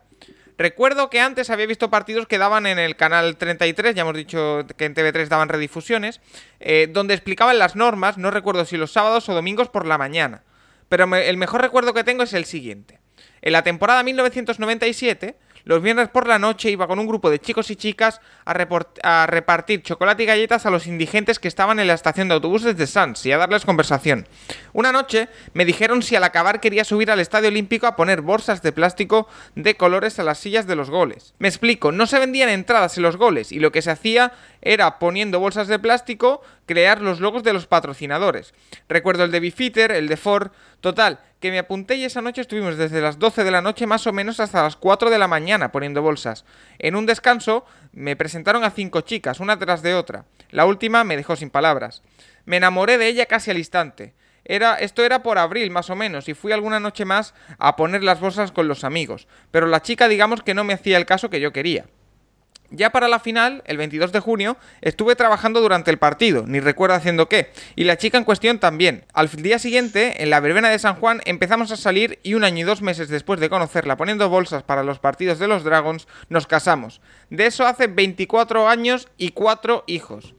Recuerdo 0.58 1.10
que 1.10 1.20
antes 1.20 1.50
había 1.50 1.66
visto 1.66 1.90
partidos 1.90 2.28
que 2.28 2.38
daban 2.38 2.66
en 2.66 2.80
el 2.80 2.96
canal 2.96 3.36
33, 3.36 3.94
ya 3.94 4.04
hemos 4.04 4.16
dicho 4.16 4.66
que 4.78 4.86
en 4.86 4.96
TV3 4.96 5.28
daban 5.28 5.50
redifusiones, 5.50 6.22
donde 6.90 7.14
explicaban 7.14 7.60
las 7.60 7.76
normas, 7.76 8.18
no 8.18 8.32
recuerdo 8.32 8.64
si 8.64 8.78
los 8.78 8.92
sábados 8.92 9.28
o 9.28 9.34
domingos 9.34 9.68
por 9.68 9.86
la 9.86 9.98
mañana. 9.98 10.44
Pero 10.88 11.14
el 11.14 11.38
mejor 11.38 11.62
recuerdo 11.62 11.94
que 11.94 12.04
tengo 12.06 12.24
es 12.24 12.34
el 12.34 12.46
siguiente. 12.46 13.00
En 13.42 13.52
la 13.52 13.64
temporada 13.64 14.04
1997, 14.04 15.36
los 15.66 15.82
viernes 15.82 16.10
por 16.10 16.28
la 16.28 16.40
noche 16.40 16.70
iba 16.70 16.88
con 16.88 17.00
un 17.00 17.08
grupo 17.08 17.30
de 17.30 17.40
chicos 17.40 17.70
y 17.72 17.76
chicas 17.76 18.22
a, 18.46 18.54
repartir 19.28 19.82
chocolate 19.82 20.24
y 20.24 20.26
galletas 20.28 20.66
a 20.66 20.70
los 20.70 20.88
indigentes 20.88 21.40
que 21.40 21.48
estaban 21.48 21.80
en 21.80 21.88
la 21.88 21.96
estación 21.96 22.28
de 22.28 22.36
autobuses 22.36 22.78
de 22.78 22.88
Sans 22.88 23.26
y 23.26 23.32
a 23.32 23.38
darles 23.38 23.66
conversación. 23.66 24.28
Una 24.74 24.92
noche 24.92 25.28
me 25.54 25.66
dijeron 25.66 26.04
si 26.04 26.16
al 26.16 26.24
acabar 26.24 26.60
quería 26.60 26.86
subir 26.86 27.10
al 27.10 27.20
Estadio 27.20 27.50
Olímpico 27.50 27.88
a 27.88 27.96
poner 27.96 28.22
bolsas 28.22 28.62
de 28.62 28.72
plástico 28.72 29.28
de 29.56 29.76
colores 29.76 30.20
a 30.20 30.24
las 30.24 30.38
sillas 30.38 30.68
de 30.68 30.76
los 30.76 30.92
goles. 30.92 31.34
Me 31.40 31.48
explico, 31.48 31.92
no 31.92 32.06
se 32.06 32.20
vendían 32.20 32.50
entradas 32.50 32.98
en 32.98 33.04
los 33.04 33.18
goles 33.18 33.52
y 33.52 33.60
lo 33.60 33.72
que 33.72 33.82
se 33.82 33.92
hacía 33.92 34.34
era 34.62 35.00
poniendo 35.00 35.40
bolsas 35.40 35.68
de 35.68 35.80
plástico 35.80 36.42
crear 36.68 37.02
los 37.02 37.20
logos 37.20 37.44
de 37.44 37.54
los 37.54 37.68
patrocinadores. 37.68 38.54
Recuerdo 38.88 39.24
el 39.24 39.32
de 39.32 39.40
Bifitter, 39.40 39.92
el 39.92 40.08
de 40.08 40.18
Ford, 40.18 40.52
total, 40.80 41.20
que 41.46 41.52
me 41.52 41.60
apunté 41.60 41.94
y 41.94 42.06
esa 42.06 42.24
noche 42.24 42.42
estuvimos 42.42 42.76
desde 42.76 43.02
las 43.02 43.20
12 43.20 43.44
de 43.44 43.52
la 43.52 43.62
noche 43.62 43.86
más 43.86 44.08
o 44.08 44.12
menos 44.12 44.40
hasta 44.40 44.64
las 44.64 44.76
4 44.76 45.12
de 45.12 45.20
la 45.20 45.28
mañana 45.28 45.72
poniendo 45.72 46.02
bolsas. 46.02 46.44
En 46.80 46.96
un 46.96 47.06
descanso 47.06 47.68
me 47.92 48.16
presentaron 48.16 48.64
a 48.64 48.72
cinco 48.72 49.02
chicas, 49.02 49.40
una 49.40 49.60
tras 49.60 49.84
de 49.84 49.94
otra. 49.94 50.26
La 50.50 50.66
última 50.66 51.04
me 51.04 51.16
dejó 51.16 51.36
sin 51.36 51.52
palabras. 51.52 52.02
Me 52.46 52.58
enamoré 52.58 52.98
de 52.98 53.10
ella 53.10 53.28
casi 53.28 53.52
al 53.52 53.60
instante. 53.60 54.16
Era, 54.44 54.74
esto 54.78 55.04
era 55.04 55.22
por 55.22 55.38
abril 55.38 55.70
más 55.70 55.92
o 55.92 55.96
menos 55.96 56.28
y 56.30 56.34
fui 56.34 56.52
alguna 56.52 56.80
noche 56.80 57.06
más 57.06 57.36
a 57.60 57.76
poner 57.76 58.04
las 58.04 58.20
bolsas 58.20 58.52
con 58.52 58.68
los 58.68 58.84
amigos, 58.84 59.28
pero 59.52 59.68
la 59.68 59.84
chica 59.84 60.08
digamos 60.08 60.42
que 60.42 60.56
no 60.56 60.64
me 60.64 60.74
hacía 60.74 60.98
el 60.98 61.06
caso 61.06 61.30
que 61.30 61.40
yo 61.42 61.54
quería. 61.54 61.86
Ya 62.72 62.90
para 62.92 63.08
la 63.08 63.20
final, 63.20 63.64
el 63.66 63.78
22 63.78 64.12
de 64.12 64.20
junio, 64.20 64.58
estuve 64.82 65.16
trabajando 65.16 65.62
durante 65.62 65.92
el 65.92 65.98
partido, 65.98 66.46
ni 66.48 66.60
recuerdo 66.60 66.96
haciendo 66.96 67.30
qué, 67.30 67.52
y 67.76 67.84
la 67.84 67.98
chica 67.98 68.18
en 68.18 68.24
cuestión 68.24 68.60
también. 68.60 69.06
Al 69.14 69.30
día 69.30 69.60
siguiente, 69.60 70.24
en 70.24 70.30
la 70.30 70.40
verbena 70.40 70.70
de 70.70 70.80
San 70.80 70.96
Juan, 70.96 71.22
empezamos 71.26 71.72
a 71.72 71.78
salir 71.78 72.20
y 72.24 72.34
un 72.34 72.44
año 72.44 72.60
y 72.60 72.64
dos 72.64 72.82
meses 72.82 73.10
después 73.10 73.40
de 73.40 73.50
conocerla 73.50 73.98
poniendo 73.98 74.30
bolsas 74.30 74.64
para 74.64 74.84
los 74.84 75.00
partidos 75.00 75.40
de 75.40 75.48
los 75.48 75.64
Dragons, 75.64 76.08
nos 76.30 76.48
casamos. 76.48 77.02
De 77.30 77.46
eso 77.46 77.66
hace 77.66 77.88
24 77.88 78.68
años 78.68 79.08
y 79.18 79.30
4 79.30 79.84
hijos. 79.88 80.36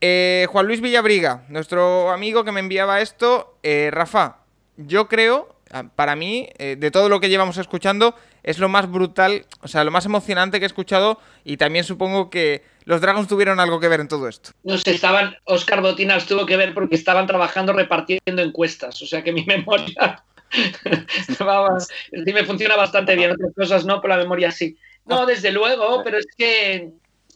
Eh, 0.00 0.46
Juan 0.50 0.66
Luis 0.66 0.80
Villabriga, 0.80 1.44
nuestro 1.48 2.10
amigo 2.10 2.44
que 2.44 2.52
me 2.52 2.60
enviaba 2.60 3.00
esto, 3.00 3.58
eh, 3.62 3.90
Rafa, 3.92 4.38
yo 4.78 5.08
creo, 5.08 5.54
para 5.94 6.16
mí, 6.16 6.48
eh, 6.58 6.76
de 6.78 6.90
todo 6.90 7.08
lo 7.08 7.20
que 7.20 7.28
llevamos 7.28 7.56
escuchando, 7.58 8.14
es 8.42 8.58
lo 8.58 8.68
más 8.68 8.90
brutal, 8.90 9.46
o 9.60 9.68
sea, 9.68 9.84
lo 9.84 9.90
más 9.90 10.04
emocionante 10.06 10.58
que 10.58 10.64
he 10.64 10.66
escuchado 10.66 11.20
y 11.44 11.56
también 11.56 11.84
supongo 11.84 12.30
que 12.30 12.62
los 12.84 13.00
Dragons 13.00 13.28
tuvieron 13.28 13.60
algo 13.60 13.78
que 13.78 13.88
ver 13.88 14.00
en 14.00 14.08
todo 14.08 14.28
esto. 14.28 14.50
No 14.64 14.78
sé, 14.78 14.92
estaban, 14.92 15.36
Oscar 15.44 15.80
Botinas 15.82 16.26
tuvo 16.26 16.46
que 16.46 16.56
ver 16.56 16.74
porque 16.74 16.96
estaban 16.96 17.26
trabajando 17.26 17.72
repartiendo 17.72 18.42
encuestas, 18.42 19.00
o 19.02 19.06
sea 19.06 19.22
que 19.22 19.32
mi 19.32 19.44
memoria 19.46 20.24
sí 20.50 22.32
me 22.32 22.44
funciona 22.44 22.76
bastante 22.76 23.14
bien, 23.14 23.32
otras 23.32 23.52
cosas 23.54 23.84
no, 23.84 24.00
pero 24.00 24.16
la 24.16 24.22
memoria 24.22 24.50
sí. 24.50 24.76
No, 25.06 25.26
desde 25.26 25.52
luego, 25.52 26.02
pero 26.04 26.18
es 26.18 26.26
que 26.36 26.90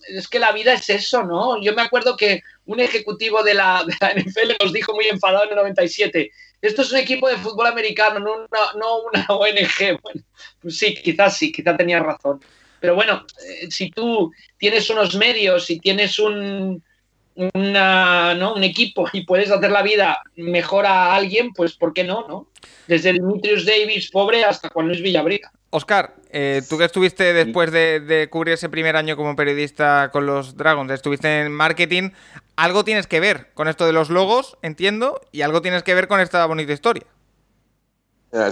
es 0.09 0.28
que 0.28 0.39
la 0.39 0.52
vida 0.52 0.74
es 0.74 0.90
eso, 0.90 1.23
¿no? 1.23 1.62
Yo 1.62 1.74
me 1.74 1.82
acuerdo 1.82 2.16
que 2.16 2.43
un 2.66 2.81
ejecutivo 2.81 3.43
de 3.43 3.55
la, 3.55 3.85
de 3.85 3.94
la 4.01 4.12
NFL 4.23 4.62
nos 4.62 4.73
dijo 4.73 4.93
muy 4.94 5.06
enfadado 5.06 5.44
en 5.44 5.51
el 5.51 5.56
97, 5.56 6.31
esto 6.68 6.82
es 6.82 6.92
un 6.92 6.98
equipo 6.98 7.28
de 7.28 7.36
fútbol 7.36 7.66
americano, 7.66 8.20
no 8.20 8.46
una, 9.12 9.26
ONG. 9.28 10.00
Bueno, 10.02 10.22
pues 10.60 10.78
sí, 10.78 10.94
quizás 10.94 11.36
sí, 11.36 11.52
quizás 11.52 11.76
tenía 11.76 12.00
razón. 12.00 12.40
Pero 12.80 12.94
bueno, 12.94 13.24
eh, 13.46 13.70
si 13.70 13.90
tú 13.90 14.32
tienes 14.58 14.88
unos 14.90 15.14
medios, 15.14 15.66
si 15.66 15.78
tienes 15.78 16.18
un, 16.18 16.82
un 17.34 18.64
equipo 18.64 19.08
y 19.12 19.24
puedes 19.24 19.50
hacer 19.50 19.70
la 19.70 19.82
vida 19.82 20.20
mejor 20.36 20.86
a 20.86 21.14
alguien, 21.14 21.52
pues 21.52 21.74
¿por 21.74 21.92
qué 21.92 22.04
no? 22.04 22.26
no? 22.28 22.48
Desde 22.86 23.12
Dimitrius 23.12 23.66
Davis, 23.66 24.10
pobre, 24.10 24.44
hasta 24.44 24.68
Juan 24.70 24.88
Luis 24.88 25.02
Villabriga. 25.02 25.50
Oscar, 25.74 26.14
eh, 26.30 26.62
tú 26.68 26.78
que 26.78 26.84
estuviste 26.84 27.32
después 27.32 27.72
de, 27.72 28.28
cubrir 28.30 28.54
ese 28.54 28.68
primer 28.68 28.94
año 28.94 29.16
como 29.16 29.34
periodista 29.34 30.10
con 30.12 30.24
los 30.24 30.56
Dragons, 30.56 30.92
estuviste 30.92 31.40
en 31.40 31.52
marketing, 31.52 32.10
algo 32.56 32.85
tienes 32.85 33.06
que 33.06 33.20
ver 33.20 33.52
con 33.55 33.68
esto 33.68 33.86
de 33.86 33.93
los 33.93 34.10
logos, 34.10 34.59
entiendo, 34.62 35.20
y 35.32 35.43
algo 35.43 35.62
tienes 35.62 35.82
que 35.82 35.94
ver 35.94 36.09
con 36.09 36.20
esta 36.20 36.44
bonita 36.47 36.72
historia. 36.72 37.05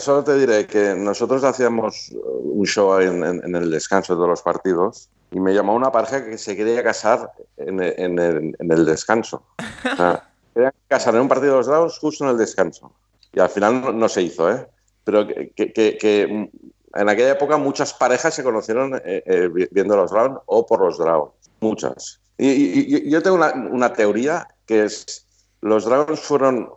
solo 0.00 0.24
te 0.24 0.34
diré 0.34 0.66
que 0.66 0.94
nosotros 0.96 1.44
hacíamos 1.44 2.12
un 2.12 2.66
show 2.66 2.98
en, 3.00 3.54
el 3.54 3.70
descanso 3.70 4.16
de 4.16 4.26
los 4.26 4.42
partidos 4.42 5.08
y 5.30 5.40
me 5.40 5.54
llamó 5.54 5.74
una 5.74 5.90
pareja 5.90 6.24
que 6.24 6.38
se 6.38 6.56
quería 6.56 6.82
casar 6.82 7.30
en, 7.56 7.80
el, 7.80 8.84
descanso. 8.84 9.44
querían 10.54 10.72
casar 10.88 11.14
en 11.14 11.22
un 11.22 11.28
partido 11.28 11.52
de 11.52 11.58
los 11.58 11.66
Dragons 11.66 11.98
justo 11.98 12.24
en 12.24 12.30
el 12.30 12.38
descanso. 12.38 12.92
Y 13.32 13.40
al 13.40 13.48
final 13.48 13.98
no, 13.98 14.08
se 14.08 14.22
hizo, 14.22 14.50
¿eh? 14.50 14.66
Pero 15.04 15.26
que 15.26 16.50
en 16.94 17.08
aquella 17.08 17.32
época 17.32 17.56
muchas 17.56 17.94
parejas 17.94 18.34
se 18.34 18.44
conocieron 18.44 18.94
eh, 18.96 19.22
eh, 19.26 19.68
viendo 19.70 19.96
los 19.96 20.10
Dragons 20.10 20.40
o 20.46 20.66
por 20.66 20.80
los 20.80 20.98
Dragons, 20.98 21.32
muchas. 21.60 22.20
Y, 22.44 23.08
yo 23.08 23.22
tengo 23.22 23.36
una, 23.36 23.92
teoría 23.92 24.48
que 24.66 24.84
es, 24.84 25.26
los 25.60 25.84
Dragons 25.84 26.20
fueron 26.20 26.70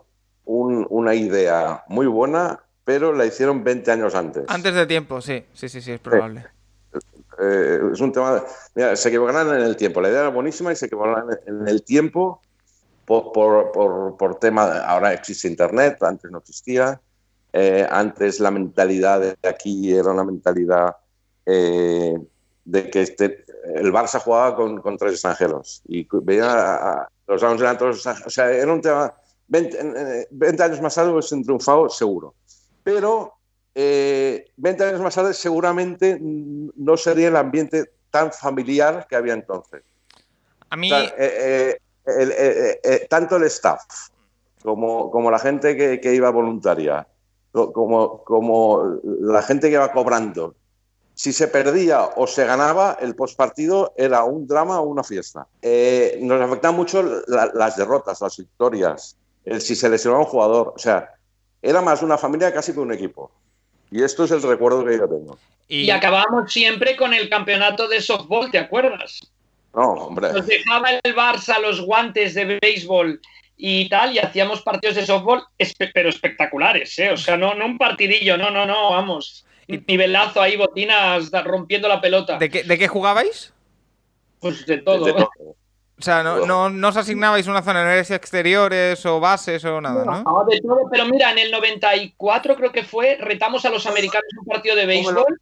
una 0.44 1.14
idea 1.14 1.82
muy 1.88 2.06
buena, 2.06 2.60
pero 2.84 3.12
la 3.12 3.26
hicieron 3.26 3.64
20 3.64 3.90
años 3.90 4.14
antes. 4.14 4.44
Antes 4.46 4.74
de 4.74 4.86
tiempo, 4.86 5.20
sí, 5.20 5.44
sí, 5.52 5.68
sí, 5.68 5.80
sí, 5.80 5.92
es 5.92 6.00
probable. 6.00 6.46
Eh, 7.40 7.80
es 7.92 8.00
un 8.00 8.12
tema, 8.12 8.44
mira, 8.74 8.94
se 8.94 9.08
equivocaron 9.08 9.56
en 9.56 9.62
el 9.62 9.76
tiempo, 9.76 10.00
la 10.00 10.08
idea 10.08 10.20
era 10.20 10.28
buenísima 10.28 10.72
y 10.72 10.76
se 10.76 10.86
equivocaron 10.86 11.36
en 11.46 11.68
el 11.68 11.82
tiempo 11.82 12.40
por, 13.04 13.32
por, 13.32 14.16
por 14.16 14.38
tema, 14.38 14.78
ahora 14.78 15.12
existe 15.12 15.48
Internet, 15.48 16.02
antes 16.02 16.30
no 16.30 16.38
existía, 16.38 17.00
eh, 17.52 17.86
antes 17.90 18.40
la 18.40 18.50
mentalidad 18.50 19.20
de 19.20 19.48
aquí 19.48 19.92
era 19.92 20.12
una 20.12 20.24
mentalidad 20.24 20.96
eh, 21.44 22.16
de 22.66 22.90
que 22.90 23.02
este, 23.02 23.44
el 23.76 23.92
Barça 23.92 24.20
jugaba 24.20 24.54
con, 24.56 24.98
tres 24.98 25.12
extranjeros 25.12 25.82
y 25.86 26.06
veía 26.22 26.74
a, 26.74 27.08
los 27.26 27.42
eran 27.42 27.78
todos, 27.78 28.04
o 28.06 28.30
sea, 28.30 28.50
era 28.50 28.72
un 28.72 28.80
tema, 28.80 29.14
20, 29.48 30.28
20 30.30 30.62
años 30.62 30.80
más 30.82 30.94
tarde 30.94 31.12
hubiesen 31.12 31.44
triunfado 31.44 31.88
seguro, 31.88 32.34
pero 32.82 33.34
20 33.74 33.84
eh, 33.84 34.86
años 34.86 35.00
más 35.00 35.14
tarde 35.14 35.32
seguramente 35.32 36.18
no 36.20 36.96
sería 36.96 37.28
el 37.28 37.36
ambiente 37.36 37.92
tan 38.10 38.32
familiar 38.32 39.06
que 39.08 39.16
había 39.16 39.34
entonces. 39.34 39.82
A 40.70 40.76
mí... 40.76 40.90
tanto 43.08 43.36
el 43.36 43.42
staff 43.44 43.82
como, 44.62 45.10
como 45.10 45.30
la 45.30 45.38
gente 45.38 45.76
que, 45.76 46.00
que 46.00 46.14
iba 46.14 46.30
voluntaria, 46.30 47.06
como, 47.52 48.22
como 48.24 48.98
la 49.02 49.42
gente 49.42 49.70
que 49.70 49.78
va 49.78 49.92
cobrando. 49.92 50.54
Si 51.16 51.32
se 51.32 51.48
perdía 51.48 52.02
o 52.04 52.26
se 52.26 52.44
ganaba, 52.44 52.98
el 53.00 53.16
postpartido 53.16 53.94
era 53.96 54.22
un 54.24 54.46
drama 54.46 54.80
o 54.80 54.84
una 54.84 55.02
fiesta. 55.02 55.46
Eh, 55.62 56.18
nos 56.20 56.38
afectaban 56.42 56.76
mucho 56.76 57.02
las 57.02 57.74
derrotas, 57.74 58.20
las 58.20 58.36
victorias, 58.36 59.16
el 59.46 59.62
si 59.62 59.74
se 59.74 59.88
lesionaba 59.88 60.24
un 60.24 60.28
jugador. 60.28 60.74
O 60.76 60.78
sea, 60.78 61.14
era 61.62 61.80
más 61.80 62.02
una 62.02 62.18
familia 62.18 62.52
casi 62.52 62.74
que 62.74 62.80
un 62.80 62.92
equipo. 62.92 63.32
Y 63.90 64.02
esto 64.02 64.24
es 64.24 64.30
el 64.30 64.42
recuerdo 64.42 64.84
que 64.84 64.98
yo 64.98 65.08
tengo. 65.08 65.38
Y, 65.68 65.88
acabamos 65.88 66.52
siempre 66.52 66.98
con 66.98 67.14
el 67.14 67.30
campeonato 67.30 67.88
de 67.88 68.02
softball, 68.02 68.50
¿te 68.50 68.58
acuerdas? 68.58 69.20
No, 69.74 69.92
hombre. 69.92 70.34
Nos 70.34 70.46
dejaba 70.46 70.90
el 71.02 71.16
Barça 71.16 71.58
los 71.62 71.80
guantes 71.80 72.34
de 72.34 72.58
béisbol 72.60 73.22
y 73.56 73.88
tal, 73.88 74.14
y 74.14 74.18
hacíamos 74.18 74.60
partidos 74.60 74.96
de 74.96 75.06
softball, 75.06 75.44
pero 75.94 76.10
espectaculares, 76.10 76.98
¿eh? 76.98 77.10
O 77.10 77.16
sea, 77.16 77.38
no, 77.38 77.54
no 77.54 77.64
un 77.64 77.78
partidillo, 77.78 78.36
no, 78.36 78.50
no, 78.50 78.66
no, 78.66 78.90
vamos. 78.90 79.46
Nivelazo 79.68 80.40
ahí, 80.40 80.56
botinas 80.56 81.30
rompiendo 81.44 81.88
la 81.88 82.00
pelota. 82.00 82.38
¿De 82.38 82.48
qué, 82.48 82.62
de 82.62 82.78
qué 82.78 82.88
jugabais? 82.88 83.52
Pues 84.40 84.64
de 84.66 84.78
todo. 84.78 85.30
O 85.98 86.02
sea, 86.02 86.22
no, 86.22 86.68
no, 86.68 86.88
os 86.88 86.96
asignabais 86.96 87.46
una 87.46 87.62
zona, 87.62 87.82
no 87.82 87.90
eres 87.90 88.10
exteriores 88.10 89.04
o 89.06 89.18
bases 89.18 89.64
o 89.64 89.80
nada, 89.80 90.04
¿no? 90.04 90.22
No, 90.22 90.44
de 90.44 90.60
todo, 90.60 90.80
pero 90.90 91.06
mira, 91.06 91.32
en 91.32 91.38
el 91.38 91.50
94 91.50 92.54
creo 92.54 92.70
que 92.70 92.84
fue, 92.84 93.16
retamos 93.16 93.64
a 93.64 93.70
los 93.70 93.86
americanos 93.86 94.28
un 94.38 94.44
partido 94.44 94.76
de 94.76 94.84
béisbol. 94.84 95.40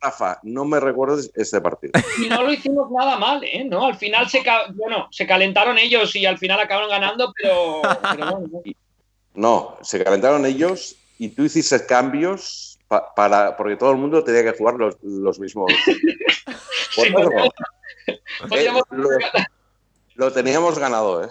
Rafa, 0.00 0.40
no 0.42 0.64
me 0.64 0.80
recuerdes 0.80 1.30
este 1.34 1.60
partido. 1.60 1.92
Y 2.22 2.28
no 2.28 2.42
lo 2.42 2.52
hicimos 2.52 2.90
nada 2.90 3.16
mal, 3.16 3.42
¿eh? 3.44 3.64
¿No? 3.64 3.86
Al 3.86 3.96
final 3.96 4.28
se, 4.28 4.42
bueno, 4.74 5.08
se 5.10 5.26
calentaron 5.26 5.78
ellos 5.78 6.14
y 6.16 6.26
al 6.26 6.36
final 6.36 6.60
acabaron 6.60 6.90
ganando, 6.90 7.32
pero, 7.40 7.80
No, 9.34 9.78
se 9.82 10.02
calentaron 10.02 10.44
ellos 10.44 10.96
y 11.18 11.28
tú 11.28 11.44
hiciste 11.44 11.86
cambios 11.86 12.77
para, 12.88 13.56
porque 13.56 13.76
todo 13.76 13.90
el 13.92 13.98
mundo 13.98 14.24
tenía 14.24 14.42
que 14.42 14.56
jugar 14.56 14.74
los, 14.74 14.96
los 15.02 15.38
mismos. 15.38 15.72
Lo 20.14 20.32
teníamos 20.32 20.78
ganado, 20.78 21.24
¿eh? 21.24 21.28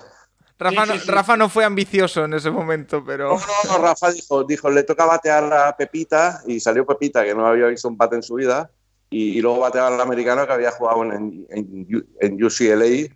Rafa, 0.60 1.38
no, 1.38 1.50
fue 1.50 1.64
ambicioso 1.66 2.26
en 2.26 2.34
ese 2.34 2.50
momento, 2.50 3.04
pero. 3.06 3.38
No, 3.38 3.40
no, 3.66 3.78
Rafa 3.78 4.12
dijo, 4.12 4.44
dijo, 4.44 4.72
le 4.72 4.84
toca 4.84 5.06
batear 5.06 5.54
a 5.54 5.78
Pepita 5.78 6.42
y 6.48 6.60
salió 6.60 6.86
Pepita, 6.86 7.24
que 7.24 7.36
no 7.36 7.46
había 7.46 7.68
visto 7.68 7.88
un 7.88 7.96
bate 7.98 8.16
en 8.16 8.24
su 8.24 8.36
vida, 8.36 8.72
y, 9.10 9.40
luego 9.40 9.60
bateaba 9.60 9.90
al 9.90 10.02
americano 10.02 10.48
que 10.48 10.54
había 10.54 10.72
jugado 10.72 11.04
en, 11.04 11.46
en, 11.50 12.44
UCLA. 12.44 12.86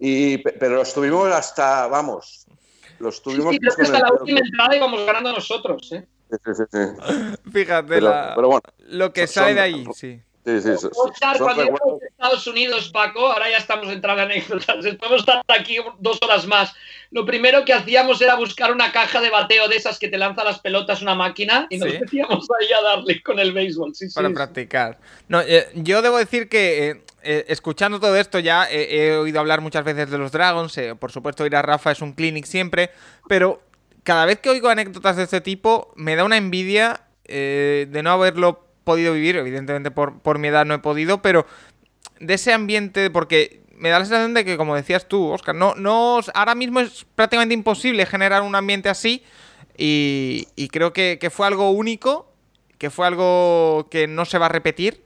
y, 0.00 0.38
pero 0.38 0.76
los 0.76 0.94
tuvimos 0.94 1.28
hasta, 1.28 1.86
vamos, 1.88 2.41
los 3.02 3.22
tuvimos. 3.22 3.52
Sí, 3.52 3.58
que 3.58 3.82
hasta 3.82 3.98
la 3.98 4.12
última 4.12 4.40
entrada 4.40 4.76
íbamos 4.76 5.04
ganando 5.04 5.32
nosotros, 5.32 5.92
¿eh? 5.92 6.06
Sí, 6.30 6.54
sí, 6.54 6.62
sí. 6.70 6.78
Fíjate 7.52 8.00
lo 8.00 9.12
que 9.12 9.26
sale 9.26 9.54
de 9.54 9.60
ahí, 9.60 9.84
sí. 9.94 10.20
Sí, 10.44 10.60
sí, 10.60 10.70
sí. 10.76 10.88
cuando 11.38 11.62
íbamos 11.62 12.02
a 12.02 12.06
Estados 12.06 12.46
Unidos, 12.48 12.90
Paco, 12.92 13.28
ahora 13.28 13.48
ya 13.48 13.58
estamos 13.58 13.88
entrando 13.92 14.22
en 14.22 14.32
anécdotas, 14.32 14.76
podemos 14.98 15.20
estar 15.20 15.40
aquí 15.46 15.76
dos 16.00 16.18
horas 16.20 16.46
más. 16.48 16.72
Lo 17.12 17.24
primero 17.24 17.64
que 17.64 17.72
hacíamos 17.72 18.20
era 18.20 18.34
buscar 18.34 18.72
una 18.72 18.90
caja 18.90 19.20
de 19.20 19.30
bateo 19.30 19.68
de 19.68 19.76
esas 19.76 20.00
que 20.00 20.08
te 20.08 20.18
lanza 20.18 20.42
las 20.42 20.58
pelotas 20.58 21.00
una 21.00 21.14
máquina 21.14 21.68
y 21.70 21.78
nos 21.78 21.92
metíamos 21.92 22.48
ahí 22.60 22.72
a 22.72 22.82
darle 22.82 23.22
con 23.22 23.38
el 23.38 23.52
béisbol. 23.52 23.92
Para 24.14 24.30
practicar. 24.30 24.98
No, 25.28 25.40
eh, 25.42 25.68
yo 25.74 26.02
debo 26.02 26.18
decir 26.18 26.48
que 26.48 26.88
eh, 26.88 27.02
eh, 27.22 27.44
escuchando 27.48 28.00
todo 28.00 28.16
esto 28.16 28.38
ya 28.38 28.66
he 28.70 29.16
oído 29.16 29.40
hablar 29.40 29.60
muchas 29.60 29.84
veces 29.84 30.10
de 30.10 30.18
los 30.18 30.32
Dragons, 30.32 30.78
por 30.98 31.12
supuesto 31.12 31.46
ir 31.46 31.56
a 31.56 31.62
Rafa 31.62 31.92
es 31.92 32.00
un 32.00 32.12
clinic 32.12 32.44
siempre, 32.44 32.90
pero 33.28 33.62
cada 34.02 34.26
vez 34.26 34.40
que 34.40 34.50
oigo 34.50 34.68
anécdotas 34.68 35.16
de 35.16 35.24
este 35.24 35.40
tipo 35.40 35.92
me 35.96 36.16
da 36.16 36.24
una 36.24 36.36
envidia 36.36 37.02
de 37.24 38.00
no 38.02 38.10
haberlo 38.10 38.66
podido 38.84 39.14
vivir, 39.14 39.36
evidentemente 39.36 39.90
por, 39.90 40.20
por 40.20 40.38
mi 40.38 40.48
edad 40.48 40.66
no 40.66 40.74
he 40.74 40.78
podido, 40.78 41.22
pero 41.22 41.46
de 42.20 42.34
ese 42.34 42.52
ambiente, 42.52 43.10
porque 43.10 43.62
me 43.82 43.88
da 43.90 43.98
la 43.98 44.04
sensación 44.04 44.32
de 44.32 44.44
que, 44.44 44.56
como 44.56 44.76
decías 44.76 45.08
tú, 45.08 45.28
Oscar, 45.30 45.54
no, 45.54 45.74
no, 45.74 46.20
ahora 46.34 46.54
mismo 46.54 46.78
es 46.78 47.04
prácticamente 47.16 47.52
imposible 47.52 48.06
generar 48.06 48.42
un 48.42 48.54
ambiente 48.54 48.88
así 48.88 49.24
y, 49.76 50.46
creo 50.70 50.92
que, 50.92 51.18
fue 51.32 51.48
algo 51.48 51.70
único, 51.70 52.30
que 52.78 52.90
fue 52.90 53.08
algo 53.08 53.88
que 53.90 54.06
no 54.06 54.24
se 54.24 54.38
va 54.38 54.46
a 54.46 54.50
repetir 54.50 55.02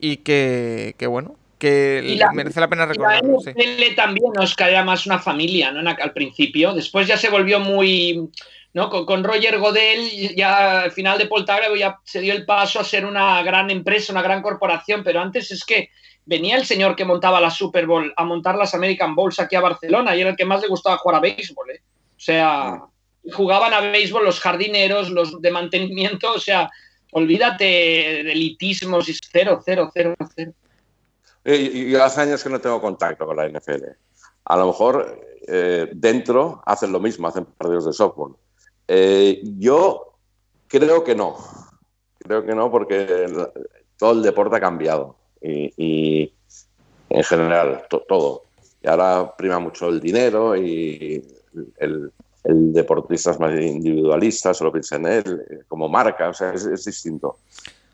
y 0.00 0.18
que, 0.18 0.94
bueno, 1.08 1.36
que 1.58 2.18
merece 2.34 2.60
la 2.60 2.68
pena 2.68 2.86
recordarlo. 2.86 3.38
Sí. 3.40 3.52
también, 3.96 4.32
Oscar, 4.38 4.70
era 4.70 4.84
más 4.84 5.06
una 5.06 5.18
familia, 5.18 5.72
¿no? 5.72 5.88
Al 5.90 6.12
principio, 6.12 6.72
después 6.72 7.06
ya 7.06 7.16
se 7.16 7.28
volvió 7.28 7.60
muy 7.60 8.30
¿no? 8.74 8.90
Con, 8.90 9.24
Roger 9.24 9.58
Godel, 9.58 10.36
ya 10.36 10.82
al 10.82 10.92
final 10.92 11.18
de 11.18 11.26
Poltagrego 11.26 11.74
ya 11.74 11.98
se 12.04 12.20
dio 12.20 12.34
el 12.34 12.44
paso 12.44 12.80
a 12.80 12.84
ser 12.84 13.06
una 13.06 13.42
gran 13.42 13.70
empresa, 13.70 14.12
una 14.12 14.22
gran 14.22 14.42
corporación, 14.42 15.02
pero 15.02 15.20
antes 15.20 15.50
es 15.50 15.64
que 15.64 15.90
venía 16.26 16.56
el 16.56 16.66
señor 16.66 16.94
que 16.94 17.04
montaba 17.04 17.40
la 17.40 17.50
Super 17.50 17.86
Bowl 17.86 18.12
a 18.16 18.24
montar 18.24 18.56
las 18.56 18.74
American 18.74 19.14
Bowls 19.14 19.40
aquí 19.40 19.56
a 19.56 19.62
Barcelona 19.62 20.14
y 20.14 20.20
era 20.20 20.30
el 20.30 20.36
que 20.36 20.44
más 20.44 20.60
le 20.60 20.68
gustaba 20.68 20.98
jugar 20.98 21.16
a 21.16 21.20
béisbol, 21.20 21.70
¿eh? 21.70 21.80
O 22.10 22.20
sea, 22.20 22.82
jugaban 23.32 23.72
a 23.72 23.80
béisbol 23.80 24.24
los 24.24 24.40
jardineros, 24.40 25.10
los 25.10 25.40
de 25.40 25.50
mantenimiento, 25.50 26.32
o 26.34 26.38
sea, 26.38 26.70
olvídate 27.12 27.64
de 27.64 28.32
elitismos, 28.32 29.08
y 29.08 29.14
cero, 29.14 29.60
cero, 29.64 29.90
cero, 29.92 30.14
cero. 30.34 30.52
Y, 31.44 31.94
hace 31.94 32.20
años 32.22 32.42
que 32.42 32.50
no 32.50 32.60
tengo 32.60 32.80
contacto 32.80 33.24
con 33.24 33.36
la 33.36 33.48
NFL. 33.48 33.84
A 34.44 34.56
lo 34.56 34.66
mejor 34.66 35.20
eh, 35.46 35.88
dentro 35.92 36.62
hacen 36.66 36.92
lo 36.92 37.00
mismo, 37.00 37.28
hacen 37.28 37.44
partidos 37.44 37.86
de 37.86 37.92
softball 37.92 38.36
eh, 38.88 39.42
yo 39.58 40.14
creo 40.66 41.04
que 41.04 41.14
no. 41.14 41.36
Creo 42.18 42.44
que 42.44 42.54
no 42.54 42.70
porque 42.70 43.26
todo 43.98 44.12
el 44.12 44.22
deporte 44.22 44.56
ha 44.56 44.60
cambiado 44.60 45.16
y, 45.40 46.32
en 47.10 47.24
general 47.24 47.86
todo. 47.88 48.44
Y 48.82 48.88
ahora 48.88 49.36
prima 49.36 49.58
mucho 49.58 49.88
el 49.88 50.00
dinero 50.00 50.56
y 50.56 51.24
el, 51.78 52.12
deportista 52.48 53.30
es 53.30 53.40
más 53.40 53.52
individualista, 53.60 54.54
solo 54.54 54.72
piensa 54.72 54.96
en 54.96 55.06
él 55.06 55.44
eh, 55.50 55.58
como 55.68 55.88
marca, 55.88 56.28
o 56.28 56.34
sea, 56.34 56.52
es, 56.52 56.84
distinto. 56.84 57.38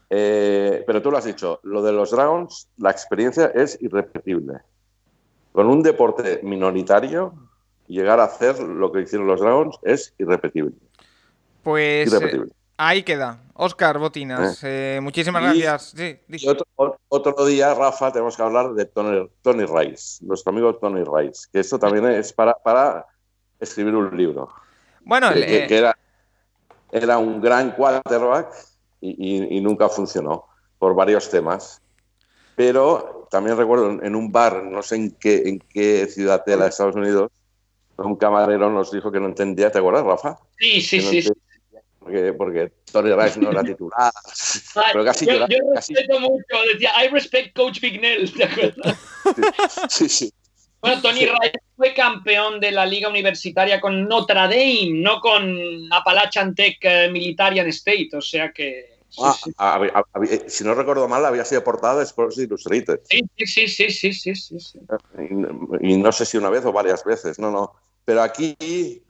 Eh, 0.09 0.85
pero 0.87 1.03
tú 1.03 1.11
lo 1.11 1.19
has 1.19 1.25
dicho, 1.25 1.61
lo 1.65 1.83
de 1.83 1.93
los 1.93 2.13
Dragons, 2.13 2.69
la 2.77 2.91
experiencia 2.91 3.47
es 3.55 3.77
irrepetible. 3.81 4.59
Con 5.53 5.67
un 5.67 5.83
deporte 5.83 6.41
minoritario, 6.43 7.35
llegar 7.89 8.21
a 8.21 8.25
hacer 8.25 8.61
lo 8.61 8.93
que 8.93 9.03
hicieron 9.03 9.27
los 9.27 9.41
Dragons 9.41 9.79
es 9.83 10.15
irrepetible. 10.19 10.75
Pues 11.63 12.13
eh, 12.13 12.43
ahí 12.77 13.03
queda. 13.03 13.41
Oscar 13.55 13.99
Botinas, 13.99 14.61
eh. 14.63 14.99
Muchísimas 15.03 15.43
gracias. 15.43 15.95
otro, 17.09 17.47
día, 17.47 17.75
Rafa, 17.75 18.13
tenemos 18.13 18.37
que 18.37 18.43
hablar 18.43 18.75
de 18.75 18.85
Tony, 18.85 19.29
Tony 19.43 19.65
Rice, 19.65 20.25
nuestro 20.25 20.53
amigo 20.53 20.75
Tony 20.77 21.03
Rice, 21.05 21.49
que 21.53 21.61
esto 21.61 21.79
también 21.79 22.07
es 22.07 22.33
para, 22.33 22.55
para 22.55 23.07
escribir 23.61 23.95
un 23.95 24.17
libro. 24.17 24.49
Bueno, 25.01 25.33
que, 25.33 25.67
era, 25.69 25.97
era 26.93 27.19
un 27.19 27.41
gran 27.41 27.73
quarterback 27.73 28.53
y, 29.01 29.57
y, 29.57 29.61
nunca 29.61 29.89
funcionó 29.89 30.47
por 30.79 30.95
varios 30.95 31.29
temas. 31.29 31.81
Pero 32.57 33.29
también 33.31 33.57
recuerdo 33.57 34.03
en 34.03 34.15
un 34.15 34.31
bar, 34.31 34.63
no 34.65 34.83
sé 34.83 34.97
en 34.97 35.11
qué, 35.13 35.43
en 35.47 35.59
qué 35.59 36.07
ciudad 36.07 36.45
de 36.45 36.57
la 36.57 36.69
Estados 36.69 36.95
Unidos, 36.95 37.31
un 37.97 38.17
camarero 38.17 38.71
nos 38.71 38.91
dijo 38.91 39.11
que 39.11 39.21
no 39.21 39.27
entendía, 39.27 39.71
¿te 39.71 39.79
acuerdas, 39.79 40.05
Rafa? 40.05 40.39
Sí, 40.59 40.81
sí, 40.81 41.01
sí 41.01 41.31
porque, 42.05 42.33
porque 42.35 42.73
Tony 42.93 43.15
Rice 43.15 43.41
no 43.41 43.51
era 43.51 43.65
titular. 43.65 44.13
pero 44.93 45.05
casi 45.05 45.27
yo, 45.27 45.47
yo 45.49 45.59
respeto 45.75 46.21
mucho, 46.21 46.45
decía, 46.73 46.91
I 47.03 47.09
respect 47.09 47.57
Coach 47.57 47.81
Bignell, 47.81 48.33
¿te 48.33 48.45
acuerdas? 48.45 48.99
Sí, 49.89 50.09
sí. 50.09 50.33
Bueno, 50.85 51.03
Tony 51.03 51.21
Rice 51.21 51.59
fue 51.77 51.95
campeón 51.95 52.61
de 52.61 52.71
la 52.71 52.85
liga 52.85 53.09
universitaria 53.09 53.81
con 53.81 54.07
Notre 54.07 54.35
Dame, 54.35 54.91
no 54.93 55.21
con 55.21 55.93
Appalachian 55.93 56.55
Tech 56.55 56.79
uh, 56.85 57.11
Militarian 57.11 57.67
State, 57.69 58.11
o 58.15 58.21
sea 58.21 58.53
que... 58.53 58.93
Ah, 59.19 59.37
si 60.49 60.65
no 60.65 60.75
recuerdo 60.75 61.07
mal, 61.07 61.25
había 61.25 61.45
sido 61.45 61.63
portada 61.63 61.99
de 61.99 62.05
Sports 62.05 62.37
Illustrated. 62.37 62.99
Sí, 63.09 63.23
sí, 63.39 63.69
sí, 63.69 63.91
sí, 63.91 64.13
sí, 64.13 64.35
sí, 64.35 64.61
sí. 64.61 64.79
Y, 65.81 65.93
y, 65.93 65.97
no 65.97 66.11
sé 66.11 66.27
si 66.27 66.37
una 66.37 66.51
vez 66.51 66.65
o 66.65 66.73
varias 66.73 67.05
veces, 67.05 67.39
no, 67.39 67.51
no. 67.51 67.75
Pero 68.05 68.23
aquí, 68.23 68.57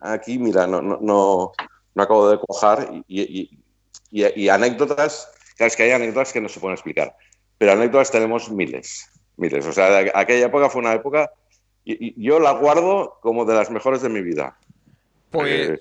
aquí, 0.00 0.38
mira, 0.38 0.66
no, 0.66 0.80
no, 0.80 0.98
no, 1.00 1.52
no 1.94 2.02
acabo 2.02 2.28
de 2.28 2.38
cojar 2.38 2.88
y, 3.08 4.48
anécdotas, 4.48 5.28
sabes 5.58 5.74
que 5.74 5.84
hay 5.84 5.90
anécdotas 5.90 6.32
que 6.32 6.40
no 6.40 6.48
se 6.48 6.60
pueden 6.60 6.74
explicar, 6.74 7.16
pero 7.58 7.72
anécdotas 7.72 8.10
tenemos 8.10 8.50
miles, 8.50 9.10
miles. 9.36 9.66
O 9.66 9.72
sea, 9.72 9.98
aquella 10.14 10.46
época 10.46 10.70
fue 10.70 10.82
una 10.82 10.92
época, 10.92 11.30
y, 11.84 12.22
yo 12.22 12.40
la 12.40 12.52
guardo 12.52 13.18
como 13.20 13.44
de 13.44 13.54
las 13.54 13.70
mejores 13.70 14.02
de 14.02 14.08
mi 14.08 14.22
vida. 14.22 14.56
Pues, 15.30 15.70
eh, 15.70 15.80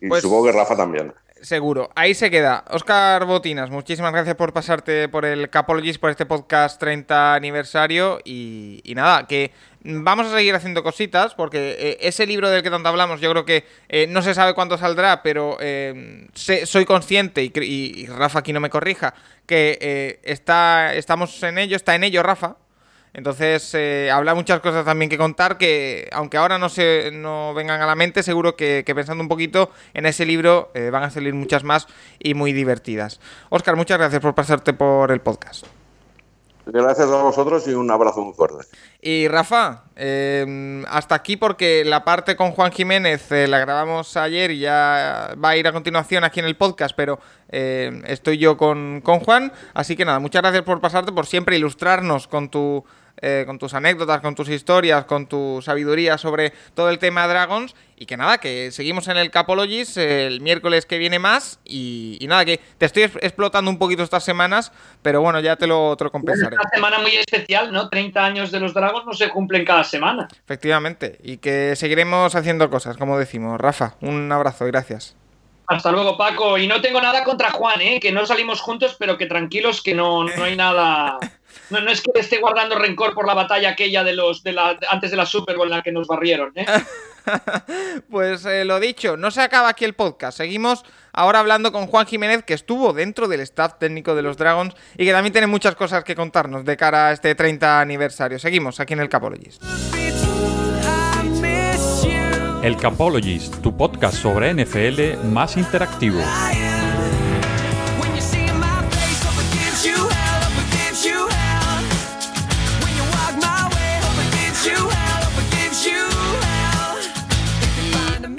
y 0.00 0.08
pues 0.08 0.22
supongo 0.22 0.46
que 0.46 0.52
Rafa 0.52 0.76
también. 0.76 1.12
Seguro. 1.42 1.90
Ahí 1.96 2.14
se 2.14 2.30
queda. 2.30 2.64
Oscar 2.70 3.26
Botinas, 3.26 3.68
muchísimas 3.68 4.12
gracias 4.12 4.36
por 4.36 4.52
pasarte 4.52 5.08
por 5.08 5.24
el 5.24 5.50
Capologist, 5.50 6.00
por 6.00 6.10
este 6.10 6.24
podcast 6.24 6.78
30 6.78 7.34
aniversario. 7.34 8.20
Y, 8.24 8.80
nada, 8.94 9.26
que 9.26 9.50
vamos 9.82 10.28
a 10.28 10.36
seguir 10.36 10.54
haciendo 10.54 10.84
cositas, 10.84 11.34
porque 11.34 11.76
eh, 11.80 11.98
ese 12.00 12.28
libro 12.28 12.48
del 12.48 12.62
que 12.62 12.70
tanto 12.70 12.88
hablamos, 12.88 13.20
yo 13.20 13.28
creo 13.32 13.44
que 13.44 13.64
eh, 13.88 14.06
no 14.08 14.22
se 14.22 14.34
sabe 14.34 14.54
cuándo 14.54 14.78
saldrá, 14.78 15.24
pero 15.24 15.56
eh, 15.60 16.28
soy 16.34 16.84
consciente, 16.84 17.42
y, 17.42 18.06
Rafa 18.06 18.38
aquí 18.38 18.52
no 18.52 18.60
me 18.60 18.70
corrija, 18.70 19.12
que 19.44 20.20
está, 20.22 20.94
estamos 20.94 21.42
en 21.42 21.58
ello, 21.58 21.74
está 21.74 21.96
en 21.96 22.04
ello 22.04 22.22
Rafa. 22.22 22.56
Entonces, 23.14 23.74
eh, 23.74 24.10
habla 24.10 24.34
muchas 24.34 24.60
cosas 24.60 24.86
también 24.86 25.10
que 25.10 25.18
contar 25.18 25.58
que, 25.58 26.08
aunque 26.12 26.38
ahora 26.38 26.58
no, 26.58 26.70
se, 26.70 27.10
no 27.12 27.52
vengan 27.52 27.82
a 27.82 27.86
la 27.86 27.94
mente, 27.94 28.22
seguro 28.22 28.56
que, 28.56 28.84
pensando 28.94 29.22
un 29.22 29.28
poquito 29.28 29.70
en 29.92 30.06
ese 30.06 30.24
libro 30.24 30.70
eh, 30.74 30.88
van 30.90 31.02
a 31.02 31.10
salir 31.10 31.34
muchas 31.34 31.62
más 31.62 31.88
y 32.18 32.32
muy 32.32 32.52
divertidas. 32.52 33.20
Oscar, 33.50 33.76
muchas 33.76 33.98
gracias 33.98 34.22
por 34.22 34.34
pasarte 34.34 34.72
por 34.72 35.12
el 35.12 35.20
podcast. 35.20 35.66
Gracias 36.64 37.10
a 37.10 37.22
vosotros 37.22 37.66
y 37.66 37.74
un 37.74 37.90
abrazo 37.90 38.22
muy 38.22 38.34
fuerte. 38.34 38.64
Y 39.02 39.26
Rafa, 39.26 39.82
em, 39.96 40.84
hasta 40.86 41.16
aquí 41.16 41.36
porque 41.36 41.84
la 41.84 42.04
parte 42.04 42.36
con 42.36 42.52
Juan 42.52 42.70
Jiménez 42.70 43.32
eh, 43.32 43.48
la 43.48 43.58
grabamos 43.58 44.16
ayer 44.16 44.52
y 44.52 44.60
ya 44.60 45.34
va 45.44 45.50
a 45.50 45.56
ir 45.56 45.66
a 45.66 45.72
continuación 45.72 46.22
aquí 46.22 46.38
en 46.38 46.46
el 46.46 46.56
podcast, 46.56 46.94
pero 46.96 47.18
estoy 47.50 48.38
yo 48.38 48.56
con, 48.56 49.02
con 49.02 49.20
Juan. 49.20 49.52
Así 49.74 49.96
que 49.96 50.06
nada, 50.06 50.20
muchas 50.20 50.40
gracias 50.40 50.62
por 50.62 50.80
pasarte, 50.80 51.12
por 51.12 51.26
siempre 51.26 51.56
ilustrarnos 51.56 52.26
con 52.26 52.48
tu 52.48 52.84
eh, 53.20 53.44
con 53.46 53.58
tus 53.58 53.74
anécdotas, 53.74 54.20
con 54.20 54.34
tus 54.34 54.48
historias, 54.48 55.04
con 55.04 55.26
tu 55.26 55.60
sabiduría 55.62 56.18
sobre 56.18 56.52
todo 56.74 56.90
el 56.90 56.98
tema 56.98 57.22
de 57.22 57.34
Dragons. 57.34 57.74
Y 57.96 58.06
que 58.06 58.16
nada, 58.16 58.38
que 58.38 58.72
seguimos 58.72 59.06
en 59.06 59.16
el 59.16 59.30
Capologis 59.30 59.96
el 59.96 60.40
miércoles 60.40 60.86
que 60.86 60.98
viene 60.98 61.20
más. 61.20 61.60
Y, 61.64 62.18
nada, 62.28 62.44
que 62.44 62.58
te 62.78 62.86
estoy 62.86 63.04
explotando 63.04 63.70
un 63.70 63.78
poquito 63.78 64.02
estas 64.02 64.24
semanas, 64.24 64.72
pero 65.02 65.20
bueno, 65.20 65.38
ya 65.38 65.54
te 65.54 65.68
lo, 65.68 65.96
te 65.96 66.10
compensaré. 66.10 66.56
Una 66.56 66.70
semana 66.70 66.98
muy 66.98 67.14
especial, 67.14 67.72
¿no? 67.72 67.88
30 67.88 68.24
años 68.24 68.50
de 68.50 68.58
los 68.58 68.74
Dragons 68.74 69.06
no 69.06 69.12
se 69.12 69.28
cumplen 69.28 69.64
cada 69.64 69.84
semana. 69.84 70.26
Efectivamente, 70.44 71.18
y 71.22 71.36
que 71.36 71.76
seguiremos 71.76 72.34
haciendo 72.34 72.68
cosas, 72.70 72.96
como 72.96 73.18
decimos. 73.18 73.60
Rafa, 73.60 73.94
un 74.00 74.32
abrazo 74.32 74.66
y 74.66 74.72
gracias. 74.72 75.14
Hasta 75.68 75.92
luego, 75.92 76.16
Paco. 76.16 76.58
Y 76.58 76.66
no 76.66 76.80
tengo 76.80 77.00
nada 77.00 77.24
contra 77.24 77.50
Juan, 77.50 77.80
¿eh? 77.80 78.00
que 78.00 78.12
no 78.12 78.26
salimos 78.26 78.60
juntos, 78.60 78.96
pero 78.98 79.16
que 79.16 79.26
tranquilos, 79.26 79.82
que 79.82 79.94
no, 79.94 80.24
no 80.24 80.44
hay 80.44 80.56
nada. 80.56 81.18
No, 81.72 81.80
no, 81.80 81.90
es 81.90 82.02
que 82.02 82.10
esté 82.14 82.38
guardando 82.38 82.78
rencor 82.78 83.14
por 83.14 83.26
la 83.26 83.32
batalla 83.32 83.70
aquella 83.70 84.04
de 84.04 84.12
los 84.12 84.42
de 84.42 84.52
la, 84.52 84.78
antes 84.90 85.10
de 85.10 85.16
la 85.16 85.24
Super 85.24 85.56
Bowl 85.56 85.68
en 85.68 85.76
la 85.76 85.82
que 85.82 85.90
nos 85.90 86.06
barrieron. 86.06 86.52
¿eh? 86.54 86.66
pues 88.10 88.44
eh, 88.44 88.64
lo 88.66 88.78
dicho, 88.78 89.16
no 89.16 89.30
se 89.30 89.40
acaba 89.40 89.70
aquí 89.70 89.86
el 89.86 89.94
podcast. 89.94 90.36
Seguimos 90.36 90.84
ahora 91.12 91.40
hablando 91.40 91.72
con 91.72 91.86
Juan 91.86 92.06
Jiménez, 92.06 92.44
que 92.44 92.52
estuvo 92.52 92.92
dentro 92.92 93.26
del 93.26 93.40
staff 93.40 93.78
técnico 93.78 94.14
de 94.14 94.22
los 94.22 94.36
Dragons 94.36 94.74
y 94.98 95.06
que 95.06 95.12
también 95.12 95.32
tiene 95.32 95.46
muchas 95.46 95.74
cosas 95.74 96.04
que 96.04 96.14
contarnos 96.14 96.64
de 96.64 96.76
cara 96.76 97.08
a 97.08 97.12
este 97.12 97.34
30 97.34 97.80
aniversario. 97.80 98.38
Seguimos 98.38 98.78
aquí 98.78 98.92
en 98.92 99.00
el 99.00 99.08
Capologist. 99.08 99.62
El 102.62 102.76
Capologist, 102.76 103.60
tu 103.62 103.76
podcast 103.76 104.18
sobre 104.18 104.52
NFL 104.54 105.26
más 105.26 105.56
interactivo. 105.56 106.20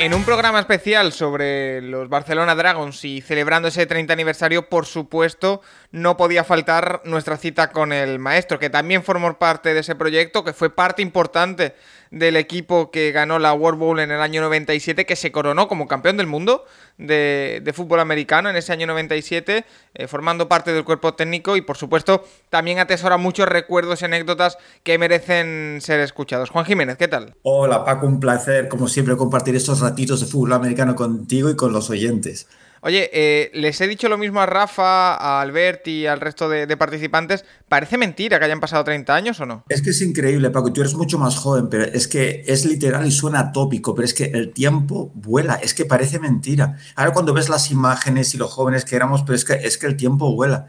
En 0.04 0.14
un 0.14 0.26
programa 0.26 0.60
especial 0.60 1.14
sobre 1.14 1.82
los 1.82 2.10
Barcelona 2.10 2.56
Dragons 2.56 3.06
y 3.06 3.22
celebrando 3.22 3.70
ese 3.70 3.86
30 3.86 4.12
aniversario, 4.12 4.68
por 4.68 4.86
supuesto, 4.86 5.62
no 5.92 6.18
podía 6.18 6.44
faltar 6.44 7.00
nuestra 7.06 7.38
cita 7.38 7.72
con 7.72 7.94
el 7.94 8.20
maestro, 8.20 8.60
que 8.60 8.70
también 8.70 9.04
formó 9.04 9.40
parte 9.40 9.74
de 9.74 9.80
ese 9.80 9.96
proyecto, 9.96 10.44
que 10.44 10.52
fue 10.52 10.76
parte 10.76 11.02
importante 11.02 11.74
del 12.14 12.36
equipo 12.36 12.92
que 12.92 13.12
ganó 13.12 13.40
la 13.40 13.54
World 13.54 13.80
Bowl 13.80 14.00
en 14.00 14.12
el 14.12 14.22
año 14.22 14.42
97, 14.42 15.08
que 15.08 15.16
se 15.16 15.32
coronó 15.32 15.68
como 15.68 15.88
campeón 15.88 16.16
del 16.16 16.28
mundo 16.28 16.64
de, 17.00 17.72
fútbol 17.74 18.00
americano 18.00 18.52
en 18.52 18.56
ese 18.56 18.72
año 18.72 18.86
97, 18.86 19.66
eh, 19.96 20.08
formando 20.08 20.48
parte 20.48 20.72
del 20.74 20.84
cuerpo 20.84 21.16
técnico 21.16 21.58
y 21.58 21.62
por 21.62 21.76
supuesto 21.76 22.24
también 22.50 22.78
atesora 22.78 23.18
muchos 23.18 23.48
recuerdos 23.48 24.04
y 24.04 24.06
anécdotas 24.06 24.60
que 24.84 25.00
merecen 25.00 25.80
ser 25.82 26.02
escuchados. 26.02 26.52
Juan 26.52 26.66
Jiménez, 26.66 26.98
¿qué 26.98 27.08
tal? 27.08 27.34
Hola 27.42 27.84
Paco, 27.84 28.06
un 28.06 28.20
placer 28.20 28.70
como 28.70 28.88
siempre 28.88 29.18
compartir 29.18 29.56
estos 29.56 29.80
ratitos 29.80 30.20
de 30.20 30.28
fútbol 30.28 30.54
americano 30.54 30.96
contigo 30.96 31.50
y 31.50 31.56
con 31.56 31.74
los 31.74 31.90
oyentes. 31.90 32.48
Oye, 32.86 33.10
eh, 33.14 33.50
les 33.54 33.80
he 33.80 33.88
dicho 33.88 34.10
lo 34.10 34.18
mismo 34.18 34.42
a 34.42 34.46
Rafa, 34.46 35.16
a 35.16 35.40
Albert 35.40 35.88
y 35.88 36.06
al 36.06 36.20
resto 36.20 36.50
de, 36.50 36.68
participantes. 36.76 37.46
¿Parece 37.70 37.98
mentira 37.98 38.40
que 38.40 38.46
hayan 38.46 38.60
pasado 38.60 38.84
30 38.84 39.16
años 39.16 39.40
o 39.40 39.46
no? 39.46 39.64
Es 39.70 39.82
que 39.82 39.92
es 39.92 40.02
increíble, 40.02 40.50
Paco. 40.50 40.74
Tú 40.74 40.82
eres 40.82 40.94
mucho 40.94 41.18
más 41.18 41.38
joven, 41.38 41.70
pero 41.70 41.86
es 41.86 42.10
que 42.10 42.44
es 42.46 42.66
literal 42.66 43.08
y 43.08 43.12
suena 43.12 43.54
tópico, 43.54 43.96
pero 43.96 44.06
es 44.06 44.14
que 44.14 44.26
el 44.26 44.52
tiempo 44.52 45.14
vuela. 45.16 45.56
Es 45.56 45.74
que 45.74 45.86
parece 45.86 46.20
mentira. 46.20 46.78
Ahora 46.98 47.14
cuando 47.14 47.34
ves 47.34 47.48
las 47.48 47.72
imágenes 47.72 48.34
y 48.36 48.38
los 48.38 48.52
jóvenes 48.52 48.84
que 48.84 48.98
éramos, 48.98 49.24
pero 49.24 49.38
es 49.38 49.46
que, 49.46 49.54
es 49.54 49.78
que 49.78 49.88
el 49.88 49.96
tiempo 49.96 50.36
vuela. 50.36 50.68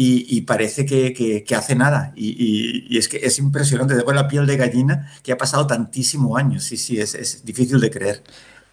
Y, 0.00 0.42
parece 0.42 0.86
que, 0.86 1.44
hace 1.56 1.74
nada. 1.74 2.12
Y, 2.14 2.96
es 2.96 3.08
que 3.08 3.16
es 3.16 3.36
impresionante, 3.40 3.96
te 3.96 4.14
la 4.14 4.28
piel 4.28 4.46
de 4.46 4.56
gallina 4.56 5.10
que 5.24 5.32
ha 5.32 5.36
pasado 5.36 5.66
tantísimo 5.66 6.36
años. 6.36 6.62
Sí, 6.62 6.76
sí, 6.76 7.00
es, 7.00 7.16
es 7.16 7.44
difícil 7.44 7.80
de 7.80 7.90
creer. 7.90 8.22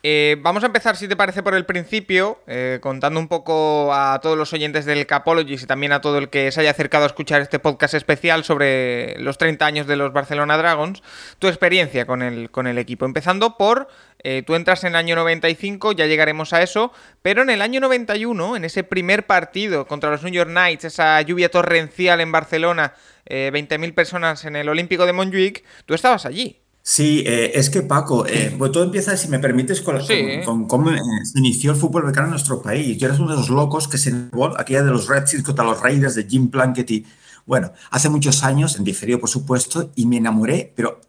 Eh, 0.08 0.38
vamos 0.40 0.62
a 0.62 0.68
empezar, 0.68 0.96
si 0.98 1.08
te 1.08 1.16
parece, 1.16 1.42
por 1.42 1.56
el 1.56 1.66
principio, 1.66 2.40
eh, 2.46 2.78
contando 2.80 3.20
un 3.20 3.28
poco 3.28 3.92
a 3.92 4.20
todos 4.22 4.38
los 4.38 4.54
oyentes 4.54 4.86
del 4.86 5.08
Capologist 5.08 5.64
y 5.64 5.66
también 5.66 5.94
a 5.94 6.02
todo 6.02 6.20
el 6.20 6.30
que 6.30 6.52
se 6.52 6.62
haya 6.62 6.70
acercado 6.70 7.06
a 7.06 7.08
escuchar 7.08 7.42
este 7.42 7.58
podcast 7.58 7.96
especial 7.96 8.44
sobre 8.44 9.18
los 9.18 9.40
30 9.40 9.66
años 9.66 9.88
de 9.88 9.96
los 9.96 10.14
Barcelona 10.14 10.58
Dragons, 10.58 11.02
tu 11.40 11.48
experiencia 11.48 12.06
con 12.06 12.22
el, 12.22 12.52
con 12.52 12.68
el 12.68 12.78
equipo. 12.78 13.06
Empezando 13.06 13.58
por, 13.58 13.88
eh, 14.22 14.44
tú 14.46 14.54
entras 14.54 14.84
en 14.84 14.90
el 14.90 14.98
año 14.98 15.16
95, 15.16 15.94
ya 15.94 16.06
llegaremos 16.06 16.54
a 16.54 16.62
eso, 16.62 16.92
pero 17.24 17.42
en 17.42 17.50
el 17.50 17.64
año 17.64 17.80
91, 17.80 18.58
en 18.58 18.64
ese 18.64 18.84
primer 18.84 19.26
partido 19.26 19.88
contra 19.88 20.12
los 20.12 20.22
New 20.22 20.32
York 20.32 20.52
Knights, 20.52 20.86
esa 20.86 21.20
lluvia 21.24 21.50
torrencial 21.50 22.22
en 22.22 22.32
Barcelona, 22.32 22.94
20.000 23.26 23.96
personas 23.96 24.46
en 24.46 24.56
el 24.56 24.70
Olímpico 24.70 25.08
de 25.08 25.14
Montjuic, 25.14 25.64
tú 25.88 25.96
estabas 25.96 26.28
allí. 26.28 26.62
Sí, 26.88 27.24
eh, 27.26 27.54
es 27.56 27.72
que 27.72 27.82
Paco, 27.82 28.28
eh, 28.28 28.54
pues 28.56 28.72
todo 28.72 28.84
empieza, 28.84 29.18
si 29.18 29.28
me 29.28 29.40
permites, 29.40 29.82
con, 29.82 30.68
cómo 30.68 30.92
eh, 30.92 31.00
se 31.24 31.40
inició 31.40 31.72
el 31.72 31.78
fútbol 31.78 32.04
americano 32.04 32.28
en 32.28 32.32
nuestro 32.32 32.62
país. 32.62 32.96
Yo 33.00 33.08
eres 33.08 33.20
uno 33.20 33.32
de 33.32 33.38
los 33.38 33.50
locos 33.50 33.88
que 33.88 33.98
se 33.98 34.14
aquella 34.56 34.84
de 34.84 34.92
los 34.92 35.08
Redskins 35.08 35.42
contra 35.42 35.66
los 35.66 35.82
Raiders 35.82 36.14
de 36.14 36.28
Jim 36.30 36.52
Plunkett 36.52 36.92
y, 36.92 37.04
bueno, 37.48 37.72
hace 37.90 38.08
muchos 38.10 38.44
años, 38.44 38.76
en 38.76 38.84
diferido 38.84 39.20
por 39.20 39.32
supuesto, 39.32 39.90
y 39.96 40.06
me 40.06 40.18
enamoré, 40.18 40.74
pero 40.76 41.02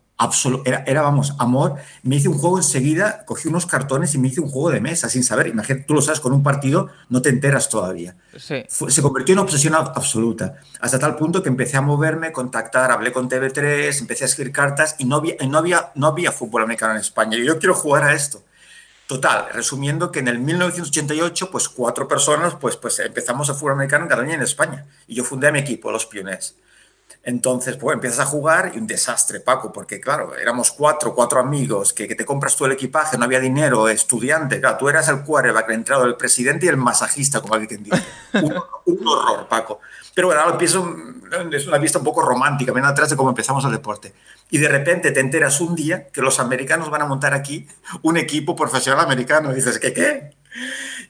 era, 0.65 0.83
era, 0.87 1.03
vamos, 1.03 1.35
amor. 1.39 1.77
Me 2.03 2.17
hice 2.17 2.29
un 2.29 2.39
juego 2.39 2.57
enseguida, 2.57 3.25
cogí 3.27 3.49
unos 3.49 3.67
cartones 3.67 4.15
y 4.15 4.19
me 4.19 4.29
hice 4.29 4.41
un 4.41 4.49
juego 4.49 4.71
de 4.71 4.81
mesa 4.81 5.09
sin 5.09 5.23
saber. 5.23 5.49
Imagínate, 5.49 5.85
tú 5.85 5.95
lo 5.95 6.01
sabes, 6.01 6.21
con 6.21 6.33
un 6.33 6.43
partido 6.43 6.89
no 7.09 7.21
te 7.21 7.29
enteras 7.29 7.69
todavía. 7.69 8.17
se 8.37 9.03
convirtió 9.03 9.35
en 9.35 9.41
obsesión 9.41 9.75
absoluta, 9.75 10.57
hasta 10.81 10.99
tal 10.99 11.17
punto 11.17 11.43
que 11.43 11.49
empecé 11.49 11.77
a 11.77 11.83
moverme, 11.83 12.33
contactar, 12.33 12.91
hablé 12.91 13.13
con 13.13 13.29
TV3, 13.29 14.01
empecé 14.01 14.25
a 14.25 14.27
escribir 14.27 14.53
cartas 14.53 14.97
y 14.99 15.05
no 15.05 15.17
había, 15.17 15.35
no 15.47 15.59
había, 15.59 15.93
no 15.95 16.07
había 16.07 16.33
fútbol 16.33 16.63
americano 16.63 16.95
en 16.95 17.01
España. 17.01 17.37
Y 17.37 17.45
yo 17.45 17.59
quiero 17.59 17.75
jugar 17.75 18.05
a 18.05 18.15
esto. 18.15 18.43
Total, 19.07 19.47
resumiendo 19.53 20.11
que 20.11 20.19
en 20.19 20.29
el 20.29 20.41
1988, 20.41 21.51
pues 21.53 21.69
cuatro 21.69 22.09
personas, 22.09 22.57
pues, 22.57 22.77
pues 22.77 22.99
empezamos 22.99 23.49
a 23.49 23.55
fútbol 23.55 23.75
americano 23.75 24.05
en 24.05 24.09
Cataluña 24.09 24.33
y 24.33 24.37
en 24.37 24.43
España. 24.43 24.87
Y 25.07 25.15
yo 25.15 25.25
fundé 25.25 25.47
a 25.47 25.53
mi 25.53 25.61
equipo, 25.61 25.93
los 25.93 26.07
Pionés. 26.07 26.57
Entonces, 27.27 27.77
pues 27.77 27.93
empiezas 27.93 28.21
a 28.21 28.27
jugar 28.27 28.71
y 28.73 28.79
un 28.79 28.87
desastre, 28.87 29.41
Paco, 29.41 29.73
porque 29.73 30.01
claro, 30.01 30.37
éramos 30.37 30.71
cuatro, 30.71 31.13
cuatro 31.13 31.41
amigos, 31.41 31.93
que, 31.93 32.07
te 32.07 32.25
compras 32.25 32.55
tú 32.55 32.67
el 32.67 32.73
equipaje, 32.73 33.19
no 33.19 33.25
había 33.25 33.41
dinero, 33.41 33.89
estudiante, 33.89 34.61
claro, 34.61 34.77
tú 34.77 34.89
eras 34.89 35.09
el 35.09 35.23
quarterback, 35.23 35.69
el 35.71 35.75
entrado, 35.75 36.05
el 36.05 36.15
presidente 36.15 36.67
y 36.67 36.69
el 36.69 36.77
masajista, 36.77 37.41
como 37.41 37.55
alguien 37.55 37.83
dice. 37.83 38.01
Un, 38.35 38.55
un 38.85 39.09
horror, 39.09 39.49
Paco. 39.49 39.81
Pero 40.15 40.29
bueno, 40.29 40.41
ahora 40.41 40.53
empiezo, 40.53 40.89
es 41.51 41.67
una 41.67 41.79
vista 41.79 41.99
un 41.99 42.05
poco 42.05 42.23
romántica, 42.23 42.71
ven 42.71 42.85
atrás 42.85 43.11
de 43.11 43.17
cómo 43.17 43.31
empezamos 43.31 43.65
el 43.65 43.73
deporte. 43.73 44.15
Y 44.49 44.59
de 44.59 44.69
repente 44.69 45.11
te 45.11 45.19
enteras 45.19 45.61
un 45.61 45.75
día 45.75 46.07
que 46.07 46.23
los 46.23 46.39
americanos 46.39 46.91
van 46.91 47.03
a 47.03 47.07
montar 47.07 47.35
aquí 47.35 47.67
un 48.03 48.17
equipo 48.17 48.55
profesional 48.55 49.05
americano. 49.05 49.51
Y 49.51 49.57
dices, 49.57 49.81
¿qué 49.81 49.93
qué? 49.93 50.37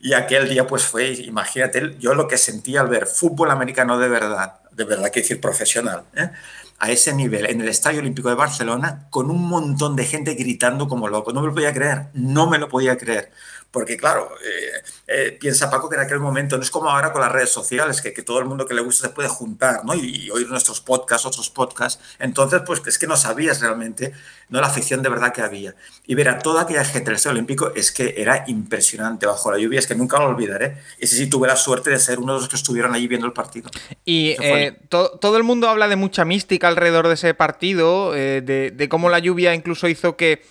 Y 0.01 0.15
aquel 0.15 0.49
día 0.49 0.67
pues 0.67 0.85
fue, 0.85 1.13
imagínate, 1.13 1.97
yo 1.99 2.15
lo 2.15 2.27
que 2.27 2.39
sentí 2.39 2.77
al 2.77 2.89
ver 2.89 3.07
fútbol 3.07 3.51
americano 3.51 3.99
de 3.99 4.09
verdad, 4.09 4.61
de 4.77 4.85
verdad 4.85 5.11
que 5.11 5.21
decir 5.21 5.41
profesional, 5.41 6.05
¿eh? 6.15 6.31
a 6.79 6.91
ese 6.91 7.15
nivel, 7.15 7.47
en 7.47 7.63
el 7.63 7.69
Estadio 7.69 8.01
Olímpico 8.01 8.29
de 8.29 8.35
Barcelona, 8.35 9.07
con 9.11 9.31
un 9.31 9.49
montón 9.49 9.97
de 9.97 10.05
gente 10.05 10.35
gritando 10.35 10.89
como 10.89 11.09
loco. 11.09 11.33
No 11.33 11.41
me 11.41 11.49
lo 11.49 11.55
podía 11.55 11.73
creer, 11.73 12.09
no 12.13 12.49
me 12.49 12.59
lo 12.59 12.69
podía 12.69 12.99
creer. 12.99 13.33
Porque 13.71 13.97
claro, 13.97 14.31
eh, 14.43 14.83
eh, 15.07 15.39
piensa 15.39 15.69
Paco 15.69 15.89
que 15.91 15.97
en 15.97 16.03
aquel 16.03 16.19
momento 16.19 16.57
no 16.57 16.63
es 16.63 16.71
como 16.71 16.89
ahora 16.89 17.13
con 17.13 17.21
las 17.21 17.31
redes 17.31 17.51
sociales, 17.51 18.01
que, 18.01 18.15
que 18.15 18.23
todo 18.23 18.39
el 18.39 18.47
mundo 18.47 18.65
que 18.65 18.73
le 18.73 18.81
gusta 18.81 19.09
se 19.09 19.13
puede 19.13 19.29
juntar 19.29 19.85
¿no? 19.85 19.95
y, 19.95 20.31
oír 20.31 20.49
nuestros 20.49 20.81
podcasts, 20.81 21.27
otros 21.27 21.51
podcasts. 21.51 22.03
Entonces, 22.19 22.63
pues 22.65 22.81
es 22.87 22.99
que 22.99 23.07
no 23.07 23.17
sabías 23.17 23.61
realmente 23.61 24.15
no 24.49 24.61
la 24.61 24.69
afición 24.69 25.03
de 25.03 25.09
verdad 25.09 25.33
que 25.33 25.43
había. 25.43 25.75
Y 26.07 26.15
ver 26.15 26.29
a 26.29 26.39
toda 26.39 26.63
aquella 26.63 26.85
gente 26.85 27.07
del 27.07 27.17
Estadio 27.17 27.35
Olímpico 27.35 27.73
es 27.75 27.93
que 27.93 28.15
era 28.17 28.45
impresionante 28.47 29.27
bajo 29.27 29.51
la 29.51 29.59
lluvia, 29.59 29.79
es 29.79 29.87
que 29.87 29.95
nunca 29.95 30.19
lo 30.21 30.29
olvidaré. 30.29 30.79
Y 30.99 31.07
sí, 31.07 31.17
sí, 31.17 31.27
tuve 31.29 31.49
la 31.49 31.57
suerte 31.57 31.91
de 31.91 31.99
ser 31.99 32.19
uno 32.19 32.35
de 32.35 32.41
los 32.41 32.49
que 32.49 32.57
estuvieron 32.57 32.95
allí 32.95 33.09
viendo 33.09 33.27
el 33.27 33.33
partido. 33.33 33.69
Y 34.05 34.37
eh, 34.41 34.79
todo 34.89 35.37
el 35.37 35.43
mundo 35.43 35.69
habla 35.69 35.89
de 35.89 35.97
mucha 35.97 36.25
mística 36.25 36.69
alrededor 36.69 37.09
de 37.09 37.15
ese 37.15 37.35
partido, 37.35 38.13
de, 38.13 38.73
de, 38.75 38.89
cómo 38.89 39.11
la 39.11 39.19
lluvia 39.19 39.55
incluso 39.55 39.89
hizo 39.89 40.17
que 40.17 40.43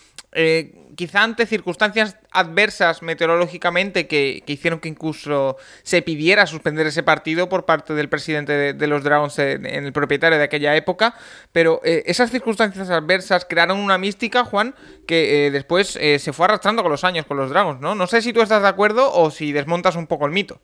quizá 0.96 1.24
ante 1.24 1.46
circunstancias 1.46 2.18
adversas 2.32 3.02
meteorológicamente 3.02 4.08
que, 4.08 4.44
hicieron 4.46 4.80
que 4.80 4.90
incluso 4.90 5.58
se 5.84 6.02
pidiera 6.02 6.48
suspender 6.48 6.88
ese 6.88 7.04
partido 7.04 7.50
por 7.50 7.66
parte 7.66 7.94
del 7.94 8.10
presidente 8.10 8.74
de, 8.74 8.88
los 8.88 9.04
Dragons 9.04 9.38
en, 9.40 9.66
el 9.66 9.94
propietario 9.94 10.38
de 10.38 10.44
aquella 10.44 10.76
época, 10.76 11.16
pero 11.52 11.82
eh, 11.84 12.04
esas 12.06 12.32
circunstancias 12.32 12.90
adversas 12.90 13.46
crearon 13.46 13.80
una 13.80 13.98
mística, 13.98 14.46
Juan, 14.46 14.76
que 15.08 15.48
eh, 15.48 15.52
después 15.52 15.98
eh, 16.02 16.20
se 16.20 16.34
fue 16.34 16.46
arrastrando 16.46 16.82
con 16.82 16.92
los 16.92 17.04
años 17.04 17.26
con 17.26 17.38
los 17.38 17.50
Dragons, 17.50 17.80
¿no? 17.82 17.96
No 17.96 18.08
sé 18.08 18.22
si 18.22 18.34
tú 18.34 18.42
estás 18.42 18.62
de 18.62 18.68
acuerdo 18.68 19.14
o 19.14 19.32
si 19.32 19.52
desmontas 19.52 19.96
un 19.96 20.08
poco 20.08 20.26
el 20.26 20.32
mito. 20.32 20.60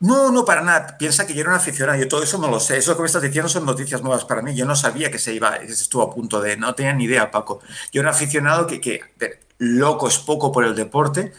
No, 0.00 0.32
no, 0.32 0.46
para 0.46 0.62
nada. 0.62 0.96
Piensa 0.96 1.26
que 1.26 1.34
yo 1.34 1.42
era 1.42 1.50
un 1.50 1.56
aficionado. 1.56 1.98
Yo 1.98 2.08
todo 2.08 2.22
eso 2.22 2.38
no 2.38 2.48
lo 2.48 2.58
sé. 2.58 2.78
Eso 2.78 2.96
que 2.96 3.02
me 3.02 3.06
estás 3.06 3.20
diciendo 3.20 3.50
son 3.50 3.66
noticias 3.66 4.00
nuevas 4.02 4.24
para 4.24 4.40
mí. 4.40 4.56
Yo 4.56 4.64
no 4.64 4.74
sabía 4.74 5.10
que 5.10 5.18
se 5.18 5.34
iba, 5.34 5.58
que 5.58 5.66
se 5.66 5.82
estuvo 5.82 6.02
a 6.02 6.10
punto 6.10 6.40
de. 6.40 6.56
No 6.56 6.74
tenía 6.74 6.94
ni 6.94 7.04
idea, 7.04 7.30
Paco. 7.30 7.60
Yo 7.92 8.00
era 8.00 8.08
un 8.08 8.14
aficionado 8.14 8.66
que, 8.66 8.80
que 8.80 9.02
loco 9.60 10.08
es 10.08 10.18
poco 10.18 10.50
por 10.50 10.64
el 10.64 10.74
deporte. 10.74 11.32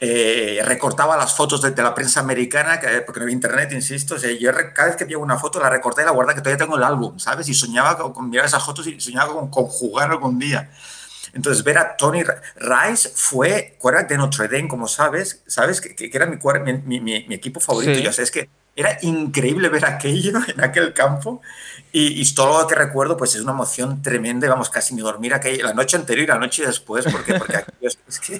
Eh, 0.00 0.60
recortaba 0.64 1.16
las 1.16 1.34
fotos 1.34 1.62
de, 1.62 1.80
la 1.80 1.94
prensa 1.94 2.20
americana, 2.20 2.80
porque 3.06 3.20
no 3.20 3.24
había 3.24 3.34
internet, 3.34 3.70
insisto. 3.72 4.16
yo 4.16 4.50
cada 4.74 4.88
vez 4.88 4.96
que 4.96 5.04
veía 5.04 5.18
una 5.18 5.38
foto 5.38 5.60
la 5.60 5.70
recorté 5.70 6.02
y 6.02 6.04
la 6.04 6.10
guardé, 6.10 6.34
que 6.34 6.40
todavía 6.40 6.64
tengo 6.64 6.76
el 6.76 6.82
álbum, 6.82 7.20
¿sabes? 7.20 7.48
Y 7.48 7.54
soñaba 7.54 7.96
con, 7.96 8.28
mirar 8.28 8.46
esas 8.46 8.64
fotos 8.64 8.86
y 8.88 9.00
soñaba 9.00 9.32
con, 9.32 9.48
con 9.48 9.66
jugar 9.66 10.10
algún 10.10 10.40
día. 10.40 10.70
Entonces, 11.34 11.62
ver 11.62 11.78
a 11.78 11.96
Tony 11.96 12.24
Rice 12.56 13.10
fue 13.14 13.76
quarterback 13.78 14.10
de 14.10 14.18
Notre 14.18 14.48
Dame, 14.48 14.68
como 14.68 14.88
sabes, 14.88 15.42
sabes 15.46 15.80
que, 15.80 15.94
que 15.94 16.10
era 16.12 16.26
mi, 16.26 16.36
mi, 16.84 17.00
mi, 17.00 17.24
mi, 17.26 17.34
equipo 17.34 17.60
favorito. 17.60 18.00
Yo 18.00 18.12
sé, 18.12 18.24
es 18.24 18.32
que 18.32 18.50
era 18.74 18.98
increíble 19.02 19.68
ver 19.68 19.84
aquello 19.84 20.40
en 20.48 20.60
aquel 20.62 20.92
campo 20.92 21.40
y, 21.92 22.34
todo 22.34 22.62
lo 22.62 22.66
que 22.66 22.74
recuerdo 22.74 23.16
pues 23.16 23.34
es 23.34 23.42
una 23.42 23.52
emoción 23.52 24.00
tremenda, 24.00 24.48
vamos 24.48 24.70
casi 24.70 24.94
ni 24.94 25.02
dormir 25.02 25.34
aquella, 25.34 25.66
la 25.66 25.74
noche 25.74 25.96
anterior 25.96 26.24
y 26.24 26.28
la 26.28 26.38
noche 26.38 26.66
después, 26.66 27.04
porque, 27.10 27.38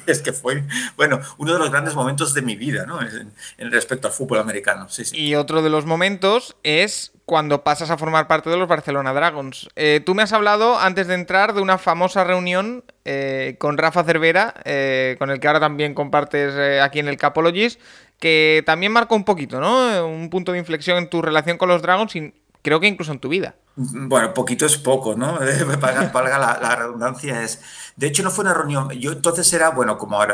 es, 0.06 0.22
que, 0.22 0.32
fue 0.32 0.64
bueno, 0.96 1.20
uno 1.36 1.52
de 1.52 1.58
los 1.58 1.70
grandes 1.70 1.94
momentos 1.94 2.32
de 2.32 2.40
mi 2.42 2.56
vida 2.56 2.86
¿no? 2.86 3.00
en, 3.02 3.70
respecto 3.70 4.08
al 4.08 4.14
fútbol 4.14 4.38
americano. 4.38 4.88
Sí, 4.88 5.04
sí. 5.04 5.16
Y 5.18 5.34
otro 5.34 5.60
de 5.60 5.68
los 5.68 5.84
momentos 5.84 6.56
es 6.62 7.12
cuando 7.26 7.62
pasas 7.62 7.90
a 7.90 7.98
formar 7.98 8.26
parte 8.26 8.50
de 8.50 8.56
los 8.56 8.68
Barcelona 8.68 9.12
Dragons. 9.12 9.68
Eh, 9.76 10.00
tú 10.04 10.14
me 10.14 10.22
has 10.22 10.32
hablado 10.32 10.78
antes 10.78 11.06
de 11.06 11.14
entrar 11.14 11.54
de 11.54 11.60
una 11.60 11.78
famosa 11.78 12.24
reunión 12.24 12.84
eh, 13.04 13.56
con 13.58 13.78
Rafa 13.78 14.04
Cervera, 14.04 14.54
eh, 14.64 15.16
con 15.18 15.30
el 15.30 15.40
que 15.40 15.46
ahora 15.46 15.60
también 15.60 15.94
compartes 15.94 16.54
aquí 16.80 16.98
en 16.98 17.08
el 17.08 17.16
Capologist, 17.16 17.80
que 18.18 18.62
también 18.66 18.92
marcó 18.92 19.14
un 19.14 19.24
poquito, 19.24 19.60
¿no? 19.60 20.06
Un 20.06 20.30
punto 20.30 20.52
de 20.52 20.58
inflexión 20.58 20.98
en 20.98 21.10
tu 21.10 21.22
relación 21.22 21.58
con 21.58 21.68
los 21.68 21.82
Dragons 21.82 22.14
y 22.16 22.32
creo 22.62 22.80
que 22.80 22.86
incluso 22.86 23.12
en 23.12 23.18
tu 23.18 23.28
vida. 23.28 23.56
Bueno, 23.74 24.34
poquito 24.34 24.66
es 24.66 24.76
poco, 24.76 25.14
¿no? 25.14 25.38
Valga 26.12 26.38
la, 26.38 26.76
redundancia. 26.76 27.42
es 27.42 27.60
De 27.96 28.06
hecho, 28.06 28.22
no 28.22 28.30
fue 28.30 28.44
una 28.44 28.54
reunión. 28.54 28.90
Yo 28.90 29.12
entonces 29.12 29.52
era, 29.52 29.70
bueno, 29.70 29.98
como 29.98 30.22
eh, 30.24 30.28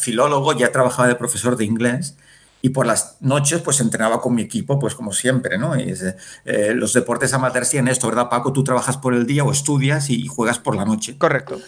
filólogo, 0.00 0.52
ya 0.52 0.70
trabajaba 0.70 1.08
de 1.08 1.14
profesor 1.14 1.56
de 1.56 1.64
inglés 1.64 2.16
y 2.62 2.70
por 2.70 2.86
las 2.86 3.18
noches 3.20 3.60
pues 3.60 3.80
entrenaba 3.80 4.20
con 4.22 4.34
mi 4.34 4.42
equipo, 4.42 4.78
pues 4.78 4.94
como 4.94 5.12
siempre, 5.12 5.58
¿no? 5.58 5.78
Y 5.78 5.94
eh, 6.46 6.72
los 6.74 6.94
deportes 6.94 7.34
amateurs 7.34 7.70
tienen 7.70 7.92
esto, 7.92 8.08
¿verdad, 8.08 8.30
Paco? 8.30 8.52
Tú 8.52 8.64
trabajas 8.64 8.96
por 8.96 9.12
el 9.12 9.26
día 9.26 9.44
o 9.44 9.52
estudias 9.52 10.08
y 10.08 10.26
juegas 10.26 10.58
por 10.58 10.74
la 10.74 10.84
noche. 10.84 11.18
Correcto 11.18 11.60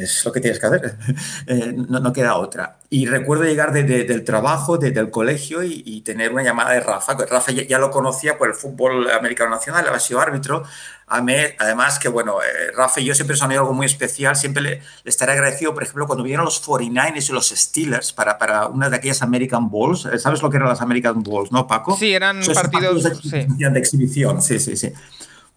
es 0.00 0.24
lo 0.24 0.32
que 0.32 0.40
tienes 0.40 0.58
que 0.58 0.66
hacer, 0.66 0.94
eh, 1.46 1.74
no, 1.76 2.12
queda 2.12 2.36
otra. 2.36 2.76
Y 2.90 3.06
recuerdo 3.06 3.44
llegar 3.44 3.72
del 3.72 4.24
trabajo, 4.24 4.76
desde 4.78 5.00
el 5.00 5.10
colegio 5.10 5.62
y, 5.62 6.02
tener 6.02 6.32
una 6.32 6.42
llamada 6.42 6.72
de 6.72 6.80
Rafa. 6.80 7.14
Rafa 7.14 7.52
ya, 7.52 7.78
lo 7.78 7.90
conocía 7.90 8.36
por 8.36 8.48
el 8.48 8.54
fútbol 8.54 9.10
americano 9.10 9.50
nacional, 9.50 9.86
había 9.86 9.98
sido 10.00 10.20
árbitro. 10.20 10.64
además 11.06 11.98
que, 11.98 12.08
bueno, 12.08 12.42
eh, 12.42 12.72
Rafa 12.76 13.00
y 13.00 13.04
yo 13.06 13.14
siempre 13.14 13.36
son 13.36 13.50
algo 13.52 13.72
muy 13.72 13.86
especial, 13.86 14.36
siempre 14.36 14.62
le, 14.62 14.82
estaré 15.04 15.32
agradecido, 15.32 15.72
por 15.72 15.84
ejemplo, 15.84 16.06
cuando 16.06 16.22
vinieron 16.22 16.44
los 16.44 16.62
49ers 16.66 17.30
y 17.30 17.32
los 17.32 17.48
Steelers 17.48 18.12
para, 18.12 18.36
para 18.36 18.66
una 18.66 18.90
de 18.90 18.96
aquellas 18.96 19.22
American 19.22 19.70
Bowls. 19.70 20.06
Eh, 20.06 20.18
¿Sabes 20.18 20.42
lo 20.42 20.50
que 20.50 20.58
eran 20.58 20.68
las 20.68 20.82
American 20.82 21.22
Bowls, 21.22 21.50
no, 21.50 21.66
Paco? 21.66 21.96
Sí, 21.96 22.12
eran 22.12 22.40
partidos, 22.54 23.22
de 23.24 23.78
exhibición, 23.78 24.42
sí, 24.42 24.58
sí, 24.58 24.76
sí. 24.76 24.92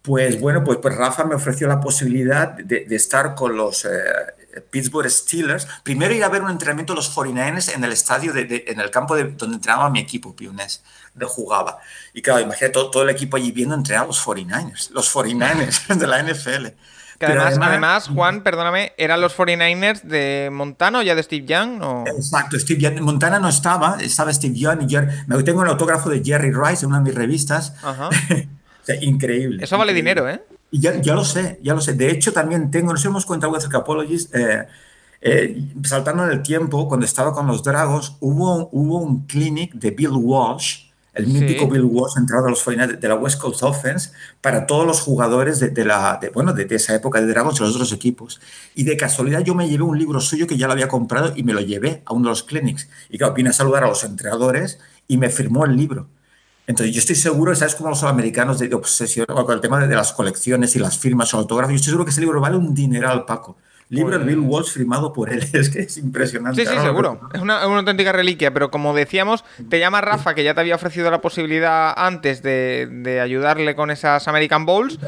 Pues 0.06 0.40
bueno, 0.40 0.64
pues, 0.64 0.78
pues 0.78 0.96
Rafa 0.96 1.24
me 1.24 1.36
ofreció 1.36 1.68
la 1.68 1.80
posibilidad 1.80 2.50
de, 2.52 2.86
estar 2.92 3.34
con 3.34 3.58
los 3.58 3.86
eh, 3.86 3.90
Pittsburgh 4.70 5.10
Steelers. 5.10 5.68
Primero 5.84 6.14
ir 6.14 6.24
a 6.24 6.30
ver 6.30 6.44
un 6.44 6.52
entrenamiento 6.52 6.94
de 6.94 6.98
los 6.98 7.16
49ers 7.16 7.74
en 7.74 7.84
el 7.84 7.92
estadio, 7.92 8.32
de, 8.32 8.66
en 8.68 8.80
el 8.80 8.92
campo 8.92 9.16
de, 9.16 9.24
donde 9.24 9.56
entrenaba 9.56 9.90
mi 9.90 10.00
equipo, 10.00 10.36
Piones, 10.36 10.84
de 11.16 11.26
jugaba. 11.26 11.80
Y 12.14 12.22
claro, 12.22 12.42
imagínate 12.42 12.74
todo, 12.74 12.92
todo, 12.92 13.04
el 13.04 13.10
equipo 13.10 13.38
allí 13.38 13.52
viendo 13.52 13.74
entrenar 13.74 14.04
a 14.04 14.08
los 14.08 14.24
49ers, 14.24 14.92
los 14.92 15.14
49ers 15.14 15.88
de 15.96 16.08
la 16.08 16.22
NFL. 16.22 16.68
además, 17.22 17.58
además, 17.60 18.08
Juan, 18.08 18.44
perdóname, 18.44 18.94
¿eran 18.98 19.22
los 19.22 19.36
49ers 19.36 20.04
de 20.04 20.50
Montana 20.52 21.00
o 21.00 21.02
ya 21.02 21.16
de 21.16 21.24
Steve 21.24 21.48
Young? 21.48 21.82
Exacto, 22.16 22.60
Steve 22.60 22.80
Young. 22.80 23.02
Montana 23.02 23.40
no 23.40 23.50
estaba, 23.50 23.98
estaba 24.02 24.32
Steve 24.32 24.56
Young 24.56 24.84
y 24.84 24.90
Jerry. 24.90 25.08
Me 25.26 25.42
tengo 25.42 25.64
el 25.64 25.70
autógrafo 25.70 26.12
de 26.12 26.24
Jerry 26.24 26.52
Rice 26.52 26.86
en 26.86 26.92
una 26.92 27.00
de 27.00 27.06
mis 27.06 27.16
revistas. 27.16 27.74
Ajá. 27.82 28.10
increíble. 29.02 29.64
Eso 29.64 29.78
vale 29.78 29.94
dinero, 29.94 30.30
¿eh? 30.30 30.42
Y 30.72 30.80
ya, 30.80 31.00
ya, 31.02 31.16
lo 31.16 31.24
sé, 31.24 31.60
ya 31.64 31.74
lo 31.74 31.82
sé. 31.82 31.94
De 31.94 32.12
hecho, 32.12 32.34
también 32.34 32.70
tengo, 32.72 32.92
nos 32.92 33.06
hemos 33.06 33.26
contado 33.26 33.54
with 33.54 33.64
Capologist, 33.70 34.36
eh, 34.36 34.68
eh, 35.22 35.58
saltando 35.84 36.26
en 36.26 36.32
el 36.32 36.44
tiempo, 36.44 36.88
cuando 36.88 37.06
estaba 37.06 37.34
con 37.34 37.48
los 37.48 37.64
Dragons, 37.64 38.18
hubo, 38.20 38.70
hubo 38.72 39.00
un 39.00 39.26
clinic 39.26 39.74
de 39.74 39.92
Bill 39.92 40.12
Walsh, 40.12 40.86
el 41.14 41.28
mítico 41.28 41.70
Bill 41.70 41.86
Walsh, 41.86 42.18
entrado 42.18 42.48
a 42.48 42.50
los 42.50 42.62
finales 42.62 43.00
de 43.00 43.08
la 43.08 43.16
West 43.16 43.40
Coast 43.40 43.64
Offense, 43.64 44.12
para 44.42 44.68
todos 44.68 44.86
los 44.86 45.00
jugadores 45.00 45.60
de, 45.60 45.86
la, 45.86 46.20
bueno, 46.34 46.54
de, 46.54 46.68
esa 46.70 46.94
época 46.94 47.22
de 47.22 47.28
Dragons 47.28 47.60
y 47.60 47.64
los 47.64 47.74
otros 47.74 47.94
equipos. 47.94 48.42
Y 48.76 48.84
de 48.84 48.98
casualidad 48.98 49.40
yo 49.40 49.56
me 49.56 49.70
llevé 49.70 49.84
un 49.84 49.98
libro 49.98 50.20
suyo 50.20 50.46
que 50.46 50.58
ya 50.58 50.68
lo 50.68 50.74
había 50.74 50.90
comprado 50.90 51.32
y 51.36 51.44
me 51.44 51.54
lo 51.54 51.62
llevé 51.62 52.04
a 52.06 52.14
uno 52.14 52.26
de 52.26 52.30
los 52.32 52.44
clinics. 52.44 52.90
Y 53.10 53.18
claro, 53.18 53.34
vine 53.34 53.50
a 53.50 53.54
saludar 53.54 53.86
a 53.86 53.88
los 53.88 54.04
entrenadores 54.04 54.80
y 55.08 55.18
me 55.18 55.30
firmó 55.30 55.66
el 55.66 55.78
libro. 55.78 56.10
Entonces, 56.68 56.96
yo 56.96 57.00
estoy 57.00 57.16
seguro, 57.16 57.54
¿sabes 57.54 57.76
cómo 57.76 57.90
los 57.90 58.04
americanos 58.04 58.58
de, 58.60 58.74
obsesión 58.74 59.26
con 59.28 59.52
el 59.52 59.62
tema 59.62 59.86
de, 59.86 59.96
las 59.96 60.14
colecciones 60.14 60.76
y 60.76 60.80
las 60.80 60.98
firmas 60.98 61.34
o 61.34 61.38
autógrafos? 61.38 61.72
Yo 61.74 61.76
estoy 61.76 61.92
seguro 61.92 62.06
que 62.06 62.12
ese 62.12 62.22
libro 62.22 62.42
vale 62.42 62.58
un 62.58 62.74
dineral, 62.74 63.26
Paco. 63.26 63.58
Libro 63.90 64.18
de 64.18 64.26
Bill 64.26 64.38
pues 64.38 64.50
Walsh 64.50 64.72
firmado 64.72 65.14
por 65.14 65.32
él. 65.32 65.46
Es 65.54 65.70
que 65.70 65.82
es 65.82 65.98
impresionante. 65.98 66.66
Sí, 66.66 66.72
sí, 66.72 66.82
seguro. 66.82 67.20
Es 67.34 67.42
una, 67.42 67.62
auténtica 67.62 68.12
reliquia, 68.12 68.54
pero 68.54 68.72
como 68.72 68.94
decíamos, 68.94 69.44
te 69.70 69.80
llama 69.80 70.02
Rafa, 70.02 70.34
que 70.34 70.44
ya 70.44 70.54
te 70.54 70.60
había 70.60 70.76
ofrecido 70.76 71.10
la 71.12 71.22
posibilidad 71.22 71.94
antes 71.96 72.42
de, 72.42 73.20
ayudarle 73.22 73.76
con 73.76 73.92
esas 73.92 74.28
American 74.28 74.66
Bowls. 74.66 75.00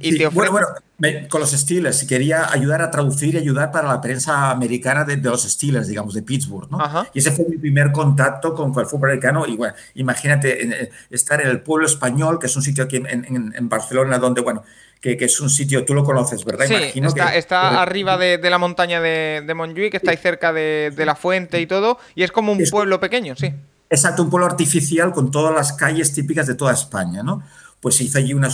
y 0.00 0.18
te 0.18 0.26
Bueno, 0.28 0.52
bueno, 0.52 1.28
con 1.28 1.40
los 1.40 1.52
Steelers. 1.52 2.04
Quería 2.04 2.50
ayudar 2.50 2.82
a 2.82 2.90
traducir 2.90 3.34
y 3.34 3.38
ayudar 3.38 3.70
para 3.72 3.88
la 3.88 4.00
prensa 4.00 4.50
americana 4.50 5.04
de, 5.04 5.16
los 5.16 5.42
Steelers, 5.42 5.88
digamos, 5.88 6.14
de 6.14 6.22
Pittsburgh. 6.22 6.70
¿no? 6.70 6.78
Y 7.14 7.20
ese 7.20 7.30
fue 7.30 7.46
mi 7.48 7.56
primer 7.56 7.92
contacto 7.92 8.54
con, 8.54 8.78
el 8.78 8.86
fútbol 8.86 9.10
americano. 9.10 9.46
Y 9.46 9.56
bueno, 9.56 9.74
imagínate 9.94 10.90
estar 11.10 11.40
en 11.40 11.48
el 11.48 11.60
pueblo 11.60 11.86
español, 11.86 12.38
que 12.38 12.46
es 12.46 12.56
un 12.56 12.62
sitio 12.62 12.84
aquí 12.84 12.96
en, 12.96 13.06
en 13.54 13.68
Barcelona 13.68 14.18
donde, 14.18 14.40
bueno, 14.40 14.64
que, 15.04 15.24
es 15.24 15.40
un 15.40 15.50
sitio, 15.50 15.84
tú 15.84 15.92
lo 15.92 16.02
conoces, 16.02 16.44
¿verdad? 16.44 16.66
Sí, 16.66 17.00
está, 17.00 17.34
está 17.36 17.82
arriba 17.82 18.16
de, 18.16 18.38
la 18.48 18.56
montaña 18.56 19.00
de, 19.02 19.42
de 19.46 19.54
Montjuic, 19.54 19.90
que 19.90 19.96
está 19.98 20.12
ahí 20.12 20.16
cerca 20.16 20.52
de, 20.52 20.92
la 20.96 21.14
fuente 21.14 21.60
y 21.60 21.66
todo, 21.66 21.98
y 22.14 22.22
es 22.22 22.32
como 22.32 22.52
un 22.52 22.62
pueblo 22.70 22.98
pequeño, 23.00 23.36
sí. 23.36 23.52
Exacto, 23.90 24.22
un 24.22 24.30
pueblo 24.30 24.46
artificial 24.46 25.12
con 25.12 25.30
todas 25.30 25.54
las 25.54 25.74
calles 25.74 26.12
típicas 26.14 26.46
de 26.46 26.54
toda 26.54 26.72
España, 26.72 27.22
¿no? 27.22 27.42
Pues 27.80 27.96
se 27.96 28.04
hizo 28.04 28.16
allí 28.16 28.32
una 28.32 28.48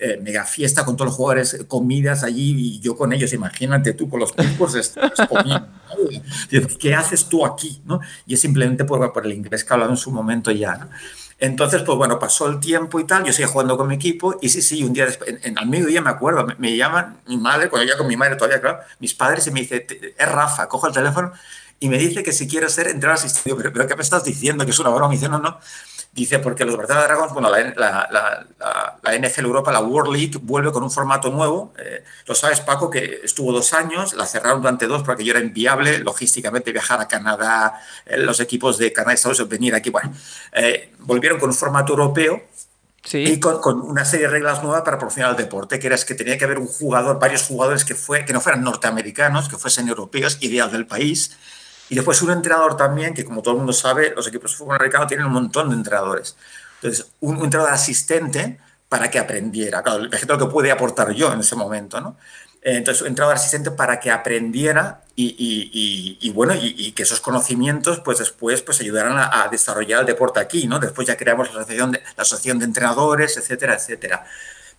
eh, 0.00 0.18
mega 0.20 0.44
fiesta 0.44 0.84
con 0.84 0.96
todos 0.96 1.10
los 1.10 1.16
jugadores, 1.16 1.54
eh, 1.54 1.66
comidas 1.68 2.24
allí 2.24 2.54
y 2.56 2.80
yo 2.80 2.96
con 2.96 3.12
ellos, 3.12 3.32
imagínate 3.32 3.92
tú 3.92 4.08
con 4.08 4.18
los 4.18 4.32
picos 4.32 4.94
comiendo. 5.28 5.68
¿Qué 6.80 6.92
haces 6.92 7.26
tú 7.26 7.46
aquí? 7.46 7.80
¿no? 7.84 8.00
Y 8.26 8.34
es 8.34 8.40
simplemente 8.40 8.84
por, 8.84 9.12
por 9.12 9.24
el 9.24 9.32
inglés 9.32 9.62
que 9.62 9.72
hablado 9.72 9.92
en 9.92 9.96
su 9.96 10.10
momento 10.10 10.50
ya. 10.50 10.76
¿no? 10.76 10.88
Entonces, 11.38 11.82
pues 11.82 11.98
bueno, 11.98 12.18
pasó 12.18 12.48
el 12.48 12.60
tiempo 12.60 13.00
y 13.00 13.04
tal, 13.04 13.24
yo 13.24 13.32
seguía 13.32 13.48
jugando 13.48 13.76
con 13.76 13.88
mi 13.88 13.96
equipo 13.96 14.36
y 14.40 14.48
sí, 14.48 14.62
sí, 14.62 14.84
un 14.84 14.92
día 14.92 15.06
después, 15.06 15.34
en, 15.42 15.58
al 15.58 15.66
mediodía 15.66 16.00
me 16.00 16.10
acuerdo, 16.10 16.46
me, 16.58 16.76
llaman 16.76 17.18
mi 17.26 17.36
madre, 17.36 17.68
cuando 17.68 17.90
yo 17.90 17.98
con 17.98 18.06
mi 18.06 18.16
madre 18.16 18.36
todavía, 18.36 18.60
claro, 18.60 18.78
mis 19.00 19.14
padres 19.14 19.46
y 19.46 19.50
me 19.50 19.60
dice, 19.60 19.86
es 20.16 20.28
Rafa, 20.28 20.68
cojo 20.68 20.86
el 20.86 20.94
teléfono 20.94 21.32
y 21.80 21.88
me 21.88 21.98
dice 21.98 22.22
que 22.22 22.32
si 22.32 22.48
quiero 22.48 22.68
ser 22.68 22.86
entrenador 22.86 23.22
asistido, 23.24 23.56
pero, 23.56 23.72
pero 23.72 23.86
¿qué 23.86 23.96
me 23.96 24.02
estás 24.02 24.24
diciendo? 24.24 24.64
Que 24.64 24.70
es 24.70 24.78
una 24.78 24.90
broma. 24.90 25.08
Me 25.08 25.16
dice, 25.16 25.28
no, 25.28 25.38
no, 25.38 25.58
Dice, 26.14 26.38
porque 26.38 26.64
los 26.64 26.76
Barcelona 26.76 27.06
Dragons, 27.06 27.32
bueno, 27.32 27.50
la, 27.50 27.74
la, 27.74 28.46
la, 29.02 29.18
NFL 29.18 29.46
Europa, 29.46 29.72
la 29.72 29.80
World 29.80 30.12
League, 30.14 30.38
vuelve 30.40 30.70
con 30.70 30.84
un 30.84 30.90
formato 30.90 31.28
nuevo. 31.28 31.74
Eh, 31.76 32.04
lo 32.26 32.36
sabes, 32.36 32.60
Paco, 32.60 32.88
que 32.88 33.22
estuvo 33.24 33.50
dos 33.50 33.72
años, 33.72 34.14
la 34.14 34.24
cerraron 34.24 34.62
durante 34.62 34.86
dos 34.86 35.02
porque 35.02 35.24
yo 35.24 35.32
era 35.32 35.40
inviable 35.40 35.98
logísticamente 35.98 36.70
viajar 36.70 37.00
a 37.00 37.08
Canadá, 37.08 37.80
eh, 38.06 38.16
los 38.16 38.38
equipos 38.38 38.78
de 38.78 38.92
Canadá 38.92 39.14
y 39.14 39.16
Estados 39.16 39.40
Unidos 39.40 39.50
venir 39.50 39.74
aquí. 39.74 39.90
Bueno, 39.90 40.12
eh, 40.52 40.92
volvieron 41.00 41.40
con 41.40 41.48
un 41.48 41.56
formato 41.56 41.94
europeo 41.94 42.44
y 43.12 43.40
con, 43.40 43.60
con, 43.60 43.80
una 43.80 44.04
serie 44.04 44.26
de 44.26 44.32
reglas 44.34 44.62
nuevas 44.62 44.82
para 44.82 44.98
proporcionar 44.98 45.32
el 45.32 45.36
deporte, 45.36 45.80
que 45.80 45.88
era 45.88 45.96
que 45.98 46.14
tenía 46.14 46.38
que 46.38 46.44
haber 46.44 46.60
un 46.60 46.68
jugador, 46.68 47.18
varios 47.18 47.42
jugadores 47.42 47.84
que, 47.84 47.96
fue, 47.96 48.24
que 48.24 48.32
no 48.32 48.40
fueran 48.40 48.62
norteamericanos, 48.62 49.48
que 49.48 49.56
fuesen 49.56 49.88
europeos, 49.88 50.38
ideal 50.42 50.70
del 50.70 50.86
país 50.86 51.36
y 51.88 51.94
después 51.94 52.22
un 52.22 52.30
entrenador 52.30 52.76
también, 52.76 53.14
que 53.14 53.24
como 53.24 53.42
todo 53.42 53.54
el 53.54 53.58
mundo 53.58 53.72
sabe, 53.72 54.12
los 54.14 54.26
equipos 54.26 54.52
de 54.52 54.56
fútbol 54.56 54.76
americano 54.76 55.06
tienen 55.06 55.26
un 55.26 55.32
montón 55.32 55.68
de 55.68 55.76
entrenadores. 55.76 56.36
Entonces, 56.76 57.12
un, 57.20 57.42
entrenador 57.42 57.72
asistente 57.72 58.58
para 58.88 59.10
que 59.10 59.18
aprendiera. 59.18 59.82
Claro, 59.82 60.04
ejemplo 60.04 60.36
lo 60.36 60.46
que 60.46 60.52
puede 60.52 60.70
aportar 60.70 61.12
yo 61.12 61.32
en 61.32 61.40
ese 61.40 61.56
momento, 61.56 62.00
¿no? 62.00 62.16
Entonces, 62.62 63.02
un 63.02 63.08
entrenador 63.08 63.36
asistente 63.36 63.70
para 63.70 64.00
que 64.00 64.10
aprendiera 64.10 65.02
y, 65.16 66.30
bueno, 66.34 66.54
y, 66.54 66.92
que 66.92 67.02
esos 67.02 67.20
conocimientos 67.20 68.00
pues 68.00 68.18
después 68.18 68.62
pues 68.62 68.80
ayudaran 68.80 69.16
a, 69.18 69.48
desarrollar 69.50 70.00
el 70.00 70.06
deporte 70.06 70.40
aquí, 70.40 70.66
¿no? 70.66 70.78
Después 70.78 71.06
ya 71.06 71.16
creamos 71.16 71.52
la 71.52 71.60
asociación 71.60 71.92
de, 71.92 71.98
la 72.16 72.22
asociación 72.22 72.58
de 72.58 72.64
entrenadores, 72.64 73.36
etcétera, 73.36 73.74
etcétera. 73.74 74.24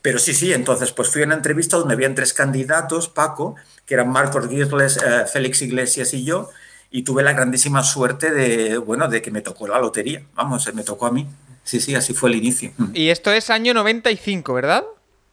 Pero 0.02 0.20
sí, 0.20 0.34
sí, 0.34 0.52
entonces 0.52 0.92
pues 0.92 1.10
fui 1.10 1.22
a 1.22 1.26
una 1.26 1.36
entrevista 1.36 1.78
donde 1.78 1.94
habían 1.94 2.16
tres 2.16 2.34
candidatos, 2.34 3.08
Paco, 3.08 3.56
que 3.86 3.94
eran 3.94 4.10
Marcos 4.10 4.50
Girles, 4.50 4.98
eh, 4.98 5.26
Félix 5.32 5.62
Iglesias 5.62 6.14
y 6.14 6.24
yo, 6.24 6.50
y 6.92 7.04
tuve 7.04 7.24
la 7.24 7.34
grandísima 7.34 7.84
suerte 7.84 8.32
de, 8.32 8.78
bueno, 8.78 9.08
de 9.08 9.22
que 9.22 9.32
me 9.32 9.42
tocó 9.42 9.68
la 9.68 9.80
lotería, 9.80 10.24
vamos, 10.36 10.74
me 10.74 10.84
tocó 10.84 11.06
a 11.08 11.12
mí. 11.12 11.28
Sí, 11.64 11.80
sí, 11.80 11.96
así 11.96 12.14
fue 12.14 12.30
el 12.30 12.36
inicio. 12.36 12.72
Y 12.94 13.10
esto 13.10 13.32
es 13.32 13.50
año 13.50 13.74
95, 13.74 14.54
¿verdad? 14.54 14.84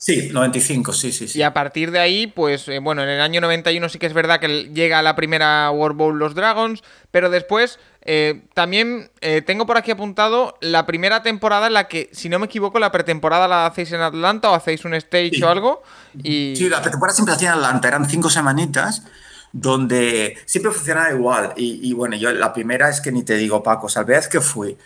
Sí, 0.03 0.31
95, 0.33 0.93
sí, 0.95 1.13
sí, 1.13 1.29
sí. 1.29 1.39
Y 1.39 1.43
a 1.43 1.55
partir 1.55 1.93
de 1.93 2.01
ahí, 2.01 2.27
pues 2.27 2.67
eh, 2.67 2.81
bueno, 2.81 3.05
en 3.05 3.09
el 3.09 3.21
año 3.21 3.41
91 3.41 3.89
sí 3.89 4.01
que 4.01 4.07
es 4.07 4.13
verdad 4.13 4.41
que 4.41 4.71
llega 4.75 4.99
a 4.99 5.03
la 5.03 5.15
primera 5.15 5.71
World 5.71 5.97
Bowl 5.97 6.19
los 6.19 6.35
Dragons, 6.35 6.83
pero 7.13 7.31
después 7.31 7.79
eh, 8.01 8.43
también 8.53 9.13
eh, 9.21 9.43
tengo 9.43 9.65
por 9.65 9.77
aquí 9.77 9.93
apuntado 9.93 10.57
la 10.61 10.87
primera 10.87 11.23
temporada 11.23 11.69
en 11.69 11.75
la 11.75 11.87
que, 11.87 12.11
si 12.13 12.29
no 12.29 12.41
me 12.41 12.47
equivoco, 12.47 12.81
la 12.81 12.91
pretemporada 12.91 13.47
la 13.47 13.67
hacéis 13.67 13.93
en 13.93 14.01
Atlanta 14.01 14.51
o 14.51 14.55
hacéis 14.55 14.85
un 14.85 14.95
stage 14.95 15.41
o 15.45 15.49
algo. 15.49 15.85
Y... 16.21 16.55
Sí, 16.57 16.69
la 16.69 16.83
pretemporada 16.83 17.15
siempre 17.15 17.37
hacía 17.37 17.51
en 17.51 17.59
Atlanta, 17.59 17.87
eran 17.87 18.11
cinco 18.11 18.29
semanitas 18.29 19.05
donde 19.53 20.37
siempre 20.47 20.73
funcionaba 20.73 21.13
igual. 21.13 21.53
Y, 21.57 21.93
bueno, 21.93 22.17
yo 22.17 22.33
la 22.33 22.53
primera 22.53 22.89
es 22.89 23.01
que 23.01 23.13
ni 23.13 23.23
te 23.23 23.37
digo, 23.37 23.63
Paco, 23.63 23.89
vez 24.05 24.29
que 24.29 24.41
fui 24.41 24.77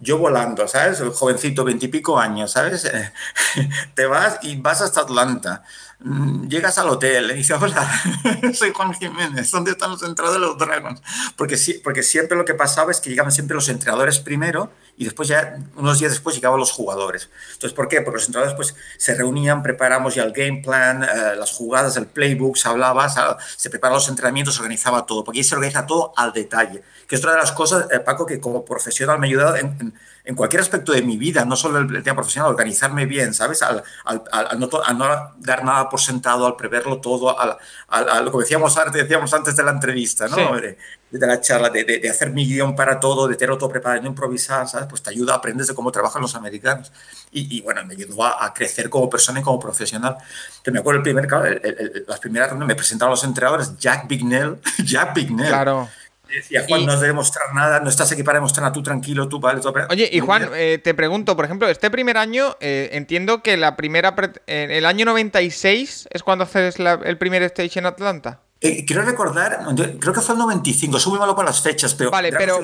yo 0.00 0.18
volando, 0.18 0.66
¿sabes? 0.68 1.00
El 1.00 1.10
jovencito, 1.10 1.64
veintipico 1.64 2.18
años, 2.18 2.52
¿sabes? 2.52 2.90
Te 3.94 4.06
vas 4.06 4.38
y 4.42 4.56
vas 4.56 4.82
hasta 4.82 5.00
Atlanta. 5.00 5.62
Mm, 6.06 6.48
llegas 6.48 6.76
al 6.76 6.90
hotel 6.90 7.30
y 7.30 7.34
dices, 7.36 7.56
hola, 7.58 7.90
soy 8.52 8.72
Juan 8.74 8.92
Jiménez, 8.92 9.50
¿dónde 9.50 9.70
están 9.70 9.90
los 9.90 10.02
entrenadores 10.02 10.38
de 10.38 10.46
los 10.46 10.58
Dragons? 10.58 11.00
Porque, 11.34 11.56
sí, 11.56 11.80
porque 11.82 12.02
siempre 12.02 12.36
lo 12.36 12.44
que 12.44 12.52
pasaba 12.52 12.90
es 12.90 13.00
que 13.00 13.08
llegaban 13.08 13.32
siempre 13.32 13.54
los 13.54 13.70
entrenadores 13.70 14.18
primero 14.18 14.70
y 14.98 15.04
después 15.04 15.28
ya, 15.28 15.56
unos 15.76 15.98
días 15.98 16.12
después 16.12 16.36
llegaban 16.36 16.60
los 16.60 16.72
jugadores. 16.72 17.30
Entonces, 17.54 17.72
¿por 17.72 17.88
qué? 17.88 18.02
Porque 18.02 18.18
los 18.18 18.26
entrenadores 18.26 18.54
pues 18.54 18.76
se 18.98 19.14
reunían, 19.14 19.62
preparamos 19.62 20.14
ya 20.14 20.24
el 20.24 20.32
game 20.32 20.60
plan, 20.62 21.04
eh, 21.04 21.36
las 21.38 21.52
jugadas, 21.52 21.96
el 21.96 22.06
playbook, 22.06 22.58
se 22.58 22.68
hablaba, 22.68 23.08
se, 23.56 23.70
preparaban 23.70 23.96
los 23.96 24.08
entrenamientos, 24.10 24.56
se 24.56 24.60
organizaba 24.60 25.06
todo, 25.06 25.24
porque 25.24 25.38
ahí 25.38 25.44
se 25.44 25.54
organiza 25.54 25.86
todo 25.86 26.12
al 26.18 26.34
detalle, 26.34 26.82
que 27.08 27.14
es 27.14 27.20
otra 27.22 27.32
de 27.32 27.38
las 27.38 27.52
cosas, 27.52 27.86
eh, 27.90 28.00
Paco, 28.00 28.26
que 28.26 28.40
como 28.40 28.62
profesional 28.62 29.18
me 29.18 29.26
ha 29.26 29.28
ayudado 29.28 29.56
en 29.56 29.94
en 30.13 30.13
cualquier 30.36 30.62
aspecto 30.62 30.92
de 30.92 31.02
mi 31.02 31.18
vida, 31.18 31.44
no 31.44 31.54
solo 31.54 31.78
el, 31.80 32.02
tema 32.02 32.16
profesional, 32.16 32.50
organizarme 32.50 33.04
bien, 33.04 33.34
¿sabes? 33.34 33.62
Al, 33.62 33.82
no, 34.58 34.68
dar 35.38 35.64
nada 35.64 35.88
por 35.90 36.00
sentado, 36.00 36.46
al 36.46 36.56
preverlo 36.56 36.98
todo, 36.98 37.38
al, 37.38 37.58
lo 38.24 38.32
que 38.32 38.38
decíamos 38.38 38.76
antes, 38.78 39.02
decíamos 39.02 39.34
antes 39.34 39.54
de 39.54 39.62
la 39.62 39.72
entrevista, 39.72 40.26
¿no? 40.28 40.36
De, 40.56 40.78
la 41.26 41.40
charla, 41.40 41.70
de, 41.70 42.08
hacer 42.10 42.30
mi 42.30 42.44
guion 42.44 42.74
para 42.74 42.98
todo, 42.98 43.28
de 43.28 43.36
tener 43.36 43.56
todo 43.58 43.68
preparado, 43.68 44.02
no 44.02 44.08
improvisar, 44.08 44.66
¿sabes? 44.66 44.88
Pues 44.88 45.02
te 45.02 45.10
ayuda, 45.10 45.34
aprendes 45.34 45.68
de 45.68 45.74
cómo 45.74 45.92
trabajan 45.92 46.22
los 46.22 46.34
americanos. 46.34 46.90
Y, 47.30 47.60
bueno, 47.60 47.84
me 47.84 47.94
ayudó 47.94 48.24
a, 48.24 48.52
crecer 48.54 48.88
como 48.88 49.10
persona 49.10 49.40
y 49.40 49.42
como 49.42 49.60
profesional. 49.60 50.16
Que 50.62 50.70
me 50.70 50.78
acuerdo 50.78 50.98
el 50.98 51.02
primer, 51.02 51.28
las 52.08 52.18
primeras 52.18 52.48
reuniones 52.48 52.68
me 52.68 52.74
presentaron 52.74 53.10
los 53.10 53.22
entrenadores, 53.22 53.76
Jack 53.78 54.08
Bignell, 54.08 54.58
Jack 54.84 55.14
Bignell. 55.14 55.48
Claro 55.48 55.88
Decía, 56.34 56.64
Juan, 56.68 56.84
no 56.84 56.92
has 56.92 57.00
de 57.00 57.06
demostrar 57.06 57.54
nada, 57.54 57.80
no 57.80 57.88
estás 57.88 58.10
aquí 58.10 58.22
para 58.22 58.38
demostrar 58.38 58.66
a 58.66 58.72
tú 58.72 58.82
tranquilo, 58.82 59.28
tú 59.28 59.38
vale. 59.38 59.60
Oye, 59.90 60.08
y 60.12 60.20
Juan, 60.20 60.50
eh, 60.54 60.80
te 60.82 60.94
pregunto, 60.94 61.36
por 61.36 61.44
ejemplo, 61.44 61.68
este 61.68 61.90
primer 61.90 62.18
año, 62.18 62.56
eh, 62.60 62.90
entiendo 62.92 63.42
que 63.42 63.56
la 63.56 63.76
primera. 63.76 64.14
En 64.46 64.70
el 64.70 64.86
año 64.86 65.04
96 65.04 66.08
es 66.10 66.22
cuando 66.22 66.44
haces 66.44 66.76
el 66.78 67.18
primer 67.18 67.42
stage 67.42 67.78
en 67.78 67.86
Atlanta. 67.86 68.40
Eh, 68.60 68.84
quiero 68.86 69.02
recordar, 69.02 69.60
creo 70.00 70.14
que 70.14 70.20
fue 70.20 70.34
el 70.34 70.38
95, 70.38 70.98
soy 70.98 71.10
muy 71.10 71.20
malo 71.20 71.34
con 71.34 71.44
las 71.44 71.60
fechas, 71.60 71.94
pero. 71.94 72.10
Vale, 72.10 72.32
pero 72.32 72.60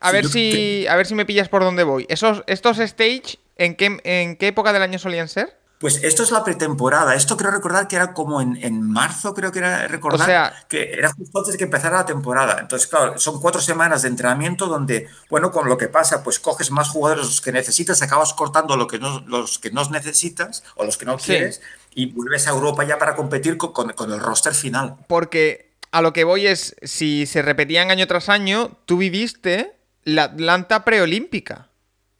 a, 0.00 0.12
ver 0.12 0.26
si, 0.26 0.86
a 0.86 0.96
ver 0.96 1.06
si 1.06 1.14
me 1.14 1.26
pillas 1.26 1.48
por 1.48 1.62
dónde 1.62 1.84
voy. 1.84 2.06
Esos, 2.08 2.42
¿Estos 2.46 2.78
stage, 2.78 3.38
¿en 3.56 3.76
qué, 3.76 4.00
en 4.04 4.36
qué 4.36 4.48
época 4.48 4.72
del 4.72 4.82
año 4.82 4.98
solían 4.98 5.28
ser? 5.28 5.61
Pues 5.82 5.98
esto 6.04 6.22
es 6.22 6.30
la 6.30 6.44
pretemporada. 6.44 7.16
Esto 7.16 7.36
creo 7.36 7.50
recordar 7.50 7.88
que 7.88 7.96
era 7.96 8.14
como 8.14 8.40
en, 8.40 8.82
marzo, 8.82 9.34
creo 9.34 9.50
que 9.50 9.58
era 9.58 9.88
recordar 9.88 10.54
que 10.68 10.92
era 10.92 11.12
justo 11.12 11.40
antes 11.40 11.54
de 11.54 11.58
que 11.58 11.64
empezara 11.64 11.96
la 11.96 12.06
temporada. 12.06 12.58
Entonces, 12.60 12.86
claro, 12.86 13.18
son 13.18 13.40
cuatro 13.40 13.60
semanas 13.60 14.02
de 14.02 14.08
entrenamiento 14.08 14.68
donde, 14.68 15.08
bueno, 15.28 15.50
con 15.50 15.68
lo 15.68 15.76
que 15.76 15.88
pasa, 15.88 16.22
pues 16.22 16.38
coges 16.38 16.70
más 16.70 16.88
jugadores 16.88 17.26
los 17.26 17.40
que 17.40 17.50
necesitas, 17.50 18.00
acabas 18.00 18.32
cortando 18.32 18.76
lo 18.76 18.86
que 18.86 19.00
no, 19.00 19.24
los 19.26 19.58
que 19.58 19.72
no 19.72 19.82
necesitas 19.90 20.62
o 20.76 20.84
los 20.84 20.96
que 20.96 21.04
no 21.04 21.16
quieres 21.16 21.60
y 21.96 22.06
vuelves 22.12 22.46
a 22.46 22.50
Europa 22.50 22.84
ya 22.84 22.96
para 22.96 23.16
competir 23.16 23.56
con, 23.56 23.90
el 23.90 24.20
roster 24.20 24.54
final. 24.54 24.98
Porque 25.08 25.72
a 25.90 26.00
lo 26.00 26.12
que 26.12 26.22
voy 26.22 26.46
es, 26.46 26.76
si 26.82 27.26
se 27.26 27.42
repetían 27.42 27.90
año 27.90 28.06
tras 28.06 28.28
año, 28.28 28.78
tú 28.86 28.98
viviste 28.98 29.74
la 30.04 30.22
Atlanta 30.22 30.84
preolímpica. 30.84 31.70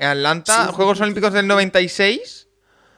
Atlanta, 0.01 0.73
Juegos 0.73 1.01
Olímpicos 1.01 1.33
del 1.33 1.47
96 1.47 2.49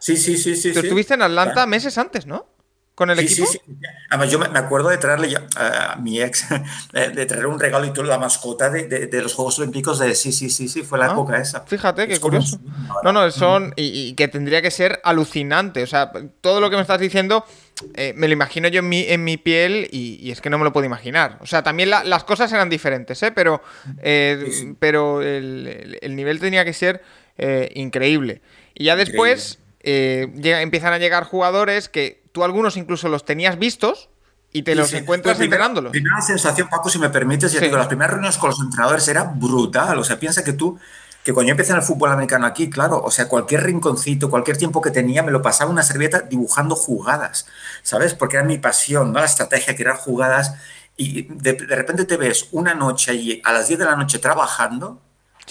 Sí, 0.04 0.18
sí, 0.18 0.36
sí, 0.36 0.54
sí. 0.54 0.70
Tú 0.74 0.80
estuviste 0.80 1.14
en 1.14 1.22
Atlanta 1.22 1.64
meses 1.64 1.96
antes, 1.96 2.26
¿no? 2.26 2.46
¿Con 2.94 3.08
el 3.08 3.18
equipo? 3.20 3.46
Sí, 3.46 3.58
sí. 3.64 3.74
Además, 4.10 4.30
yo 4.30 4.38
me 4.38 4.58
acuerdo 4.58 4.90
de 4.90 4.98
traerle 4.98 5.34
a 5.56 5.96
mi 5.96 6.20
ex, 6.20 6.44
de 6.92 7.24
traer 7.24 7.46
un 7.46 7.58
regalo 7.58 7.86
y 7.86 7.92
todo, 7.94 8.04
la 8.04 8.18
mascota 8.18 8.68
de, 8.68 9.08
los 9.22 9.32
Juegos 9.32 9.58
Olímpicos 9.60 9.98
de 9.98 10.14
sí, 10.14 10.30
sí, 10.30 10.50
sí, 10.50 10.68
sí, 10.68 10.82
fue 10.82 10.98
la 10.98 11.06
ah, 11.06 11.12
época 11.12 11.38
esa. 11.38 11.62
Fíjate, 11.62 12.06
qué 12.06 12.20
curioso. 12.20 12.60
No, 13.02 13.14
no, 13.14 13.30
son. 13.30 13.72
Y, 13.76 14.12
que 14.12 14.28
tendría 14.28 14.60
que 14.60 14.70
ser 14.70 15.00
alucinante. 15.04 15.82
O 15.82 15.86
sea, 15.86 16.12
todo 16.42 16.60
lo 16.60 16.68
que 16.68 16.76
me 16.76 16.82
estás 16.82 17.00
diciendo. 17.00 17.46
Eh, 17.94 18.12
me 18.14 18.28
lo 18.28 18.34
imagino 18.34 18.68
yo 18.68 18.80
en 18.80 18.88
mi, 18.90 19.00
en 19.08 19.24
mi 19.24 19.38
piel 19.38 19.88
y, 19.90 20.30
es 20.30 20.42
que 20.42 20.50
no 20.50 20.58
me 20.58 20.64
lo 20.64 20.72
puedo 20.74 20.84
imaginar. 20.84 21.38
O 21.40 21.46
sea, 21.46 21.62
también 21.62 21.88
las 21.88 22.24
cosas 22.24 22.52
eran 22.52 22.68
diferentes, 22.68 23.22
¿eh? 23.22 23.32
Pero, 23.32 23.62
eh, 24.02 24.76
pero 24.78 25.22
el, 25.22 25.98
nivel 26.14 26.40
tenía 26.40 26.62
que 26.62 26.74
ser 26.74 27.02
eh, 27.38 27.72
increíble. 27.74 28.42
Y 28.74 28.84
ya 28.84 28.96
después, 28.96 29.58
eh, 29.84 30.32
empiezan 30.42 30.92
a 30.92 30.98
llegar 30.98 31.24
jugadores 31.24 31.88
que 31.88 32.24
tú 32.32 32.42
algunos 32.42 32.76
incluso 32.76 33.08
los 33.08 33.24
tenías 33.24 33.58
vistos 33.58 34.08
y 34.50 34.62
te 34.62 34.74
los 34.74 34.92
encuentras 34.94 35.36
pues 35.36 35.44
entrenándolos. 35.44 35.90
Primera 35.90 36.22
sensación, 36.22 36.68
Paco, 36.68 36.88
si 36.88 36.98
me 36.98 37.10
permites, 37.10 37.52
ya 37.52 37.60
digo, 37.60 37.76
las 37.76 37.88
primeras 37.88 38.12
reuniones 38.12 38.38
con 38.38 38.50
los 38.50 38.60
entrenadores 38.60 39.06
era 39.08 39.24
brutal. 39.24 39.98
O 39.98 40.04
sea, 40.04 40.18
piensa 40.18 40.44
que 40.44 40.52
tú, 40.52 40.78
que 41.22 41.34
cuando 41.34 41.48
yo 41.48 41.50
empecé 41.50 41.72
en 41.72 41.78
el 41.78 41.82
fútbol 41.82 42.12
americano 42.12 42.46
aquí, 42.46 42.70
claro, 42.70 43.02
o 43.02 43.10
sea, 43.10 43.28
cualquier 43.28 43.64
rinconcito, 43.64 44.30
cualquier 44.30 44.56
tiempo 44.56 44.80
que 44.80 44.90
tenía, 44.90 45.22
me 45.22 45.32
lo 45.32 45.42
pasaba 45.42 45.70
una 45.70 45.82
servilleta 45.82 46.20
dibujando 46.20 46.76
jugadas, 46.76 47.46
¿sabes? 47.82 48.14
Porque 48.14 48.36
era 48.36 48.46
mi 48.46 48.58
pasión, 48.58 49.12
¿no? 49.12 49.18
La 49.18 49.26
estrategia, 49.26 49.74
crear 49.74 49.96
jugadas. 49.96 50.54
Y 50.96 51.22
de, 51.22 51.54
de 51.54 51.76
repente 51.76 52.04
te 52.04 52.16
ves 52.16 52.48
una 52.52 52.74
noche 52.74 53.10
allí 53.10 53.42
a 53.44 53.52
las 53.52 53.66
10 53.66 53.80
de 53.80 53.84
la 53.84 53.96
noche 53.96 54.20
trabajando 54.20 55.02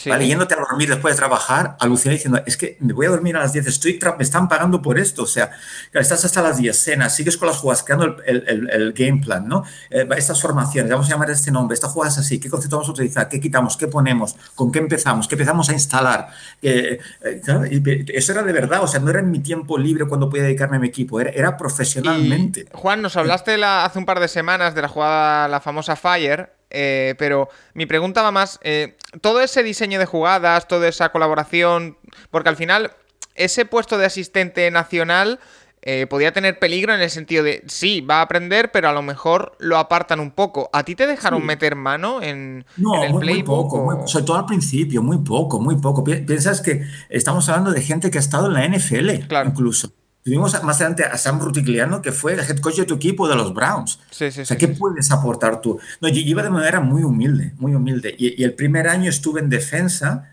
¿Vale? 0.06 0.28
Yéndote 0.28 0.56
a 0.56 0.58
dormir 0.58 0.90
después 0.90 1.14
de 1.14 1.18
trabajar, 1.18 1.78
alucinar 1.80 2.14
diciendo, 2.16 2.42
es 2.46 2.58
que 2.58 2.78
me 2.80 2.94
voy 2.94 3.06
a 3.06 3.10
dormir 3.10 3.36
a 3.38 3.40
las 3.40 3.54
10, 3.54 3.68
estoy 3.68 4.00
me 4.18 4.24
están 4.24 4.48
pagando 4.50 4.82
por 4.82 5.00
esto. 5.00 5.24
O 5.24 5.28
sea, 5.28 5.52
estás 5.94 6.26
hasta 6.26 6.42
las 6.42 6.58
10 6.58 6.78
cenas, 6.78 7.16
sigues 7.16 7.38
con 7.38 7.48
las 7.48 7.58
jugadas, 7.58 7.84
creando 7.84 8.18
el, 8.26 8.44
el, 8.48 8.70
el, 8.70 8.94
game 8.94 9.22
plan, 9.24 9.48
¿no? 9.48 9.64
Eh, 9.90 10.08
estas 10.18 10.42
formaciones, 10.42 10.92
vamos 10.92 11.08
a 11.08 11.12
llamar 11.12 11.30
este 11.30 11.52
nombre, 11.52 11.74
esta 11.74 11.88
jugada 11.88 12.12
es 12.12 12.18
así, 12.18 12.40
¿qué 12.40 12.50
concepto 12.50 12.78
vamos 12.78 12.90
a 12.90 12.92
utilizar? 12.92 13.30
¿Qué 13.30 13.40
quitamos? 13.40 13.78
¿Qué 13.78 13.88
ponemos? 13.88 14.36
¿Con 14.56 14.72
qué 14.72 14.80
empezamos? 14.80 15.28
¿Qué 15.28 15.36
empezamos 15.36 15.70
a 15.70 15.74
instalar? 15.74 16.30
Eh, 16.62 17.00
eh, 17.22 18.06
eso 18.14 18.32
era 18.32 18.44
de 18.44 18.54
verdad, 18.54 18.84
o 18.84 18.88
sea, 18.88 19.00
no 19.00 19.10
era 19.10 19.20
en 19.20 19.32
mi 19.32 19.40
tiempo 19.40 19.78
libre 19.78 20.06
cuando 20.06 20.30
podía 20.30 20.44
dedicarme 20.44 20.78
a 20.78 20.80
mi 20.80 20.88
equipo, 20.88 21.20
era, 21.20 21.30
era 21.32 21.58
profesionalmente. 21.58 22.66
Juan, 22.74 23.02
nos 23.02 23.16
hablaste 23.16 23.58
la, 23.58 23.86
hace 23.86 24.00
un 24.00 24.06
par 24.06 24.20
de 24.20 24.28
semanas 24.28 24.76
de 24.76 24.82
la 24.82 24.88
jugada, 24.88 25.48
la 25.48 25.62
famosa 25.62 25.96
Fire. 25.96 26.50
Eh, 26.74 27.14
pero 27.20 27.50
mi 27.76 27.86
pregunta 27.86 28.24
va 28.24 28.32
más, 28.32 28.60
eh, 28.64 28.98
todo 29.22 29.42
ese 29.42 29.62
diseño 29.62 30.00
de 30.00 30.08
jugadas, 30.08 30.68
toda 30.68 30.88
esa 30.88 31.10
colaboración, 31.10 31.98
porque 32.32 32.50
al 32.50 32.56
final 32.56 32.92
ese 33.36 33.66
puesto 33.66 33.98
de 34.00 34.08
asistente 34.08 34.70
nacional 34.72 35.40
eh, 35.84 36.08
podía 36.10 36.32
tener 36.32 36.60
peligro 36.60 36.96
en 36.96 37.02
el 37.02 37.10
sentido 37.10 37.44
de, 37.44 37.62
sí, 37.68 38.02
va 38.02 38.20
a 38.20 38.22
aprender, 38.22 38.72
pero 38.72 38.90
a 38.90 38.94
lo 38.94 39.02
mejor 39.02 39.56
lo 39.60 39.78
apartan 39.78 40.20
un 40.20 40.32
poco. 40.32 40.70
¿A 40.74 40.84
ti 40.84 40.96
te 40.96 41.06
dejaron 41.06 41.46
meter 41.46 41.76
mano 41.76 42.22
en, 42.22 42.66
no, 42.78 43.04
el 43.04 43.12
muy, 43.12 43.26
muy 43.26 43.44
poco, 43.44 44.08
sobre 44.08 44.26
todo 44.26 44.38
al 44.38 44.46
principio, 44.46 45.04
muy 45.04 45.18
poco, 45.20 45.60
muy 45.60 45.76
poco. 45.76 46.04
Piensas 46.04 46.62
que 46.62 46.84
estamos 47.10 47.50
hablando 47.50 47.72
de 47.72 47.82
gente 47.82 48.10
que 48.10 48.18
ha 48.18 48.22
estado 48.22 48.48
en 48.48 48.54
la 48.54 48.68
NFL, 48.68 49.28
claro. 49.28 49.50
incluso. 49.50 49.92
Tuvimos 50.24 50.64
más 50.64 50.78
adelante 50.78 51.04
a 51.04 51.18
Sam 51.18 51.42
Rutigliano, 51.42 52.02
que 52.02 52.14
fue 52.14 52.34
el 52.34 52.40
head 52.40 52.60
coach 52.60 52.78
de 52.78 52.86
tu 52.86 52.96
equipo 52.96 53.28
de 53.28 53.36
los 53.36 53.54
Browns. 53.54 54.00
Sí, 54.10 54.32
sí, 54.32 54.42
o 54.42 54.46
sea, 54.46 54.58
¿qué 54.58 54.70
puedes 54.70 55.12
aportar 55.12 55.60
tú? 55.60 55.80
No, 56.00 56.08
yo 56.08 56.22
iba 56.22 56.42
de 56.42 56.50
manera 56.50 56.80
muy 56.80 57.04
humilde, 57.04 57.52
muy 57.58 57.76
humilde. 57.76 58.16
Y, 58.18 58.42
el 58.42 58.54
primer 58.54 58.88
año 58.88 59.10
estuve 59.10 59.42
en 59.42 59.50
defensa 59.50 60.30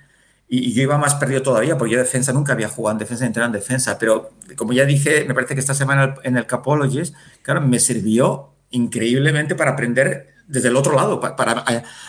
y, 0.48 0.72
yo 0.72 0.82
iba 0.82 0.96
más 0.96 1.16
perdido 1.16 1.42
todavía, 1.42 1.76
porque 1.76 1.94
yo 1.94 1.98
defensa 1.98 2.32
nunca 2.32 2.52
había 2.52 2.68
jugado 2.68 2.92
en 2.92 2.98
defensa, 3.00 3.28
ni 3.28 3.44
en 3.44 3.52
defensa. 3.52 3.98
Pero 3.98 4.30
como 4.54 4.72
ya 4.72 4.84
dije, 4.84 5.24
me 5.26 5.34
parece 5.34 5.54
que 5.54 5.60
esta 5.60 5.74
semana 5.74 6.14
en 6.22 6.36
el 6.36 6.46
Capologist, 6.46 7.14
claro, 7.42 7.60
me 7.60 7.80
sirvió 7.80 8.50
increíblemente 8.70 9.56
para 9.56 9.72
aprender 9.72 10.34
desde 10.50 10.68
el 10.68 10.76
otro 10.76 10.94
lado 10.94 11.20
para, 11.20 11.64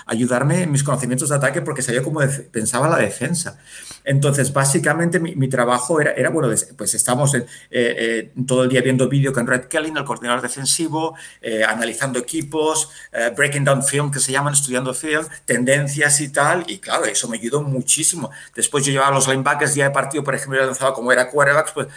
ayudarme 0.07 0.63
en 0.63 0.72
mis 0.72 0.84
conocimientos 0.84 1.30
de 1.30 1.35
ataque 1.35 1.61
porque 1.61 1.81
sabía 1.81 2.01
cómo 2.01 2.22
pensaba 2.51 2.89
la 2.89 2.97
defensa. 2.97 3.57
Entonces, 4.03 4.51
básicamente 4.51 5.19
mi, 5.19 5.47
trabajo 5.47 6.01
era, 6.01 6.11
era, 6.13 6.30
bueno, 6.30 6.53
pues 6.76 6.93
estamos 6.95 7.35
eh, 7.35 7.45
eh, 7.69 8.31
todo 8.47 8.63
el 8.63 8.69
día 8.69 8.81
viendo 8.81 9.07
vídeo 9.07 9.31
con 9.31 9.45
Red 9.45 9.65
Kelly, 9.65 9.93
el 9.95 10.03
coordinador 10.03 10.41
defensivo, 10.41 11.15
eh, 11.41 11.63
analizando 11.63 12.18
equipos, 12.18 12.89
breaking 13.35 13.63
down 13.63 13.84
film, 13.84 14.09
que 14.09 14.19
se 14.19 14.31
llaman, 14.31 14.53
estudiando 14.53 14.93
film, 14.93 15.23
tendencias 15.45 16.19
y 16.22 16.30
tal, 16.30 16.63
y 16.68 16.80
claro, 16.80 17.05
eso 17.05 17.27
me 17.27 17.38
ayudó 17.38 17.61
muchísimo. 17.61 18.31
Después 18.55 18.85
yo 18.85 18.91
llevaba 18.91 19.11
los 19.11 19.27
linebackers 19.27 19.76
día 19.76 19.85
de 19.85 19.91
partido, 19.91 20.23
por 20.23 20.34
ejemplo, 20.34 20.59
yo 20.59 20.65
lanzaba 20.65 20.93
como 20.93 21.11
era 21.11 21.30
quarterbacks, 21.30 21.72
pues 21.72 21.88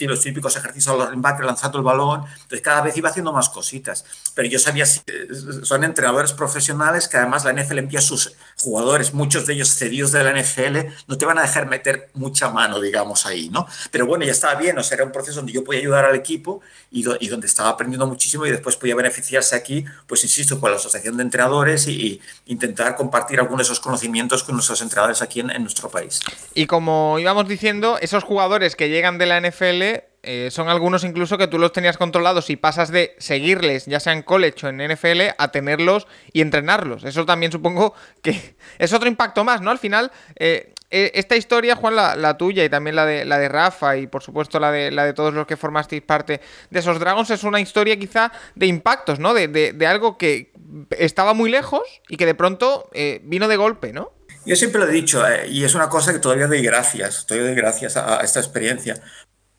los 0.00 0.20
típicos 0.20 0.56
ejercicios 0.56 0.92
a 0.94 0.96
los 0.96 1.10
linebackers 1.10 1.46
lanzando 1.46 1.78
el 1.78 1.84
balón, 1.84 2.24
entonces 2.24 2.60
cada 2.62 2.82
vez 2.82 2.96
iba 2.96 3.10
haciendo 3.10 3.32
más 3.32 3.48
cositas. 3.48 4.04
Pero 4.34 4.48
yo 4.48 4.58
sabía, 4.58 4.86
son 4.86 5.83
entrenadores 5.84 6.32
profesionales 6.32 7.08
que 7.08 7.16
además 7.16 7.44
la 7.44 7.52
NFL 7.52 7.78
envía 7.78 7.98
a 7.98 8.02
sus 8.02 8.34
jugadores, 8.58 9.14
muchos 9.14 9.46
de 9.46 9.54
ellos 9.54 9.68
cedidos 9.68 10.12
de 10.12 10.24
la 10.24 10.32
NFL, 10.32 10.78
no 11.06 11.18
te 11.18 11.26
van 11.26 11.38
a 11.38 11.42
dejar 11.42 11.66
meter 11.66 12.10
mucha 12.14 12.48
mano, 12.50 12.80
digamos, 12.80 13.26
ahí, 13.26 13.48
¿no? 13.50 13.66
Pero 13.90 14.06
bueno, 14.06 14.24
ya 14.24 14.32
estaba 14.32 14.54
bien, 14.54 14.78
o 14.78 14.82
sea, 14.82 14.96
era 14.96 15.04
un 15.04 15.12
proceso 15.12 15.36
donde 15.36 15.52
yo 15.52 15.64
podía 15.64 15.80
ayudar 15.80 16.04
al 16.04 16.14
equipo 16.14 16.60
y, 16.90 17.02
donde 17.02 17.46
estaba 17.46 17.70
aprendiendo 17.70 18.06
muchísimo 18.06 18.46
y 18.46 18.50
después 18.50 18.76
podía 18.76 18.94
beneficiarse 18.94 19.56
aquí, 19.56 19.84
pues 20.06 20.22
insisto, 20.24 20.60
con 20.60 20.70
la 20.70 20.76
asociación 20.76 21.16
de 21.16 21.22
entrenadores 21.22 21.86
y, 21.88 22.20
intentar 22.46 22.94
compartir 22.96 23.40
algunos 23.40 23.66
de 23.66 23.72
esos 23.72 23.80
conocimientos 23.80 24.44
con 24.44 24.54
nuestros 24.54 24.80
entrenadores 24.80 25.22
aquí 25.22 25.40
en, 25.40 25.50
en 25.50 25.62
nuestro 25.62 25.88
país. 25.88 26.20
Y 26.54 26.66
como 26.66 27.18
íbamos 27.18 27.48
diciendo, 27.48 27.98
esos 28.00 28.22
jugadores 28.22 28.76
que 28.76 28.88
llegan 28.88 29.18
de 29.18 29.26
la 29.26 29.40
NFL 29.40 30.13
eh, 30.24 30.50
son 30.50 30.68
algunos 30.68 31.04
incluso 31.04 31.38
que 31.38 31.46
tú 31.46 31.58
los 31.58 31.72
tenías 31.72 31.96
controlados 31.96 32.50
y 32.50 32.56
pasas 32.56 32.90
de 32.90 33.14
seguirles, 33.18 33.86
ya 33.86 34.00
sea 34.00 34.12
en 34.12 34.22
college 34.22 34.66
o 34.66 34.68
en 34.68 34.78
NFL, 34.78 35.34
a 35.36 35.48
tenerlos 35.48 36.06
y 36.32 36.40
entrenarlos. 36.40 37.04
Eso 37.04 37.26
también 37.26 37.52
supongo 37.52 37.94
que 38.22 38.56
es 38.78 38.92
otro 38.92 39.08
impacto 39.08 39.44
más, 39.44 39.60
¿no? 39.60 39.70
Al 39.70 39.78
final, 39.78 40.10
eh, 40.36 40.72
e, 40.90 41.12
esta 41.14 41.36
historia, 41.36 41.76
Juan, 41.76 41.96
la, 41.96 42.36
tuya 42.38 42.64
y 42.64 42.68
también 42.68 42.96
la 42.96 43.04
de, 43.04 43.24
la 43.24 43.38
de 43.38 43.48
Rafa 43.48 43.96
y 43.96 44.06
por 44.06 44.22
supuesto 44.22 44.60
la 44.60 44.70
de, 44.70 44.90
la 44.90 45.04
de 45.04 45.12
todos 45.12 45.34
los 45.34 45.46
que 45.46 45.56
formasteis 45.56 46.02
parte 46.02 46.40
de 46.70 46.78
esos 46.78 46.98
Dragons, 46.98 47.30
es 47.30 47.44
una 47.44 47.60
historia 47.60 47.98
quizá 47.98 48.32
de 48.54 48.66
impactos, 48.66 49.18
¿no? 49.18 49.34
De, 49.34 49.86
algo 49.86 50.16
que 50.16 50.52
estaba 50.98 51.34
muy 51.34 51.50
lejos 51.50 51.82
y 52.08 52.16
que 52.16 52.26
de 52.26 52.34
pronto 52.34 52.88
eh, 52.92 53.20
vino 53.24 53.48
de 53.48 53.56
golpe, 53.56 53.92
¿no? 53.92 54.12
Yo 54.46 54.56
siempre 54.56 54.80
lo 54.80 54.88
he 54.88 54.92
dicho, 54.92 55.22
y 55.48 55.64
es 55.64 55.74
una 55.74 55.88
cosa 55.88 56.12
que 56.12 56.18
todavía 56.18 56.46
doy 56.46 56.60
gracias, 56.62 57.26
todavía 57.26 57.48
doy 57.48 57.56
gracias 57.56 57.96
a 57.96 58.20
esta 58.20 58.40
experiencia, 58.40 59.00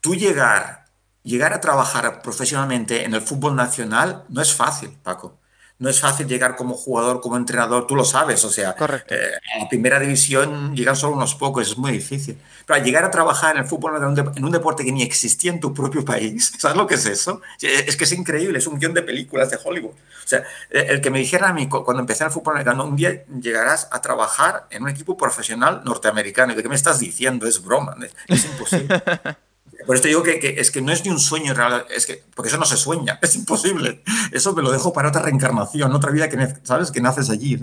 tú 0.06 0.14
llegar, 0.14 0.86
llegar 1.24 1.52
a 1.54 1.60
trabajar 1.60 2.22
profesionalmente 2.22 3.06
en 3.06 3.16
el 3.16 3.22
fútbol 3.22 3.56
nacional 3.56 4.24
no 4.30 4.40
es 4.40 4.54
fácil, 4.54 4.92
Paco. 5.02 5.40
No 5.80 5.90
es 5.90 6.00
fácil 6.00 6.28
llegar 6.28 6.56
como 6.56 6.76
jugador, 6.76 7.22
como 7.22 7.38
entrenador, 7.38 7.88
tú 7.88 7.96
lo 7.96 8.06
sabes, 8.06 8.46
o 8.46 8.52
sea, 8.52 8.76
eh, 9.10 9.32
a 9.56 9.64
la 9.64 9.68
primera 9.68 10.00
división 10.00 10.76
llegan 10.76 10.96
solo 10.96 11.16
unos 11.16 11.34
pocos, 11.34 11.68
es 11.68 11.76
muy 11.76 11.92
difícil. 11.92 12.40
Pero 12.68 12.84
llegar 12.84 13.04
a 13.04 13.10
trabajar 13.10 13.56
en 13.56 13.64
el 13.64 13.68
fútbol 13.68 13.96
en 13.98 14.46
un 14.46 14.52
deporte 14.52 14.86
que 14.86 14.92
ni 14.92 15.02
existía 15.02 15.52
en 15.52 15.60
tu 15.60 15.74
propio 15.74 16.06
país, 16.06 16.54
¿sabes 16.60 16.78
lo 16.78 16.86
que 16.86 16.96
es 16.96 17.08
eso? 17.08 17.42
Es 17.60 17.98
que 17.98 18.04
es 18.04 18.12
increíble, 18.12 18.60
es 18.60 18.68
un 18.68 18.80
guion 18.80 18.94
de 18.94 19.02
películas 19.02 19.50
de 19.50 19.58
Hollywood. 19.62 19.96
O 19.96 20.28
sea, 20.28 20.44
eh, 20.70 20.86
el 20.90 21.02
que 21.02 21.10
me 21.10 21.18
dijera 21.18 21.50
a 21.50 21.54
mí 21.54 21.68
cuando 21.68 22.00
empecé 22.00 22.24
en 22.24 22.28
el 22.28 22.34
fútbol 22.34 22.54
americano, 22.54 22.86
un 22.86 22.96
día 22.96 23.26
llegarás 23.42 23.90
a 23.92 24.02
trabajar 24.02 24.68
en 24.70 24.84
un 24.84 24.90
equipo 24.90 25.18
profesional 25.18 25.82
norteamericano. 25.84 26.54
¿De 26.54 26.62
qué 26.62 26.70
me 26.70 26.76
estás 26.76 27.00
diciendo? 27.00 27.48
Es 27.48 27.64
broma, 27.64 27.98
es 28.28 28.46
imposible. 28.46 29.02
Por 29.86 29.96
esto 29.96 30.08
digo 30.08 30.24
que, 30.24 30.56
es 30.58 30.72
que 30.72 30.82
no 30.82 30.92
es 30.92 31.04
ni 31.06 31.12
un 31.12 31.20
sueño 31.20 31.54
real, 31.54 31.86
es 31.90 32.06
que, 32.06 32.24
porque 32.36 32.50
eso 32.50 32.58
no 32.58 32.66
se 32.66 32.78
sueña, 32.78 33.20
es 33.22 33.36
imposible. 33.36 34.02
Eso 34.32 34.54
me 34.54 34.62
lo 34.62 34.72
dejo 34.72 34.94
para 34.94 35.10
otra 35.10 35.22
reencarnación, 35.22 35.94
otra 35.94 36.12
vida 36.12 36.30
que, 36.30 36.56
¿sabes? 36.64 36.92
que 36.92 37.02
naces 37.02 37.30
allí. 37.30 37.60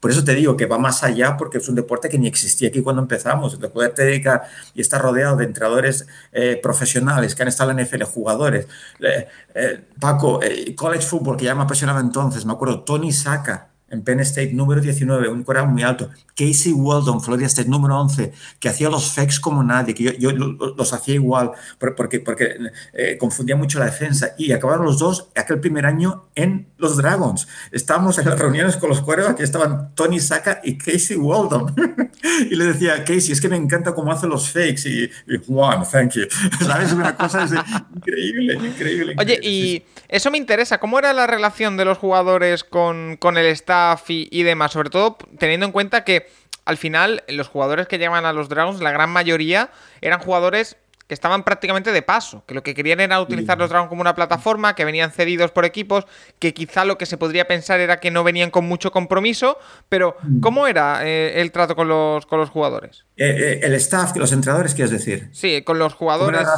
Por 0.00 0.10
eso 0.10 0.22
te 0.24 0.34
digo 0.34 0.56
que 0.56 0.66
va 0.66 0.78
más 0.78 1.02
allá, 1.02 1.36
porque 1.36 1.58
es 1.58 1.68
un 1.68 1.74
deporte 1.74 2.08
que 2.08 2.18
ni 2.18 2.26
existía 2.26 2.68
aquí 2.68 2.82
cuando 2.82 3.02
empezamos. 3.02 3.58
De 3.58 3.68
poderte 3.68 4.04
dedicar 4.04 4.42
y 4.74 4.80
estar 4.80 5.00
rodeado 5.00 5.36
de 5.36 5.44
entrenadores 5.44 6.06
eh, 6.32 6.58
profesionales 6.62 7.34
que 7.34 7.42
han 7.42 7.48
estado 7.48 7.70
en 7.70 7.78
la 7.78 7.84
NFL, 7.84 8.02
jugadores. 8.04 8.66
Eh, 9.00 9.26
eh, 9.54 9.84
Paco, 9.98 10.40
college 10.76 11.06
football, 11.06 11.36
que 11.36 11.44
ya 11.44 11.54
me 11.54 11.62
apasionaba 11.62 12.00
entonces, 12.00 12.44
me 12.44 12.52
acuerdo, 12.52 12.82
Tony 12.82 13.12
Saca 13.12 13.71
en 13.92 14.02
Penn 14.02 14.20
State, 14.20 14.52
número 14.54 14.80
19, 14.80 15.28
un 15.28 15.44
coreano 15.44 15.70
muy 15.70 15.82
alto. 15.82 16.08
Casey 16.34 16.72
Weldon, 16.72 17.20
Florida 17.20 17.46
State, 17.46 17.68
número 17.68 18.00
11, 18.00 18.32
que 18.58 18.68
hacía 18.70 18.88
los 18.88 19.12
fakes 19.12 19.36
como 19.40 19.62
nadie, 19.62 19.94
que 19.94 20.16
yo, 20.18 20.32
los 20.32 20.92
hacía 20.94 21.14
igual, 21.14 21.52
porque, 21.78 22.18
porque 22.20 22.56
eh, 22.94 23.18
confundía 23.18 23.54
mucho 23.54 23.78
la 23.78 23.84
defensa. 23.84 24.34
Y 24.38 24.52
acabaron 24.52 24.86
los 24.86 24.98
dos 24.98 25.28
aquel 25.36 25.60
primer 25.60 25.84
año 25.84 26.24
en 26.34 26.68
los 26.78 26.96
Dragons. 26.96 27.46
Estábamos 27.70 28.18
en 28.18 28.30
las 28.30 28.38
reuniones 28.38 28.78
con 28.78 28.88
los 28.88 29.02
cuervos, 29.02 29.28
aquí 29.28 29.42
estaban 29.42 29.94
Tony 29.94 30.20
Saka 30.20 30.62
y 30.64 30.78
Casey 30.78 31.18
Weldon. 31.18 31.74
y 32.50 32.56
le 32.56 32.64
decía, 32.64 33.04
Casey, 33.04 33.32
es 33.32 33.42
que 33.42 33.50
me 33.50 33.56
encanta 33.56 33.94
cómo 33.94 34.10
hace 34.10 34.26
los 34.26 34.50
fakes. 34.50 34.82
Y, 34.86 35.10
Juan, 35.46 35.84
thank 35.84 36.12
you. 36.12 36.22
¿Sabes? 36.64 36.94
Una 36.94 37.14
cosa 37.14 37.46
increíble, 37.94 38.54
increíble. 38.54 39.14
Oye, 39.18 39.38
y 39.42 39.82
eso 40.08 40.30
me 40.30 40.38
interesa. 40.38 40.78
¿Cómo 40.78 40.98
era 40.98 41.12
la 41.12 41.26
relación 41.26 41.76
de 41.76 41.84
los 41.84 41.98
jugadores 41.98 42.64
con, 42.64 43.18
con 43.18 43.36
el 43.36 43.46
staff? 43.46 43.81
Y, 44.08 44.42
demás, 44.42 44.72
sobre 44.72 44.90
todo 44.90 45.16
teniendo 45.38 45.66
en 45.66 45.72
cuenta 45.72 46.04
que 46.04 46.28
al 46.64 46.76
final 46.76 47.24
los 47.28 47.48
jugadores 47.48 47.88
que 47.88 47.98
llegan 47.98 48.24
a 48.24 48.32
los 48.32 48.48
Dragons, 48.48 48.80
la 48.80 48.92
gran 48.92 49.10
mayoría 49.10 49.70
eran 50.00 50.20
jugadores 50.20 50.76
que 51.12 51.14
estaban 51.14 51.44
prácticamente 51.44 51.92
de 51.92 52.00
paso, 52.00 52.42
que 52.46 52.54
lo 52.54 52.62
que 52.62 52.72
querían 52.72 52.98
era 52.98 53.20
utilizar 53.20 53.58
los 53.58 53.68
Dragons 53.68 53.90
como 53.90 54.00
una 54.00 54.14
plataforma, 54.14 54.74
que 54.74 54.86
venían 54.86 55.10
cedidos 55.10 55.50
por 55.50 55.66
equipos, 55.66 56.06
que 56.38 56.54
quizá 56.54 56.86
lo 56.86 56.96
que 56.96 57.04
se 57.04 57.18
podría 57.18 57.46
pensar 57.46 57.80
era 57.80 58.00
que 58.00 58.10
no 58.10 58.24
venían 58.24 58.50
con 58.50 58.64
mucho 58.64 58.92
compromiso, 58.92 59.58
pero 59.90 60.16
mm. 60.22 60.40
¿cómo 60.40 60.66
era 60.66 61.06
eh, 61.06 61.42
el 61.42 61.52
trato 61.52 61.76
con 61.76 61.86
los, 61.86 62.24
con 62.24 62.38
los 62.38 62.48
jugadores? 62.48 63.04
Eh, 63.18 63.26
eh, 63.28 63.60
el 63.62 63.74
staff, 63.74 64.16
los 64.16 64.32
entrenadores, 64.32 64.72
¿quieres 64.72 64.90
decir? 64.90 65.28
Sí, 65.32 65.60
con 65.60 65.78
los 65.78 65.92
jugadores. 65.92 66.48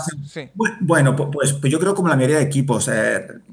Bueno, 0.79 1.17
pues, 1.17 1.55
pues, 1.55 1.73
yo 1.73 1.81
creo 1.81 1.97
como 1.97 2.07
la 2.07 2.15
mayoría 2.15 2.37
de 2.37 2.45
equipos, 2.45 2.89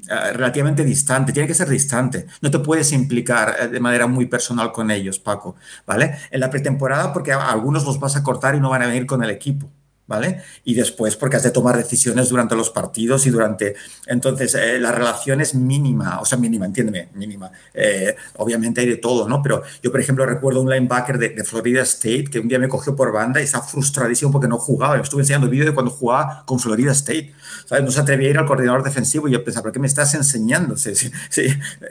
relativamente 0.06 0.84
distante, 0.84 1.32
tiene 1.32 1.48
que 1.48 1.54
ser 1.54 1.68
distante, 1.68 2.26
no 2.40 2.48
te 2.48 2.60
puedes 2.60 2.92
implicar 2.92 3.70
de 3.70 3.80
manera 3.80 4.06
muy 4.06 4.26
personal 4.26 4.70
con 4.70 4.92
ellos, 4.92 5.18
Paco, 5.18 5.56
¿vale? 5.84 6.16
En 6.30 6.38
la 6.38 6.48
pretemporada 6.48 7.12
porque 7.12 7.32
algunos 7.32 7.84
los 7.84 7.98
vas 7.98 8.14
a 8.14 8.22
cortar 8.22 8.54
y 8.54 8.60
no 8.60 8.70
van 8.70 8.82
a 8.82 8.86
venir 8.86 9.04
con 9.04 9.24
el 9.24 9.30
equipo. 9.30 9.68
¿Vale? 10.06 10.42
Y 10.64 10.74
después 10.74 11.16
porque 11.16 11.36
has 11.36 11.42
de 11.42 11.50
tomar 11.50 11.76
decisiones 11.76 12.28
durante 12.28 12.56
los 12.56 12.70
partidos 12.70 13.26
y 13.26 13.30
durante... 13.30 13.76
Entonces, 14.06 14.54
eh, 14.54 14.78
la 14.78 14.92
relación 14.92 15.40
es 15.40 15.54
mínima, 15.54 16.20
o 16.20 16.24
sea, 16.24 16.38
mínima, 16.38 16.66
entiéndeme, 16.66 17.08
mínima. 17.14 17.50
Eh, 17.72 18.14
obviamente 18.36 18.80
hay 18.80 18.88
de 18.88 18.96
todo, 18.96 19.28
¿no? 19.28 19.42
Pero 19.42 19.62
yo, 19.82 19.90
por 19.90 20.00
ejemplo, 20.00 20.26
recuerdo 20.26 20.60
un 20.60 20.70
linebacker 20.70 21.18
de, 21.18 21.42
Florida 21.44 21.82
State 21.82 22.24
que 22.24 22.38
un 22.38 22.48
día 22.48 22.58
me 22.58 22.68
cogió 22.68 22.94
por 22.94 23.12
banda 23.12 23.40
y 23.40 23.44
estaba 23.44 23.64
frustradísimo 23.64 24.30
porque 24.30 24.48
no 24.48 24.58
jugaba. 24.58 24.96
Me 24.96 25.02
estuve 25.02 25.22
enseñando 25.22 25.48
vídeo 25.48 25.66
de 25.66 25.74
cuando 25.74 25.90
jugaba 25.90 26.44
con 26.46 26.58
Florida 26.58 26.92
State. 26.92 27.32
¿sabes? 27.66 27.84
No 27.84 27.90
se 27.90 28.00
atrevía 28.00 28.28
a 28.28 28.30
ir 28.30 28.38
al 28.38 28.46
coordinador 28.46 28.82
defensivo 28.82 29.28
y 29.28 29.32
yo 29.32 29.44
pensaba, 29.44 29.64
¿pero 29.64 29.72
qué 29.72 29.80
me 29.80 29.86
estás 29.86 30.14
enseñando? 30.14 30.76
Sí, 30.76 30.94
sí, 30.94 31.10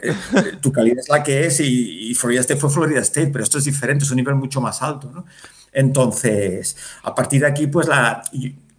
eh, 0.02 0.14
tu 0.60 0.72
calidad 0.72 0.98
es 1.00 1.08
la 1.08 1.22
que 1.22 1.46
es 1.46 1.60
y, 1.60 2.10
y 2.10 2.14
Florida 2.14 2.40
State 2.40 2.60
fue 2.60 2.70
Florida 2.70 3.00
State, 3.00 3.28
pero 3.32 3.44
esto 3.44 3.58
es 3.58 3.64
diferente, 3.64 4.04
es 4.04 4.10
un 4.10 4.16
nivel 4.16 4.34
mucho 4.34 4.60
más 4.60 4.82
alto, 4.82 5.10
¿no? 5.12 5.24
Entonces, 5.72 6.76
a 7.02 7.14
partir 7.14 7.40
de 7.40 7.46
aquí, 7.48 7.66
pues 7.66 7.88
la, 7.88 8.22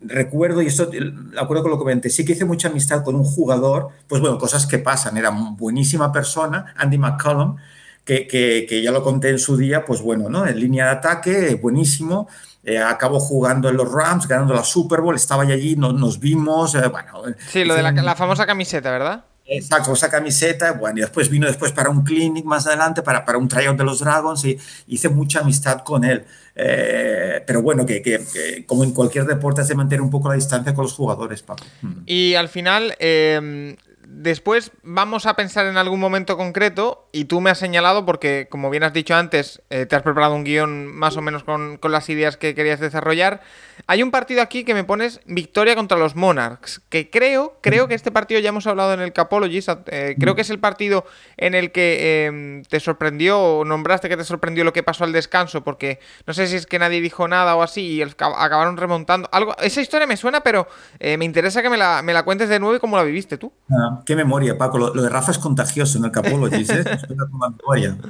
recuerdo, 0.02 0.62
y 0.62 0.68
esto 0.68 0.86
de 0.88 1.14
acuerdo 1.38 1.64
con 1.64 1.72
lo 1.72 1.78
que 1.78 1.84
comenté, 1.84 2.10
sí 2.10 2.26
que 2.26 2.34
hice 2.34 2.46
mucha 2.46 2.68
amistad 2.68 3.04
con 3.04 3.16
un 3.16 3.24
jugador, 3.24 3.90
pues 4.08 4.22
bueno, 4.22 4.38
cosas 4.38 4.66
que 4.66 4.80
pasan, 4.80 5.18
era 5.18 5.30
buenísima 5.30 6.12
persona, 6.12 6.74
Andy 6.78 6.98
McCollum, 6.98 7.58
que, 8.06 8.28
que, 8.28 8.82
ya 8.82 8.92
lo 8.92 9.02
conté 9.02 9.30
en 9.30 9.40
su 9.40 9.56
día, 9.56 9.86
pues 9.86 10.02
bueno, 10.02 10.30
¿no? 10.30 10.46
En 10.46 10.60
línea 10.60 10.86
de 10.86 10.92
ataque, 10.92 11.56
buenísimo. 11.56 12.28
Eh, 12.66 12.78
acabó 12.78 13.20
jugando 13.20 13.70
en 13.70 13.78
los 13.78 13.92
Rams, 13.92 14.28
ganando 14.28 14.54
la 14.54 14.64
Super 14.64 15.02
Bowl, 15.02 15.16
estaba 15.16 15.44
allí, 15.44 15.76
nos 15.76 16.20
vimos, 16.20 16.76
eh, 16.76 16.88
bueno. 16.88 17.22
Sí, 17.50 17.66
lo 17.66 17.76
de 17.76 17.82
la, 17.82 17.92
la 17.92 18.16
famosa 18.16 18.46
camiseta, 18.46 18.92
¿verdad? 18.92 19.26
Exacto, 19.46 19.92
esa 19.92 20.10
camiseta, 20.10 20.72
bueno, 20.72 21.00
y 21.00 21.02
después 21.02 21.30
vino 21.30 21.48
después 21.48 21.74
para 21.74 21.90
un 21.90 22.04
clinic 22.04 22.46
más 22.46 22.66
adelante, 22.66 23.02
para, 23.02 23.26
para 23.26 23.38
un 23.38 23.50
tryout 23.50 23.78
de 23.78 23.84
los 23.84 24.00
Dragons, 24.00 24.46
y 24.46 24.58
hice 24.88 25.10
mucha 25.10 25.42
amistad 25.42 25.80
con 25.84 26.06
él. 26.06 26.26
Eh, 26.56 27.42
pero 27.48 27.62
bueno, 27.62 27.86
que, 27.86 28.02
que, 28.02 28.66
como 28.66 28.84
en 28.84 28.92
cualquier 28.92 29.26
deporte, 29.26 29.64
se 29.64 29.76
mantiene 29.76 30.04
un 30.04 30.12
poco 30.12 30.30
la 30.30 30.36
distancia 30.36 30.74
con 30.74 30.84
los 30.84 30.94
jugadores, 30.94 31.42
Paco. 31.42 31.64
Y 32.06 32.36
al 32.36 32.50
final, 32.50 32.96
eh, 33.00 33.76
después 34.16 34.72
vamos 34.84 35.26
a 35.26 35.36
pensar 35.36 35.66
en 35.66 35.78
algún 35.78 36.00
momento 36.00 36.38
concreto 36.38 37.10
y 37.12 37.26
tú 37.26 37.42
me 37.42 37.50
has 37.50 37.58
señalado, 37.58 38.06
porque 38.06 38.48
como 38.50 38.70
bien 38.70 38.84
has 38.84 38.94
dicho 38.94 39.16
antes, 39.16 39.62
eh, 39.70 39.86
te 39.86 39.96
has 39.96 40.04
preparado 40.04 40.36
un 40.36 40.44
guion 40.44 40.88
más 40.88 41.18
o 41.18 41.22
menos 41.22 41.44
con, 41.44 41.80
las 41.84 42.10
ideas 42.10 42.38
que 42.38 42.56
querías 42.56 42.80
desarrollar. 42.80 43.42
Hay 43.88 44.04
un 44.04 44.12
partido 44.12 44.42
aquí 44.42 44.64
que 44.64 44.74
me 44.74 44.84
pones 44.84 45.20
victoria 45.26 45.76
contra 45.76 45.98
los 45.98 46.16
Monarchs, 46.16 46.82
que 46.90 47.10
creo, 47.10 47.58
creo 47.62 47.88
que 47.88 47.96
este 47.96 48.12
partido 48.12 48.40
ya 48.40 48.50
hemos 48.50 48.68
hablado 48.68 48.94
en 48.94 49.02
el 49.02 49.14
Capologist, 49.14 49.70
eh, 49.88 50.16
creo 50.20 50.36
que 50.36 50.42
es 50.42 50.50
el 50.50 50.60
partido 50.60 51.06
en 51.38 51.56
el 51.56 51.72
que 51.72 52.26
em, 52.26 52.64
te 52.64 52.80
sorprendió 52.80 53.40
o 53.40 53.66
nombraste 53.66 54.10
que 54.10 54.18
te 54.18 54.24
sorprendió 54.24 54.64
lo 54.64 54.74
que 54.74 54.84
pasó 54.84 55.04
al 55.04 55.12
descanso, 55.12 55.64
porque 55.64 56.00
no 56.28 56.34
sé 56.34 56.48
si 56.48 56.56
es 56.56 56.66
que 56.66 56.80
nadie 56.80 57.02
dijo 57.02 57.28
nada 57.28 57.56
o 57.56 57.64
así 57.64 57.82
y 57.82 58.02
acabaron 58.02 58.78
remontando. 58.78 59.28
Algo, 59.32 59.56
esa 59.58 59.82
historia 59.82 60.08
me 60.08 60.18
suena, 60.18 60.42
pero 60.42 60.68
eh, 61.00 61.18
me 61.18 61.26
interesa 61.26 61.62
que 61.62 61.70
me 61.70 61.78
la, 61.78 62.02
me 62.04 62.14
la 62.14 62.24
cuentes 62.24 62.50
de 62.50 62.60
nuevo 62.60 62.76
y 62.76 62.80
cómo 62.80 62.98
la 62.98 63.04
viviste 63.04 63.38
tú. 63.38 63.52
Ah, 63.72 64.03
qué 64.06 64.16
memoria, 64.16 64.58
Paco. 64.58 64.78
Lo, 64.78 64.92
de 64.92 65.10
Rafa 65.10 65.32
es 65.32 65.38
contagioso 65.38 65.98
en 65.98 66.06
el 66.06 66.12
Capology, 66.12 66.66
¿eh? 66.70 66.84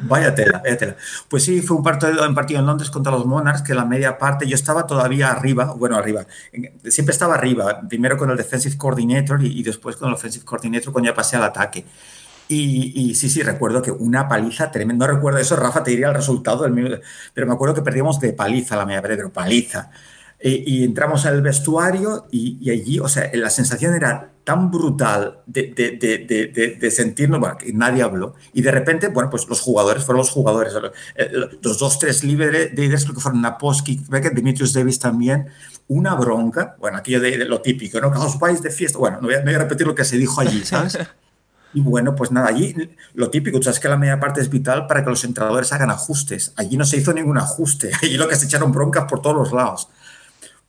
Vaya 0.03 0.35
tela, 0.35 0.59
vaya 0.63 0.77
tela. 0.77 0.95
Pues 1.27 1.43
sí, 1.43 1.61
fue 1.61 1.77
un 1.77 1.83
partido, 1.83 2.27
un 2.27 2.35
partido 2.35 2.59
en 2.59 2.65
Londres 2.65 2.89
contra 2.89 3.11
los 3.11 3.25
Monarchs, 3.25 3.61
que 3.61 3.73
la 3.73 3.85
media 3.85 4.17
parte 4.17 4.47
yo 4.47 4.55
estaba 4.55 4.85
todavía 4.87 5.31
arriba, 5.31 5.73
bueno, 5.77 5.97
arriba, 5.97 6.25
siempre 6.85 7.13
estaba 7.13 7.35
arriba, 7.35 7.81
primero 7.87 8.17
con 8.17 8.29
el 8.29 8.37
Defensive 8.37 8.77
Coordinator 8.77 9.43
y, 9.43 9.63
después 9.63 9.95
con 9.95 10.09
el 10.09 10.15
Offensive 10.15 10.45
Coordinator 10.45 10.91
cuando 10.91 11.09
ya 11.09 11.15
pasé 11.15 11.37
al 11.37 11.43
ataque. 11.43 11.85
Y, 12.47 13.15
sí, 13.15 13.29
sí, 13.29 13.41
recuerdo 13.41 13.81
que 13.81 13.89
una 13.89 14.27
paliza 14.27 14.69
tremenda. 14.69 15.07
No 15.07 15.13
recuerdo 15.13 15.39
eso, 15.39 15.55
Rafa 15.55 15.83
te 15.83 15.91
diría 15.91 16.09
el 16.09 16.13
resultado 16.13 16.63
del 16.63 16.73
minuto, 16.73 16.99
pero 17.33 17.47
me 17.47 17.53
acuerdo 17.53 17.73
que 17.73 17.81
perdíamos 17.81 18.19
de 18.19 18.33
paliza 18.33 18.75
la 18.75 18.85
media 18.85 19.01
parte, 19.01 19.15
pero 19.15 19.31
paliza. 19.31 19.89
Y, 20.45 20.83
entramos 20.83 21.25
al 21.25 21.41
vestuario 21.41 22.27
y, 22.29 22.69
allí, 22.69 22.99
o 22.99 23.07
sea, 23.07 23.31
la 23.33 23.49
sensación 23.49 23.93
era 23.93 24.33
tan 24.43 24.71
brutal 24.71 25.39
de, 25.45 25.73
de, 25.73 26.77
de, 26.77 26.91
sentirnos, 26.91 27.39
bueno, 27.39 27.57
que 27.57 27.71
nadie 27.71 28.03
habló. 28.03 28.35
Y 28.51 28.61
de 28.61 28.71
repente, 28.71 29.07
bueno, 29.07 29.29
pues 29.29 29.47
los 29.47 29.61
jugadores 29.61 30.03
fueron 30.03 30.19
los 30.19 30.31
jugadores. 30.31 30.73
Los 31.61 31.79
dos, 31.79 31.97
tres 31.97 32.25
líderes, 32.25 33.03
creo 33.03 33.15
que 33.15 33.21
fueron 33.21 33.41
Naposki, 33.41 34.01
Dimitrios 34.33 34.73
Davis 34.73 34.99
también. 34.99 35.47
Una 35.87 36.13
bronca, 36.15 36.75
bueno, 36.77 36.97
aquello 36.97 37.21
de, 37.21 37.37
lo 37.45 37.61
típico, 37.61 38.01
¿no? 38.01 38.09
Os 38.09 38.37
vais 38.37 38.61
de 38.61 38.69
fiesta. 38.69 38.97
Bueno, 38.97 39.19
no 39.21 39.27
voy, 39.27 39.35
a, 39.35 39.39
no 39.39 39.45
voy 39.45 39.55
a 39.55 39.59
repetir 39.59 39.87
lo 39.87 39.95
que 39.95 40.03
se 40.03 40.17
dijo 40.17 40.41
allí, 40.41 40.61
¿sabes? 40.65 40.97
Y 41.73 41.81
bueno, 41.81 42.15
pues 42.15 42.31
nada, 42.31 42.47
allí 42.47 42.75
lo 43.13 43.29
típico, 43.29 43.57
tú 43.57 43.63
sabes 43.63 43.79
que 43.79 43.89
la 43.89 43.97
media 43.97 44.19
parte 44.19 44.41
es 44.41 44.49
vital 44.49 44.85
para 44.87 45.03
que 45.03 45.09
los 45.09 45.23
entrenadores 45.23 45.73
hagan 45.73 45.89
ajustes. 45.89 46.53
Allí 46.55 46.77
no 46.77 46.85
se 46.85 46.97
hizo 46.97 47.13
ningún 47.13 47.37
ajuste, 47.37 47.91
allí 48.01 48.17
lo 48.17 48.27
que 48.27 48.35
se 48.35 48.45
echaron 48.45 48.71
broncas 48.71 49.05
por 49.05 49.21
todos 49.21 49.35
los 49.35 49.51
lados. 49.51 49.89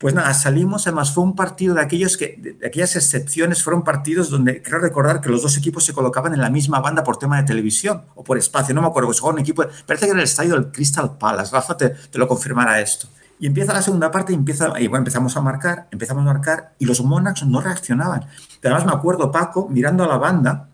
Pues 0.04 0.12
nada, 0.12 0.34
salimos, 0.34 0.86
además 0.86 1.14
fue 1.14 1.24
un 1.24 1.34
partido 1.34 1.74
de 1.74 1.80
aquellos 1.80 2.18
que, 2.18 2.36
de 2.36 2.66
aquellas 2.66 2.94
excepciones, 2.94 3.62
fueron 3.62 3.84
partidos 3.84 4.28
donde 4.28 4.62
creo 4.62 4.78
recordar 4.78 5.22
que 5.22 5.30
los 5.30 5.40
dos 5.40 5.56
equipos 5.56 5.82
se 5.82 5.94
colocaban 5.94 6.34
en 6.34 6.42
la 6.42 6.50
misma 6.50 6.78
banda 6.80 7.02
por 7.02 7.16
tema 7.16 7.38
de 7.38 7.44
televisión 7.44 8.02
o 8.14 8.22
por 8.22 8.36
espacio, 8.36 8.74
no 8.74 8.82
me 8.82 8.88
acuerdo, 8.88 9.08
pues 9.08 9.22
un 9.22 9.38
equipo, 9.38 9.64
parece 9.86 10.04
que 10.04 10.10
era 10.10 10.20
el 10.20 10.24
estadio 10.24 10.56
del 10.56 10.70
Crystal 10.70 11.16
Palace, 11.16 11.50
Rafa 11.50 11.78
te, 11.78 11.88
te 11.88 12.18
lo 12.18 12.28
confirmará 12.28 12.82
esto. 12.82 13.08
Y 13.40 13.46
empieza 13.46 13.72
la 13.72 13.80
segunda 13.80 14.10
parte 14.10 14.32
y, 14.32 14.34
empieza, 14.34 14.78
y 14.78 14.88
bueno, 14.88 14.98
empezamos 14.98 15.38
a 15.38 15.40
marcar, 15.40 15.88
empezamos 15.90 16.20
a 16.20 16.26
marcar 16.26 16.74
y 16.78 16.84
los 16.84 17.02
Monarchs 17.02 17.46
no 17.46 17.62
reaccionaban. 17.62 18.26
Además 18.62 18.84
me 18.84 18.92
acuerdo, 18.92 19.32
Paco, 19.32 19.70
mirando 19.70 20.04
a 20.04 20.06
la 20.06 20.18
banda, 20.18 20.68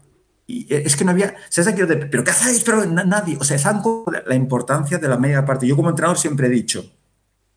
y 0.49 0.67
es 0.75 0.97
que 0.97 1.05
no 1.05 1.13
había, 1.13 1.37
¿sabes 1.51 1.69
aquello 1.69 1.87
de, 1.87 1.99
pero 1.99 2.25
qué 2.25 2.33
hacéis? 2.33 2.65
Pero 2.65 2.85
nadie, 2.85 3.37
o 3.39 3.45
sea, 3.45 3.61
saben 3.61 3.81
la 4.27 4.35
importancia 4.35 4.99
de 4.99 5.07
la 5.07 5.19
media 5.19 5.45
parte. 5.45 5.69
Yo 5.69 5.77
como 5.77 5.91
entrenador 5.91 6.19
siempre 6.19 6.49
he 6.49 6.51
dicho, 6.51 6.85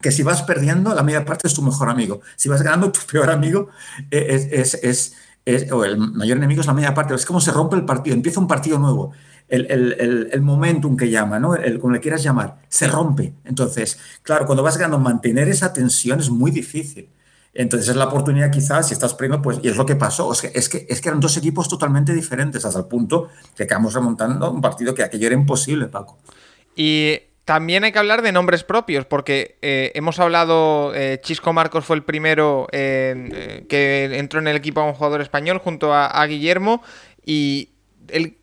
que 0.03 0.11
si 0.11 0.21
vas 0.21 0.43
perdiendo, 0.43 0.93
la 0.93 1.01
media 1.01 1.25
parte 1.25 1.47
es 1.47 1.55
tu 1.55 1.63
mejor 1.63 1.89
amigo. 1.89 2.21
Si 2.35 2.49
vas 2.49 2.61
ganando, 2.61 2.91
tu 2.91 2.99
peor 3.11 3.31
amigo 3.31 3.69
es, 4.11 4.77
es, 4.83 5.15
es, 5.45 5.71
o 5.71 5.83
el 5.83 5.97
mayor 5.97 6.37
enemigo 6.37 6.61
es 6.61 6.67
la 6.67 6.73
media 6.73 6.93
parte. 6.93 7.15
Es 7.15 7.25
como 7.25 7.41
se 7.41 7.51
rompe 7.51 7.75
el 7.75 7.85
partido, 7.85 8.15
empieza 8.15 8.39
un 8.39 8.47
partido 8.47 8.77
nuevo. 8.77 9.13
El, 9.47 9.65
el, 9.71 10.29
el, 10.31 10.41
momentum 10.41 10.95
que 10.95 11.09
llama, 11.09 11.39
¿no? 11.39 11.55
El, 11.55 11.79
como 11.79 11.93
le 11.93 11.99
quieras 11.99 12.23
llamar, 12.23 12.61
se 12.69 12.87
rompe. 12.87 13.33
Entonces, 13.43 13.99
claro, 14.23 14.45
cuando 14.45 14.63
vas 14.63 14.77
ganando, 14.77 14.99
mantener 14.99 15.47
esa 15.47 15.73
tensión 15.73 16.19
es 16.19 16.29
muy 16.29 16.51
difícil. 16.51 17.09
Entonces 17.53 17.89
es 17.89 17.95
la 17.95 18.05
oportunidad 18.05 18.51
quizás, 18.51 18.87
si 18.87 18.93
estás 18.93 19.13
perdiendo, 19.13 19.41
pues, 19.41 19.59
y 19.61 19.67
es 19.67 19.77
lo 19.77 19.85
que 19.85 19.95
pasó, 19.95 20.31
es 20.33 20.41
que, 20.41 20.51
es 20.55 20.69
que, 20.69 20.87
es 20.89 21.01
que 21.01 21.09
eran 21.09 21.19
dos 21.19 21.37
equipos 21.37 21.69
totalmente 21.69 22.13
diferentes, 22.13 22.65
hasta 22.65 22.79
el 22.79 22.85
punto 22.85 23.29
que 23.55 23.63
acabamos 23.63 23.93
remontando 23.93 24.51
un 24.51 24.61
partido 24.61 24.95
que 24.95 25.03
aquello 25.03 25.27
era 25.27 25.35
imposible, 25.35 25.87
Paco. 25.87 26.17
Y 26.75 27.19
también 27.45 27.83
hay 27.83 27.91
que 27.91 27.99
hablar 27.99 28.21
de 28.21 28.31
nombres 28.31 28.63
propios, 28.63 29.05
porque 29.05 29.57
eh, 29.61 29.91
hemos 29.95 30.19
hablado, 30.19 30.93
eh, 30.95 31.19
Chisco 31.21 31.51
Marcos 31.51 31.83
fue 31.83 31.97
el 31.97 32.03
primero 32.03 32.67
eh, 32.71 33.65
que 33.67 34.17
entró 34.17 34.39
en 34.39 34.47
el 34.47 34.55
equipo 34.55 34.79
a 34.79 34.85
un 34.85 34.93
jugador 34.93 35.19
español 35.19 35.57
junto 35.57 35.93
a, 35.93 36.25
Guillermo, 36.25 36.81
y 37.25 37.69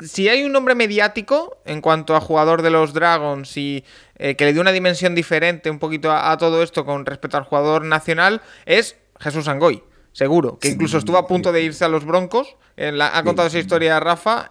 si 0.01 0.29
hay 0.29 0.43
un 0.43 0.53
nombre 0.53 0.75
mediático 0.75 1.59
en 1.65 1.81
cuanto 1.81 2.15
a 2.15 2.21
jugador 2.21 2.61
de 2.61 2.71
los 2.71 2.93
Dragons 2.93 3.57
y 3.57 3.85
que 4.19 4.37
le 4.39 4.53
dio 4.53 4.61
una 4.61 4.73
dimensión 4.73 5.15
diferente 5.15 5.71
un 5.71 5.79
poquito 5.79 6.13
a, 6.13 6.37
todo 6.37 6.63
esto 6.63 6.85
con 6.85 7.07
respecto 7.07 7.39
al 7.39 7.45
jugador 7.45 7.85
nacional, 7.85 8.43
es 8.67 8.97
Jesús 9.19 9.49
Angoy. 9.49 9.83
Seguro, 10.13 10.59
que 10.59 10.69
incluso 10.69 10.99
estuvo 10.99 11.19
a 11.19 11.27
punto 11.27 11.53
de 11.53 11.63
irse 11.63 11.85
a 11.85 11.89
los 11.89 12.05
Broncos. 12.05 12.57
ha 12.77 13.23
contado 13.23 13.49
esa 13.49 13.59
historia 13.59 13.99
Rafa. 14.01 14.51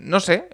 no 0.00 0.20
sé, 0.20 0.48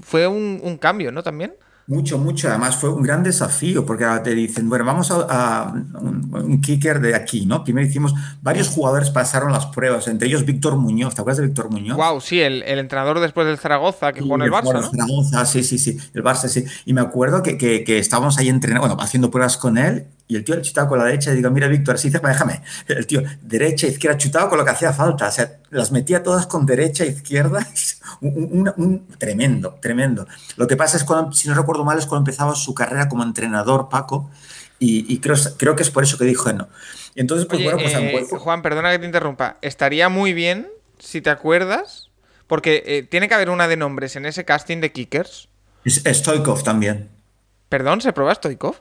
fue 0.00 0.26
un 0.26 0.78
cambio, 0.78 1.12
¿no? 1.12 1.22
También. 1.22 1.54
Mucho, 1.88 2.18
mucho. 2.18 2.48
Además 2.48 2.76
fue 2.76 2.90
un 2.90 3.02
gran 3.02 3.22
desafío 3.22 3.86
porque 3.86 4.04
ahora 4.04 4.22
te 4.22 4.34
dicen, 4.34 4.68
bueno, 4.68 4.84
vamos 4.84 5.10
a, 5.10 5.72
un, 5.72 6.60
kicker 6.60 7.00
de 7.00 7.14
aquí, 7.14 7.46
¿no? 7.46 7.64
Primero 7.64 7.86
hicimos, 7.86 8.12
varios 8.42 8.68
jugadores 8.68 9.08
pasaron 9.08 9.52
las 9.52 9.66
pruebas, 9.66 10.06
entre 10.06 10.28
ellos 10.28 10.44
Víctor 10.44 10.76
Muñoz. 10.76 11.14
¿Te 11.14 11.22
acuerdas 11.22 11.38
de 11.38 11.46
Víctor 11.46 11.70
Muñoz? 11.70 11.96
Wow, 11.96 12.20
sí, 12.20 12.40
el, 12.40 12.62
entrenador 12.62 13.20
después 13.20 13.46
del 13.46 13.56
Zaragoza 13.56 14.12
que 14.12 14.20
jugó 14.20 14.34
en 14.34 14.42
el 14.42 14.50
Barça. 14.50 14.74
¿no? 14.74 14.82
Zaragoza, 14.82 15.46
sí, 15.46 15.64
sí, 15.64 15.78
sí, 15.78 15.98
el 16.12 16.22
Barça, 16.22 16.48
sí. 16.48 16.62
Y 16.84 16.92
me 16.92 17.00
acuerdo 17.00 17.42
que, 17.42 17.56
que, 17.56 17.84
que 17.84 17.98
estábamos 17.98 18.36
ahí 18.36 18.50
entrenando, 18.50 18.86
bueno, 18.86 19.02
haciendo 19.02 19.30
pruebas 19.30 19.56
con 19.56 19.78
él 19.78 20.08
y 20.28 20.36
el 20.36 20.44
tío 20.44 20.54
le 20.54 20.62
chutaba 20.62 20.86
con 20.86 20.98
la 20.98 21.06
derecha 21.06 21.32
y 21.32 21.36
digo, 21.36 21.50
mira, 21.50 21.68
Víctor, 21.68 21.94
así 21.94 22.10
dice, 22.10 22.20
déjame. 22.22 22.60
El 22.86 23.06
tío, 23.06 23.22
derecha, 23.40 23.86
izquierda, 23.86 24.18
chutaba 24.18 24.50
con 24.50 24.58
lo 24.58 24.64
que 24.64 24.70
hacía 24.70 24.92
falta. 24.92 25.26
O 25.26 25.32
sea, 25.32 25.58
las 25.70 25.90
metía 25.90 26.22
todas 26.22 26.46
con 26.46 26.66
derecha, 26.66 27.06
izquierda. 27.06 27.66
Un, 28.20 29.06
tremendo, 29.16 29.78
tremendo. 29.80 30.26
Lo 30.56 30.66
que 30.66 30.76
pasa 30.76 30.98
es 30.98 31.04
cuando, 31.04 31.32
si 31.32 31.48
no 31.48 31.54
recuerdo 31.54 31.82
mal, 31.82 31.98
es 31.98 32.04
cuando 32.04 32.28
empezaba 32.28 32.54
su 32.54 32.74
carrera 32.74 33.08
como 33.08 33.22
entrenador, 33.22 33.88
Paco. 33.88 34.30
Y, 34.78 35.18
creo, 35.18 35.34
creo 35.56 35.74
que 35.74 35.82
es 35.82 35.90
por 35.90 36.04
eso 36.04 36.18
que 36.18 36.24
dijo 36.24 36.52
no. 36.52 36.68
Entonces, 37.16 37.46
pues 37.46 37.64
bueno, 37.64 37.78
pues 37.78 37.94
eh, 37.94 38.26
Juan, 38.30 38.62
perdona 38.62 38.92
que 38.92 38.98
te 39.00 39.06
interrumpa. 39.06 39.56
Estaría 39.60 40.08
muy 40.08 40.34
bien, 40.34 40.68
si 40.98 41.20
te 41.20 41.30
acuerdas, 41.30 42.10
porque 42.46 42.84
eh, 42.86 43.02
tiene 43.02 43.28
que 43.28 43.34
haber 43.34 43.50
una 43.50 43.66
de 43.66 43.76
nombres 43.76 44.14
en 44.14 44.26
ese 44.26 44.44
casting 44.44 44.80
de 44.80 44.92
Kickers. 44.92 45.48
Stoikov 45.86 46.62
también. 46.62 47.08
¿Perdón? 47.68 48.02
¿Se 48.02 48.12
prueba 48.12 48.34
Stoikov? 48.34 48.76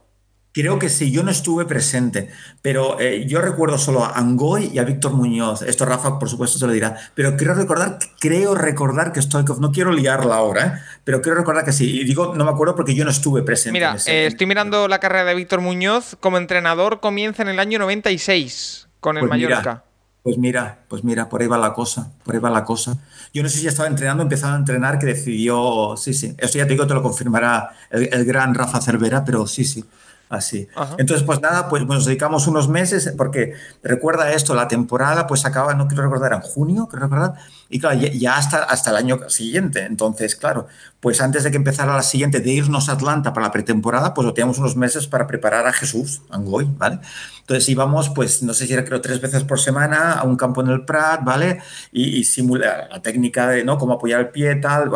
Creo 0.57 0.79
que 0.79 0.89
sí, 0.89 1.11
yo 1.11 1.21
no 1.21 1.29
estuve 1.29 1.65
presente, 1.65 2.31
pero 2.63 2.99
eh, 2.99 3.27
yo 3.27 3.41
recuerdo 3.41 3.77
solo 3.77 4.03
a 4.03 4.17
Angoy 4.17 4.71
y 4.73 4.79
a 4.79 4.83
Víctor 4.83 5.13
Muñoz. 5.13 5.61
Esto 5.61 5.85
Rafa, 5.85 6.17
por 6.17 6.29
supuesto, 6.29 6.57
se 6.57 6.65
lo 6.65 6.73
dirá. 6.73 6.97
Pero 7.13 7.37
creo 7.37 7.53
recordar, 7.53 7.99
creo 8.19 8.55
recordar 8.55 9.13
que 9.13 9.21
Stoikov, 9.21 9.61
no 9.61 9.71
quiero 9.71 9.91
liarla 9.91 10.35
ahora, 10.35 10.65
¿eh? 10.65 10.99
pero 11.03 11.21
creo 11.21 11.35
recordar 11.35 11.63
que 11.63 11.73
sí. 11.73 11.99
Y 11.99 12.05
digo, 12.05 12.33
no 12.33 12.43
me 12.43 12.49
acuerdo 12.49 12.75
porque 12.75 12.95
yo 12.95 13.05
no 13.05 13.11
estuve 13.11 13.43
presente. 13.43 13.73
Mira, 13.73 13.97
eh, 14.07 14.25
estoy 14.25 14.47
mirando 14.47 14.87
la 14.87 14.97
carrera 14.97 15.25
de 15.25 15.35
Víctor 15.35 15.61
Muñoz. 15.61 16.17
Como 16.19 16.39
entrenador 16.39 17.01
comienza 17.01 17.43
en 17.43 17.49
el 17.49 17.59
año 17.59 17.77
96 17.77 18.87
con 18.99 19.17
el 19.17 19.27
pues 19.27 19.29
Mallorca. 19.29 19.83
pues 20.23 20.39
mira, 20.39 20.79
pues 20.87 21.03
mira, 21.03 21.29
por 21.29 21.41
ahí 21.41 21.47
va 21.47 21.59
la 21.59 21.73
cosa, 21.73 22.09
por 22.23 22.33
ahí 22.33 22.41
va 22.41 22.49
la 22.49 22.63
cosa. 22.63 22.97
Yo 23.31 23.43
no 23.43 23.49
sé 23.49 23.57
si 23.57 23.65
ya 23.65 23.69
estaba 23.69 23.89
entrenando, 23.89 24.23
empezaba 24.23 24.55
a 24.55 24.57
entrenar, 24.57 24.97
que 24.97 25.05
decidió, 25.05 25.93
sí, 25.97 26.15
sí, 26.15 26.33
eso 26.35 26.57
ya 26.57 26.63
te 26.63 26.71
digo, 26.71 26.87
te 26.87 26.95
lo 26.95 27.03
confirmará 27.03 27.73
el 27.91 28.25
gran 28.25 28.55
Rafa 28.55 28.81
Cervera, 28.81 29.23
pero 29.23 29.45
sí, 29.45 29.63
sí 29.63 29.85
así. 30.29 30.67
Entonces, 30.97 31.25
pues 31.25 31.41
nada, 31.41 31.69
pues 31.69 31.85
nos 31.85 32.05
dedicamos 32.05 32.47
unos 32.47 32.67
meses, 32.69 33.13
porque 33.17 33.53
recuerda 33.83 34.31
esto, 34.33 34.55
la 34.55 34.67
temporada 34.67 35.27
pues 35.27 35.45
acaba, 35.45 35.73
no 35.73 35.87
quiero 35.87 36.03
recordar, 36.03 36.33
en 36.33 36.41
junio, 36.41 36.87
creo 36.87 37.03
recordar, 37.03 37.35
y 37.69 37.79
claro, 37.79 37.99
ya, 37.99 38.37
hasta, 38.37 38.63
hasta 38.63 38.91
el 38.91 38.97
año 38.97 39.29
siguiente. 39.29 39.85
Entonces, 39.85 40.35
claro, 40.35 40.67
pues 40.99 41.21
antes 41.21 41.43
de 41.43 41.51
que 41.51 41.57
empezara 41.57 41.95
la 41.95 42.03
siguiente, 42.03 42.39
de 42.39 42.51
irnos 42.51 42.89
a 42.89 42.93
Atlanta 42.93 43.33
para 43.33 43.47
la 43.47 43.51
pretemporada, 43.51 44.13
pues 44.13 44.25
lo 44.25 44.33
teníamos 44.33 44.57
unos 44.59 44.75
meses 44.75 45.07
para 45.07 45.27
preparar 45.27 45.67
a 45.67 45.73
Jesús, 45.73 46.21
Angoy, 46.29 46.67
¿vale? 46.77 46.99
Entonces 47.41 47.69
íbamos, 47.69 48.09
pues 48.09 48.43
no 48.43 48.53
sé 48.53 48.67
si 48.67 48.73
era 48.73 48.83
creo 48.83 48.99
tres 48.99 49.21
veces 49.21 49.43
por 49.43 49.59
semana 49.59 50.13
a 50.13 50.23
un 50.23 50.35
campo 50.35 50.61
en 50.61 50.67
el 50.67 50.83
Prat, 50.83 51.23
¿vale? 51.23 51.61
Y, 51.91 52.17
y 52.17 52.23
simular 52.23 52.89
la 52.91 53.01
técnica 53.01 53.47
de, 53.47 53.63
¿no? 53.63 53.77
Cómo 53.77 53.93
apoyar 53.93 54.19
el 54.19 54.29
pie, 54.29 54.55
tal, 54.55 54.89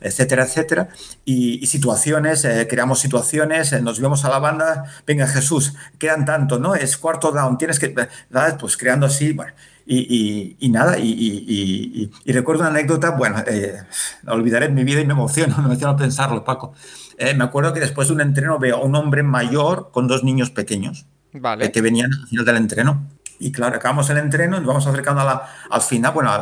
etcétera, 0.00 0.44
etcétera. 0.44 0.88
Y, 1.24 1.66
situaciones, 1.66 2.44
eh, 2.44 2.66
creamos 2.70 3.00
situaciones, 3.00 3.72
eh, 3.72 3.80
nos 3.80 3.98
vimos 3.98 4.24
a 4.24 4.28
la 4.28 4.38
banda, 4.38 4.84
venga 5.06 5.26
Jesús, 5.26 5.74
quedan 5.98 6.24
tanto, 6.24 6.58
¿no? 6.58 6.74
Es 6.74 6.96
cuarto 6.96 7.32
down, 7.32 7.58
tienes 7.58 7.80
que, 7.80 7.88
¿verdad? 7.88 8.56
Pues 8.58 8.76
creando 8.76 9.06
así, 9.06 9.32
bueno. 9.32 9.52
Y, 9.88 10.56
y, 10.58 10.68
nada, 10.68 10.98
y, 10.98 12.10
recuerdo 12.26 12.62
una 12.62 12.70
anécdota, 12.70 13.10
bueno, 13.10 13.38
eh, 13.46 13.76
olvidaré 14.26 14.68
mi 14.68 14.82
vida 14.82 15.00
y 15.00 15.06
me 15.06 15.12
emociono, 15.12 15.56
me 15.58 15.64
emociono 15.64 15.96
pensarlo, 15.96 16.44
Paco. 16.44 16.74
me 17.18 17.44
acuerdo 17.44 17.72
que 17.72 17.80
después 17.80 18.08
de 18.08 18.14
un 18.14 18.20
entreno 18.20 18.58
veo 18.58 18.78
a 18.78 18.80
un 18.80 18.96
hombre 18.96 19.22
mayor 19.22 19.90
con 19.92 20.08
dos 20.08 20.24
niños 20.24 20.50
pequeños 20.50 21.06
vale. 21.32 21.70
que 21.70 21.80
venían 21.80 22.12
al 22.12 22.26
final 22.26 22.44
del 22.44 22.56
entreno. 22.56 23.06
Y 23.38 23.52
claro, 23.52 23.76
acabamos 23.76 24.08
el 24.10 24.16
entreno, 24.18 24.56
nos 24.56 24.66
vamos 24.66 24.86
acercando 24.86 25.20
a 25.20 25.24
la, 25.24 25.42
al 25.70 25.82
final, 25.82 26.12
bueno, 26.12 26.32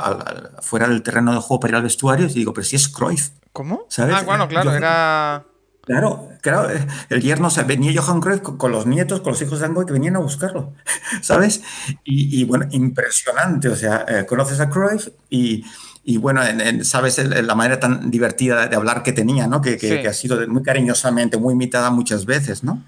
fuera 0.61 0.89
del 0.89 1.03
terreno 1.03 1.35
de 1.35 1.41
juego 1.41 1.61
para 1.61 1.73
ir 1.73 1.77
al 1.77 1.83
vestuario, 1.83 2.27
y 2.27 2.33
digo, 2.33 2.55
pero 2.55 2.65
si 2.65 2.77
es 2.77 2.89
Cruyff. 2.89 3.31
¿Cómo? 3.53 3.87
¿Sabes? 3.89 4.17
Ah, 4.17 4.23
bueno, 4.25 4.49
claro, 4.49 4.73
era... 4.73 5.45
Claro, 5.85 6.31
claro, 6.41 6.69
el 7.11 7.21
yerno, 7.21 7.49
o 7.49 7.65
venía 7.67 8.01
Johan 8.01 8.21
Cruyff 8.21 8.41
con, 8.41 8.73
los 8.73 8.87
nietos, 8.87 9.21
con 9.21 9.33
los 9.33 9.43
hijos 9.43 9.61
de 9.61 9.67
Angoy 9.67 9.85
que 9.85 9.93
venían 9.93 10.17
a 10.17 10.21
buscarlo, 10.21 10.73
¿sabes? 11.21 11.63
Y, 12.05 12.43
bueno, 12.45 12.67
impresionante, 12.71 13.69
o 13.69 13.77
sea, 13.77 14.05
eh, 14.09 14.27
conoces 14.27 14.61
a 14.61 14.71
Cruyff 14.71 15.09
y, 15.29 15.65
y 16.03 16.17
bueno, 16.17 16.41
sabes 16.83 17.19
la 17.19 17.55
manera 17.55 17.81
tan 17.81 18.11
divertida 18.11 18.67
de 18.67 18.77
hablar 18.77 19.03
que 19.03 19.13
tenía, 19.13 19.47
¿no? 19.47 19.61
Que, 19.61 19.77
que, 19.77 20.09
ha 20.09 20.15
sido 20.15 20.47
muy 20.49 20.63
cariñosamente, 20.63 21.37
muy 21.37 21.53
imitada 21.53 21.91
muchas 21.91 22.25
veces, 22.25 22.65
¿no? 22.65 22.83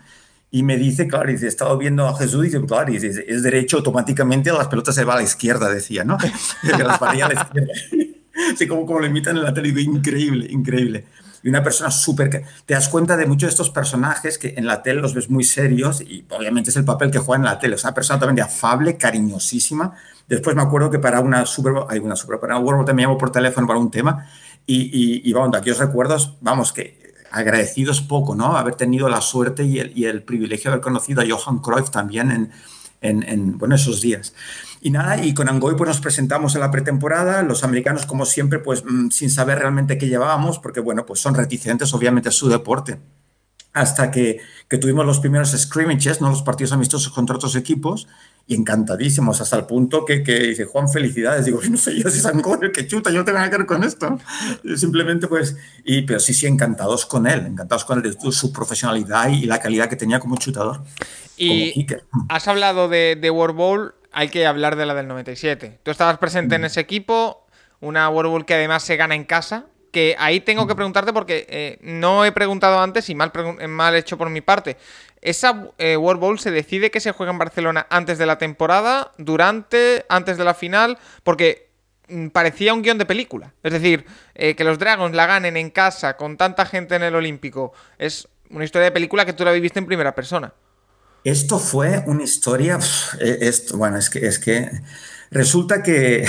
y 0.51 0.63
me 0.63 0.77
dice, 0.77 1.09
claro, 1.09 1.31
dice, 1.31 1.47
he 1.47 1.49
estado 1.49 1.77
viendo 1.77 2.07
a 2.07 2.17
Jesús, 2.17 2.45
y 2.45 2.49
dice, 2.49 2.65
claro, 2.65 2.91
dice, 2.91 3.25
es 3.27 3.43
derecho, 3.43 3.79
automáticamente 3.79 4.53
las 4.53 4.69
pelotas 4.69 4.95
se 4.95 5.05
van 5.05 5.17
a 5.17 5.21
la 5.21 5.25
izquierda, 5.25 5.69
decía, 5.69 6.05
¿no? 6.05 6.17
las 6.63 7.03
a 7.03 7.15
la 7.15 7.33
izquierda. 7.35 7.73
Así 8.55 8.67
como, 8.67 8.87
como 8.87 9.01
lo 9.01 9.07
imitan 9.07 9.37
en 9.37 9.43
la 9.43 9.53
tele, 9.53 9.73
digo, 9.73 9.93
increíble, 9.93 10.47
increíble. 10.51 11.07
Y 11.47 11.49
una 11.49 11.63
persona 11.63 11.93
súper... 11.93 12.43
Te 12.65 12.75
das 12.75 12.89
cuenta 12.89 13.17
de 13.17 13.25
muchos 13.25 13.47
de 13.47 13.51
estos 13.51 13.71
personajes 13.71 14.37
que 14.37 14.55
en 14.57 14.67
la 14.67 14.83
tele 14.83 15.01
los 15.01 15.15
ves 15.15 15.31
muy 15.31 15.45
serios 15.45 16.01
y 16.01 16.27
obviamente 16.29 16.71
es 16.71 16.77
el 16.77 16.85
papel 16.85 17.13
que 17.13 17.21
juegan 17.21 17.43
en 17.43 17.53
la 17.53 17.61
tele. 17.61 17.77
Es 17.77 17.85
una 17.85 17.95
persona 17.95 18.27
de 18.33 18.43
afable, 18.43 18.97
cariñosísima. 18.97 19.95
Después 20.27 20.57
me 20.57 20.63
acuerdo 20.63 20.91
que 20.91 20.99
para 20.99 21.21
una 21.21 21.47
Super 21.47 21.73
hay 21.89 22.01
una 22.01 22.17
Super 22.17 22.41
para 22.41 22.57
una 22.57 22.67
World 22.67 22.87
también 22.87 23.09
llamó 23.09 23.17
por 23.17 23.31
teléfono 23.31 23.65
para 23.65 23.79
un 23.79 23.93
tema 23.93 24.27
y, 24.67 24.87
y, 24.87 25.31
y 25.31 25.33
vamos, 25.33 25.53
de 25.53 25.59
aquellos 25.59 25.79
recuerdos, 25.79 26.35
vamos, 26.41 26.73
que 26.73 27.15
agradecidos 27.31 28.01
poco, 28.01 28.35
¿no? 28.35 28.57
Haber 28.57 28.75
tenido 28.75 29.09
la 29.09 29.21
suerte 29.21 29.63
y 29.63 29.79
el, 29.79 29.97
y 29.97 30.07
el 30.07 30.25
privilegio 30.25 30.73
de 30.73 30.75
haber 30.75 30.83
conocido 30.83 31.23
a 31.23 31.27
Johan 31.29 31.61
Cruyff 31.61 31.91
también 31.91 32.33
en, 32.33 32.51
en, 33.03 33.23
en, 33.23 33.57
bueno, 33.57 33.77
esos 33.77 34.01
días. 34.01 34.35
Y 34.87 34.91
nada, 34.91 35.21
y 35.21 35.35
con 35.35 35.49
Angoy 35.49 35.75
pues 35.75 35.89
nos 35.89 36.01
presentamos 36.01 36.55
en 36.55 36.61
la 36.61 36.71
pretemporada, 36.71 37.43
los 37.43 37.65
americanos 37.65 38.07
como 38.07 38.25
siempre 38.25 38.61
pues 38.61 38.85
mm, 38.85 39.09
sin 39.11 39.31
saber 39.31 39.59
realmente 39.59 39.99
qué 39.99 40.07
llevábamos, 40.07 40.61
porque 40.61 40.79
bueno, 40.79 41.05
pues 41.05 41.19
son 41.19 41.35
reticentes 41.35 41.93
obviamente 41.93 42.29
a 42.29 42.33
su 42.33 42.49
deporte. 42.49 43.01
Hasta 43.73 44.13
que, 44.13 44.39
que 44.69 44.79
tuvimos 44.79 45.05
los 45.05 45.19
primeros 45.19 45.51
scrimmages, 45.51 46.21
¿no? 46.21 46.31
los 46.31 46.45
partidos 46.45 46.71
amistosos 46.71 47.13
contra 47.13 47.35
otros 47.35 47.57
equipos, 47.57 48.07
y 48.47 48.55
encantadísimos, 48.55 49.41
hasta 49.41 49.57
el 49.57 49.65
punto 49.65 50.05
que, 50.05 50.23
que 50.23 50.39
dice, 50.39 50.67
Juan, 50.67 50.89
felicidades. 50.89 51.47
Digo, 51.47 51.61
no 51.69 51.77
sé 51.77 51.99
yo 51.99 52.09
si 52.09 52.19
es 52.19 52.27
Angoy 52.27 52.59
el 52.63 52.71
que 52.71 52.87
chuta, 52.87 53.11
yo 53.11 53.19
no 53.19 53.25
tengo 53.25 53.39
nada 53.39 53.51
que 53.51 53.57
ver 53.57 53.67
con 53.67 53.83
esto. 53.83 54.21
Simplemente 54.77 55.27
pues, 55.27 55.57
y, 55.85 56.03
pero 56.03 56.21
sí, 56.21 56.33
sí, 56.33 56.47
encantados 56.47 57.07
con 57.07 57.27
él, 57.27 57.45
encantados 57.45 57.85
con 57.85 57.99
él, 57.99 58.17
de 58.17 58.31
su 58.31 58.53
profesionalidad 58.53 59.31
y 59.31 59.47
la 59.47 59.59
calidad 59.59 59.89
que 59.89 59.97
tenía 59.97 60.21
como 60.21 60.37
chutador. 60.37 60.85
Y 61.37 61.87
has 62.29 62.47
hablado 62.47 62.89
de, 62.89 63.19
de 63.21 63.31
World 63.31 63.57
Bowl, 63.57 63.95
hay 64.17 64.31
que 64.31 64.47
hablar 64.47 64.77
de 64.77 64.87
la 64.87 64.95
del 64.95 65.09
97. 65.09 65.81
Tú 65.83 65.91
estabas 65.91 66.17
presente 66.17 66.55
en 66.55 66.65
ese 66.65 66.81
equipo, 66.81 67.47
una 67.81 68.09
World 68.09 68.31
Bowl 68.31 68.47
que 68.47 68.55
además 68.55 68.83
se 68.83 68.97
gana 68.97 69.15
en 69.15 69.25
casa. 69.25 69.67
Que 69.93 70.17
ahí 70.19 70.41
tengo 70.41 70.67
que 70.67 70.75
preguntarte 70.75 71.13
porque 71.13 71.47
eh, 71.51 71.79
no 71.83 72.25
he 72.25 72.33
preguntado 72.33 72.81
antes 72.81 73.11
y 73.11 73.15
mal, 73.15 73.31
mal 73.69 73.95
hecho 73.95 74.17
por 74.17 74.31
mi 74.31 74.41
parte. 74.41 74.79
¿Esa 75.21 75.69
eh, 75.77 75.99
World 75.99 76.21
Bowl 76.21 76.39
se 76.39 76.51
decide 76.51 76.91
que 76.91 77.01
se 77.01 77.13
juega 77.13 77.31
en 77.31 77.39
Barcelona 77.39 77.87
antes 77.91 78.17
de 78.17 78.25
la 78.25 78.39
temporada, 78.39 79.13
durante, 79.19 80.07
antes 80.09 80.39
de 80.39 80.45
la 80.45 80.55
final? 80.55 80.97
Porque 81.23 81.69
mm, 82.09 82.29
parecía 82.29 82.73
un 82.73 82.81
guion 82.81 82.97
de 82.97 83.05
película. 83.05 83.53
Es 83.63 83.75
decir, 83.75 84.07
eh, 84.35 84.55
que 84.55 84.65
los 84.65 84.79
Dragons 84.79 85.15
la 85.15 85.27
ganen 85.27 85.59
en 85.59 85.69
casa 85.69 86.17
con 86.17 86.39
tanta 86.39 86.65
gente 86.65 86.95
en 86.95 87.03
el 87.03 87.15
Olímpico 87.15 87.75
es 87.99 88.29
una 88.49 88.65
historia 88.65 88.87
de 88.87 88.93
película 88.93 89.27
que 89.27 89.35
tú 89.35 89.45
la 89.45 89.53
viviste 89.53 89.79
en 89.79 89.85
primera 89.85 90.15
persona. 90.15 90.55
Esto 91.27 91.59
fue 91.59 92.05
una 92.07 92.23
historia, 92.23 92.79
esto, 93.19 93.77
bueno, 93.77 93.97
es 93.97 94.11
que, 94.11 94.25
es 94.29 94.39
que 94.39 94.71
resulta 95.29 95.83
que 95.83 96.25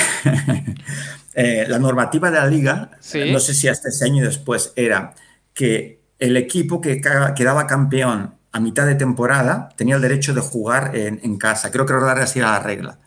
eh, 1.35 1.65
la 1.67 1.77
normativa 1.77 2.31
de 2.31 2.39
la 2.39 2.47
liga, 2.47 2.89
¿Sí? 2.99 3.31
no 3.31 3.39
sé 3.39 3.53
si 3.53 3.67
hasta 3.67 3.89
ese 3.89 4.05
año 4.05 4.23
y 4.23 4.25
después, 4.25 4.73
era 4.75 5.13
que 5.53 6.01
el 6.17 6.35
equipo 6.35 6.81
que 6.81 6.99
quedaba 6.99 7.67
campeón 7.67 8.37
a 8.51 8.59
mitad 8.59 8.87
de 8.87 8.95
temporada 8.95 9.69
tenía 9.77 9.97
el 9.97 10.01
derecho 10.01 10.33
de 10.33 10.41
jugar 10.41 10.95
en, 10.95 11.19
en 11.21 11.37
casa. 11.37 11.69
Creo 11.69 11.85
que 11.85 11.93
recordar 11.93 12.17
así 12.19 12.39
era 12.39 12.53
la 12.53 12.59
regla. 12.59 12.97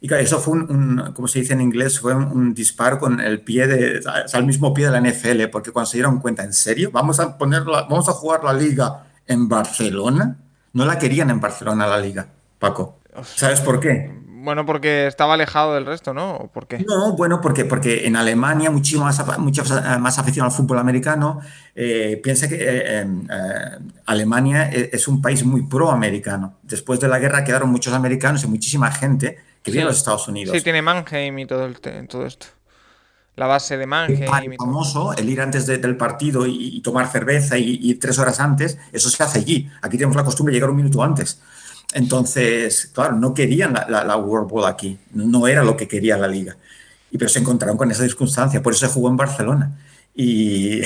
Y 0.00 0.06
claro, 0.06 0.22
eso 0.22 0.38
fue 0.38 0.52
un, 0.54 0.70
un, 0.70 1.12
como 1.12 1.26
se 1.26 1.40
dice 1.40 1.54
en 1.54 1.60
inglés, 1.60 1.98
fue 1.98 2.14
un, 2.14 2.22
un, 2.22 2.54
disparo 2.54 3.00
con 3.00 3.18
el 3.18 3.40
pie 3.40 3.66
de, 3.66 4.00
al 4.32 4.46
mismo 4.46 4.72
pie 4.72 4.88
de 4.88 4.92
la 4.92 5.00
NFL, 5.00 5.50
porque 5.50 5.72
cuando 5.72 5.90
se 5.90 5.96
dieron 5.96 6.20
cuenta, 6.20 6.44
¿en 6.44 6.52
serio? 6.52 6.92
¿Vamos 6.92 7.18
a, 7.18 7.36
ponerla, 7.36 7.82
vamos 7.90 8.08
a 8.08 8.12
jugar 8.12 8.44
la 8.44 8.52
liga 8.52 9.08
en 9.26 9.48
Barcelona? 9.48 10.38
No 10.72 10.84
la 10.84 10.98
querían 10.98 11.30
en 11.30 11.40
Barcelona 11.40 11.86
la 11.86 11.98
liga, 11.98 12.28
Paco. 12.58 12.98
¿Sabes 13.22 13.60
por 13.60 13.80
qué? 13.80 14.22
Bueno, 14.42 14.66
porque 14.66 15.06
estaba 15.06 15.34
alejado 15.34 15.74
del 15.74 15.86
resto, 15.86 16.12
¿no? 16.12 16.50
¿Por 16.52 16.66
qué? 16.66 16.80
No, 16.80 17.12
bueno, 17.12 17.40
porque, 17.40 17.64
porque 17.64 18.08
en 18.08 18.16
Alemania 18.16 18.72
muchísimo 18.72 19.04
más, 19.04 19.38
mucha 19.38 19.62
más 19.98 20.18
afición 20.18 20.46
al 20.46 20.50
fútbol 20.50 20.78
americano. 20.78 21.38
Eh, 21.76 22.20
piensa 22.20 22.48
que 22.48 22.56
eh, 22.56 23.02
eh, 23.02 23.78
Alemania 24.06 24.68
es 24.68 25.06
un 25.06 25.22
país 25.22 25.44
muy 25.44 25.62
pro-americano. 25.62 26.58
Después 26.62 26.98
de 26.98 27.06
la 27.06 27.20
guerra 27.20 27.44
quedaron 27.44 27.70
muchos 27.70 27.94
americanos 27.94 28.42
y 28.42 28.48
muchísima 28.48 28.90
gente 28.90 29.38
que 29.62 29.70
viene 29.70 29.84
a 29.84 29.90
los 29.90 29.98
Estados 29.98 30.26
Unidos. 30.26 30.56
Sí, 30.56 30.62
tiene 30.64 30.82
Mannheim 30.82 31.38
y 31.38 31.46
todo, 31.46 31.64
el, 31.64 31.78
todo 32.08 32.26
esto. 32.26 32.48
La 33.36 33.46
base 33.46 33.78
de 33.78 33.86
Mannheim. 33.86 34.52
Es 34.52 34.58
famoso 34.58 35.14
el 35.14 35.28
ir 35.28 35.40
antes 35.40 35.66
de, 35.66 35.78
del 35.78 35.96
partido 35.96 36.46
y, 36.46 36.76
y 36.76 36.80
tomar 36.80 37.10
cerveza 37.10 37.56
y, 37.56 37.78
y, 37.80 37.94
tres 37.94 38.18
horas 38.18 38.40
antes, 38.40 38.78
eso 38.92 39.08
se 39.08 39.22
hace 39.22 39.38
allí. 39.38 39.70
Aquí 39.80 39.96
tenemos 39.96 40.16
la 40.16 40.24
costumbre 40.24 40.52
de 40.52 40.56
llegar 40.56 40.70
un 40.70 40.76
minuto 40.76 41.02
antes. 41.02 41.40
Entonces, 41.94 42.90
claro, 42.92 43.16
no 43.16 43.32
querían 43.34 43.72
la, 43.72 43.86
la, 43.88 44.04
la 44.04 44.16
World 44.16 44.50
Bowl 44.50 44.66
aquí, 44.66 44.98
no 45.12 45.46
era 45.46 45.62
lo 45.62 45.76
que 45.76 45.88
quería 45.88 46.16
la 46.16 46.28
liga. 46.28 46.56
Y, 47.10 47.18
pero 47.18 47.28
se 47.28 47.38
encontraron 47.38 47.76
con 47.76 47.90
esa 47.90 48.02
circunstancia, 48.02 48.62
por 48.62 48.72
eso 48.72 48.86
se 48.86 48.92
jugó 48.92 49.08
en 49.08 49.16
Barcelona. 49.16 49.78
Y, 50.14 50.82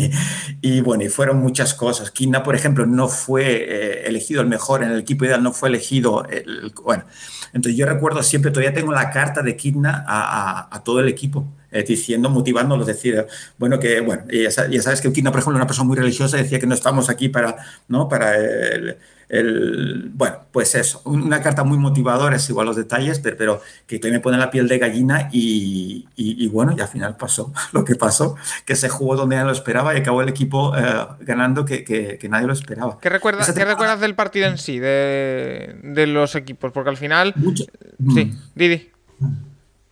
y, 0.62 0.80
bueno, 0.80 1.04
y 1.04 1.08
fueron 1.08 1.38
muchas 1.38 1.74
cosas. 1.74 2.10
Kina, 2.10 2.42
por 2.42 2.54
ejemplo, 2.54 2.86
no 2.86 3.08
fue 3.08 3.44
eh, 3.44 4.08
elegido 4.08 4.40
el 4.40 4.46
mejor 4.46 4.82
en 4.82 4.90
el 4.90 5.00
equipo 5.00 5.24
ideal, 5.24 5.42
no 5.42 5.52
fue 5.52 5.68
elegido. 5.68 6.24
El, 6.26 6.72
bueno, 6.82 7.04
entonces 7.52 7.76
yo 7.76 7.86
recuerdo 7.86 8.22
siempre, 8.22 8.50
todavía 8.50 8.72
tengo 8.74 8.92
la 8.92 9.10
carta 9.10 9.42
de 9.42 9.56
Kidna 9.56 10.04
a, 10.06 10.68
a, 10.70 10.76
a 10.76 10.84
todo 10.84 11.00
el 11.00 11.08
equipo, 11.08 11.46
eh, 11.72 11.82
diciendo, 11.82 12.30
motivándolos, 12.30 12.86
decir, 12.86 13.26
bueno, 13.58 13.80
que, 13.80 14.00
bueno, 14.00 14.24
ya, 14.30 14.68
ya 14.68 14.82
sabes 14.82 15.00
que 15.00 15.12
Kidna, 15.12 15.32
por 15.32 15.40
ejemplo, 15.40 15.56
una 15.56 15.66
persona 15.66 15.88
muy 15.88 15.96
religiosa, 15.96 16.36
decía 16.36 16.60
que 16.60 16.66
no 16.66 16.74
estamos 16.74 17.08
aquí 17.08 17.28
para, 17.28 17.56
¿no? 17.88 18.08
Para 18.08 18.36
el, 18.36 18.96
el, 19.32 20.10
bueno, 20.12 20.40
pues 20.52 20.74
eso, 20.74 21.00
una 21.06 21.40
carta 21.40 21.64
muy 21.64 21.78
motivadora, 21.78 22.36
es 22.36 22.50
igual 22.50 22.66
los 22.66 22.76
detalles, 22.76 23.18
pero, 23.18 23.36
pero 23.38 23.62
que 23.86 24.10
me 24.10 24.20
pone 24.20 24.36
la 24.36 24.50
piel 24.50 24.68
de 24.68 24.78
gallina 24.78 25.30
y, 25.32 26.06
y, 26.16 26.44
y, 26.44 26.48
bueno, 26.48 26.74
y 26.76 26.80
al 26.82 26.88
final 26.88 27.16
pasó 27.16 27.50
lo 27.72 27.82
que 27.82 27.94
pasó, 27.94 28.36
que 28.66 28.76
se 28.76 28.90
jugó 28.90 29.16
donde 29.16 29.36
nadie 29.36 29.46
lo 29.46 29.52
esperaba 29.52 29.94
y 29.94 30.00
acabó 30.00 30.20
el 30.20 30.28
equipo 30.28 30.76
eh, 30.76 31.06
ganando 31.20 31.64
que, 31.64 31.82
que, 31.82 32.18
que, 32.18 32.28
nadie 32.28 32.46
lo 32.46 32.52
esperaba. 32.52 32.98
¿Qué, 33.00 33.08
recuerda, 33.08 33.42
¿qué 33.54 33.64
recuerdas 33.64 34.00
del 34.00 34.14
partido 34.14 34.48
en 34.48 34.58
sí, 34.58 34.78
de, 34.78 35.76
de 35.82 36.06
los 36.06 36.34
equipos? 36.34 36.70
Porque 36.70 36.90
al 36.90 36.98
final... 36.98 37.32
Mucho. 37.36 37.64
Sí, 38.14 38.34
Didi. 38.54 38.90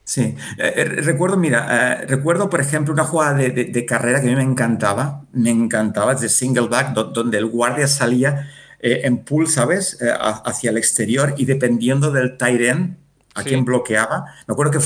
Sí, 0.04 0.34
eh, 0.58 0.84
recuerdo, 0.84 1.36
mira, 1.36 2.02
eh, 2.02 2.06
recuerdo 2.06 2.50
por 2.50 2.60
ejemplo 2.60 2.92
una 2.92 3.04
jugada 3.04 3.34
de, 3.34 3.50
de, 3.50 3.64
de, 3.66 3.86
carrera 3.86 4.20
que 4.20 4.26
a 4.26 4.30
mí 4.30 4.36
me 4.36 4.42
encantaba, 4.42 5.24
me 5.32 5.50
encantaba, 5.50 6.16
de 6.16 6.28
single 6.28 6.66
back, 6.66 6.94
do, 6.94 7.04
donde 7.04 7.38
el 7.38 7.46
guardia 7.46 7.86
salía 7.86 8.48
eh, 8.82 9.02
en 9.04 9.18
pool, 9.24 9.46
¿sabes? 9.46 10.00
Eh, 10.00 10.10
hacia 10.18 10.70
el 10.70 10.78
exterior 10.78 11.34
y 11.36 11.44
dependiendo 11.44 12.10
del 12.10 12.38
tight 12.38 12.60
end, 12.62 12.96
a 13.34 13.42
sí. 13.42 13.50
quien 13.50 13.64
bloqueaba. 13.64 14.24
Me 14.48 14.52
acuerdo, 14.52 14.72
que 14.72 14.78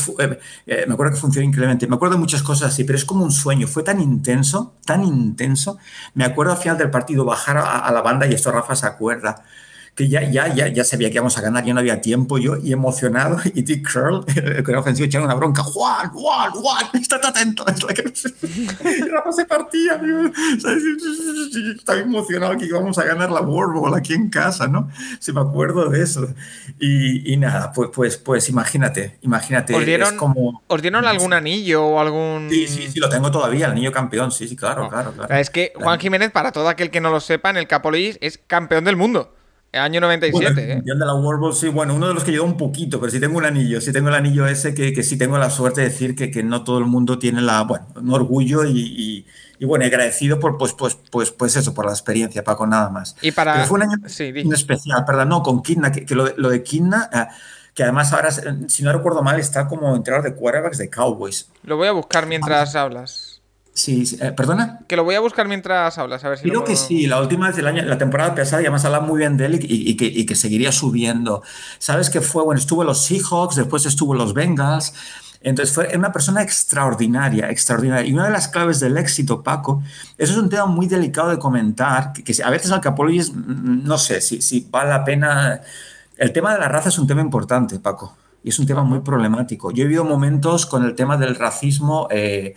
eh, 0.66 0.85
me 0.89 0.95
acuerdo 0.95 1.15
que 1.15 1.20
funcionó 1.20 1.47
increíblemente. 1.47 1.86
Me 1.86 1.95
acuerdo 1.95 2.16
de 2.16 2.20
muchas 2.20 2.43
cosas 2.43 2.73
así, 2.73 2.82
pero 2.82 2.99
es 2.99 3.05
como 3.05 3.24
un 3.24 3.31
sueño. 3.31 3.69
Fue 3.69 3.85
tan 3.85 4.01
intenso, 4.01 4.74
tan 4.85 5.05
intenso. 5.05 5.78
Me 6.15 6.24
acuerdo 6.24 6.53
al 6.53 6.59
final 6.59 6.77
del 6.77 6.91
partido 6.91 7.24
bajar 7.24 7.57
a, 7.57 7.78
a 7.78 7.93
la 7.93 8.03
banda, 8.03 8.27
y 8.27 8.35
esto 8.35 8.51
Rafa 8.51 8.74
se 8.74 8.86
acuerda, 8.86 9.45
que 9.95 10.09
ya, 10.09 10.23
ya, 10.29 10.53
ya, 10.53 10.66
ya 10.69 10.83
sabía 10.83 11.09
que 11.09 11.16
íbamos 11.16 11.39
a 11.39 11.41
ganar, 11.41 11.65
ya 11.65 11.73
no 11.73 11.81
había 11.81 12.01
tiempo 12.01 12.39
yo, 12.39 12.57
y 12.57 12.73
emocionado, 12.73 13.39
y 13.55 13.62
Dick 13.62 13.89
Curl, 13.93 14.25
el 14.35 14.65
que 14.65 14.75
ofensivo, 14.75 15.07
echando 15.07 15.27
una 15.27 15.35
bronca, 15.35 15.62
Juan, 15.62 16.11
Juan, 16.11 16.51
Juan, 16.51 16.87
estate 16.95 17.27
atento. 17.29 17.65
Es 17.69 17.83
la 17.83 17.95
que... 17.95 18.03
Rafa 18.03 19.33
se 19.33 19.45
partía, 19.45 20.01
estaba 21.77 22.01
emocionado 22.01 22.59
que 22.59 22.66
íbamos 22.66 22.99
a 22.99 23.05
ganar 23.05 23.31
la 23.31 23.41
World 23.41 23.75
Bowl 23.75 23.95
aquí 23.95 24.15
en 24.15 24.31
casa, 24.31 24.66
¿no? 24.66 24.91
Si 25.21 25.33
me 25.33 25.41
acuerdo 25.41 25.89
de 25.89 26.03
eso. 26.03 26.27
Y, 26.81 27.33
y 27.33 27.37
nada, 27.37 27.73
pues, 27.73 27.91
pues, 27.95 28.16
pues 28.16 28.49
imagínate, 28.49 29.19
imagínate. 29.23 29.75
¿Os 29.75 29.87
dieron, 29.87 30.16
como... 30.16 30.62
¿Os 30.66 30.83
dieron 30.83 31.05
algún 31.07 31.33
anillo 31.33 31.85
o 31.85 32.01
algún...? 32.01 32.49
Sí, 32.51 32.66
sí, 32.66 32.89
sí, 32.91 32.99
lo 32.99 33.09
tengo 33.09 33.31
todavía, 33.31 33.66
el 33.66 33.73
anillo 33.73 33.93
campeón, 33.93 34.33
sí, 34.33 34.49
sí, 34.49 34.57
claro, 34.57 34.85
no. 34.85 34.89
claro, 34.91 35.12
claro. 35.12 35.33
Es 35.37 35.51
que 35.51 35.73
Juan 35.77 36.01
Jiménez, 36.01 36.33
para 36.33 36.51
todo 36.51 36.69
aquel 36.69 36.91
que 36.91 37.01
no 37.01 37.11
lo 37.11 37.21
sepa, 37.21 37.51
en 37.51 37.59
el 37.59 37.69
Capologis 37.69 38.19
es 38.21 38.39
campeón 38.39 38.85
del 38.85 38.97
mundo. 38.97 39.33
Año 39.77 40.01
97, 40.01 40.53
bueno, 40.53 40.61
¿eh? 40.61 40.83
de 40.85 41.07
la 41.07 41.15
World 41.15 41.41
Bowl, 41.41 41.55
sí, 41.55 41.69
bueno, 41.69 41.95
uno 41.95 42.09
de 42.09 42.15
los 42.15 42.25
que 42.25 42.31
ayudó 42.31 42.45
un 42.45 42.57
poquito, 42.57 43.01
pero 43.01 43.11
sí 43.11 43.21
tengo 43.21 43.39
un 43.39 43.45
anillo, 43.45 43.81
sí 43.81 43.93
tengo 43.93 44.09
el 44.09 44.15
anillo 44.15 44.47
ese 44.47 44.75
que, 44.75 44.93
que 44.93 45.03
sí 45.03 45.19
tengo 45.19 45.37
la 45.39 45.51
suerte 45.51 45.81
de 45.81 45.89
decir 45.89 46.15
que, 46.15 46.31
que 46.31 46.43
no 46.43 46.65
todo 46.65 46.79
el 46.79 46.87
mundo 46.87 47.19
tiene 47.19 47.43
la, 47.43 47.63
bueno, 47.63 47.87
un 47.97 48.13
orgullo 48.13 48.65
y, 48.65 48.79
y, 48.79 49.27
y, 49.59 49.65
bueno, 49.65 49.85
agradecido 49.85 50.39
por, 50.39 50.59
pues, 50.59 50.73
pues, 50.73 50.97
pues, 51.11 51.31
pues 51.31 51.57
eso, 51.57 51.75
por 51.75 51.87
la 51.87 51.93
experiencia, 51.93 52.45
Paco, 52.45 52.67
nada 52.67 52.89
más. 52.91 53.17
Y 53.21 53.33
para... 53.33 53.55
Pero 53.55 53.67
fue 53.67 53.77
un 53.77 53.83
año 53.83 54.09
sí, 54.09 54.33
especial, 54.53 55.05
perdón, 55.05 55.29
no, 55.29 55.43
con 55.43 55.63
Kidna, 55.63 55.91
que, 55.91 56.07
que 56.07 56.15
lo, 56.15 56.29
lo, 56.37 56.51
de 56.51 56.63
Kidna, 56.63 57.11
eh, 57.13 57.27
que 57.75 57.83
además 57.83 58.13
ahora, 58.13 58.31
si 58.31 58.83
no 58.83 58.93
recuerdo 58.93 59.23
mal, 59.23 59.41
está 59.41 59.67
como 59.67 59.95
entrenador 59.97 60.31
de 60.31 60.37
quarterbacks 60.37 60.79
de 60.79 60.89
Cowboys. 60.89 61.49
Lo 61.65 61.77
voy 61.77 61.89
a 61.89 61.93
buscar 61.93 62.27
mientras 62.27 62.77
ah, 62.77 62.83
hablas. 62.83 63.34
Sí, 63.75 64.07
sí. 64.07 64.17
Eh, 64.21 64.31
¿perdona? 64.31 64.79
Que 64.87 64.95
lo 64.95 65.03
voy 65.03 65.17
a 65.17 65.21
buscar 65.21 65.49
mientras 65.49 65.99
hablas, 65.99 66.25
a 66.25 66.29
ver 66.29 66.39
si 66.39 66.45
Creo 66.45 66.61
puedo... 66.61 66.65
que 66.65 66.77
sí, 66.77 67.09
la 67.09 67.21
última 67.21 67.49
vez 67.49 67.57
del 67.57 67.67
año, 67.67 67.83
la 67.83 67.99
temporada 67.99 68.33
pasada, 68.33 68.63
ya 68.63 68.71
más 68.71 68.85
hablaba 68.85 69.05
muy 69.05 69.19
bien 69.19 69.37
de 69.37 69.47
él 69.47 69.55
y, 69.61 69.91
y, 69.91 69.97
que, 69.97 70.07
y, 70.07 70.25
que, 70.25 70.37
seguiría 70.37 70.71
subiendo. 70.71 71.43
¿Sabes 71.81 72.09
que 72.09 72.21
fue? 72.21 72.45
Bueno, 72.45 72.61
estuvo 72.61 72.83
en 72.83 72.87
los 72.87 73.05
Seahawks, 73.05 73.57
después 73.57 73.85
estuvo 73.85 74.15
en 74.15 74.19
los 74.19 74.33
Bengals, 74.33 74.95
Entonces 75.41 75.75
fue 75.75 75.91
una 75.97 76.13
persona 76.13 76.41
extraordinaria, 76.43 77.51
extraordinaria. 77.51 78.09
Y 78.09 78.13
una 78.13 78.27
de 78.27 78.31
las 78.31 78.47
claves 78.47 78.79
del 78.79 78.97
éxito, 78.97 79.43
Paco, 79.43 79.83
eso 80.19 80.33
es 80.35 80.39
un 80.39 80.49
tema 80.49 80.67
muy 80.67 80.87
delicado 80.87 81.31
de 81.31 81.39
comentar, 81.41 82.13
que, 82.13 82.33
a 82.45 82.51
veces 82.51 82.71
al 82.71 82.81
Capology 82.81 83.33
mm, 83.33 83.85
no 83.85 83.99
sé 83.99 84.21
si, 84.21 84.41
si 84.41 84.69
vale 84.71 84.91
la 84.91 85.05
pena... 85.05 85.61
El 86.17 86.33
tema 86.33 86.55
de 86.55 86.61
la 86.61 86.69
raza 86.69 86.91
es 86.91 86.99
un 87.01 87.09
tema 87.09 87.23
importante, 87.23 87.81
Paco, 87.81 88.17
y 88.45 88.51
es 88.51 88.59
un 88.61 88.67
tema 88.67 88.85
muy 88.85 89.01
problemático. 89.01 89.73
Yo 89.73 89.83
he 89.83 89.87
vivido 89.87 90.05
momentos 90.05 90.65
con 90.65 90.85
el 90.85 90.95
tema 90.95 91.17
del 91.17 91.35
racismo 91.35 92.07
eh, 92.13 92.55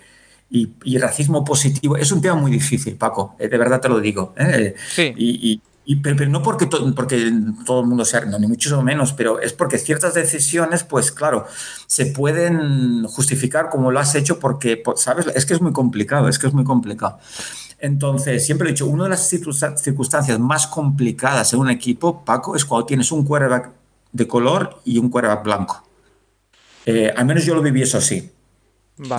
y, 0.50 0.98
racismo 0.98 1.44
positivo. 1.44 1.98
Es 1.98 2.12
un 2.12 2.22
tema 2.22 2.36
muy 2.36 2.52
difícil, 2.52 2.96
Paco, 2.96 3.36
eh, 3.40 3.48
de 3.48 3.58
verdad 3.58 3.82
te 3.82 3.90
lo 3.90 4.00
digo. 4.00 4.34
¿eh? 4.38 4.76
Sí. 4.90 5.14
y, 5.18 5.62
pero, 6.04 6.26
no 6.28 6.44
porque, 6.44 6.68
porque 6.68 7.32
todo 7.66 7.82
el 7.82 7.88
mundo 7.88 8.04
sea, 8.04 8.22
no, 8.26 8.38
ni 8.38 8.48
mucho 8.48 8.82
menos, 8.82 9.14
pero 9.14 9.40
es 9.40 9.54
porque 9.54 9.78
ciertas 9.78 10.14
decisiones, 10.14 10.84
pues 10.84 11.14
claro, 11.14 11.48
se 11.86 12.08
pueden 12.08 13.06
justificar 13.06 13.70
como 13.70 13.90
lo 13.90 14.00
has 14.00 14.14
hecho 14.16 14.38
porque, 14.38 14.84
¿sabes? 14.98 15.28
Es 15.34 15.46
que 15.46 15.54
es 15.54 15.62
muy 15.62 15.72
complicado, 15.72 16.28
es 16.28 16.40
que 16.40 16.48
es 16.48 16.54
muy 16.54 16.66
complicado. 16.66 17.20
Entonces, 17.80 18.46
siempre 18.46 18.68
he 18.68 18.72
dicho, 18.72 18.86
una 18.86 19.06
de 19.06 19.12
las 19.12 19.30
circunstancias 19.30 20.38
más 20.40 20.68
complicadas 20.68 21.54
en 21.54 21.60
un 21.60 21.70
equipo, 21.70 22.26
Paco, 22.26 22.58
es 22.58 22.66
cuando 22.66 22.86
tienes 22.86 23.12
un 23.14 23.24
quarterback 23.24 23.70
de 24.12 24.28
color 24.28 24.82
y 24.84 24.98
un 24.98 25.10
quarterback 25.10 25.44
blanco. 25.44 25.84
Eh, 26.86 27.14
al 27.16 27.26
menos 27.26 27.46
yo 27.46 27.56
lo 27.56 27.62
viví 27.62 27.82
eso 27.82 27.98
así. 27.98 28.32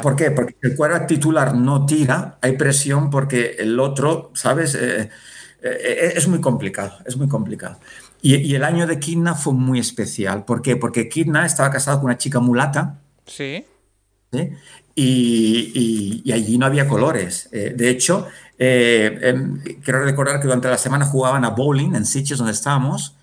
¿Por 0.02 0.16
qué? 0.16 0.30
Porque 0.32 0.56
el 0.62 0.74
quarterback 0.74 1.06
titular 1.06 1.54
no 1.54 1.86
tira, 1.86 2.38
hay 2.40 2.56
presión 2.56 3.10
porque 3.10 3.56
el 3.58 3.78
otro, 3.78 4.32
¿sabes? 4.34 4.74
Eh, 4.74 5.08
eh, 5.62 6.12
es 6.16 6.26
muy 6.26 6.40
complicado, 6.40 6.98
es 7.04 7.16
muy 7.16 7.28
complicado. 7.28 7.78
Y, 8.20 8.54
el 8.54 8.64
año 8.64 8.86
de 8.86 8.98
Kidna 8.98 9.34
fue 9.34 9.52
muy 9.52 9.78
especial. 9.78 10.44
¿Por 10.44 10.60
qué? 10.60 10.76
Porque 10.76 11.08
Kidna 11.08 11.46
estaba 11.46 11.70
casado 11.70 11.98
con 11.98 12.06
una 12.06 12.18
chica 12.18 12.40
mulata. 12.40 12.98
Sí. 13.26 13.64
Y, 14.94 16.32
allí 16.32 16.58
no 16.58 16.66
había 16.66 16.88
colores. 16.88 17.48
Eh, 17.52 17.72
de 17.76 17.90
hecho, 17.90 18.26
eh, 18.58 19.18
em, 19.22 19.62
quiero 19.84 20.04
recordar 20.04 20.40
que 20.40 20.46
durante 20.46 20.68
la 20.68 20.78
semana 20.78 21.04
jugaban 21.04 21.44
a 21.44 21.50
bowling 21.50 21.94
en 21.94 22.04
sitios 22.04 22.38
donde 22.38 22.52
estábamos 22.52 23.14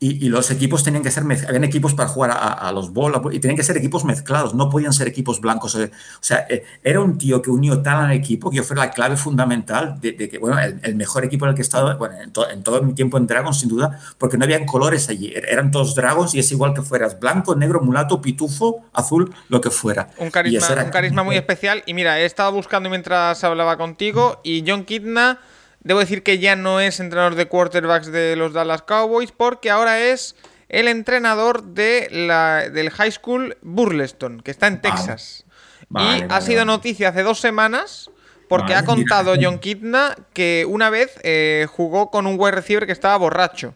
y, 0.00 0.28
los 0.28 0.50
equipos 0.52 0.84
tenían 0.84 1.02
que 1.02 1.10
ser, 1.10 1.24
habían 1.24 1.64
equipos 1.64 1.92
para 1.92 2.08
jugar 2.08 2.30
a, 2.32 2.70
los 2.70 2.92
bolos 2.92 3.20
y 3.32 3.40
tenían 3.40 3.56
que 3.56 3.64
ser 3.64 3.76
equipos 3.76 4.04
mezclados, 4.04 4.54
no 4.54 4.70
podían 4.70 4.92
ser 4.92 5.08
equipos 5.08 5.40
blancos. 5.40 5.74
O 5.74 5.88
sea, 6.20 6.46
eh, 6.48 6.64
era 6.84 7.00
un 7.00 7.18
tío 7.18 7.42
que 7.42 7.50
unió 7.50 7.82
tal 7.82 8.04
al 8.04 8.12
equipo 8.12 8.50
que 8.50 8.58
yo 8.58 8.62
fue 8.62 8.76
la 8.76 8.90
clave 8.90 9.16
fundamental 9.16 10.00
de, 10.00 10.16
que, 10.16 10.38
bueno, 10.38 10.56
el, 10.60 10.94
mejor 10.94 11.24
equipo 11.24 11.46
en 11.46 11.50
el 11.50 11.54
que 11.56 11.62
he 11.62 11.64
estado, 11.64 11.98
bueno, 11.98 12.14
en, 12.20 12.62
todo 12.62 12.82
mi 12.82 12.92
tiempo 12.92 13.18
en 13.18 13.26
Dragons, 13.26 13.58
sin 13.58 13.68
duda, 13.68 13.98
porque 14.18 14.38
no 14.38 14.44
habían 14.44 14.66
colores 14.66 15.08
allí, 15.08 15.32
er, 15.34 15.46
eran 15.48 15.72
todos 15.72 15.96
Dragons 15.96 16.32
y 16.34 16.38
es 16.38 16.52
igual 16.52 16.74
que 16.74 16.82
fueras 16.82 17.18
blanco, 17.18 17.56
negro, 17.56 17.80
mulato, 17.80 18.22
pitufo, 18.22 18.84
azul, 18.92 19.34
lo 19.48 19.60
que 19.60 19.70
fuera. 19.70 20.10
Un 20.18 20.30
carisma, 20.30 20.84
un 20.84 20.90
carisma 20.90 21.22
muy 21.24 21.34
especial. 21.34 21.82
Y 21.86 21.94
mira, 21.94 22.20
he 22.20 22.24
estado 22.24 22.52
buscando 22.52 22.88
mientras 22.88 23.42
hablaba 23.42 23.76
contigo 23.76 24.40
y 24.44 24.62
John 24.64 24.84
Kidna 24.84 25.40
Debo 25.88 26.00
decir 26.00 26.22
que 26.22 26.38
ya 26.38 26.54
no 26.54 26.80
es 26.80 27.00
entrenador 27.00 27.34
de 27.34 27.48
quarterbacks 27.48 28.12
de 28.12 28.36
los 28.36 28.52
Dallas 28.52 28.82
Cowboys 28.82 29.32
porque 29.32 29.70
ahora 29.70 29.98
es 29.98 30.36
el 30.68 30.86
entrenador 30.86 31.62
de 31.62 32.08
la, 32.10 32.68
del 32.68 32.90
High 32.90 33.12
School 33.12 33.56
Burleston, 33.62 34.42
que 34.42 34.50
está 34.50 34.66
en 34.66 34.82
Texas. 34.82 35.46
y 35.88 36.24
ha 36.28 36.42
sido 36.42 36.66
noticia 36.66 37.08
hace 37.08 37.22
dos 37.22 37.40
semanas 37.40 38.10
porque 38.50 38.74
ha 38.74 38.84
contado 38.84 39.32
John 39.40 39.58
Kidna 39.60 40.14
que 40.34 40.66
una 40.68 40.90
vez 40.90 41.18
eh, 41.22 41.66
jugó 41.70 42.10
con 42.10 42.26
un 42.26 42.38
wide 42.38 42.50
receiver 42.50 42.84
que 42.84 42.92
estaba 42.92 43.16
borracho 43.16 43.74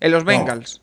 en 0.00 0.10
los 0.10 0.24
Bengals. 0.24 0.80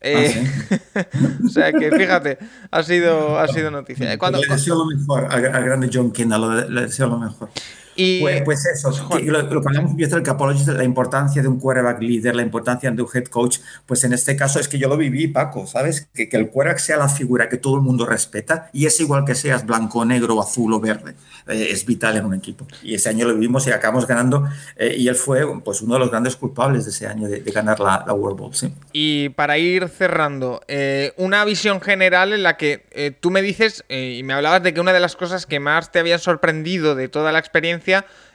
Eh, 0.00 0.48
ah, 0.94 1.06
o 1.44 1.48
sea 1.48 1.72
que 1.72 1.90
fíjate, 1.90 2.38
ha 2.70 2.84
sido, 2.84 3.36
ha 3.36 3.48
sido 3.48 3.72
noticia. 3.72 4.16
Cuando, 4.16 4.38
le 4.38 4.46
deseo 4.46 4.76
lo 4.76 4.84
mejor 4.84 5.26
al, 5.28 5.42
grande 5.42 5.90
John 5.92 6.12
Kidna, 6.12 6.38
le 6.38 6.82
deseo 6.82 7.08
lo 7.08 7.18
mejor. 7.18 7.48
Pues, 7.94 8.42
pues, 8.42 8.66
eso, 8.66 8.90
lo, 8.90 9.48
que 9.48 9.68
hablamos 9.68 9.96
del 9.96 10.22
Capology, 10.22 10.64
la 10.66 10.84
importancia 10.84 11.42
de 11.42 11.48
un 11.48 11.58
quarterback 11.58 12.00
líder, 12.00 12.34
la 12.34 12.42
importancia 12.42 12.90
de 12.90 13.02
un 13.02 13.08
head 13.12 13.24
coach, 13.24 13.58
pues 13.86 14.04
en 14.04 14.12
este 14.12 14.36
caso 14.36 14.58
es 14.58 14.68
que 14.68 14.78
yo 14.78 14.88
lo 14.88 14.96
viví, 14.96 15.28
Paco, 15.28 15.66
¿sabes? 15.66 16.08
Que, 16.14 16.28
que 16.28 16.36
el 16.36 16.48
quarterback 16.48 16.80
sea 16.80 16.96
la 16.96 17.08
figura 17.08 17.48
que 17.48 17.56
todo 17.56 17.76
el 17.76 17.82
mundo 17.82 18.06
respeta 18.06 18.70
y 18.72 18.86
es 18.86 18.98
igual 19.00 19.24
que 19.24 19.34
seas 19.34 19.64
blanco, 19.64 20.04
negro, 20.04 20.40
azul 20.40 20.72
o 20.72 20.80
verde. 20.80 21.14
Eh, 21.46 21.68
es 21.70 21.84
vital 21.84 22.16
en 22.16 22.24
un 22.24 22.34
equipo. 22.34 22.66
Y 22.82 22.94
ese 22.94 23.10
año 23.10 23.26
lo 23.26 23.34
vivimos 23.34 23.66
y 23.66 23.70
acabamos 23.70 24.06
ganando 24.06 24.48
eh, 24.76 24.94
y 24.96 25.08
él 25.08 25.14
fue 25.14 25.44
pues 25.62 25.82
uno 25.82 25.94
de 25.94 26.00
los 26.00 26.10
grandes 26.10 26.36
culpables 26.36 26.84
de 26.84 26.90
ese 26.90 27.06
año 27.06 27.28
de, 27.28 27.40
ganar 27.40 27.80
la, 27.80 28.12
World 28.14 28.38
Bowl. 28.38 28.54
¿sí? 28.54 28.72
Y 28.92 29.28
para 29.30 29.58
ir 29.58 29.88
cerrando, 29.88 30.62
eh, 30.68 31.12
una 31.18 31.44
visión 31.44 31.82
general 31.82 32.32
en 32.32 32.42
la 32.42 32.56
que 32.56 32.84
tú 33.20 33.30
me 33.30 33.42
dices 33.42 33.84
y 33.88 34.22
me 34.24 34.32
hablabas 34.32 34.62
de 34.62 34.72
que 34.72 34.80
una 34.80 34.92
de 34.92 35.00
las 35.00 35.16
cosas 35.16 35.46
que 35.46 35.60
más 35.60 35.92
te 35.92 35.98
habían 35.98 36.18
sorprendido 36.18 36.94
de 36.94 37.08
toda 37.08 37.30
la 37.30 37.38
experiencia 37.38 37.83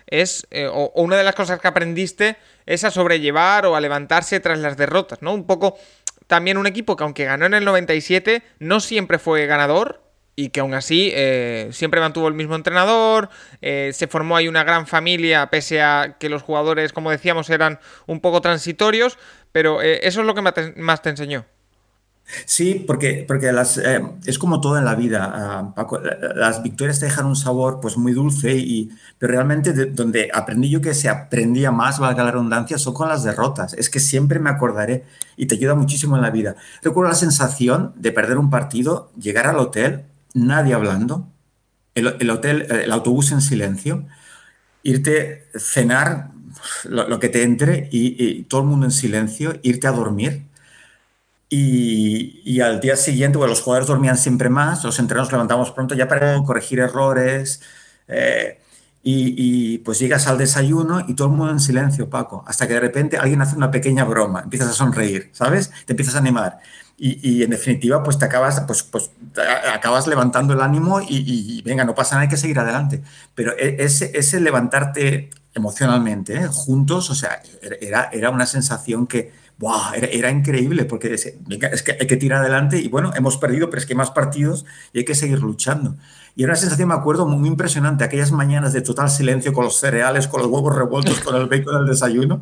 es, 0.07 0.47
o, 0.71 0.91
una 0.95 1.17
de 1.17 1.23
las 1.23 1.35
cosas 1.35 1.59
que 1.59 1.67
aprendiste 1.67 2.37
es 2.65 2.83
a 2.83 2.91
sobrellevar 2.91 3.65
o 3.65 3.75
a 3.75 3.81
levantarse 3.81 4.39
tras 4.39 4.59
las 4.59 4.77
derrotas, 4.77 5.21
¿no? 5.21 5.33
Un 5.33 5.45
poco 5.45 5.77
también 6.27 6.57
un 6.57 6.67
equipo 6.67 6.95
que 6.95 7.03
aunque 7.03 7.25
ganó 7.25 7.45
en 7.45 7.53
el 7.53 7.65
97, 7.65 8.43
no 8.59 8.79
siempre 8.79 9.17
fue 9.17 9.45
ganador, 9.45 10.01
y 10.39 10.51
que 10.51 10.61
aún 10.61 10.73
así 10.73 11.11
eh, 11.13 11.67
siempre 11.73 11.99
mantuvo 11.99 12.29
el 12.29 12.33
mismo 12.33 12.55
entrenador, 12.55 13.29
eh, 13.61 13.91
se 13.93 14.07
formó 14.07 14.37
ahí 14.37 14.47
una 14.47 14.63
gran 14.63 14.87
familia, 14.87 15.49
pese 15.49 15.81
a 15.81 16.15
que 16.17 16.29
los 16.29 16.43
jugadores, 16.43 16.93
como 16.93 17.11
decíamos, 17.11 17.49
eran 17.49 17.79
un 18.05 18.21
poco 18.21 18.39
transitorios, 18.39 19.17
pero 19.51 19.81
eh, 19.81 19.99
eso 20.03 20.21
es 20.21 20.25
lo 20.25 20.35
que 20.35 20.41
más 20.41 21.01
te 21.01 21.09
enseñó. 21.09 21.45
Sí, 22.45 22.83
porque, 22.85 23.25
porque 23.27 23.51
las, 23.51 23.77
es 23.77 24.37
como 24.37 24.61
todo 24.61 24.77
en 24.77 24.85
la 24.85 24.95
vida, 24.95 25.31
ah, 25.33 25.73
Paco. 25.75 25.99
Las 26.35 26.61
victorias 26.61 26.99
te 26.99 27.05
dejan 27.05 27.25
un 27.25 27.35
sabor 27.35 27.79
pues 27.81 27.97
muy 27.97 28.13
dulce, 28.13 28.55
y, 28.55 28.91
pero 29.17 29.33
realmente 29.33 29.73
donde 29.85 30.29
aprendí 30.33 30.69
yo 30.69 30.81
que 30.81 30.93
se 30.93 31.09
aprendía 31.09 31.71
más, 31.71 31.99
valga 31.99 32.23
la 32.23 32.31
redundancia, 32.31 32.77
son 32.77 32.93
con 32.93 33.09
las 33.09 33.23
derrotas. 33.23 33.73
Es 33.73 33.89
que 33.89 33.99
siempre 33.99 34.39
me 34.39 34.49
acordaré 34.49 35.05
y 35.37 35.47
te 35.47 35.55
ayuda 35.55 35.75
muchísimo 35.75 36.15
en 36.15 36.21
la 36.21 36.29
vida. 36.29 36.55
Recuerdo 36.83 37.09
la 37.09 37.15
sensación 37.15 37.93
de 37.95 38.11
perder 38.11 38.37
un 38.37 38.49
partido, 38.49 39.11
llegar 39.17 39.47
al 39.47 39.57
hotel 39.57 40.05
nadie 40.33 40.73
hablando, 40.73 41.27
el, 41.95 42.29
hotel, 42.29 42.67
el 42.69 42.91
autobús 42.91 43.31
en 43.31 43.41
silencio, 43.41 44.05
irte 44.83 45.47
cenar 45.57 46.31
lo, 46.85 47.19
que 47.19 47.29
te 47.29 47.43
entre 47.43 47.89
y, 47.91 48.43
todo 48.43 48.61
el 48.61 48.67
mundo 48.67 48.85
en 48.85 48.91
silencio, 48.91 49.59
irte 49.63 49.87
a 49.87 49.91
dormir. 49.91 50.45
Y, 51.49 52.61
al 52.61 52.79
día 52.79 52.95
siguiente, 52.95 53.37
bueno, 53.37 53.49
los 53.49 53.61
jugadores 53.61 53.87
dormían 53.87 54.17
siempre 54.17 54.49
más, 54.49 54.83
los 54.83 54.99
entrenos 54.99 55.31
levantamos 55.31 55.71
pronto 55.71 55.95
ya 55.95 56.07
para 56.07 56.41
corregir 56.43 56.79
errores. 56.79 57.61
Eh, 58.07 58.59
y, 59.01 59.79
pues 59.79 59.97
llegas 59.97 60.27
al 60.27 60.37
desayuno 60.37 61.03
y 61.07 61.15
todo 61.15 61.29
el 61.29 61.33
mundo 61.33 61.51
en 61.51 61.59
silencio, 61.59 62.09
Paco, 62.09 62.43
hasta 62.45 62.67
que 62.67 62.75
de 62.75 62.79
repente 62.81 63.17
alguien 63.17 63.41
hace 63.41 63.55
una 63.55 63.71
pequeña 63.71 64.03
broma, 64.03 64.41
empiezas 64.41 64.69
a 64.69 64.73
sonreír, 64.73 65.29
¿sabes? 65.33 65.71
Te 65.85 65.93
empiezas 65.93 66.15
a 66.15 66.19
animar. 66.19 66.59
Y, 67.01 67.43
en 67.43 67.49
definitiva, 67.49 68.03
pues 68.03 68.19
te 68.19 68.25
acabas, 68.25 68.59
pues, 68.67 68.83
pues, 68.83 69.09
acabas 69.73 70.05
levantando 70.05 70.53
el 70.53 70.59
ánimo 70.59 70.99
y, 71.01 71.61
venga, 71.63 71.85
no 71.85 71.95
pasa 71.95 72.15
nada, 72.15 72.23
hay 72.23 72.27
que 72.29 72.37
seguir 72.37 72.59
adelante. 72.59 73.01
Pero 73.35 73.53
e, 73.57 73.77
ese, 73.79 74.11
ese 74.13 74.41
levantarte 74.41 75.29
emocionalmente 75.53 76.35
¿eh? 76.35 76.47
juntos, 76.47 77.09
o 77.09 77.15
sea, 77.15 77.41
era, 77.81 78.09
era 78.11 78.29
una 78.29 78.45
sensación 78.45 79.07
que, 79.07 79.31
wow, 79.59 79.93
era, 79.93 80.31
increíble, 80.31 80.85
porque 80.85 81.13
es, 81.13 81.25
es, 81.25 81.83
que 81.83 81.91
hay 81.99 82.07
que 82.07 82.15
tirar 82.15 82.39
adelante 82.39 82.79
y 82.79 82.87
bueno, 82.87 83.11
hemos 83.15 83.37
perdido, 83.37 83.69
pero 83.69 83.79
es 83.79 83.85
que 83.85 83.93
hay 83.93 83.97
más 83.97 84.11
partidos 84.11 84.65
y 84.93 84.99
hay 84.99 85.05
que 85.05 85.15
seguir 85.15 85.39
luchando. 85.39 85.97
Y 86.35 86.43
era 86.43 86.53
una 86.53 86.59
sensación, 86.59 86.87
me 86.87 86.93
acuerdo, 86.95 87.27
muy, 87.27 87.49
impresionante, 87.49 88.05
aquellas 88.05 88.31
mañanas 88.31 88.71
de 88.71 88.81
total 88.81 89.09
silencio 89.09 89.51
con 89.51 89.65
los 89.65 89.77
cereales, 89.77 90.29
con 90.29 90.41
los 90.41 90.49
huevos 90.49 90.73
revueltos, 90.73 91.19
con 91.19 91.35
el 91.35 91.47
bacon 91.47 91.75
del 91.75 91.87
desayuno. 91.87 92.41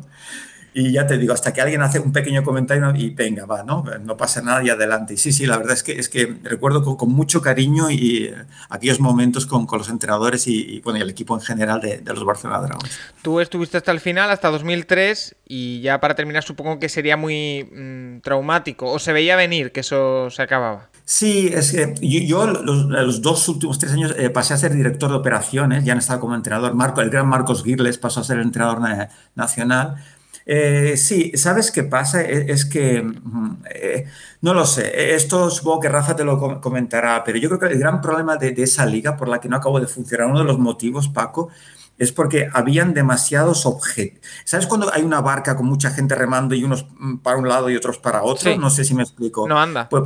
Y 0.80 0.92
ya 0.92 1.08
te 1.08 1.18
digo, 1.18 1.34
hasta 1.34 1.52
que 1.52 1.60
alguien 1.60 1.82
hace 1.82 1.98
un 1.98 2.12
pequeño 2.12 2.44
comentario 2.44 2.94
y 2.94 3.10
venga, 3.10 3.46
va, 3.46 3.64
¿no? 3.64 3.84
No 4.04 4.16
pasa 4.16 4.42
nada 4.42 4.62
y 4.62 4.70
adelante. 4.70 5.14
Y 5.14 5.16
sí, 5.16 5.32
sí, 5.32 5.44
la 5.44 5.56
verdad 5.56 5.72
es 5.72 5.82
que, 5.82 5.98
es 5.98 6.08
que 6.08 6.36
recuerdo 6.44 6.96
con, 6.96 7.10
mucho 7.10 7.42
cariño 7.42 7.90
y 7.90 8.26
eh, 8.26 8.34
aquellos 8.68 9.00
momentos 9.00 9.44
con, 9.44 9.66
con 9.66 9.80
los 9.80 9.88
entrenadores 9.88 10.46
y, 10.46 10.80
bueno, 10.84 11.00
y 11.00 11.02
el 11.02 11.10
equipo 11.10 11.34
en 11.34 11.40
general 11.40 11.80
de, 11.80 11.98
de, 11.98 12.14
los 12.14 12.24
Barcelona 12.24 12.60
Dragons. 12.60 12.96
Tú 13.22 13.40
estuviste 13.40 13.76
hasta 13.76 13.90
el 13.90 13.98
final, 13.98 14.30
hasta 14.30 14.50
2003, 14.50 15.34
y 15.48 15.80
ya 15.80 15.98
para 15.98 16.14
terminar 16.14 16.44
supongo 16.44 16.78
que 16.78 16.88
sería 16.88 17.16
muy 17.16 17.64
mm, 17.64 18.20
traumático, 18.20 18.86
o 18.92 19.00
se 19.00 19.12
veía 19.12 19.34
venir 19.34 19.72
que 19.72 19.80
eso 19.80 20.30
se 20.30 20.42
acababa. 20.42 20.90
Sí, 21.04 21.50
es 21.52 21.72
que 21.72 21.94
yo, 22.00 22.46
los, 22.46 23.20
dos 23.20 23.48
últimos 23.48 23.80
tres 23.80 23.94
años 23.94 24.14
eh, 24.16 24.30
pasé 24.30 24.54
a 24.54 24.58
ser 24.58 24.74
director 24.74 25.10
de 25.10 25.16
operaciones, 25.16 25.82
ya 25.82 25.94
han 25.94 25.98
estado 25.98 26.20
como 26.20 26.36
entrenador. 26.36 26.74
Marco, 26.74 27.00
el 27.00 27.10
gran 27.10 27.26
Marcos 27.26 27.64
Girles 27.64 27.98
pasó 27.98 28.20
a 28.20 28.24
ser 28.24 28.36
el 28.36 28.44
entrenador 28.44 28.80
nacional 29.34 29.96
eh, 30.50 30.96
sí, 30.96 31.32
¿sabes 31.34 31.70
qué 31.70 31.82
pasa? 31.82 32.22
E, 32.22 32.50
es, 32.50 32.64
que, 32.64 33.02
mm, 33.02 33.56
eh, 33.70 34.06
no 34.40 34.54
lo 34.54 34.64
sé, 34.64 35.14
esto 35.14 35.50
supongo 35.50 35.80
que 35.80 35.90
Rafa 35.90 36.16
te 36.16 36.24
lo 36.24 36.58
comentará, 36.62 37.22
pero 37.22 37.36
yo 37.36 37.50
creo 37.50 37.60
que 37.60 37.66
el 37.66 37.78
gran 37.78 38.00
problema 38.00 38.38
de, 38.38 38.54
esa 38.56 38.86
liga 38.86 39.14
por 39.14 39.28
la 39.28 39.40
que 39.40 39.48
no 39.50 39.56
acabo 39.56 39.78
de 39.78 39.86
funcionar, 39.86 40.26
uno 40.26 40.38
de 40.38 40.46
los 40.46 40.58
motivos, 40.58 41.08
Paco, 41.08 41.50
es 41.98 42.12
porque 42.12 42.48
habían 42.50 42.94
demasiados 42.94 43.66
objetos. 43.66 44.26
¿Sabes 44.44 44.66
cuando 44.66 44.90
hay 44.90 45.02
una 45.02 45.20
barca 45.20 45.54
con 45.54 45.66
mucha 45.66 45.90
gente 45.90 46.14
remando 46.14 46.54
y 46.54 46.64
unos 46.64 46.86
para 47.22 47.36
un 47.36 47.46
lado 47.46 47.68
y 47.68 47.76
otros 47.76 47.98
para 47.98 48.22
otro? 48.22 48.56
No 48.56 48.70
sé 48.70 48.84
si 48.84 48.94
me 48.94 49.02
explico. 49.02 49.46
No 49.46 49.60
anda. 49.60 49.86
Pues, 49.90 50.04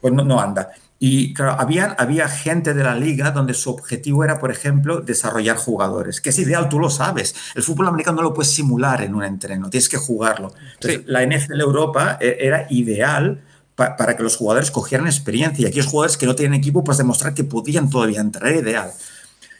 pues 0.00 0.14
no, 0.14 0.22
no 0.22 0.38
anda. 0.38 0.70
Y 1.04 1.34
claro, 1.34 1.56
había, 1.58 1.96
había 1.98 2.28
gente 2.28 2.74
de 2.74 2.84
la 2.84 2.94
liga 2.94 3.32
donde 3.32 3.54
su 3.54 3.70
objetivo 3.70 4.22
era, 4.22 4.38
por 4.38 4.52
ejemplo, 4.52 5.00
desarrollar 5.00 5.56
jugadores, 5.56 6.20
que 6.20 6.30
es 6.30 6.38
ideal, 6.38 6.68
tú 6.68 6.78
lo 6.78 6.90
sabes. 6.90 7.34
El 7.56 7.64
fútbol 7.64 7.88
americano 7.88 8.18
no 8.18 8.22
lo 8.22 8.32
puedes 8.32 8.52
simular 8.52 9.02
en 9.02 9.16
un 9.16 9.24
entreno, 9.24 9.68
tienes 9.68 9.88
que 9.88 9.96
jugarlo. 9.96 10.54
Entonces, 10.74 11.02
la 11.06 11.26
NFL 11.26 11.60
Europa 11.60 12.18
e, 12.20 12.36
era 12.38 12.68
ideal 12.70 13.42
para 13.74 14.16
que 14.16 14.22
los 14.22 14.36
jugadores 14.36 14.70
cogieran 14.70 15.08
experiencia 15.08 15.64
y 15.64 15.66
aquellos 15.66 15.86
jugadores 15.86 16.16
que 16.16 16.26
no 16.26 16.36
tienen 16.36 16.54
equipo, 16.54 16.84
pues 16.84 16.98
demostrar 16.98 17.34
que 17.34 17.42
podían 17.42 17.90
todavía 17.90 18.20
entrar, 18.20 18.52
era 18.52 18.60
ideal. 18.60 18.92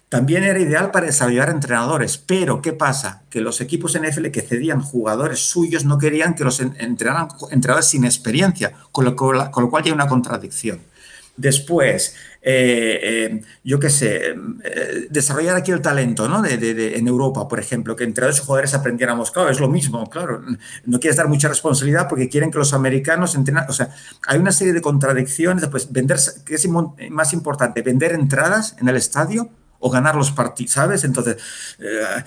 También 0.08 0.44
era 0.44 0.60
ideal 0.60 0.92
para 0.92 1.06
desarrollar 1.06 1.50
entrenadores, 1.50 2.18
pero 2.18 2.62
¿qué 2.62 2.72
pasa? 2.72 3.24
Que 3.30 3.40
los 3.40 3.60
equipos 3.60 3.98
NFL 4.00 4.28
que 4.28 4.42
cedían 4.42 4.80
jugadores 4.80 5.40
suyos 5.40 5.84
no 5.86 5.98
querían 5.98 6.36
que 6.36 6.44
los 6.44 6.60
entrenaran 6.60 7.30
entrenadores 7.50 7.86
sin 7.86 8.04
experiencia, 8.04 8.74
con 8.92 9.04
lo, 9.04 9.16
con 9.16 9.64
lo 9.64 9.70
cual 9.70 9.82
hay 9.84 9.90
una 9.90 10.06
contradicción. 10.06 10.91
Después, 11.36 12.14
eh, 12.42 13.00
eh, 13.02 13.42
yo 13.64 13.80
qué 13.80 13.88
sé, 13.88 14.34
eh, 14.64 15.06
desarrollar 15.08 15.56
aquí 15.56 15.70
el 15.70 15.80
talento, 15.80 16.28
¿no? 16.28 16.42
De, 16.42 16.96
en 16.96 17.08
Europa, 17.08 17.48
por 17.48 17.58
ejemplo, 17.58 17.96
que 17.96 18.04
entre 18.04 18.26
los 18.26 18.40
jugadores 18.40 18.74
aprendiéramos, 18.74 19.30
claro, 19.30 19.48
es 19.48 19.58
lo 19.58 19.68
mismo, 19.68 20.08
claro, 20.10 20.42
no 20.84 21.00
quieres 21.00 21.16
dar 21.16 21.28
mucha 21.28 21.48
responsabilidad 21.48 22.06
porque 22.08 22.28
quieren 22.28 22.50
que 22.50 22.58
los 22.58 22.74
americanos 22.74 23.34
entrenen, 23.34 23.64
o 23.68 23.72
sea, 23.72 23.88
hay 24.26 24.38
una 24.38 24.52
serie 24.52 24.74
de 24.74 24.82
contradicciones, 24.82 25.62
después, 25.62 25.90
vender, 25.90 26.18
¿qué 26.44 26.56
es 26.56 26.68
más 26.68 27.32
importante? 27.32 27.80
¿Vender 27.80 28.12
entradas 28.12 28.76
en 28.78 28.88
el 28.88 28.96
estadio 28.96 29.50
o 29.84 29.90
ganar 29.90 30.14
los 30.14 30.30
partidos, 30.30 30.72
¿sabes? 30.72 31.02
Entonces, 31.02 31.36
eh, 31.80 32.24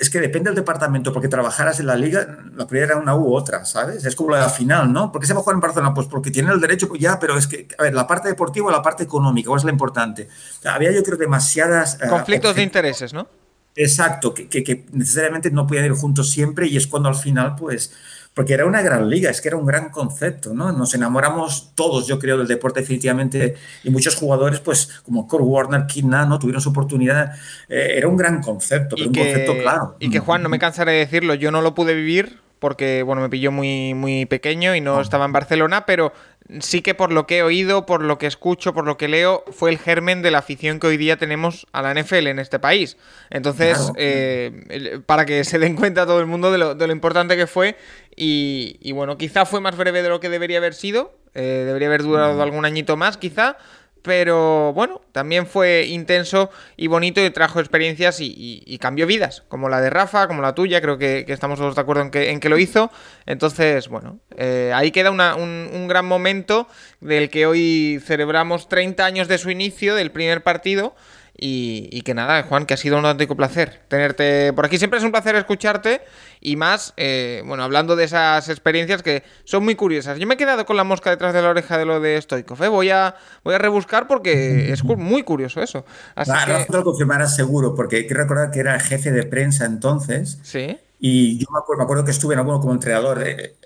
es 0.00 0.08
que 0.08 0.20
depende 0.20 0.50
del 0.50 0.54
departamento, 0.54 1.12
porque 1.12 1.28
trabajaras 1.28 1.80
en 1.80 1.86
la 1.86 1.96
liga, 1.96 2.38
la 2.54 2.66
primera 2.66 2.92
era 2.92 3.00
una 3.00 3.16
u 3.16 3.34
otra, 3.34 3.64
¿sabes? 3.64 4.04
Es 4.04 4.14
como 4.14 4.30
la 4.30 4.48
final, 4.48 4.92
¿no? 4.92 5.10
¿Por 5.10 5.20
qué 5.20 5.26
se 5.26 5.34
va 5.34 5.40
a 5.40 5.42
jugar 5.42 5.54
en 5.54 5.60
Barcelona? 5.60 5.92
Pues 5.92 6.06
porque 6.06 6.30
tiene 6.30 6.52
el 6.52 6.60
derecho, 6.60 6.88
pues 6.88 7.00
ya, 7.00 7.18
pero 7.18 7.36
es 7.36 7.48
que, 7.48 7.66
a 7.76 7.82
ver, 7.82 7.94
la 7.94 8.06
parte 8.06 8.28
deportiva 8.28 8.68
o 8.68 8.70
la 8.70 8.82
parte 8.82 9.02
económica, 9.02 9.48
¿cuál 9.48 9.58
es 9.58 9.64
la 9.64 9.72
importante? 9.72 10.28
Había, 10.64 10.92
yo 10.92 11.02
creo, 11.02 11.18
demasiadas... 11.18 11.98
Eh, 12.00 12.08
Conflictos 12.08 12.54
de 12.54 12.62
intereses, 12.62 13.12
¿no? 13.12 13.26
Exacto, 13.74 14.32
que, 14.34 14.48
que, 14.48 14.86
necesariamente 14.92 15.50
no 15.50 15.66
podían 15.66 15.86
ir 15.86 15.92
juntos 15.92 16.30
siempre 16.30 16.68
y 16.68 16.76
es 16.76 16.86
cuando 16.86 17.08
al 17.08 17.16
final, 17.16 17.56
pues 17.56 17.92
porque 18.34 18.54
era 18.54 18.64
una 18.64 18.80
gran 18.80 19.10
liga, 19.10 19.30
es 19.30 19.40
que 19.40 19.48
era 19.48 19.56
un 19.56 19.66
gran 19.66 19.90
concepto, 19.90 20.54
¿no? 20.54 20.72
Nos 20.72 20.94
enamoramos 20.94 21.72
todos, 21.74 22.06
yo 22.06 22.18
creo, 22.18 22.38
del 22.38 22.48
deporte 22.48 22.80
definitivamente, 22.80 23.54
y 23.84 23.90
muchos 23.90 24.16
jugadores, 24.16 24.60
pues 24.60 24.88
como 25.04 25.28
Kurt 25.28 25.44
Warner, 25.44 25.86
Kid 25.86 26.04
no 26.04 26.38
tuvieron 26.38 26.62
su 26.62 26.70
oportunidad, 26.70 27.34
eh, 27.68 27.94
era 27.96 28.08
un 28.08 28.16
gran 28.16 28.42
concepto, 28.42 28.96
un 28.96 29.12
concepto 29.12 29.52
claro. 29.58 29.96
Y 29.98 30.10
que 30.10 30.18
Juan, 30.18 30.42
no 30.42 30.48
me 30.48 30.58
cansaré 30.58 30.92
de 30.92 30.98
decirlo, 30.98 31.34
yo 31.34 31.50
no 31.50 31.60
lo 31.60 31.74
pude 31.74 31.94
vivir 31.94 32.40
porque, 32.62 33.02
bueno, 33.02 33.20
me 33.20 33.28
pilló 33.28 33.50
muy, 33.50 33.92
muy 33.92 34.24
pequeño 34.24 34.76
y 34.76 34.80
no 34.80 35.00
estaba 35.00 35.24
en 35.24 35.32
Barcelona, 35.32 35.84
pero 35.84 36.12
sí 36.60 36.82
que 36.82 36.94
por 36.94 37.12
lo 37.12 37.26
que 37.26 37.38
he 37.38 37.42
oído, 37.42 37.86
por 37.86 38.02
lo 38.02 38.18
que 38.18 38.26
escucho, 38.26 38.74
por 38.74 38.86
lo 38.86 38.96
que 38.96 39.08
leo, 39.08 39.44
fue 39.50 39.70
el 39.70 39.78
germen 39.78 40.22
de 40.22 40.30
la 40.30 40.38
afición 40.38 40.80
que 40.80 40.86
hoy 40.86 40.96
día 40.96 41.16
tenemos 41.16 41.66
a 41.72 41.82
la 41.82 41.94
NFL 41.94 42.26
en 42.26 42.38
este 42.38 42.58
país. 42.58 42.96
Entonces, 43.30 43.92
eh, 43.96 45.00
para 45.06 45.24
que 45.24 45.44
se 45.44 45.58
den 45.58 45.76
cuenta 45.76 46.06
todo 46.06 46.20
el 46.20 46.26
mundo 46.26 46.50
de 46.52 46.58
lo, 46.58 46.92
importante 46.92 47.36
que 47.36 47.46
fue, 47.46 47.76
y, 48.14 48.92
bueno, 48.92 49.16
quizá 49.16 49.46
fue 49.46 49.60
más 49.60 49.76
breve 49.76 50.02
de 50.02 50.08
lo 50.08 50.20
que 50.20 50.28
debería 50.28 50.58
haber 50.58 50.74
sido, 50.74 51.14
eh, 51.34 51.62
debería 51.66 51.88
haber 51.88 52.02
durado 52.02 52.42
algún 52.42 52.64
añito 52.64 52.96
más, 52.96 53.16
quizá, 53.16 53.56
pero 54.02 54.72
bueno, 54.72 55.00
también 55.12 55.46
fue 55.46 55.86
intenso 55.86 56.50
y 56.76 56.88
bonito 56.88 57.24
y 57.24 57.30
trajo 57.30 57.60
experiencias 57.60 58.18
y, 58.20 58.78
cambió 58.80 59.06
vidas, 59.06 59.44
como 59.48 59.68
la 59.68 59.80
de 59.80 59.90
Rafa, 59.90 60.26
como 60.26 60.42
la 60.42 60.54
tuya, 60.54 60.80
creo 60.80 60.98
que, 60.98 61.24
estamos 61.28 61.58
todos 61.58 61.76
de 61.76 61.80
acuerdo 61.80 62.02
en 62.02 62.10
que, 62.10 62.30
en 62.30 62.40
que, 62.40 62.48
lo 62.48 62.58
hizo. 62.58 62.90
Entonces, 63.26 63.88
bueno, 63.88 64.18
eh, 64.36 64.72
ahí 64.74 64.90
queda 64.90 65.10
un, 65.10 65.20
un, 65.20 65.88
gran 65.88 66.04
momento 66.04 66.66
del 67.00 67.30
que 67.30 67.46
hoy 67.46 68.00
celebramos 68.04 68.68
30 68.68 69.04
años 69.04 69.28
de 69.28 69.38
su 69.38 69.50
inicio, 69.50 69.94
del 69.94 70.10
primer 70.10 70.42
partido. 70.42 70.94
Y, 71.34 72.02
que 72.02 72.14
nada, 72.14 72.42
Juan, 72.44 72.66
que 72.66 72.74
ha 72.74 72.76
sido 72.76 72.98
un 72.98 73.04
auténtico 73.04 73.36
placer 73.36 73.80
tenerte 73.88 74.52
por 74.52 74.66
aquí. 74.66 74.78
Siempre 74.78 74.98
es 74.98 75.04
un 75.04 75.10
placer 75.10 75.34
escucharte 75.34 76.02
y 76.40 76.56
más, 76.56 76.92
eh, 76.96 77.42
bueno, 77.46 77.64
hablando 77.64 77.96
de 77.96 78.04
esas 78.04 78.48
experiencias 78.48 79.02
que 79.02 79.24
son 79.44 79.64
muy 79.64 79.74
curiosas. 79.74 80.18
Yo 80.18 80.26
me 80.26 80.34
he 80.34 80.36
quedado 80.36 80.66
con 80.66 80.76
la 80.76 80.84
mosca 80.84 81.10
detrás 81.10 81.32
de 81.32 81.42
la 81.42 81.48
oreja 81.48 81.78
de 81.78 81.84
lo 81.84 82.00
de 82.00 82.20
Stoikov. 82.20 82.62
¿eh? 82.62 82.68
Voy, 82.68 82.90
a, 82.90 83.16
voy 83.44 83.54
a 83.54 83.58
rebuscar 83.58 84.06
porque 84.06 84.72
es 84.72 84.84
muy 84.84 85.22
curioso 85.22 85.62
eso. 85.62 85.84
Así 86.14 86.30
que... 86.46 86.72
lo 86.72 86.84
confirmarás 86.84 87.34
seguro, 87.34 87.74
porque 87.74 87.96
hay 87.96 88.06
que 88.06 88.14
recordar 88.14 88.50
que 88.50 88.60
era 88.60 88.78
jefe 88.78 89.10
de 89.10 89.24
prensa 89.24 89.64
entonces. 89.64 90.38
Sí. 90.42 90.78
Y 91.00 91.38
yo 91.38 91.46
me 91.50 91.58
acuerdo, 91.58 91.78
me 91.78 91.84
acuerdo 91.84 92.04
que 92.04 92.12
estuve 92.12 92.34
en 92.34 92.40
alguno 92.40 92.60
como 92.60 92.72
entrenador. 92.74 93.26
Eh, 93.26 93.56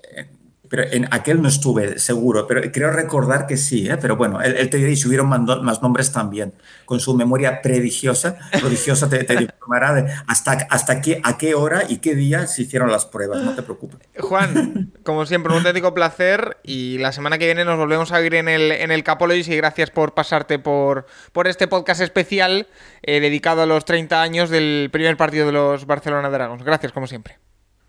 pero 0.69 0.83
en 0.83 1.07
aquel 1.11 1.41
no 1.41 1.47
estuve 1.47 1.99
seguro, 1.99 2.47
pero 2.47 2.61
creo 2.71 2.91
recordar 2.91 3.47
que 3.47 3.57
sí, 3.57 3.89
¿eh? 3.89 3.97
pero 3.97 4.15
bueno, 4.15 4.41
él, 4.41 4.69
te 4.69 4.77
dirá, 4.77 4.89
y 4.89 4.95
subieron 4.95 5.27
más 5.27 5.81
nombres 5.81 6.11
también, 6.11 6.53
con 6.85 6.99
su 6.99 7.15
memoria 7.15 7.61
prodigiosa, 7.61 8.37
prodigiosa 8.59 9.09
te, 9.09 9.23
te 9.23 9.33
informará 9.33 9.93
de 9.93 10.13
hasta, 10.27 10.67
hasta 10.69 11.01
qué, 11.01 11.21
a 11.23 11.37
qué 11.37 11.55
hora 11.55 11.83
y 11.87 11.97
qué 11.97 12.15
día 12.15 12.47
se 12.47 12.63
hicieron 12.63 12.91
las 12.91 13.05
pruebas, 13.05 13.43
no 13.43 13.55
te 13.55 13.63
preocupes. 13.63 13.99
Juan, 14.19 14.91
como 15.03 15.25
siempre, 15.25 15.51
un 15.51 15.59
auténtico 15.59 15.93
placer 15.93 16.57
y 16.63 16.97
la 16.99 17.11
semana 17.11 17.37
que 17.37 17.45
viene 17.45 17.65
nos 17.65 17.77
volvemos 17.77 18.11
a 18.11 18.19
ver 18.19 18.35
en 18.35 18.47
el, 18.47 18.71
en 18.71 18.91
el 18.91 19.03
Capologis 19.03 19.47
y 19.47 19.55
gracias 19.55 19.91
por 19.91 20.13
pasarte 20.13 20.59
por, 20.59 21.05
por 21.31 21.47
este 21.47 21.67
podcast 21.67 22.01
especial 22.01 22.67
eh, 23.03 23.19
dedicado 23.19 23.61
a 23.61 23.65
los 23.65 23.85
30 23.85 24.21
años 24.21 24.49
del 24.49 24.89
primer 24.91 25.17
partido 25.17 25.45
de 25.45 25.51
los 25.51 25.85
Barcelona 25.85 26.29
Dragons. 26.29 26.63
Gracias, 26.63 26.91
como 26.91 27.07
siempre. 27.07 27.39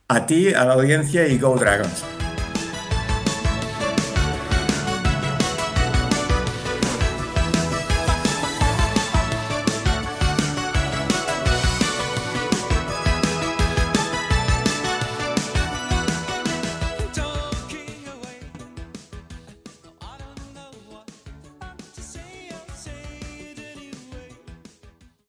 A 0.09 0.26
ti, 0.26 0.55
a 0.55 0.64
la 0.64 0.74
audiencia 0.74 1.26
y 1.26 1.38
Go 1.38 1.56
Dragons. 1.56 2.05